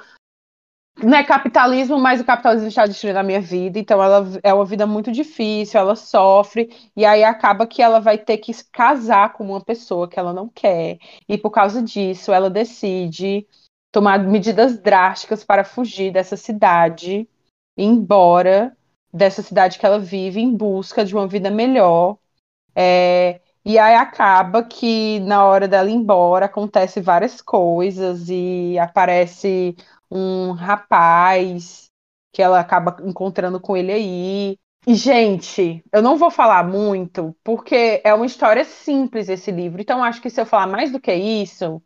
Não 1.02 1.18
é 1.18 1.24
capitalismo, 1.24 1.98
mas 1.98 2.20
o 2.20 2.24
capitalismo 2.24 2.68
está 2.68 2.86
destruindo 2.86 3.18
a 3.18 3.22
minha 3.22 3.40
vida, 3.40 3.78
então 3.78 4.02
ela 4.02 4.24
é 4.42 4.54
uma 4.54 4.64
vida 4.64 4.86
muito 4.86 5.10
difícil, 5.10 5.80
ela 5.80 5.96
sofre, 5.96 6.70
e 6.96 7.04
aí 7.04 7.24
acaba 7.24 7.66
que 7.66 7.82
ela 7.82 7.98
vai 8.00 8.16
ter 8.16 8.38
que 8.38 8.52
casar 8.72 9.32
com 9.32 9.44
uma 9.44 9.60
pessoa 9.60 10.08
que 10.08 10.18
ela 10.18 10.32
não 10.32 10.48
quer, 10.48 10.98
e 11.28 11.36
por 11.36 11.50
causa 11.50 11.82
disso 11.82 12.32
ela 12.32 12.48
decide 12.48 13.46
tomar 13.90 14.20
medidas 14.20 14.78
drásticas 14.78 15.44
para 15.44 15.64
fugir 15.64 16.12
dessa 16.12 16.36
cidade, 16.36 17.28
embora 17.76 18.76
dessa 19.12 19.42
cidade 19.42 19.78
que 19.78 19.86
ela 19.86 19.98
vive 19.98 20.40
em 20.40 20.56
busca 20.56 21.04
de 21.04 21.14
uma 21.14 21.26
vida 21.26 21.50
melhor. 21.50 22.18
É, 22.74 23.40
e 23.64 23.78
aí 23.78 23.94
acaba 23.94 24.62
que 24.64 25.20
na 25.20 25.44
hora 25.44 25.66
dela 25.68 25.88
ir 25.90 25.94
embora 25.94 26.46
acontece 26.46 27.00
várias 27.00 27.40
coisas 27.40 28.28
e 28.28 28.78
aparece 28.78 29.74
um 30.10 30.52
rapaz 30.52 31.90
que 32.32 32.42
ela 32.42 32.60
acaba 32.60 32.96
encontrando 33.04 33.60
com 33.60 33.76
ele 33.76 33.92
aí. 33.92 34.58
E, 34.86 34.94
gente, 34.94 35.82
eu 35.92 36.02
não 36.02 36.16
vou 36.18 36.30
falar 36.30 36.62
muito, 36.64 37.34
porque 37.42 38.02
é 38.04 38.12
uma 38.12 38.26
história 38.26 38.64
simples 38.64 39.28
esse 39.30 39.50
livro. 39.50 39.80
Então, 39.80 40.04
acho 40.04 40.20
que 40.20 40.28
se 40.28 40.40
eu 40.40 40.44
falar 40.46 40.66
mais 40.66 40.92
do 40.92 41.00
que 41.00 41.14
isso, 41.14 41.82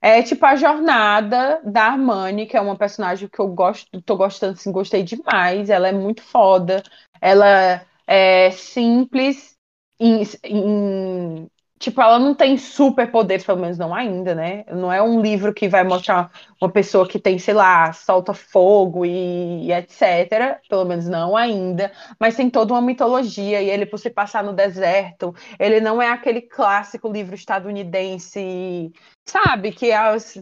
é 0.00 0.22
tipo 0.22 0.44
a 0.46 0.56
jornada 0.56 1.60
da 1.64 1.84
Armani, 1.84 2.46
que 2.46 2.56
é 2.56 2.60
uma 2.60 2.76
personagem 2.76 3.28
que 3.28 3.38
eu 3.40 3.48
gosto, 3.48 4.00
tô 4.02 4.16
gostando, 4.16 4.52
assim, 4.54 4.70
gostei 4.72 5.02
demais. 5.02 5.70
Ela 5.70 5.88
é 5.88 5.92
muito 5.92 6.22
foda. 6.22 6.82
Ela 7.20 7.84
é 8.06 8.50
simples 8.52 9.55
em, 9.98 10.22
em- 10.44 11.48
tipo, 11.78 12.00
ela 12.00 12.18
não 12.18 12.34
tem 12.34 12.56
superpoderes, 12.58 13.44
pelo 13.44 13.60
menos 13.60 13.78
não 13.78 13.94
ainda, 13.94 14.34
né? 14.34 14.64
Não 14.72 14.92
é 14.92 15.02
um 15.02 15.20
livro 15.20 15.52
que 15.54 15.68
vai 15.68 15.84
mostrar 15.84 16.30
uma 16.60 16.70
pessoa 16.70 17.06
que 17.08 17.18
tem, 17.18 17.38
sei 17.38 17.54
lá, 17.54 17.92
solta 17.92 18.32
fogo 18.34 19.04
e, 19.04 19.66
e 19.66 19.72
etc. 19.72 20.60
Pelo 20.68 20.84
menos 20.84 21.06
não 21.08 21.36
ainda. 21.36 21.92
Mas 22.20 22.36
tem 22.36 22.48
toda 22.50 22.72
uma 22.74 22.82
mitologia, 22.82 23.60
e 23.62 23.68
ele, 23.70 23.86
por 23.86 23.98
se 23.98 24.10
passar 24.10 24.42
no 24.44 24.52
deserto, 24.54 25.34
ele 25.58 25.80
não 25.80 26.00
é 26.00 26.08
aquele 26.10 26.40
clássico 26.42 27.08
livro 27.10 27.34
estadunidense, 27.34 28.92
sabe? 29.26 29.72
Que 29.72 29.90
é 29.90 29.96
as- 29.96 30.36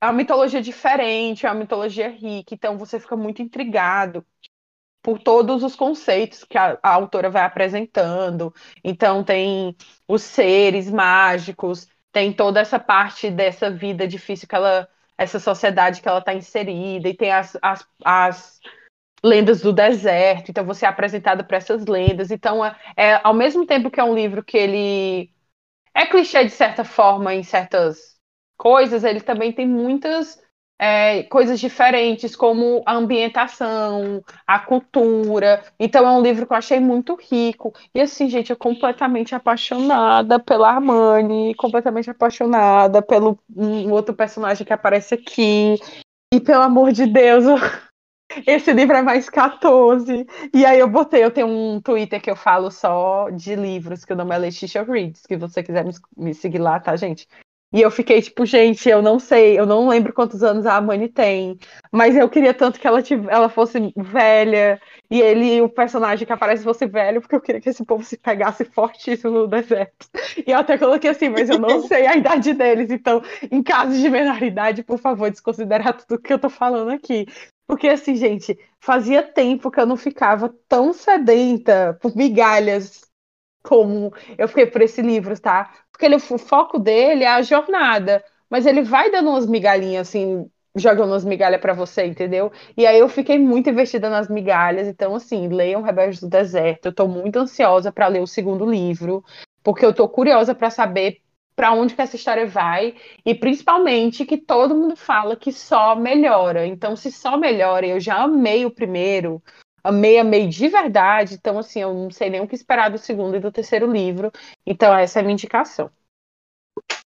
é 0.00 0.06
uma 0.06 0.12
mitologia 0.12 0.62
diferente, 0.62 1.44
é 1.46 1.50
uma 1.50 1.58
mitologia 1.60 2.08
rica, 2.08 2.54
então 2.54 2.78
você 2.78 3.00
fica 3.00 3.16
muito 3.16 3.42
intrigado 3.42 4.24
por 5.08 5.18
todos 5.18 5.62
os 5.62 5.74
conceitos 5.74 6.44
que 6.44 6.58
a, 6.58 6.78
a 6.82 6.90
autora 6.90 7.30
vai 7.30 7.42
apresentando. 7.42 8.52
Então, 8.84 9.24
tem 9.24 9.74
os 10.06 10.20
seres 10.20 10.90
mágicos, 10.90 11.88
tem 12.12 12.30
toda 12.30 12.60
essa 12.60 12.78
parte 12.78 13.30
dessa 13.30 13.70
vida 13.70 14.06
difícil 14.06 14.46
que 14.46 14.54
ela, 14.54 14.86
essa 15.16 15.40
sociedade 15.40 16.02
que 16.02 16.08
ela 16.10 16.18
está 16.18 16.34
inserida, 16.34 17.08
e 17.08 17.16
tem 17.16 17.32
as, 17.32 17.56
as, 17.62 17.88
as 18.04 18.60
lendas 19.24 19.62
do 19.62 19.72
deserto. 19.72 20.50
Então, 20.50 20.66
você 20.66 20.84
é 20.84 20.88
apresentado 20.90 21.42
para 21.42 21.56
essas 21.56 21.86
lendas. 21.86 22.30
Então, 22.30 22.62
é, 22.62 22.76
é, 22.94 23.20
ao 23.24 23.32
mesmo 23.32 23.64
tempo 23.64 23.90
que 23.90 24.00
é 24.00 24.04
um 24.04 24.14
livro 24.14 24.44
que 24.44 24.58
ele 24.58 25.32
é 25.94 26.04
clichê 26.04 26.44
de 26.44 26.50
certa 26.50 26.84
forma 26.84 27.34
em 27.34 27.42
certas 27.42 28.14
coisas, 28.58 29.04
ele 29.04 29.22
também 29.22 29.54
tem 29.54 29.66
muitas 29.66 30.38
é, 30.78 31.24
coisas 31.24 31.58
diferentes, 31.58 32.36
como 32.36 32.82
a 32.86 32.94
ambientação, 32.94 34.22
a 34.46 34.58
cultura. 34.60 35.62
Então 35.78 36.06
é 36.06 36.10
um 36.12 36.22
livro 36.22 36.46
que 36.46 36.52
eu 36.52 36.56
achei 36.56 36.78
muito 36.78 37.18
rico. 37.20 37.74
E 37.94 38.00
assim, 38.00 38.28
gente, 38.28 38.50
eu 38.50 38.56
completamente 38.56 39.34
apaixonada 39.34 40.38
pela 40.38 40.70
Armani, 40.70 41.54
completamente 41.54 42.10
apaixonada 42.10 43.02
pelo 43.02 43.38
um 43.54 43.90
outro 43.90 44.14
personagem 44.14 44.64
que 44.64 44.72
aparece 44.72 45.14
aqui. 45.14 45.76
E 46.32 46.38
pelo 46.38 46.62
amor 46.62 46.92
de 46.92 47.06
Deus, 47.06 47.44
esse 48.46 48.72
livro 48.72 48.96
é 48.96 49.02
mais 49.02 49.28
14. 49.28 50.26
E 50.54 50.64
aí 50.64 50.78
eu 50.78 50.88
botei, 50.88 51.24
eu 51.24 51.30
tenho 51.30 51.48
um 51.48 51.80
Twitter 51.80 52.20
que 52.20 52.30
eu 52.30 52.36
falo 52.36 52.70
só 52.70 53.30
de 53.30 53.56
livros, 53.56 54.04
que 54.04 54.12
o 54.12 54.16
nome 54.16 54.34
é 54.34 54.38
Letitia 54.38 54.84
Reads, 54.84 55.22
se 55.26 55.36
você 55.36 55.62
quiser 55.62 55.84
me, 55.84 55.92
me 56.16 56.34
seguir 56.34 56.58
lá, 56.58 56.78
tá, 56.78 56.94
gente? 56.94 57.26
E 57.70 57.82
eu 57.82 57.90
fiquei 57.90 58.22
tipo, 58.22 58.46
gente, 58.46 58.88
eu 58.88 59.02
não 59.02 59.18
sei, 59.18 59.58
eu 59.58 59.66
não 59.66 59.88
lembro 59.88 60.12
quantos 60.14 60.42
anos 60.42 60.64
a 60.64 60.76
Amani 60.76 61.06
tem, 61.06 61.58
mas 61.92 62.16
eu 62.16 62.26
queria 62.28 62.54
tanto 62.54 62.80
que 62.80 62.86
ela, 62.86 63.02
tiv- 63.02 63.28
ela 63.28 63.50
fosse 63.50 63.92
velha, 63.94 64.80
e 65.10 65.20
ele, 65.20 65.60
o 65.60 65.68
personagem 65.68 66.26
que 66.26 66.32
aparece, 66.32 66.64
fosse 66.64 66.86
velho, 66.86 67.20
porque 67.20 67.36
eu 67.36 67.40
queria 67.42 67.60
que 67.60 67.68
esse 67.68 67.84
povo 67.84 68.02
se 68.02 68.16
pegasse 68.16 68.64
fortíssimo 68.64 69.32
no 69.32 69.46
deserto. 69.46 70.08
E 70.46 70.50
eu 70.50 70.58
até 70.58 70.78
coloquei 70.78 71.10
assim, 71.10 71.28
mas 71.28 71.50
eu 71.50 71.58
não 71.58 71.80
sei 71.86 72.06
a 72.06 72.16
idade 72.16 72.54
deles, 72.54 72.90
então, 72.90 73.22
em 73.50 73.62
casos 73.62 73.98
de 74.00 74.08
menor 74.08 74.42
idade, 74.42 74.82
por 74.82 74.98
favor, 74.98 75.30
desconsiderar 75.30 75.94
tudo 75.96 76.20
que 76.20 76.32
eu 76.32 76.38
tô 76.38 76.48
falando 76.48 76.90
aqui. 76.90 77.26
Porque 77.66 77.88
assim, 77.88 78.14
gente, 78.16 78.58
fazia 78.80 79.22
tempo 79.22 79.70
que 79.70 79.78
eu 79.78 79.86
não 79.86 79.96
ficava 79.96 80.54
tão 80.68 80.92
sedenta 80.92 81.98
por 82.00 82.16
migalhas 82.16 83.07
como 83.62 84.12
eu 84.36 84.48
fiquei 84.48 84.66
por 84.66 84.82
esse 84.82 85.02
livro, 85.02 85.38
tá? 85.40 85.72
Porque 85.90 86.06
ele, 86.06 86.16
o 86.16 86.38
foco 86.38 86.78
dele 86.78 87.24
é 87.24 87.28
a 87.28 87.42
jornada, 87.42 88.24
mas 88.48 88.66
ele 88.66 88.82
vai 88.82 89.10
dando 89.10 89.30
umas 89.30 89.46
migalhinhas 89.46 90.08
assim, 90.08 90.48
jogando 90.74 91.10
umas 91.10 91.24
migalhas 91.24 91.60
para 91.60 91.72
você, 91.72 92.06
entendeu? 92.06 92.52
E 92.76 92.86
aí 92.86 92.98
eu 92.98 93.08
fiquei 93.08 93.38
muito 93.38 93.68
investida 93.70 94.08
nas 94.08 94.28
migalhas, 94.28 94.86
então 94.86 95.14
assim, 95.14 95.48
leiam 95.48 95.82
Rebeldes 95.82 96.20
do 96.20 96.28
Deserto. 96.28 96.86
Eu 96.86 96.92
tô 96.92 97.08
muito 97.08 97.38
ansiosa 97.38 97.92
para 97.92 98.08
ler 98.08 98.22
o 98.22 98.26
segundo 98.26 98.68
livro, 98.68 99.24
porque 99.62 99.84
eu 99.84 99.92
tô 99.92 100.08
curiosa 100.08 100.54
para 100.54 100.70
saber 100.70 101.20
para 101.58 101.72
onde 101.72 101.92
que 101.92 102.00
essa 102.00 102.14
história 102.14 102.46
vai 102.46 102.94
e 103.26 103.34
principalmente 103.34 104.24
que 104.24 104.38
todo 104.38 104.76
mundo 104.76 104.94
fala 104.94 105.34
que 105.34 105.52
só 105.52 105.96
melhora. 105.96 106.64
Então, 106.64 106.94
se 106.94 107.10
só 107.10 107.36
melhora, 107.36 107.84
eu 107.84 107.98
já 107.98 108.22
amei 108.22 108.64
o 108.64 108.70
primeiro, 108.70 109.42
amei, 109.88 110.18
amei 110.18 110.46
de 110.46 110.68
verdade. 110.68 111.34
Então, 111.34 111.58
assim, 111.58 111.80
eu 111.80 111.92
não 111.94 112.10
sei 112.10 112.30
nem 112.30 112.40
o 112.40 112.46
que 112.46 112.54
esperar 112.54 112.90
do 112.90 112.98
segundo 112.98 113.36
e 113.36 113.40
do 113.40 113.50
terceiro 113.50 113.90
livro. 113.90 114.30
Então, 114.66 114.96
essa 114.96 115.18
é 115.18 115.20
a 115.20 115.22
minha 115.22 115.32
indicação. 115.32 115.90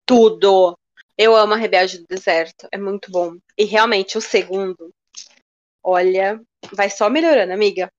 Tudo. 0.06 0.78
Eu 1.18 1.36
amo 1.36 1.54
a 1.54 1.58
Rebelde 1.58 2.00
do 2.00 2.08
Deserto. 2.08 2.68
É 2.72 2.78
muito 2.78 3.12
bom. 3.12 3.36
E 3.58 3.64
realmente, 3.66 4.18
o 4.18 4.22
segundo, 4.22 4.92
olha, 5.84 6.42
vai 6.74 6.90
só 6.90 7.10
melhorando, 7.10 7.54
amiga. 7.54 7.92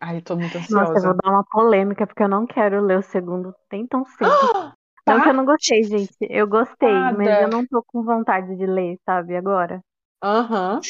Ai, 0.00 0.18
eu 0.18 0.22
tô 0.22 0.36
muito 0.36 0.58
ansiosa. 0.58 0.84
Nossa, 0.84 0.98
eu 0.98 1.02
vou 1.12 1.16
dar 1.22 1.30
uma 1.30 1.44
polêmica, 1.44 2.06
porque 2.06 2.22
eu 2.22 2.28
não 2.28 2.46
quero 2.46 2.84
ler 2.84 2.98
o 2.98 3.02
segundo 3.02 3.54
tem 3.68 3.86
tão 3.86 4.04
cedo. 4.04 4.74
Não 5.06 5.22
que 5.22 5.28
eu 5.28 5.34
não 5.34 5.44
gostei, 5.44 5.84
gente. 5.84 6.16
Eu 6.20 6.48
gostei, 6.48 6.92
Nada. 6.92 7.16
mas 7.16 7.42
eu 7.42 7.48
não 7.48 7.66
tô 7.66 7.82
com 7.86 8.02
vontade 8.02 8.56
de 8.56 8.66
ler, 8.66 8.98
sabe, 9.06 9.36
agora. 9.36 9.80
Aham. 10.22 10.80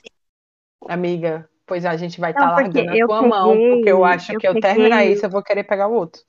Amiga, 0.88 1.48
pois 1.66 1.84
a 1.84 1.96
gente 1.96 2.20
vai 2.20 2.32
estar 2.32 2.50
porque 2.54 2.80
largando 2.80 2.92
a 2.92 2.98
eu 2.98 3.08
tua 3.08 3.22
mão, 3.22 3.60
porque 3.62 3.90
eu 3.90 4.04
peguei- 4.04 4.06
acho 4.06 4.34
eu 4.34 4.40
que 4.40 4.46
eu 4.48 4.56
terminar 4.58 5.04
peguei- 5.04 5.06
isso, 5.06 5.26
eu 5.26 5.30
vou 5.30 5.42
querer 5.42 5.64
pegar 5.64 5.88
o 5.88 5.94
outro. 5.94 6.22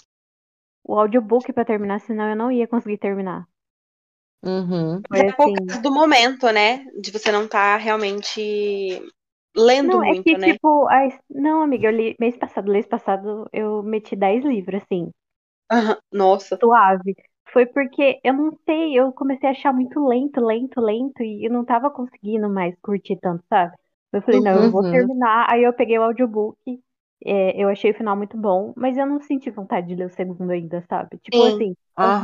O 0.83 0.93
audiobook 1.01 1.53
pra 1.53 1.63
terminar, 1.71 1.99
senão 1.99 2.27
eu 2.31 2.35
não 2.35 2.51
ia 2.51 2.67
conseguir 2.67 2.97
terminar. 2.97 3.47
Uhum. 4.43 5.01
Foi 5.09 5.19
É 5.19 5.31
por 5.35 5.51
assim. 5.51 5.55
causa 5.67 5.81
do 5.81 5.91
momento, 5.91 6.49
né? 6.51 6.85
De 6.99 7.11
você 7.11 7.31
não 7.31 7.45
estar 7.45 7.77
realmente 7.77 9.01
lendo 9.55 9.99
Não, 9.99 10.03
é 10.03 10.13
muito, 10.13 10.23
que, 10.23 10.37
né? 10.37 10.55
tipo, 10.55 10.87
a 10.87 11.07
não, 11.29 11.63
amiga, 11.63 11.87
eu 11.87 11.91
li 11.91 12.15
mês 12.19 12.37
passado, 12.37 12.71
mês 12.71 12.85
passado 12.87 13.49
eu 13.51 13.81
meti 13.83 14.15
10 14.15 14.43
livros, 14.45 14.83
assim, 14.83 15.11
Aham. 15.71 16.01
Nossa. 16.11 16.61
suave. 16.61 17.15
Foi 17.51 17.65
porque, 17.65 18.19
eu 18.23 18.33
não 18.33 18.51
sei, 18.65 18.93
eu 18.99 19.11
comecei 19.13 19.47
a 19.49 19.51
achar 19.51 19.73
muito 19.73 20.05
lento, 20.05 20.39
lento, 20.41 20.81
lento, 20.81 21.23
e 21.23 21.45
eu 21.47 21.51
não 21.51 21.63
tava 21.65 21.89
conseguindo 21.89 22.49
mais 22.49 22.75
curtir 22.81 23.17
tanto, 23.21 23.43
sabe? 23.49 23.75
Eu 24.13 24.21
falei, 24.21 24.39
não, 24.41 24.53
eu 24.53 24.69
vou 24.69 24.83
Uhum. 24.83 24.85
terminar. 24.85 25.47
Aí 25.49 25.63
eu 25.63 25.73
peguei 25.73 25.97
o 25.99 26.03
audiobook, 26.03 26.57
é, 27.25 27.61
eu 27.61 27.69
achei 27.69 27.91
o 27.91 27.93
final 27.95 28.15
muito 28.15 28.37
bom, 28.37 28.73
mas 28.75 28.97
eu 28.97 29.05
não 29.05 29.19
senti 29.21 29.49
vontade 29.51 29.87
de 29.87 29.95
ler 29.95 30.05
o 30.07 30.09
segundo 30.09 30.49
ainda, 30.51 30.83
sabe? 30.89 31.17
Tipo 31.19 31.43
Sim. 31.43 31.45
assim, 31.45 31.75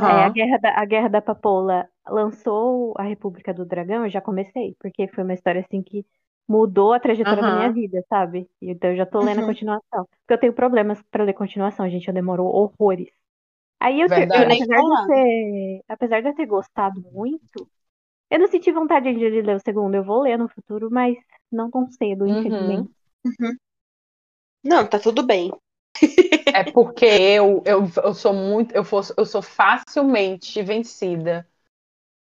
é, 0.04 0.24
a. 0.24 0.28
Guerra 0.30 0.58
da, 0.58 0.80
a 0.80 0.84
Guerra 0.84 1.08
da 1.08 1.22
Papoula 1.22 1.88
lançou 2.08 2.94
a 2.96 3.02
República 3.02 3.52
do 3.54 3.64
Dragão, 3.64 4.04
eu 4.04 4.10
já 4.10 4.20
comecei, 4.20 4.76
porque 4.80 5.08
foi 5.08 5.24
uma 5.24 5.34
história 5.34 5.60
assim 5.62 5.82
que 5.82 6.06
mudou 6.48 6.92
a 6.92 7.00
trajetória 7.00 7.42
da 7.44 7.52
minha 7.52 7.70
vida, 7.72 8.04
sabe? 8.08 8.48
Então 8.60 8.90
eu 8.90 8.96
já 8.96 9.06
tô 9.06 9.20
lendo 9.22 9.40
a 9.40 9.42
Uhum. 9.42 9.44
continuação. 9.44 10.06
Porque 10.20 10.34
eu 10.34 10.38
tenho 10.40 10.52
problemas 10.54 11.02
pra 11.10 11.24
ler 11.24 11.32
continuação, 11.34 11.88
gente, 11.88 12.08
eu 12.08 12.14
demoro 12.14 12.44
horrores. 12.44 13.08
Aí 13.80 14.00
eu. 14.00 14.08
Eu 14.32 14.50
apesar 14.50 14.82
de 14.84 14.96
ter, 14.98 15.82
apesar 15.88 16.20
de 16.22 16.28
eu 16.28 16.34
ter 16.34 16.46
gostado 16.46 17.00
muito, 17.12 17.68
eu 18.30 18.38
não 18.38 18.48
senti 18.48 18.72
vontade 18.72 19.12
de 19.14 19.42
ler 19.42 19.56
o 19.56 19.60
segundo. 19.60 19.94
Eu 19.94 20.04
vou 20.04 20.22
ler 20.22 20.38
no 20.38 20.48
futuro, 20.48 20.90
mas 20.90 21.16
não 21.54 21.70
tão 21.70 21.90
cedo, 21.90 22.26
Uhum. 22.26 22.40
infelizmente. 22.40 22.90
Não, 24.64 24.86
tá 24.86 24.98
tudo 24.98 25.22
bem. 25.22 25.52
É 26.46 26.64
porque 26.64 27.04
eu, 27.04 27.62
eu, 27.66 27.90
eu 28.02 28.14
sou 28.14 28.32
muito, 28.32 28.74
eu, 28.74 28.84
for, 28.84 29.04
eu 29.16 29.26
sou 29.26 29.42
facilmente 29.42 30.62
vencida. 30.62 31.46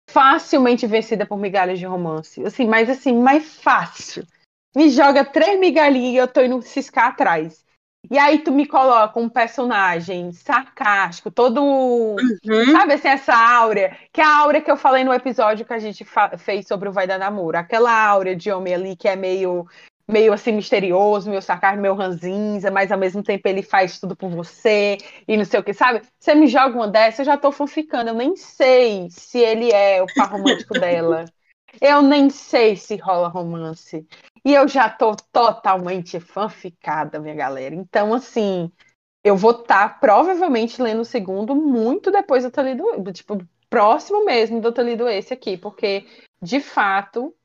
Facilmente 0.10 0.86
vencida 0.86 1.26
por 1.26 1.38
migalhas 1.38 1.80
de 1.80 1.86
romance. 1.86 2.44
Assim, 2.46 2.68
mas 2.68 2.90
assim, 2.90 3.14
mais 3.18 3.56
fácil. 3.56 4.26
Me 4.76 4.90
joga 4.90 5.26
três 5.26 5.60
migalhinhas 5.60 6.14
e 6.14 6.18
eu 6.18 6.28
tô 6.28 6.42
indo 6.42 6.62
ciscar 6.62 7.08
atrás. 7.08 7.65
E 8.10 8.18
aí 8.18 8.40
tu 8.40 8.52
me 8.52 8.66
coloca 8.66 9.20
um 9.20 9.30
personagem 9.30 10.32
sarcástico, 10.32 11.32
todo 11.32 12.16
Uhum. 12.46 12.72
Sabe 12.72 12.94
assim, 12.94 13.08
essa 13.08 13.36
áurea, 13.36 13.98
que 14.14 14.22
é 14.22 14.24
a 14.24 14.40
áurea 14.40 14.62
que 14.62 14.70
eu 14.70 14.78
falei 14.78 15.04
no 15.04 15.14
episódio 15.14 15.66
que 15.66 15.74
a 15.74 15.80
gente 15.80 16.06
fez 16.38 16.68
sobre 16.68 16.88
o 16.88 16.92
Vai 16.92 17.08
Dar 17.08 17.18
Namoro. 17.18 17.58
Aquela 17.58 17.92
áurea 18.08 18.36
de 18.36 18.52
homem 18.52 18.74
ali 18.74 18.96
que 18.96 19.08
é 19.08 19.16
meio, 19.16 19.66
meio 20.08 20.32
assim 20.32 20.52
misterioso, 20.52 21.30
meio 21.30 21.42
sarcástico, 21.42 21.82
meio 21.82 21.96
ranzinza, 21.96 22.70
mas 22.70 22.92
ao 22.92 23.00
mesmo 23.00 23.24
tempo 23.24 23.48
ele 23.48 23.64
faz 23.64 24.00
tudo 24.00 24.16
por 24.16 24.30
você 24.30 24.98
e 25.28 25.36
não 25.36 25.46
sei 25.46 25.60
o 25.60 25.64
que, 25.64 25.74
sabe? 25.74 26.02
Você 26.20 26.36
me 26.36 26.48
joga 26.48 26.76
uma 26.76 26.88
dessa, 26.88 27.22
eu 27.22 27.26
já 27.26 27.38
tô 27.38 27.52
fanficando, 27.52 28.10
eu 28.10 28.16
nem 28.16 28.36
sei 28.36 29.08
se 29.10 29.40
ele 29.40 29.72
é 29.72 30.02
o 30.02 30.08
par 30.16 30.32
romântico 30.32 30.74
dela. 30.80 31.26
Eu 31.82 32.02
nem 32.02 32.30
sei 32.30 32.76
se 32.76 32.96
rola 32.96 33.28
romance. 33.28 34.06
E 34.44 34.54
eu 34.54 34.68
já 34.68 34.90
tô 34.90 35.16
totalmente 35.32 36.20
fanficada, 36.20 37.20
minha 37.20 37.36
galera. 37.36 37.74
Então, 37.74 38.14
assim, 38.14 38.72
eu 39.24 39.36
vou 39.36 39.52
estar 39.52 40.00
provavelmente 40.00 40.82
lendo 40.82 41.02
o 41.02 41.06
segundo 41.06 41.56
muito 41.56 42.12
depois 42.12 42.44
de 42.44 42.48
eu 42.48 42.52
ter 42.52 42.64
lido, 42.64 43.12
tipo, 43.12 43.38
próximo 43.70 44.24
mesmo 44.24 44.62
eu 44.64 44.72
ter 44.72 44.84
lido 44.84 45.10
esse 45.10 45.34
aqui, 45.34 45.58
porque 45.58 46.06
de 46.42 46.60
fato 46.60 47.36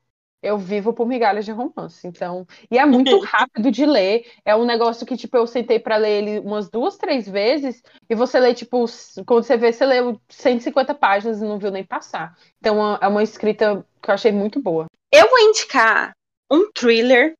eu 0.41 0.57
vivo 0.57 0.93
por 0.93 1.07
migalhas 1.07 1.45
de 1.45 1.51
romance. 1.51 2.07
Então, 2.07 2.45
e 2.69 2.77
é 2.77 2.85
muito 2.85 3.19
rápido 3.23 3.71
de 3.71 3.85
ler. 3.85 4.25
É 4.43 4.55
um 4.55 4.65
negócio 4.65 5.05
que 5.05 5.17
tipo 5.17 5.37
eu 5.37 5.45
sentei 5.45 5.79
para 5.79 5.97
ler 5.97 6.23
ele 6.23 6.39
umas 6.39 6.69
duas, 6.69 6.97
três 6.97 7.27
vezes 7.27 7.81
e 8.09 8.15
você 8.15 8.39
lê 8.39 8.53
tipo, 8.53 8.85
quando 9.25 9.43
você 9.43 9.57
vê, 9.57 9.71
você 9.71 9.85
leu 9.85 10.19
150 10.29 10.93
páginas 10.95 11.41
e 11.41 11.45
não 11.45 11.59
viu 11.59 11.71
nem 11.71 11.83
passar. 11.83 12.37
Então, 12.59 12.97
é 13.01 13.07
uma 13.07 13.23
escrita 13.23 13.85
que 14.01 14.09
eu 14.09 14.13
achei 14.13 14.31
muito 14.31 14.61
boa. 14.61 14.85
Eu 15.11 15.29
vou 15.29 15.39
indicar 15.39 16.13
um 16.51 16.71
thriller, 16.71 17.33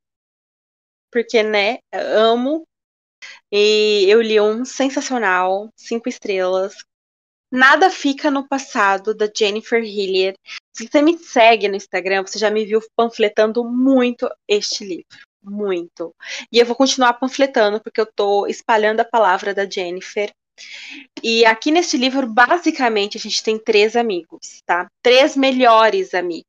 porque, 1.10 1.42
né, 1.42 1.78
amo. 1.92 2.64
E 3.50 4.06
eu 4.08 4.22
li 4.22 4.40
um 4.40 4.64
sensacional, 4.64 5.68
cinco 5.76 6.08
estrelas. 6.08 6.74
Nada 7.52 7.90
fica 7.90 8.30
no 8.30 8.48
passado, 8.48 9.14
da 9.14 9.30
Jennifer 9.30 9.84
Hillier. 9.84 10.34
Se 10.72 10.88
você 10.88 11.02
me 11.02 11.18
segue 11.18 11.68
no 11.68 11.76
Instagram, 11.76 12.22
você 12.22 12.38
já 12.38 12.50
me 12.50 12.64
viu 12.64 12.80
panfletando 12.96 13.62
muito 13.62 14.26
este 14.48 14.82
livro. 14.86 15.04
Muito. 15.42 16.14
E 16.50 16.58
eu 16.58 16.64
vou 16.64 16.74
continuar 16.74 17.12
panfletando, 17.12 17.78
porque 17.78 18.00
eu 18.00 18.06
tô 18.06 18.46
espalhando 18.46 19.00
a 19.00 19.04
palavra 19.04 19.52
da 19.52 19.68
Jennifer. 19.68 20.32
E 21.22 21.44
aqui 21.44 21.70
nesse 21.70 21.98
livro, 21.98 22.26
basicamente, 22.26 23.18
a 23.18 23.20
gente 23.20 23.42
tem 23.42 23.58
três 23.58 23.96
amigos, 23.96 24.62
tá? 24.64 24.86
Três 25.02 25.36
melhores 25.36 26.14
amigos. 26.14 26.46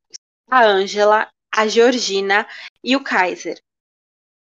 A 0.48 0.64
Angela, 0.64 1.28
a 1.54 1.68
Georgina 1.68 2.48
e 2.82 2.96
o 2.96 3.04
Kaiser. 3.04 3.60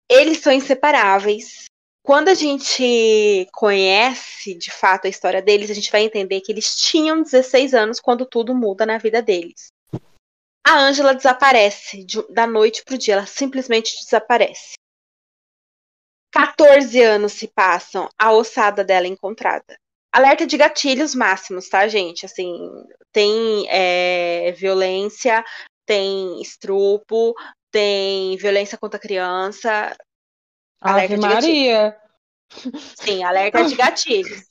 Eles 0.10 0.40
são 0.40 0.52
inseparáveis. 0.52 1.69
Quando 2.10 2.30
a 2.30 2.34
gente 2.34 3.48
conhece 3.54 4.56
de 4.56 4.72
fato 4.72 5.06
a 5.06 5.10
história 5.10 5.44
deles, 5.44 5.70
a 5.70 5.76
gente 5.76 5.92
vai 5.92 6.02
entender 6.02 6.42
que 6.42 6.52
eles 6.52 6.76
tinham 6.76 7.22
16 7.22 7.76
anos 7.76 8.00
quando 8.00 8.26
tudo 8.26 8.56
muda 8.56 8.84
na 8.84 8.98
vida 8.98 9.22
deles. 9.22 9.68
A 10.66 10.76
Angela 10.76 11.14
desaparece 11.14 12.04
de- 12.04 12.28
da 12.34 12.48
noite 12.48 12.84
pro 12.84 12.98
dia, 12.98 13.14
ela 13.14 13.28
simplesmente 13.28 13.94
desaparece. 14.04 14.74
14 16.34 17.00
anos 17.00 17.34
se 17.34 17.48
passam, 17.48 18.10
a 18.18 18.34
ossada 18.34 18.84
dela 18.84 19.06
é 19.06 19.10
encontrada. 19.10 19.78
Alerta 20.12 20.48
de 20.48 20.58
gatilhos 20.58 21.14
máximos, 21.14 21.70
tá, 21.70 21.88
gente? 21.88 22.26
Assim, 22.26 22.58
tem 23.12 23.68
é, 23.70 24.52
violência, 24.54 25.46
tem 25.86 26.42
estrupo, 26.42 27.36
tem 27.70 28.36
violência 28.38 28.80
contra 28.80 28.98
a 28.98 29.00
criança. 29.00 29.96
Alerta 30.82 31.14
Ave 31.14 31.22
de. 31.22 31.28
Maria. 31.28 31.98
Sim, 33.00 33.24
alerta 33.24 33.64
de 33.64 33.76
gatilhos. 33.76 34.44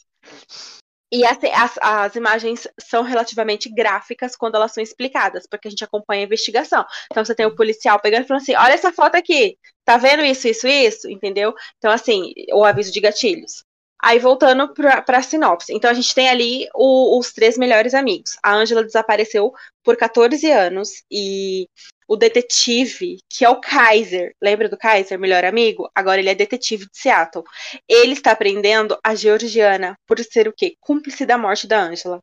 E 1.10 1.24
assim, 1.24 1.48
as, 1.55 1.78
as 1.80 2.16
imagens 2.16 2.68
são 2.78 3.02
relativamente 3.02 3.70
gráficas 3.72 4.36
quando 4.36 4.56
elas 4.56 4.72
são 4.72 4.82
explicadas, 4.82 5.46
porque 5.48 5.66
a 5.66 5.70
gente 5.70 5.82
acompanha 5.82 6.22
a 6.22 6.26
investigação. 6.26 6.84
Então 7.10 7.24
você 7.24 7.34
tem 7.34 7.46
o 7.46 7.56
policial 7.56 7.98
pegando 7.98 8.24
e 8.24 8.26
falando 8.28 8.42
assim: 8.42 8.55
olha 8.55 8.74
essa 8.74 8.92
foto 8.92 9.14
aqui, 9.14 9.56
tá 9.86 9.96
vendo 9.96 10.22
isso, 10.22 10.46
isso, 10.48 10.68
isso? 10.68 11.09
Entendeu? 11.10 11.55
Então, 11.78 11.90
assim, 11.90 12.32
o 12.52 12.62
aviso 12.62 12.92
de 12.92 13.00
gatilhos. 13.00 13.64
Aí 14.02 14.18
voltando 14.18 14.72
pra, 14.74 15.02
pra 15.02 15.22
sinopse. 15.22 15.72
Então 15.74 15.90
a 15.90 15.94
gente 15.94 16.14
tem 16.14 16.28
ali 16.28 16.68
o- 16.74 17.18
os 17.18 17.32
três 17.32 17.56
melhores 17.59 17.94
amigos. 17.94 18.32
A 18.44 18.55
Ângela 18.55 18.84
desapareceu 18.84 19.50
por 19.82 19.96
14 19.96 20.48
anos 20.50 20.90
e 21.10 21.66
o 22.09 22.16
detetive, 22.16 23.18
que 23.28 23.44
é 23.44 23.51
o 23.51 23.60
Kaiser, 23.60 24.35
lembra 24.40 24.68
do 24.68 24.78
Kaiser, 24.78 25.18
melhor 25.18 25.44
amigo? 25.44 25.90
Agora 25.94 26.18
ele 26.18 26.30
é 26.30 26.35
detetive 26.35 26.86
de 26.86 26.98
Seattle. 26.98 27.44
Ele 27.86 28.14
está 28.14 28.35
prendendo 28.35 28.98
a 29.05 29.14
Georgiana 29.14 29.94
por 30.06 30.18
ser 30.20 30.48
o 30.48 30.52
quê? 30.52 30.74
Cúmplice 30.80 31.26
da 31.26 31.36
morte 31.36 31.66
da 31.66 31.82
Ângela. 31.82 32.20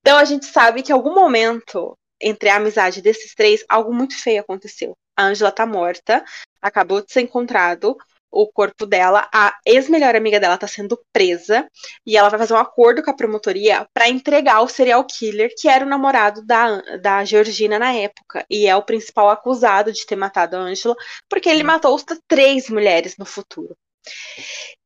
Então 0.00 0.16
a 0.16 0.24
gente 0.24 0.46
sabe 0.46 0.82
que 0.82 0.90
em 0.90 0.94
algum 0.94 1.14
momento, 1.14 1.94
entre 2.18 2.48
a 2.48 2.56
amizade 2.56 3.02
desses 3.02 3.34
três, 3.34 3.62
algo 3.68 3.92
muito 3.92 4.16
feio 4.16 4.40
aconteceu. 4.40 4.96
A 5.14 5.24
Ângela 5.24 5.52
tá 5.52 5.66
morta, 5.66 6.24
acabou 6.62 7.04
de 7.04 7.12
ser 7.12 7.20
encontrado 7.20 7.96
o 8.30 8.46
corpo 8.50 8.86
dela, 8.86 9.28
a 9.32 9.56
ex-melhor 9.66 10.14
amiga 10.14 10.38
dela 10.38 10.56
tá 10.56 10.66
sendo 10.66 10.98
presa 11.12 11.68
e 12.06 12.16
ela 12.16 12.28
vai 12.28 12.38
fazer 12.38 12.54
um 12.54 12.58
acordo 12.58 13.02
com 13.02 13.10
a 13.10 13.16
promotoria 13.16 13.86
para 13.92 14.08
entregar 14.08 14.60
o 14.62 14.68
serial 14.68 15.04
killer 15.04 15.50
que 15.56 15.68
era 15.68 15.84
o 15.84 15.88
namorado 15.88 16.44
da, 16.44 16.80
da 16.98 17.24
Georgina 17.24 17.78
na 17.78 17.92
época 17.92 18.44
e 18.48 18.66
é 18.66 18.76
o 18.76 18.82
principal 18.82 19.28
acusado 19.28 19.92
de 19.92 20.06
ter 20.06 20.16
matado 20.16 20.56
a 20.56 20.60
Angela, 20.60 20.94
porque 21.28 21.48
ele 21.48 21.62
matou 21.62 21.98
três 22.28 22.68
mulheres 22.68 23.16
no 23.16 23.24
futuro. 23.24 23.76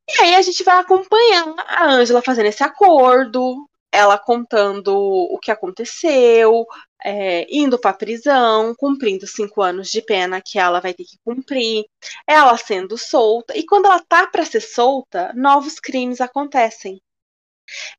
E 0.09 0.23
aí 0.23 0.35
a 0.35 0.43
gente 0.43 0.63
vai 0.63 0.79
acompanhar 0.79 1.55
a 1.67 1.87
Angela 1.87 2.23
fazendo 2.23 2.47
esse 2.47 2.63
acordo, 2.63 3.69
ela 3.95 4.19
contando 4.19 4.93
o 4.97 5.39
que 5.39 5.51
aconteceu, 5.51 6.67
é, 7.05 7.47
indo 7.49 7.79
para 7.79 7.93
prisão, 7.93 8.75
cumprindo 8.75 9.27
cinco 9.27 9.63
anos 9.63 9.89
de 9.91 10.03
pena 10.03 10.43
que 10.43 10.59
ela 10.59 10.81
vai 10.81 10.93
ter 10.93 11.05
que 11.05 11.19
cumprir, 11.25 11.85
ela 12.27 12.57
sendo 12.57 12.99
solta. 12.99 13.57
E 13.57 13.65
quando 13.65 13.87
ela 13.87 14.01
tá 14.01 14.27
para 14.27 14.45
ser 14.45 14.61
solta, 14.61 15.33
novos 15.35 15.79
crimes 15.79 16.21
acontecem. 16.21 17.01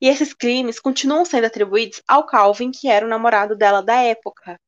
E 0.02 0.08
esses 0.08 0.34
crimes 0.34 0.80
continuam 0.80 1.26
sendo 1.26 1.46
atribuídos 1.46 2.02
ao 2.08 2.26
Calvin, 2.26 2.72
que 2.72 2.88
era 2.88 3.06
o 3.06 3.10
namorado 3.10 3.56
dela 3.56 3.82
da 3.82 4.02
época. 4.02 4.60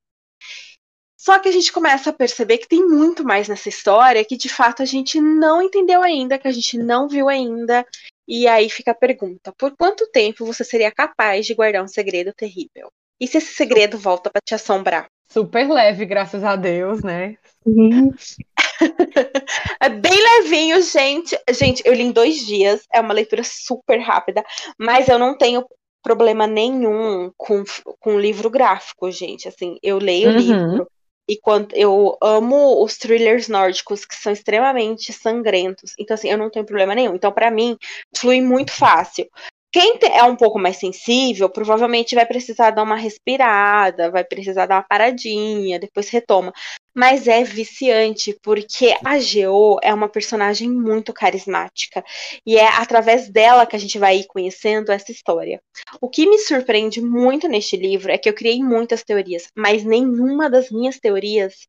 Só 1.18 1.40
que 1.40 1.50
a 1.50 1.52
gente 1.52 1.74
começa 1.74 2.10
a 2.12 2.14
perceber 2.14 2.60
que 2.60 2.70
tem 2.70 2.88
muito 2.88 3.24
mais 3.24 3.48
nessa 3.50 3.68
história 3.68 4.24
que 4.24 4.38
de 4.38 4.48
fato 4.48 4.82
a 4.82 4.86
gente 4.86 5.20
não 5.20 5.62
entendeu 5.62 6.02
ainda, 6.02 6.40
que 6.40 6.48
a 6.48 6.52
gente 6.52 6.78
não 6.78 7.10
viu 7.10 7.28
ainda. 7.28 7.86
E 8.28 8.48
aí 8.48 8.70
fica 8.70 8.92
a 8.92 8.96
pergunta: 8.96 9.54
por 9.58 9.76
quanto 9.76 10.10
tempo 10.12 10.46
você 10.46 10.64
seria 10.64 10.92
capaz 10.92 11.46
de 11.46 11.56
guardar 11.56 11.84
um 11.84 11.88
segredo 11.88 12.34
terrível? 12.34 12.92
E 13.20 13.28
se 13.28 13.38
esse 13.38 13.54
segredo 13.54 13.98
volta 13.98 14.30
para 14.30 14.42
te 14.44 14.54
assombrar? 14.54 15.08
Super 15.30 15.70
leve, 15.70 16.06
graças 16.06 16.44
a 16.44 16.56
Deus, 16.56 17.04
né? 17.04 17.36
é 19.82 19.90
bem 19.90 20.14
levinho, 20.14 20.82
gente. 20.82 21.38
Gente, 21.52 21.82
eu 21.86 21.94
li 21.94 22.04
em 22.04 22.12
dois 22.12 22.46
dias. 22.46 22.84
É 22.94 23.02
uma 23.02 23.14
leitura 23.14 23.44
super 23.44 24.00
rápida, 24.00 24.44
mas 24.78 25.10
eu 25.10 25.18
não 25.18 25.38
tenho 25.38 25.66
problema 26.04 26.48
nenhum 26.48 27.32
com, 27.36 27.64
com 28.00 28.20
livro 28.20 28.50
gráfico, 28.50 29.12
gente. 29.12 29.48
Assim, 29.48 29.78
eu 29.82 29.98
leio 29.98 30.30
o 30.30 30.34
uhum. 30.34 30.38
livro. 30.38 30.88
E 31.30 31.38
quando 31.40 31.76
eu 31.76 32.18
amo 32.22 32.84
os 32.84 32.98
thrillers 32.98 33.48
nórdicos 33.48 34.06
que 34.06 34.16
são 34.16 34.32
extremamente 34.32 35.12
sangrentos. 35.12 35.94
Então, 36.00 36.16
assim, 36.16 36.30
eu 36.30 36.38
não 36.38 36.50
tenho 36.50 36.66
problema 36.66 36.96
nenhum. 36.96 37.16
Então, 37.16 37.32
para 37.32 37.52
mim, 37.52 37.78
flui 38.16 38.42
muito 38.42 38.72
fácil. 38.72 39.28
Quem 39.72 40.00
é 40.02 40.24
um 40.24 40.36
pouco 40.36 40.58
mais 40.58 40.78
sensível, 40.78 41.50
provavelmente 41.50 42.16
vai 42.16 42.26
precisar 42.26 42.72
dar 42.72 42.84
uma 42.84 42.96
respirada, 42.96 44.10
vai 44.10 44.24
precisar 44.24 44.66
dar 44.66 44.78
uma 44.78 44.84
paradinha, 44.84 45.80
depois 45.80 46.10
retoma. 46.10 46.54
Mas 46.98 47.28
é 47.28 47.44
viciante, 47.44 48.36
porque 48.42 48.98
a 49.06 49.20
Geo 49.20 49.78
é 49.84 49.94
uma 49.94 50.10
personagem 50.10 50.68
muito 50.68 51.14
carismática. 51.14 52.04
E 52.44 52.58
é 52.58 52.68
através 52.68 53.30
dela 53.30 53.68
que 53.68 53.76
a 53.76 53.80
gente 53.80 54.00
vai 54.00 54.18
ir 54.18 54.26
conhecendo 54.26 54.92
essa 54.92 55.12
história. 55.12 55.62
O 56.02 56.10
que 56.10 56.28
me 56.28 56.40
surpreende 56.40 57.00
muito 57.00 57.48
neste 57.48 57.78
livro 57.78 58.12
é 58.12 58.18
que 58.18 58.28
eu 58.28 58.34
criei 58.34 58.64
muitas 58.64 59.04
teorias, 59.04 59.48
mas 59.56 59.84
nenhuma 59.84 60.50
das 60.50 60.72
minhas 60.72 60.98
teorias 60.98 61.68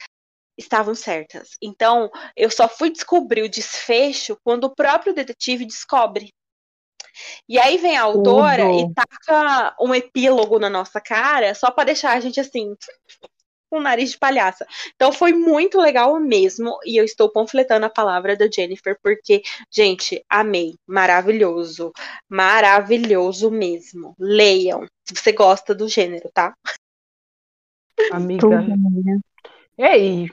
estavam 0.56 0.94
certas. 0.94 1.50
Então, 1.62 2.10
eu 2.34 2.50
só 2.50 2.66
fui 2.66 2.88
descobrir 2.88 3.42
o 3.42 3.50
desfecho 3.50 4.34
quando 4.42 4.64
o 4.64 4.74
próprio 4.74 5.12
detetive 5.12 5.66
descobre. 5.66 6.32
E 7.46 7.58
aí 7.58 7.76
vem 7.76 7.98
a 7.98 8.02
autora 8.02 8.64
e 8.72 8.94
taca 8.94 9.76
um 9.78 9.94
epílogo 9.94 10.58
na 10.58 10.70
nossa 10.70 11.02
cara 11.02 11.54
só 11.54 11.70
para 11.70 11.84
deixar 11.84 12.16
a 12.16 12.20
gente 12.20 12.40
assim 12.40 12.74
com 13.68 13.78
o 13.78 13.82
nariz 13.82 14.12
de 14.12 14.18
palhaça. 14.18 14.66
Então 14.94 15.12
foi 15.12 15.32
muito 15.32 15.78
legal 15.78 16.18
mesmo 16.20 16.78
e 16.84 16.96
eu 16.96 17.04
estou 17.04 17.28
panfletando 17.30 17.86
a 17.86 17.90
palavra 17.90 18.36
da 18.36 18.48
Jennifer 18.50 18.98
porque, 19.02 19.42
gente, 19.70 20.24
amei, 20.28 20.76
maravilhoso, 20.86 21.92
maravilhoso 22.28 23.50
mesmo. 23.50 24.14
Leiam, 24.18 24.86
se 25.04 25.14
você 25.14 25.32
gosta 25.32 25.74
do 25.74 25.88
gênero, 25.88 26.30
tá? 26.32 26.54
Amiga. 28.12 28.46
E 29.76 29.82
aí, 29.82 30.28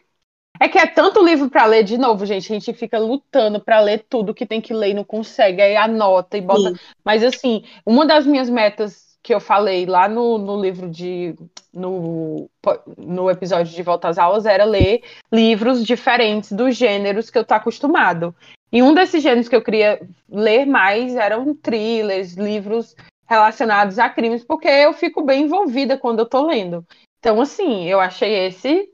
é 0.60 0.70
que 0.70 0.78
é 0.78 0.88
tanto 0.88 1.24
livro 1.24 1.50
para 1.50 1.66
ler 1.66 1.84
de 1.84 1.98
novo, 1.98 2.26
gente. 2.26 2.52
A 2.52 2.60
gente 2.60 2.74
fica 2.74 2.98
lutando 2.98 3.60
para 3.60 3.80
ler 3.82 4.06
tudo 4.10 4.34
que 4.34 4.46
tem 4.46 4.62
que 4.62 4.74
ler 4.74 4.92
e 4.92 4.94
não 4.94 5.04
consegue. 5.04 5.62
Aí 5.62 5.76
anota 5.76 6.38
e 6.38 6.42
bota. 6.42 6.70
Sim. 6.70 6.76
Mas 7.04 7.24
assim, 7.24 7.64
uma 7.86 8.06
das 8.06 8.26
minhas 8.26 8.50
metas 8.50 9.15
que 9.26 9.34
eu 9.34 9.40
falei 9.40 9.88
lá 9.88 10.08
no, 10.08 10.38
no 10.38 10.62
livro 10.62 10.88
de. 10.88 11.36
No, 11.74 12.48
no 12.96 13.28
episódio 13.28 13.76
de 13.76 13.82
Volta 13.82 14.08
às 14.08 14.20
Aulas 14.20 14.46
era 14.46 14.64
ler 14.64 15.02
livros 15.34 15.84
diferentes 15.84 16.52
dos 16.52 16.76
gêneros 16.76 17.32
que 17.32 17.38
eu 17.40 17.44
tô 17.44 17.56
acostumado. 17.56 18.36
E 18.72 18.84
um 18.84 18.94
desses 18.94 19.24
gêneros 19.24 19.50
que 19.50 19.56
eu 19.56 19.64
queria 19.64 20.00
ler 20.30 20.68
mais 20.68 21.16
eram 21.16 21.56
thrillers, 21.56 22.36
livros 22.36 22.96
relacionados 23.28 23.98
a 23.98 24.08
crimes, 24.12 24.44
porque 24.44 24.68
eu 24.68 24.94
fico 24.94 25.24
bem 25.24 25.46
envolvida 25.46 25.98
quando 25.98 26.20
eu 26.20 26.30
tô 26.30 26.46
lendo. 26.46 26.86
Então, 27.18 27.42
assim, 27.42 27.86
eu 27.86 28.00
achei 28.00 28.46
esse 28.46 28.88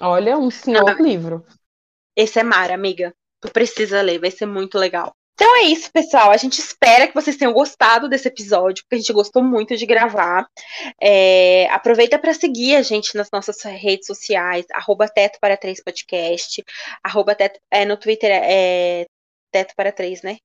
Olha, 0.00 0.36
um 0.36 0.50
senhor 0.50 0.90
ah, 0.90 1.00
livro. 1.00 1.46
Esse 2.16 2.40
é 2.40 2.42
Mara, 2.42 2.74
amiga. 2.74 3.14
Tu 3.40 3.50
precisa 3.52 4.02
ler, 4.02 4.18
vai 4.18 4.32
ser 4.32 4.46
muito 4.46 4.76
legal. 4.76 5.14
Então 5.36 5.54
é 5.58 5.64
isso, 5.64 5.92
pessoal. 5.92 6.30
A 6.30 6.36
gente 6.38 6.58
espera 6.58 7.06
que 7.06 7.14
vocês 7.14 7.36
tenham 7.36 7.52
gostado 7.52 8.08
desse 8.08 8.26
episódio, 8.26 8.82
porque 8.82 8.94
a 8.94 8.98
gente 8.98 9.12
gostou 9.12 9.44
muito 9.44 9.76
de 9.76 9.84
gravar. 9.84 10.48
É, 11.00 11.68
aproveita 11.68 12.18
para 12.18 12.32
seguir 12.32 12.74
a 12.74 12.82
gente 12.82 13.14
nas 13.14 13.30
nossas 13.30 13.62
redes 13.62 14.06
sociais, 14.06 14.64
arroba 14.72 15.06
Teto 15.06 15.38
para 15.38 15.58
Três 15.58 15.84
Podcast, 15.84 16.64
arroba 17.04 17.34
teto, 17.34 17.60
é, 17.70 17.84
no 17.84 17.98
Twitter 17.98 18.30
é 18.32 19.06
Teto 19.52 19.74
para 19.76 19.92
Três, 19.92 20.22
né? 20.22 20.38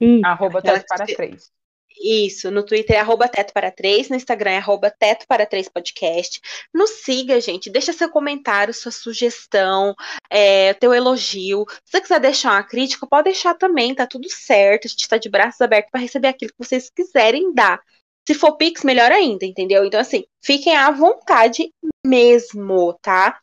Hum. 0.00 0.22
Arroba 0.24 0.62
Teto 0.62 0.86
para 0.88 1.04
Três. 1.04 1.50
Isso, 1.98 2.50
no 2.50 2.62
Twitter 2.62 2.96
é 2.96 3.00
arroba 3.00 3.28
teto 3.28 3.52
para 3.52 3.70
três, 3.70 4.08
no 4.08 4.16
Instagram 4.16 4.50
é 4.52 4.56
arroba 4.58 4.90
teto 4.90 5.26
para 5.26 5.46
três 5.46 5.68
podcast. 5.68 6.40
Nos 6.72 6.90
siga, 7.02 7.40
gente, 7.40 7.70
deixa 7.70 7.92
seu 7.92 8.10
comentário, 8.10 8.74
sua 8.74 8.92
sugestão, 8.92 9.94
é, 10.30 10.74
teu 10.74 10.92
elogio. 10.92 11.64
Se 11.84 11.92
você 11.92 12.00
quiser 12.00 12.20
deixar 12.20 12.52
uma 12.52 12.62
crítica, 12.62 13.06
pode 13.06 13.24
deixar 13.24 13.54
também, 13.54 13.94
tá 13.94 14.06
tudo 14.06 14.28
certo. 14.28 14.86
A 14.86 14.88
gente 14.88 15.02
está 15.02 15.16
de 15.16 15.28
braços 15.28 15.60
abertos 15.60 15.90
para 15.90 16.00
receber 16.00 16.28
aquilo 16.28 16.52
que 16.52 16.64
vocês 16.66 16.90
quiserem 16.90 17.54
dar. 17.54 17.80
Se 18.26 18.34
for 18.34 18.56
Pix, 18.56 18.82
melhor 18.82 19.12
ainda, 19.12 19.46
entendeu? 19.46 19.84
Então, 19.84 20.00
assim, 20.00 20.24
fiquem 20.42 20.76
à 20.76 20.90
vontade 20.90 21.72
mesmo, 22.04 22.92
tá? 23.00 23.38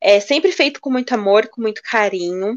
É 0.00 0.20
sempre 0.20 0.52
feito 0.52 0.80
com 0.80 0.90
muito 0.90 1.12
amor, 1.12 1.48
com 1.48 1.60
muito 1.60 1.82
carinho. 1.82 2.56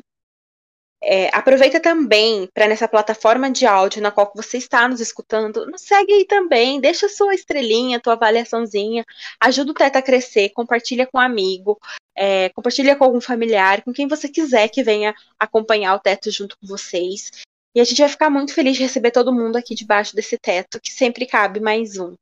É, 1.08 1.30
aproveita 1.32 1.80
também 1.80 2.50
para 2.52 2.68
nessa 2.68 2.88
plataforma 2.88 3.52
de 3.52 3.68
áudio 3.68 4.02
na 4.02 4.10
qual 4.10 4.32
você 4.36 4.58
está 4.58 4.88
nos 4.88 5.00
escutando, 5.00 5.68
nos 5.68 5.82
segue 5.82 6.12
aí 6.12 6.26
também, 6.26 6.82
deixa 6.82 7.08
sua 7.08 7.36
estrelinha, 7.36 8.00
tua 8.00 8.14
avaliaçãozinha, 8.14 9.06
ajuda 9.40 9.70
o 9.70 9.74
Teta 9.76 10.00
a 10.00 10.02
crescer, 10.02 10.50
compartilha 10.50 11.06
com 11.06 11.20
um 11.20 11.22
amigo, 11.22 11.80
é, 12.16 12.50
compartilha 12.50 12.96
com 12.96 13.04
algum 13.04 13.22
familiar, 13.22 13.84
com 13.84 13.94
quem 13.94 14.08
você 14.08 14.28
quiser 14.28 14.68
que 14.70 14.82
venha 14.82 15.14
acompanhar 15.40 15.94
o 15.94 16.00
teto 16.00 16.32
junto 16.32 16.58
com 16.58 16.66
vocês. 16.66 17.30
E 17.76 17.80
a 17.80 17.84
gente 17.84 18.00
vai 18.00 18.10
ficar 18.10 18.32
muito 18.32 18.52
feliz 18.52 18.76
de 18.76 18.82
receber 18.82 19.12
todo 19.12 19.32
mundo 19.34 19.58
aqui 19.58 19.76
debaixo 19.76 20.16
desse 20.16 20.40
teto, 20.40 20.82
que 20.82 20.92
sempre 20.92 21.28
cabe 21.28 21.60
mais 21.60 22.00
um. 22.00 22.16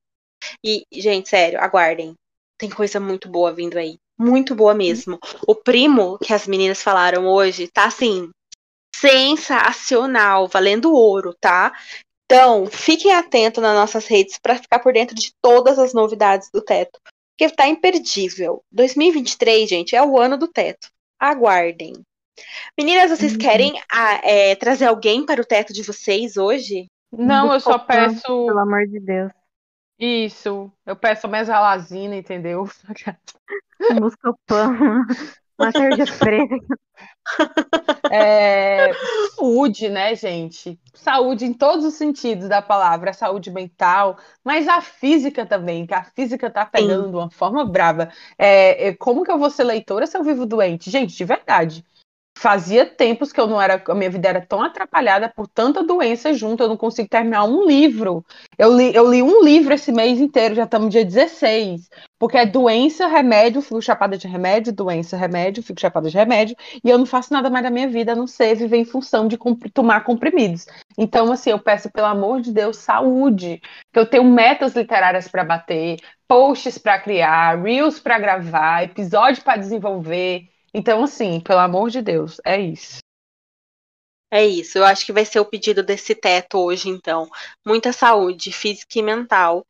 E, 0.62 0.84
gente, 0.92 1.30
sério, 1.30 1.58
aguardem. 1.62 2.16
Tem 2.58 2.70
coisa 2.70 3.00
muito 3.00 3.30
boa 3.30 3.54
vindo 3.54 3.78
aí. 3.78 3.98
Muito 4.18 4.54
boa 4.54 4.74
mesmo. 4.74 5.20
O 5.48 5.56
primo 5.56 6.18
que 6.20 6.34
as 6.34 6.48
meninas 6.48 6.82
falaram 6.82 7.28
hoje 7.28 7.68
tá 7.68 7.86
assim, 7.86 8.30
sensacional, 8.96 10.48
valendo 10.48 10.94
ouro, 10.94 11.34
tá? 11.34 11.74
Então, 12.26 12.66
fiquem 12.66 13.14
atentos 13.14 13.62
nas 13.62 13.76
nossas 13.76 14.08
redes 14.08 14.40
para 14.40 14.58
ficar 14.58 14.80
por 14.80 14.94
dentro 14.94 15.16
de 15.16 15.34
todas 15.42 15.78
as 15.78 15.94
novidades 15.94 16.50
do 16.52 16.62
teto, 16.62 17.00
porque 17.32 17.54
tá 17.54 17.68
imperdível. 17.68 18.64
2023, 18.72 19.70
gente, 19.70 19.96
é 19.96 20.02
o 20.02 20.20
ano 20.20 20.38
do 20.38 20.48
teto. 20.48 20.88
Aguardem. 21.20 21.94
Meninas, 22.78 23.12
vocês 23.12 23.34
uhum. 23.34 23.38
querem 23.38 23.80
a, 23.80 23.84
ah, 23.92 24.22
é, 24.24 24.56
trazer 24.56 24.86
alguém 24.86 25.26
para 25.26 25.42
o 25.42 25.46
teto 25.46 25.72
de 25.74 25.84
vocês 25.84 26.38
hoje? 26.38 26.88
Não, 27.12 27.54
eu 27.54 27.60
só 27.60 27.78
peço. 27.78 28.24
Pelo 28.24 28.60
amor 28.60 28.88
de 28.88 29.00
Deus. 29.00 29.32
Isso, 30.00 30.72
eu 30.86 30.96
peço 30.96 31.28
mesalazina, 31.28 32.16
entendeu? 32.16 32.68
Buscopan. 34.02 35.06
Uma 35.58 35.72
preta. 36.20 36.56
É, 38.12 38.92
saúde, 39.36 39.90
né, 39.90 40.14
gente? 40.16 40.80
Saúde 40.94 41.46
em 41.46 41.54
todos 41.54 41.84
os 41.84 41.96
sentidos 41.96 42.48
da 42.48 42.62
palavra, 42.62 43.10
a 43.10 43.14
saúde 43.14 43.50
mental, 43.50 44.18
mas 44.44 44.68
a 44.68 44.82
física 44.82 45.46
também, 45.46 45.88
que 45.88 45.94
a 45.94 46.04
física 46.04 46.50
tá 46.50 46.66
pegando 46.66 47.06
Sim. 47.06 47.10
de 47.12 47.16
uma 47.16 47.32
forma 47.32 47.66
brava. 47.66 48.12
É, 48.38 48.90
é, 48.90 48.96
como 48.96 49.24
que 49.24 49.32
eu 49.32 49.40
vou 49.40 49.50
ser 49.50 49.64
leitora 49.64 50.06
se 50.06 50.18
eu 50.18 50.24
vivo 50.24 50.46
doente? 50.46 50.92
Gente, 50.92 51.16
de 51.16 51.26
verdade. 51.26 51.84
Fazia 52.38 52.86
tempos 52.86 53.32
que 53.32 53.40
eu 53.40 53.48
não 53.48 53.62
era, 53.62 53.82
a 53.88 53.96
minha 53.96 54.10
vida 54.10 54.28
era 54.28 54.42
tão 54.42 54.62
atrapalhada 54.62 55.30
por 55.30 55.48
tanta 55.48 55.84
doença 55.84 56.34
junto, 56.34 56.64
eu 56.64 56.68
não 56.68 56.78
consigo 56.78 57.08
terminar 57.08 57.46
um 57.46 57.66
livro. 57.66 58.26
Eu 58.58 58.76
li, 58.76 58.94
eu 58.94 59.10
li 59.10 59.22
um 59.22 59.44
livro 59.44 59.74
esse 59.74 59.92
mês 59.92 60.20
inteiro, 60.20 60.56
já 60.56 60.64
estamos 60.64 60.90
dia 60.90 61.06
16, 61.06 61.90
porque 62.20 62.38
é 62.38 62.46
doença, 62.46 63.08
remédio, 63.08 63.62
fico 63.62 63.82
chapada 63.82 64.18
de 64.18 64.28
remédio, 64.28 64.74
doença, 64.74 65.16
remédio, 65.16 65.64
fico 65.64 65.80
chapada 65.80 66.10
de 66.10 66.18
remédio, 66.18 66.56
e 66.84 66.90
eu 66.90 66.98
não 66.98 67.06
faço 67.06 67.32
nada 67.32 67.50
mais 67.50 67.64
da 67.64 67.70
minha 67.70 67.88
vida 67.88 68.12
a 68.14 68.16
não 68.16 68.28
ser 68.28 68.56
viver 68.56 68.78
em 68.78 68.86
função 68.86 69.28
de 69.28 69.38
comp 69.38 69.64
tomar 69.74 70.04
comprimidos. 70.04 70.66
Então, 70.98 71.32
assim, 71.32 71.52
eu 71.52 71.60
peço, 71.60 71.92
pelo 71.92 72.08
amor 72.08 72.42
de 72.42 72.52
Deus, 72.52 72.78
saúde, 72.78 73.62
que 73.92 74.00
eu 74.00 74.06
tenho 74.06 74.24
metas 74.24 74.76
literárias 74.76 75.28
para 75.28 75.44
bater, 75.44 75.98
posts 76.28 76.78
para 76.78 77.00
criar, 77.00 77.62
reels 77.62 78.00
para 78.00 78.20
gravar, 78.20 78.84
episódio 78.84 79.44
para 79.44 79.58
desenvolver, 79.60 80.50
então, 80.74 81.04
assim, 81.04 81.40
pelo 81.40 81.60
amor 81.60 81.90
de 81.90 82.02
Deus, 82.02 82.40
é 82.46 82.60
isso. 82.60 83.00
É 84.32 84.44
isso, 84.46 84.80
eu 84.80 84.86
acho 84.86 85.06
que 85.06 85.14
vai 85.14 85.24
ser 85.26 85.40
o 85.40 85.46
pedido 85.46 85.84
desse 85.84 86.16
teto 86.16 86.58
hoje, 86.58 86.90
então. 86.90 87.30
Muita 87.66 87.94
saúde 87.94 88.52
física 88.52 88.98
e 88.98 89.04
mental 89.04 89.66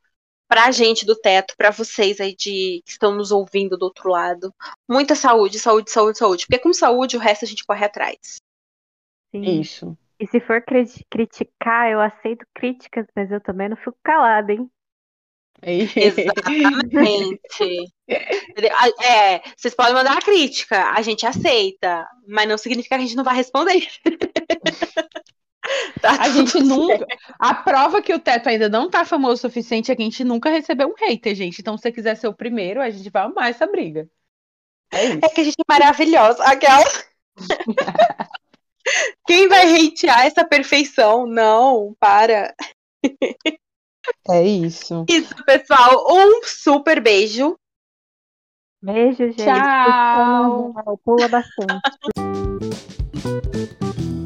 pra 0.47 0.71
gente 0.71 1.05
do 1.05 1.15
teto, 1.15 1.55
para 1.57 1.71
vocês 1.71 2.21
aí 2.21 2.35
de 2.35 2.81
que 2.85 2.91
estão 2.91 3.15
nos 3.15 3.31
ouvindo 3.31 3.77
do 3.77 3.83
outro 3.83 4.09
lado. 4.09 4.53
Muita 4.89 5.15
saúde, 5.15 5.59
saúde, 5.59 5.91
saúde, 5.91 6.17
saúde. 6.17 6.45
Porque 6.47 6.61
com 6.63 6.73
saúde 6.73 7.17
o 7.17 7.19
resto 7.19 7.45
a 7.45 7.47
gente 7.47 7.65
corre 7.65 7.85
atrás. 7.85 8.37
Sim. 9.33 9.61
Isso. 9.61 9.97
E 10.19 10.27
se 10.27 10.39
for 10.39 10.61
cri- 10.61 11.05
criticar, 11.09 11.91
eu 11.91 11.99
aceito 11.99 12.45
críticas, 12.55 13.05
mas 13.15 13.31
eu 13.31 13.41
também 13.41 13.69
não 13.69 13.77
fico 13.77 13.97
calada, 14.03 14.53
hein? 14.53 14.69
Exatamente. 15.95 16.33
é, 18.07 19.41
vocês 19.55 19.73
podem 19.73 19.93
mandar 19.93 20.17
a 20.17 20.21
crítica, 20.21 20.91
a 20.91 21.01
gente 21.01 21.25
aceita, 21.25 22.05
mas 22.27 22.47
não 22.47 22.57
significa 22.57 22.95
que 22.95 23.01
a 23.01 23.05
gente 23.05 23.15
não 23.15 23.23
vai 23.23 23.35
responder. 23.35 23.87
Tá 26.01 26.11
A 26.19 26.29
gente 26.29 26.59
nunca. 26.59 26.97
certo. 26.97 27.17
A 27.39 27.53
prova 27.53 28.01
que 28.01 28.13
o 28.13 28.19
Teto 28.19 28.49
ainda 28.49 28.67
não 28.67 28.89
tá 28.89 29.05
famoso 29.05 29.35
o 29.35 29.49
suficiente 29.49 29.91
é 29.91 29.95
que 29.95 30.01
a 30.01 30.05
gente 30.05 30.23
nunca 30.23 30.49
recebeu 30.49 30.89
um 30.89 30.93
hater, 30.93 31.33
gente. 31.33 31.61
Então, 31.61 31.77
se 31.77 31.83
você 31.83 31.91
quiser 31.91 32.15
ser 32.15 32.27
o 32.27 32.33
primeiro, 32.33 32.81
a 32.81 32.89
gente 32.89 33.09
vai 33.09 33.23
amar 33.23 33.49
essa 33.49 33.65
briga. 33.65 34.07
É. 34.91 35.25
É 35.25 35.29
que 35.29 35.41
a 35.41 35.43
gente 35.43 35.55
é 35.59 35.63
maravilhosa. 35.67 36.43
Aquela. 36.43 36.83
Quem 39.25 39.47
vai 39.47 39.87
hatear 39.87 40.25
essa 40.25 40.45
perfeição? 40.45 41.25
Não, 41.25 41.95
para. 41.99 42.53
É 44.29 44.43
isso. 44.43 45.05
Isso, 45.09 45.35
pessoal. 45.45 46.05
Um 46.09 46.41
super 46.43 47.01
beijo. 47.01 47.57
Beijo, 48.81 49.31
gente. 49.31 49.43
Tchau. 49.43 50.99
Pula 51.03 51.27
bastante. 51.27 51.81